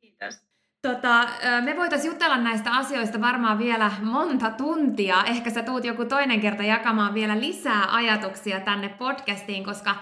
Kiitos. 0.00 0.34
Tota, 0.82 1.28
me 1.64 1.76
voitaisiin 1.76 2.12
jutella 2.12 2.36
näistä 2.36 2.70
asioista 2.72 3.20
varmaan 3.20 3.58
vielä 3.58 3.92
monta 4.02 4.50
tuntia. 4.50 5.24
Ehkä 5.24 5.50
sä 5.50 5.62
tuut 5.62 5.84
joku 5.84 6.04
toinen 6.04 6.40
kerta 6.40 6.62
jakamaan 6.62 7.14
vielä 7.14 7.40
lisää 7.40 7.94
ajatuksia 7.94 8.60
tänne 8.60 8.88
podcastiin, 8.88 9.64
koska 9.64 9.96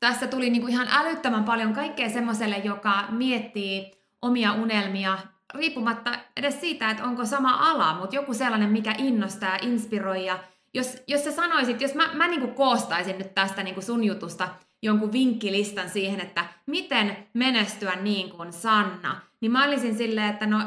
tässä 0.00 0.26
tuli 0.26 0.50
niinku 0.50 0.68
ihan 0.68 0.88
älyttömän 0.90 1.44
paljon 1.44 1.72
kaikkea 1.72 2.08
semmoiselle, 2.08 2.56
joka 2.56 3.04
miettii 3.10 3.96
omia 4.26 4.52
unelmia 4.52 5.18
riippumatta 5.54 6.18
edes 6.36 6.60
siitä, 6.60 6.90
että 6.90 7.04
onko 7.04 7.24
sama 7.24 7.70
ala, 7.70 7.94
mutta 7.94 8.16
joku 8.16 8.34
sellainen, 8.34 8.70
mikä 8.70 8.94
innostaa 8.98 9.58
inspiroi. 9.62 10.26
Ja 10.26 10.38
jos, 10.74 11.02
jos 11.06 11.24
sä 11.24 11.32
sanoisit, 11.32 11.80
jos 11.80 11.94
mä, 11.94 12.10
mä 12.14 12.28
niin 12.28 12.54
koostaisin 12.54 13.18
nyt 13.18 13.34
tästä 13.34 13.62
niin 13.62 13.82
sun 13.82 14.04
jutusta 14.04 14.48
jonkun 14.82 15.12
vinkkilistan 15.12 15.90
siihen, 15.90 16.20
että 16.20 16.44
miten 16.66 17.16
menestyä 17.34 17.96
niin 17.96 18.30
kuin 18.30 18.52
Sanna, 18.52 19.20
niin 19.40 19.52
mä 19.52 19.64
olisin 19.64 19.96
silleen, 19.96 20.30
että 20.30 20.46
no 20.46 20.58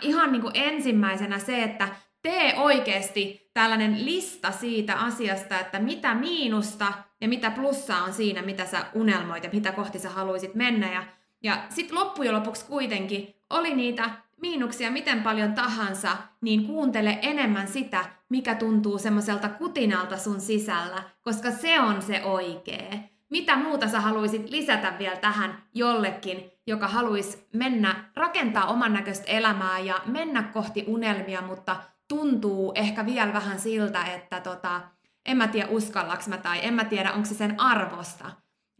ihan 0.00 0.32
niin 0.32 0.42
kuin 0.42 0.56
ensimmäisenä 0.56 1.38
se, 1.38 1.62
että 1.62 1.88
tee 2.22 2.54
oikeasti 2.56 3.50
tällainen 3.54 4.04
lista 4.04 4.50
siitä 4.50 4.94
asiasta, 4.94 5.60
että 5.60 5.78
mitä 5.78 6.14
miinusta 6.14 6.92
ja 7.20 7.28
mitä 7.28 7.50
plussaa 7.50 8.04
on 8.04 8.12
siinä, 8.12 8.42
mitä 8.42 8.66
sä 8.66 8.86
unelmoit 8.94 9.44
ja 9.44 9.50
mitä 9.52 9.72
kohti 9.72 9.98
sä 9.98 10.10
haluaisit 10.10 10.54
mennä. 10.54 10.92
Ja, 10.92 11.04
ja 11.44 11.66
sitten 11.70 11.98
loppujen 11.98 12.34
lopuksi 12.34 12.64
kuitenkin 12.64 13.34
oli 13.50 13.74
niitä 13.74 14.10
miinuksia 14.40 14.90
miten 14.90 15.22
paljon 15.22 15.54
tahansa, 15.54 16.16
niin 16.40 16.66
kuuntele 16.66 17.18
enemmän 17.22 17.68
sitä, 17.68 18.04
mikä 18.28 18.54
tuntuu 18.54 18.98
semmoiselta 18.98 19.48
kutinalta 19.48 20.18
sun 20.18 20.40
sisällä, 20.40 21.02
koska 21.22 21.50
se 21.50 21.80
on 21.80 22.02
se 22.02 22.22
oikee. 22.24 23.10
Mitä 23.30 23.56
muuta 23.56 23.88
sä 23.88 24.00
haluaisit 24.00 24.50
lisätä 24.50 24.94
vielä 24.98 25.16
tähän 25.16 25.62
jollekin, 25.74 26.50
joka 26.66 26.88
haluaisi 26.88 27.48
mennä, 27.52 28.04
rakentaa 28.16 28.66
oman 28.66 28.92
näköistä 28.92 29.24
elämää 29.26 29.78
ja 29.78 29.94
mennä 30.06 30.42
kohti 30.42 30.84
unelmia, 30.86 31.42
mutta 31.42 31.76
tuntuu 32.08 32.72
ehkä 32.74 33.06
vielä 33.06 33.32
vähän 33.32 33.60
siltä, 33.60 34.04
että 34.04 34.40
tota, 34.40 34.80
en 35.26 35.36
mä 35.36 35.48
tiedä 35.48 35.68
uskallaks 35.68 36.28
mä 36.28 36.38
tai 36.38 36.58
en 36.62 36.74
mä 36.74 36.84
tiedä 36.84 37.12
onko 37.12 37.26
se 37.26 37.34
sen 37.34 37.60
arvosta, 37.60 38.30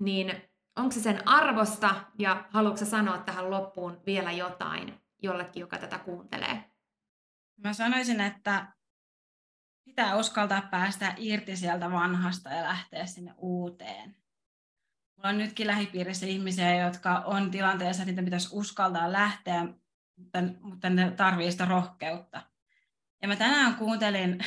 niin 0.01 0.33
onko 0.77 0.93
se 0.93 1.01
sen 1.01 1.29
arvosta 1.29 1.95
ja 2.18 2.45
haluatko 2.51 2.85
sanoa 2.85 3.18
tähän 3.18 3.51
loppuun 3.51 4.03
vielä 4.07 4.33
jotain 4.33 5.01
jollekin, 5.22 5.61
joka 5.61 5.79
tätä 5.79 5.99
kuuntelee? 5.99 6.64
Mä 7.57 7.72
sanoisin, 7.72 8.20
että 8.20 8.72
pitää 9.85 10.16
uskaltaa 10.16 10.62
päästä 10.70 11.14
irti 11.16 11.57
sieltä 11.57 11.91
vanhasta 11.91 12.51
ja 12.51 12.62
lähteä 12.62 13.07
sinne 13.07 13.35
uuteen. 13.37 14.16
Mulla 15.16 15.29
on 15.29 15.39
nytkin 15.39 15.66
lähipiirissä 15.66 16.27
ihmisiä, 16.27 16.77
jotka 16.77 17.18
on 17.18 17.51
tilanteessa, 17.51 18.03
että 18.03 18.11
niitä 18.12 18.22
pitäisi 18.22 18.49
uskaltaa 18.53 19.12
lähteä, 19.12 19.66
mutta, 20.16 20.39
mutta 20.61 20.91
ne 20.91 21.11
tarvii 21.11 21.53
sitä 21.53 21.64
rohkeutta. 21.64 22.43
Ja 23.22 23.29
mä 23.29 23.37
tänään 23.37 23.75
kuuntelin 23.75 24.39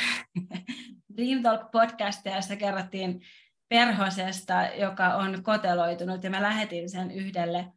Dream 1.17 1.43
Talk 1.43 1.71
podcastia, 1.71 2.35
jossa 2.35 2.55
kerrottiin 2.55 3.21
perhosesta, 3.69 4.53
joka 4.63 5.15
on 5.15 5.43
koteloitunut, 5.43 6.23
ja 6.23 6.29
mä 6.29 6.41
lähetin 6.41 6.89
sen 6.89 7.11
yhdelle 7.11 7.73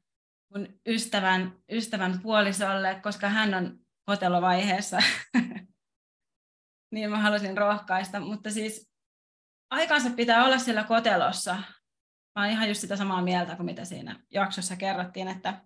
mun 0.54 0.68
ystävän, 0.86 1.52
ystävän 1.72 2.20
puolisolle, 2.22 3.00
koska 3.02 3.28
hän 3.28 3.54
on 3.54 3.78
kotelovaiheessa. 4.06 4.98
niin 6.92 7.10
mä 7.10 7.18
halusin 7.18 7.56
rohkaista, 7.56 8.20
mutta 8.20 8.50
siis 8.50 8.90
aikansa 9.70 10.10
pitää 10.10 10.44
olla 10.44 10.58
siellä 10.58 10.84
kotelossa. 10.84 11.54
Mä 12.36 12.42
oon 12.42 12.50
ihan 12.50 12.68
just 12.68 12.80
sitä 12.80 12.96
samaa 12.96 13.22
mieltä 13.22 13.56
kuin 13.56 13.66
mitä 13.66 13.84
siinä 13.84 14.20
jaksossa 14.30 14.76
kerrottiin, 14.76 15.28
että 15.28 15.64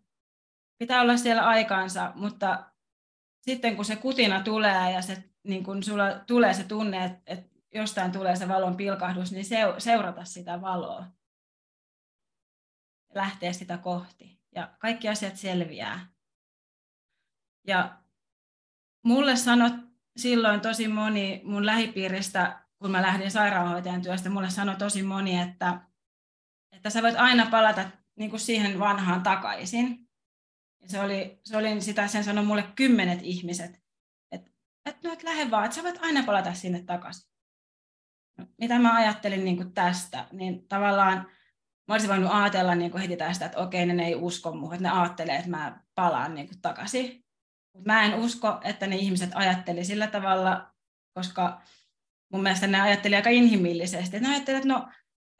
pitää 0.78 1.00
olla 1.00 1.16
siellä 1.16 1.42
aikansa, 1.42 2.12
mutta 2.14 2.70
sitten 3.40 3.76
kun 3.76 3.84
se 3.84 3.96
kutina 3.96 4.42
tulee 4.42 4.92
ja 4.92 5.02
se, 5.02 5.24
niin 5.44 5.64
kun 5.64 5.82
sulla 5.82 6.18
tulee 6.26 6.54
se 6.54 6.64
tunne, 6.64 7.04
että, 7.04 7.22
että 7.26 7.53
jostain 7.74 8.12
tulee 8.12 8.36
se 8.36 8.48
valon 8.48 8.76
pilkahdus, 8.76 9.32
niin 9.32 9.44
seurata 9.78 10.24
sitä 10.24 10.60
valoa. 10.60 11.06
Lähteä 13.14 13.52
sitä 13.52 13.78
kohti. 13.78 14.40
Ja 14.54 14.76
kaikki 14.78 15.08
asiat 15.08 15.36
selviää. 15.36 16.08
Ja 17.66 18.02
mulle 19.04 19.36
sanot 19.36 19.72
silloin 20.16 20.60
tosi 20.60 20.88
moni 20.88 21.40
mun 21.44 21.66
lähipiiristä, 21.66 22.64
kun 22.78 22.90
mä 22.90 23.02
lähdin 23.02 23.30
sairaanhoitajan 23.30 24.02
työstä, 24.02 24.30
mulle 24.30 24.50
sanoi 24.50 24.76
tosi 24.76 25.02
moni, 25.02 25.40
että, 25.40 25.80
että 26.72 26.90
sä 26.90 27.02
voit 27.02 27.16
aina 27.16 27.46
palata 27.50 27.90
niin 28.16 28.30
kuin 28.30 28.40
siihen 28.40 28.78
vanhaan 28.78 29.22
takaisin. 29.22 30.08
Ja 30.82 30.88
se 30.88 31.00
oli, 31.00 31.40
se 31.44 31.56
oli 31.56 31.80
sitä, 31.80 32.08
sen 32.08 32.24
sanoi 32.24 32.44
mulle 32.44 32.72
kymmenet 32.74 33.20
ihmiset, 33.22 33.82
että, 34.32 34.50
että 34.86 35.08
no, 35.08 35.14
et 35.14 35.22
lähde 35.22 35.50
vaan, 35.50 35.64
että 35.64 35.74
sä 35.74 35.82
voit 35.82 36.02
aina 36.02 36.22
palata 36.22 36.54
sinne 36.54 36.82
takaisin. 36.82 37.33
Mitä 38.58 38.78
mä 38.78 38.94
ajattelin 38.94 39.44
niin 39.44 39.56
kuin 39.56 39.74
tästä, 39.74 40.26
niin 40.32 40.68
tavallaan 40.68 41.26
mä 41.88 41.94
olisin 41.94 42.10
voinut 42.10 42.30
ajatella 42.32 42.74
niin 42.74 42.90
kuin 42.90 43.00
heti 43.00 43.16
tästä, 43.16 43.46
että 43.46 43.58
okei, 43.58 43.86
ne 43.86 44.06
ei 44.06 44.14
usko 44.14 44.52
muuhun, 44.52 44.74
että 44.74 44.88
ne 44.88 45.00
ajattelee, 45.00 45.36
että 45.36 45.50
mä 45.50 45.80
palaan 45.94 46.34
niin 46.34 46.46
kuin 46.48 46.60
takaisin. 46.62 47.24
Mutta 47.74 47.92
mä 47.92 48.02
en 48.04 48.14
usko, 48.14 48.60
että 48.64 48.86
ne 48.86 48.96
ihmiset 48.96 49.30
ajatteli 49.34 49.84
sillä 49.84 50.06
tavalla, 50.06 50.74
koska 51.14 51.62
mun 52.32 52.42
mielestä 52.42 52.66
ne 52.66 52.80
ajatteli 52.80 53.16
aika 53.16 53.30
inhimillisesti. 53.30 54.20
Ne 54.20 54.28
ajatteli, 54.28 54.56
että, 54.56 54.68
no, 54.68 54.88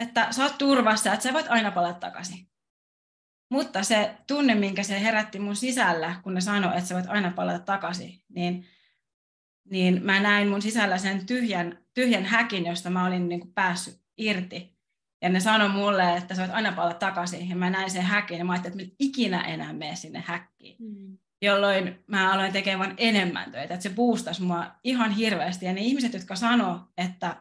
että 0.01 0.33
sä 0.33 0.43
oot 0.43 0.59
turvassa, 0.59 1.13
että 1.13 1.23
sä 1.23 1.33
voit 1.33 1.47
aina 1.49 1.71
palata 1.71 2.01
takaisin. 2.01 2.51
Mutta 3.51 3.83
se 3.83 4.15
tunne, 4.27 4.55
minkä 4.55 4.83
se 4.83 5.01
herätti 5.01 5.39
mun 5.39 5.57
sisällä, 5.57 6.21
kun 6.23 6.35
ne 6.35 6.41
sanoi, 6.41 6.77
että 6.77 6.89
sä 6.89 6.95
voit 6.95 7.07
aina 7.09 7.31
palata 7.31 7.59
takaisin, 7.59 8.25
niin, 8.29 8.67
niin 9.71 10.05
mä 10.05 10.21
näin 10.21 10.49
mun 10.49 10.63
sisällä 10.63 10.99
sen 10.99 11.27
tyhjän, 11.27 11.79
tyhjän 11.95 12.25
häkin, 12.25 12.67
josta 12.67 12.91
mä 12.91 13.07
olin 13.07 13.29
niin 13.29 13.41
kuin 13.41 13.53
päässyt 13.55 14.01
irti. 14.19 14.75
Ja 15.23 15.29
ne 15.29 15.41
sanoi 15.41 15.69
mulle, 15.69 16.17
että 16.17 16.35
sä 16.35 16.43
voit 16.43 16.55
aina 16.55 16.73
palata 16.73 16.99
takaisin. 16.99 17.49
Ja 17.49 17.57
mä 17.57 17.71
näin 17.71 17.91
sen 17.91 18.03
häkin 18.03 18.39
ja 18.39 18.45
mä 18.45 18.53
ajattelin, 18.53 18.81
että 18.81 18.93
mä 18.93 18.97
ikinä 18.99 19.41
enää 19.41 19.73
mene 19.73 19.97
sinne 19.97 20.25
häkkiin. 20.27 20.77
Mm. 20.79 21.19
Jolloin 21.43 22.05
mä 22.07 22.33
aloin 22.33 22.53
tekemään 22.53 22.95
enemmän 22.97 23.53
töitä. 23.53 23.75
Että 23.75 23.83
se 23.83 23.91
boostasi 23.91 24.43
mua 24.43 24.75
ihan 24.85 25.11
hirveästi. 25.11 25.67
Ja 25.67 25.73
ne 25.73 25.81
ihmiset, 25.81 26.13
jotka 26.13 26.37
sanoo, 26.37 26.81
että 26.97 27.37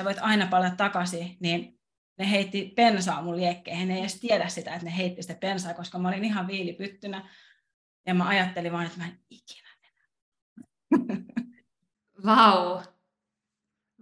sä 0.00 0.04
voit 0.04 0.18
aina 0.20 0.46
palata 0.46 0.76
takaisin, 0.76 1.36
niin 1.40 1.78
ne 2.18 2.30
heitti 2.30 2.72
pensaa 2.76 3.22
mun 3.22 3.36
liekkeihin. 3.36 3.88
Ne 3.88 3.94
ei 3.94 4.00
edes 4.00 4.20
tiedä 4.20 4.48
sitä, 4.48 4.74
että 4.74 4.84
ne 4.84 4.96
heitti 4.96 5.22
sitä 5.22 5.34
pensaa, 5.34 5.74
koska 5.74 5.98
mä 5.98 6.08
olin 6.08 6.24
ihan 6.24 6.46
viilipyttynä. 6.46 7.28
Ja 8.06 8.14
mä 8.14 8.28
ajattelin 8.28 8.72
vaan, 8.72 8.86
että 8.86 8.98
mä 8.98 9.04
en 9.04 9.18
ikinä 9.30 9.68
enää. 9.82 10.08
Vau. 12.28 12.80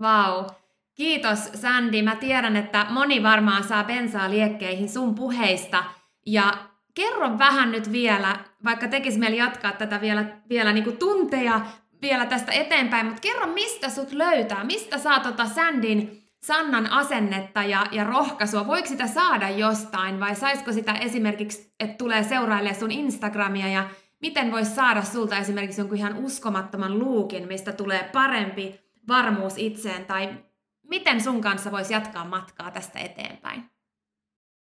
Vau. 0.01 0.47
Kiitos 0.95 1.51
Sandy. 1.55 2.03
Mä 2.03 2.16
tiedän, 2.16 2.57
että 2.57 2.87
moni 2.91 3.22
varmaan 3.22 3.64
saa 3.64 3.85
bensaa 3.85 4.31
liekkeihin 4.31 4.89
sun 4.89 5.14
puheista. 5.14 5.85
Ja 6.27 6.53
kerro 6.95 7.39
vähän 7.39 7.72
nyt 7.72 7.93
vielä, 7.93 8.37
vaikka 8.64 8.89
tekisi 8.89 9.18
mieli 9.18 9.37
jatkaa 9.37 9.72
tätä 9.72 10.01
vielä, 10.01 10.24
vielä 10.49 10.72
niin 10.72 10.85
kuin 10.85 10.97
tunteja 10.97 11.61
vielä 12.03 12.27
tästä 12.27 12.53
eteenpäin, 12.53 13.07
mutta 13.07 13.20
kerro 13.20 13.47
mistä 13.47 13.91
sut 13.91 14.12
löytää, 14.12 14.64
mistä 14.64 14.99
saa 14.99 15.20
tota 15.20 15.47
Sandin 15.47 16.23
Sannan 16.43 16.93
asennetta 16.93 17.62
ja, 17.62 17.86
ja 17.93 18.05
rohkaisua? 18.05 18.66
Voiko 18.66 18.89
sitä 18.89 19.07
saada 19.07 19.51
jostain 19.51 20.20
vai 20.20 20.35
saisiko 20.35 20.73
sitä 20.73 20.93
esimerkiksi, 20.93 21.74
että 21.81 21.97
tulee 21.97 22.23
seuraille 22.23 22.74
sun 22.74 22.90
Instagramia 22.90 23.69
ja 23.69 23.89
miten 24.20 24.52
voisi 24.52 24.74
saada 24.74 25.02
sulta 25.02 25.38
esimerkiksi 25.38 25.80
jonkun 25.80 25.98
ihan 25.98 26.16
uskomattoman 26.16 26.98
luukin, 26.98 27.48
mistä 27.48 27.72
tulee 27.72 28.10
parempi 28.12 28.80
varmuus 29.09 29.55
itseen 29.56 30.05
tai 30.05 30.44
miten 30.88 31.20
sun 31.20 31.40
kanssa 31.40 31.72
voisi 31.72 31.93
jatkaa 31.93 32.24
matkaa 32.24 32.70
tästä 32.70 32.98
eteenpäin? 32.98 33.70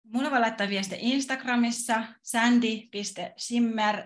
Mulla 0.03 0.31
voi 0.31 0.39
laittaa 0.39 0.69
viesti 0.69 0.95
Instagramissa 0.99 2.03
sandy.simmer 2.21 4.03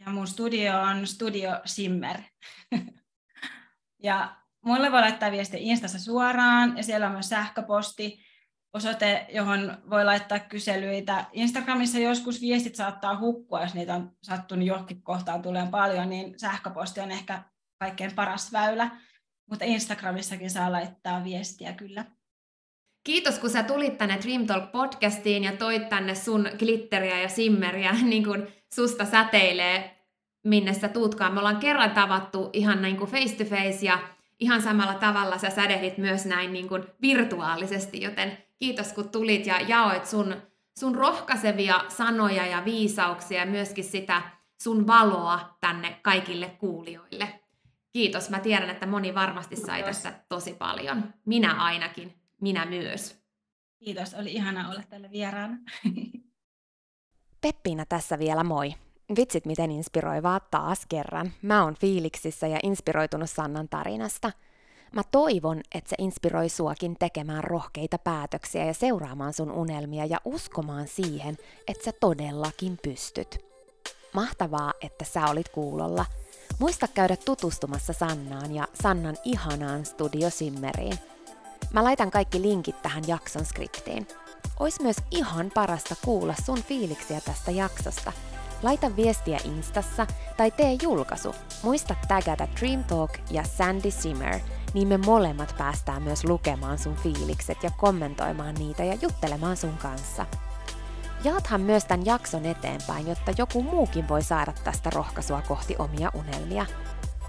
ja 0.00 0.10
mun 0.10 0.26
studio 0.26 0.80
on 0.80 1.06
Studio 1.06 1.50
Simmer. 1.64 2.16
ja 4.02 4.36
mulle 4.64 4.92
voi 4.92 5.00
laittaa 5.00 5.30
viesti 5.30 5.56
Instassa 5.60 5.98
suoraan 5.98 6.76
ja 6.76 6.82
siellä 6.82 7.06
on 7.06 7.12
myös 7.12 7.28
sähköposti 7.28 8.27
osoite, 8.72 9.26
johon 9.28 9.78
voi 9.90 10.04
laittaa 10.04 10.38
kyselyitä. 10.38 11.24
Instagramissa 11.32 11.98
joskus 11.98 12.40
viestit 12.40 12.74
saattaa 12.74 13.18
hukkua, 13.18 13.62
jos 13.62 13.74
niitä 13.74 13.94
on 13.94 14.12
sattunut 14.22 14.66
johonkin 14.66 15.02
kohtaan 15.02 15.42
tulee 15.42 15.68
paljon, 15.70 16.10
niin 16.10 16.38
sähköposti 16.38 17.00
on 17.00 17.10
ehkä 17.10 17.42
kaikkein 17.78 18.14
paras 18.14 18.52
väylä. 18.52 18.90
Mutta 19.50 19.64
Instagramissakin 19.64 20.50
saa 20.50 20.72
laittaa 20.72 21.24
viestiä 21.24 21.72
kyllä. 21.72 22.04
Kiitos, 23.04 23.38
kun 23.38 23.50
sä 23.50 23.62
tulit 23.62 23.98
tänne 23.98 24.18
Dream 24.22 24.46
Talk 24.46 24.72
podcastiin 24.72 25.44
ja 25.44 25.56
toit 25.56 25.88
tänne 25.88 26.14
sun 26.14 26.48
glitteriä 26.58 27.20
ja 27.20 27.28
simmeriä, 27.28 27.92
niin 28.02 28.24
kuin 28.24 28.46
susta 28.74 29.04
säteilee, 29.04 29.98
minne 30.44 30.74
sä 30.74 30.88
tuutkaan. 30.88 31.32
Me 31.32 31.38
ollaan 31.38 31.56
kerran 31.56 31.90
tavattu 31.90 32.50
ihan 32.52 32.82
niin 32.82 32.96
kuin 32.96 33.10
face 33.10 33.44
to 33.44 33.44
face 33.44 33.86
ja 33.86 33.98
ihan 34.40 34.62
samalla 34.62 34.94
tavalla 34.94 35.38
sä 35.38 35.50
sädehdit 35.50 35.98
myös 35.98 36.26
näin 36.26 36.52
niin 36.52 36.68
kuin 36.68 36.84
virtuaalisesti, 37.02 38.00
joten 38.00 38.38
kiitos 38.58 38.92
kun 38.92 39.08
tulit 39.08 39.46
ja 39.46 39.60
jaoit 39.60 40.06
sun, 40.06 40.36
sun 40.78 40.94
rohkaisevia 40.94 41.84
sanoja 41.88 42.46
ja 42.46 42.64
viisauksia 42.64 43.40
ja 43.40 43.46
myöskin 43.46 43.84
sitä 43.84 44.22
sun 44.62 44.86
valoa 44.86 45.56
tänne 45.60 46.00
kaikille 46.02 46.48
kuulijoille. 46.48 47.40
Kiitos, 47.92 48.30
mä 48.30 48.40
tiedän, 48.40 48.70
että 48.70 48.86
moni 48.86 49.14
varmasti 49.14 49.56
sai 49.56 49.82
tästä 49.82 50.24
tosi 50.28 50.54
paljon. 50.54 51.14
Minä 51.26 51.54
ainakin, 51.54 52.14
minä 52.40 52.66
myös. 52.66 53.18
Kiitos, 53.84 54.14
oli 54.14 54.32
ihana 54.32 54.70
olla 54.70 54.82
tällä 54.88 55.10
vieraana. 55.10 55.58
Peppiina 57.40 57.86
tässä 57.86 58.18
vielä 58.18 58.44
moi. 58.44 58.74
Vitsit 59.16 59.46
miten 59.46 59.70
inspiroivaa 59.70 60.40
taas 60.40 60.86
kerran. 60.88 61.32
Mä 61.42 61.64
oon 61.64 61.74
fiiliksissä 61.80 62.46
ja 62.46 62.58
inspiroitunut 62.62 63.30
Sannan 63.30 63.68
tarinasta. 63.68 64.32
Mä 64.92 65.02
toivon, 65.10 65.60
että 65.74 65.90
se 65.90 65.96
inspiroi 65.98 66.48
suakin 66.48 66.96
tekemään 66.98 67.44
rohkeita 67.44 67.98
päätöksiä 67.98 68.64
ja 68.64 68.74
seuraamaan 68.74 69.32
sun 69.32 69.50
unelmia 69.50 70.04
ja 70.04 70.18
uskomaan 70.24 70.88
siihen, 70.88 71.36
että 71.68 71.84
sä 71.84 71.92
todellakin 72.00 72.78
pystyt. 72.82 73.44
Mahtavaa, 74.12 74.72
että 74.80 75.04
sä 75.04 75.26
olit 75.26 75.48
kuulolla. 75.48 76.06
Muista 76.58 76.88
käydä 76.88 77.16
tutustumassa 77.16 77.92
Sannaan 77.92 78.54
ja 78.54 78.68
Sannan 78.82 79.16
ihanaan 79.24 79.84
Studio 79.84 80.30
Simmeriin. 80.30 80.98
Mä 81.72 81.84
laitan 81.84 82.10
kaikki 82.10 82.42
linkit 82.42 82.82
tähän 82.82 83.04
jakson 83.06 83.44
skriptiin. 83.44 84.08
Ois 84.60 84.80
myös 84.80 84.96
ihan 85.10 85.50
parasta 85.54 85.94
kuulla 86.04 86.34
sun 86.44 86.62
fiiliksiä 86.62 87.20
tästä 87.20 87.50
jaksosta. 87.50 88.12
Laita 88.62 88.96
viestiä 88.96 89.40
Instassa 89.44 90.06
tai 90.36 90.50
tee 90.50 90.78
julkaisu. 90.82 91.34
Muista 91.62 91.94
tagata 92.08 92.48
Dream 92.60 92.84
Talk 92.84 93.10
ja 93.30 93.44
Sandy 93.44 93.90
Simmer, 93.90 94.40
niin 94.74 94.88
me 94.88 94.98
molemmat 94.98 95.54
päästään 95.58 96.02
myös 96.02 96.24
lukemaan 96.24 96.78
sun 96.78 96.96
fiilikset 96.96 97.62
ja 97.62 97.70
kommentoimaan 97.76 98.54
niitä 98.54 98.84
ja 98.84 98.94
juttelemaan 99.02 99.56
sun 99.56 99.76
kanssa. 99.82 100.26
Jaathan 101.24 101.60
myös 101.60 101.84
tämän 101.84 102.06
jakson 102.06 102.46
eteenpäin, 102.46 103.08
jotta 103.08 103.32
joku 103.38 103.62
muukin 103.62 104.08
voi 104.08 104.22
saada 104.22 104.52
tästä 104.64 104.90
rohkaisua 104.90 105.42
kohti 105.42 105.76
omia 105.78 106.10
unelmia. 106.14 106.66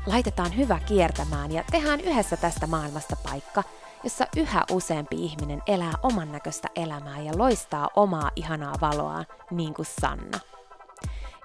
Laitetaan 0.06 0.58
hyvä 0.58 0.80
kiertämään 0.80 1.52
ja 1.52 1.64
tehdään 1.72 2.02
yhdessä 2.02 2.38
tästä 2.38 2.68
maailmasta 2.68 3.16
paikka, 3.24 3.64
jossa 4.04 4.28
yhä 4.38 4.64
useampi 4.72 5.16
ihminen 5.26 5.62
elää 5.68 5.94
oman 6.04 6.32
näköistä 6.32 6.68
elämää 6.76 7.20
ja 7.20 7.38
loistaa 7.38 7.90
omaa 7.96 8.32
ihanaa 8.36 8.76
valoaan, 8.82 9.26
niin 9.52 9.74
kuin 9.74 9.88
Sanna. 10.02 10.40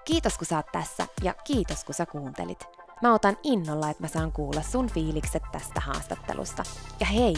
Kiitos 0.05 0.39
kun 0.39 0.47
sä 0.47 0.57
oot 0.57 0.73
tässä 0.73 1.07
ja 1.23 1.35
kiitos 1.45 1.85
kun 1.85 1.95
sä 1.95 2.07
kuuntelit. 2.07 2.74
Mä 3.03 3.15
otan 3.15 3.37
innolla, 3.43 3.91
että 3.91 4.03
mä 4.03 4.09
saan 4.09 4.33
kuulla 4.33 4.62
sun 4.62 4.91
fiilikset 4.91 5.43
tästä 5.53 5.81
haastattelusta. 5.81 6.62
Ja 7.01 7.07
hei, 7.07 7.35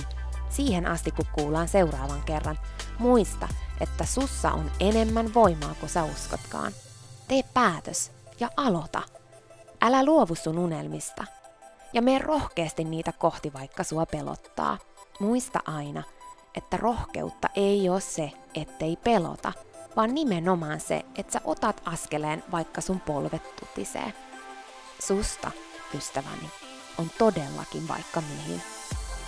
siihen 0.49 0.87
asti 0.87 1.11
kun 1.11 1.27
kuullaan 1.33 1.69
seuraavan 1.69 2.23
kerran, 2.27 2.59
muista, 2.99 3.49
että 3.81 4.05
sussa 4.05 4.53
on 4.53 4.71
enemmän 4.81 5.35
voimaa 5.35 5.75
kuin 5.81 5.91
sä 5.91 6.05
uskotkaan. 6.05 6.73
Tee 7.29 7.43
päätös 7.55 8.13
ja 8.41 8.51
aloita. 8.57 9.03
Älä 9.83 10.05
luovu 10.05 10.35
sun 10.35 10.59
unelmista. 10.59 11.25
Ja 11.93 12.03
mene 12.03 12.19
rohkeasti 12.19 12.85
niitä 12.85 13.13
kohti, 13.13 13.53
vaikka 13.53 13.85
sua 13.85 14.07
pelottaa. 14.07 14.79
Muista 15.21 15.61
aina, 15.67 16.03
että 16.55 16.77
rohkeutta 16.77 17.49
ei 17.55 17.89
ole 17.89 18.01
se, 18.01 18.33
ettei 18.55 18.97
pelota, 18.97 19.53
vaan 19.97 20.15
nimenomaan 20.15 20.81
se, 20.81 21.05
että 21.19 21.33
sä 21.33 21.41
otat 21.45 21.83
askeleen, 21.85 22.45
vaikka 22.53 22.81
sun 22.81 23.01
polvet 23.01 23.57
tutisee. 23.57 24.13
Susta, 24.99 25.51
ystäväni, 25.95 26.51
on 26.99 27.11
todellakin 27.19 27.89
vaikka 27.89 28.21
mihin. 28.21 28.63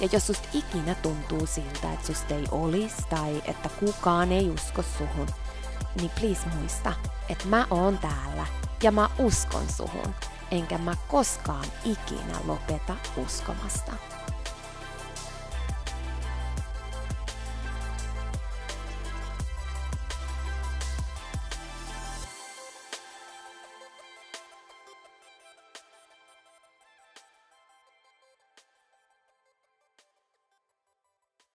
Ja 0.01 0.09
jos 0.13 0.27
susta 0.27 0.49
ikinä 0.53 0.95
tuntuu 0.95 1.47
siltä, 1.47 1.93
että 1.93 2.07
susta 2.07 2.35
ei 2.35 2.45
olisi 2.51 2.97
tai 3.11 3.43
että 3.45 3.69
kukaan 3.69 4.33
ei 4.33 4.51
usko 4.51 4.85
suhun, 4.99 5.27
niin 6.01 6.11
please 6.11 6.49
muista, 6.59 6.93
että 7.29 7.47
mä 7.47 7.67
oon 7.71 7.99
täällä 7.99 8.47
ja 8.83 8.93
mä 8.93 9.11
uskon 9.19 9.73
suhun, 9.77 10.15
enkä 10.51 10.79
mä 10.79 10.95
koskaan 11.09 11.67
ikinä 11.85 12.39
lopeta 12.45 12.97
uskomasta. 13.17 13.93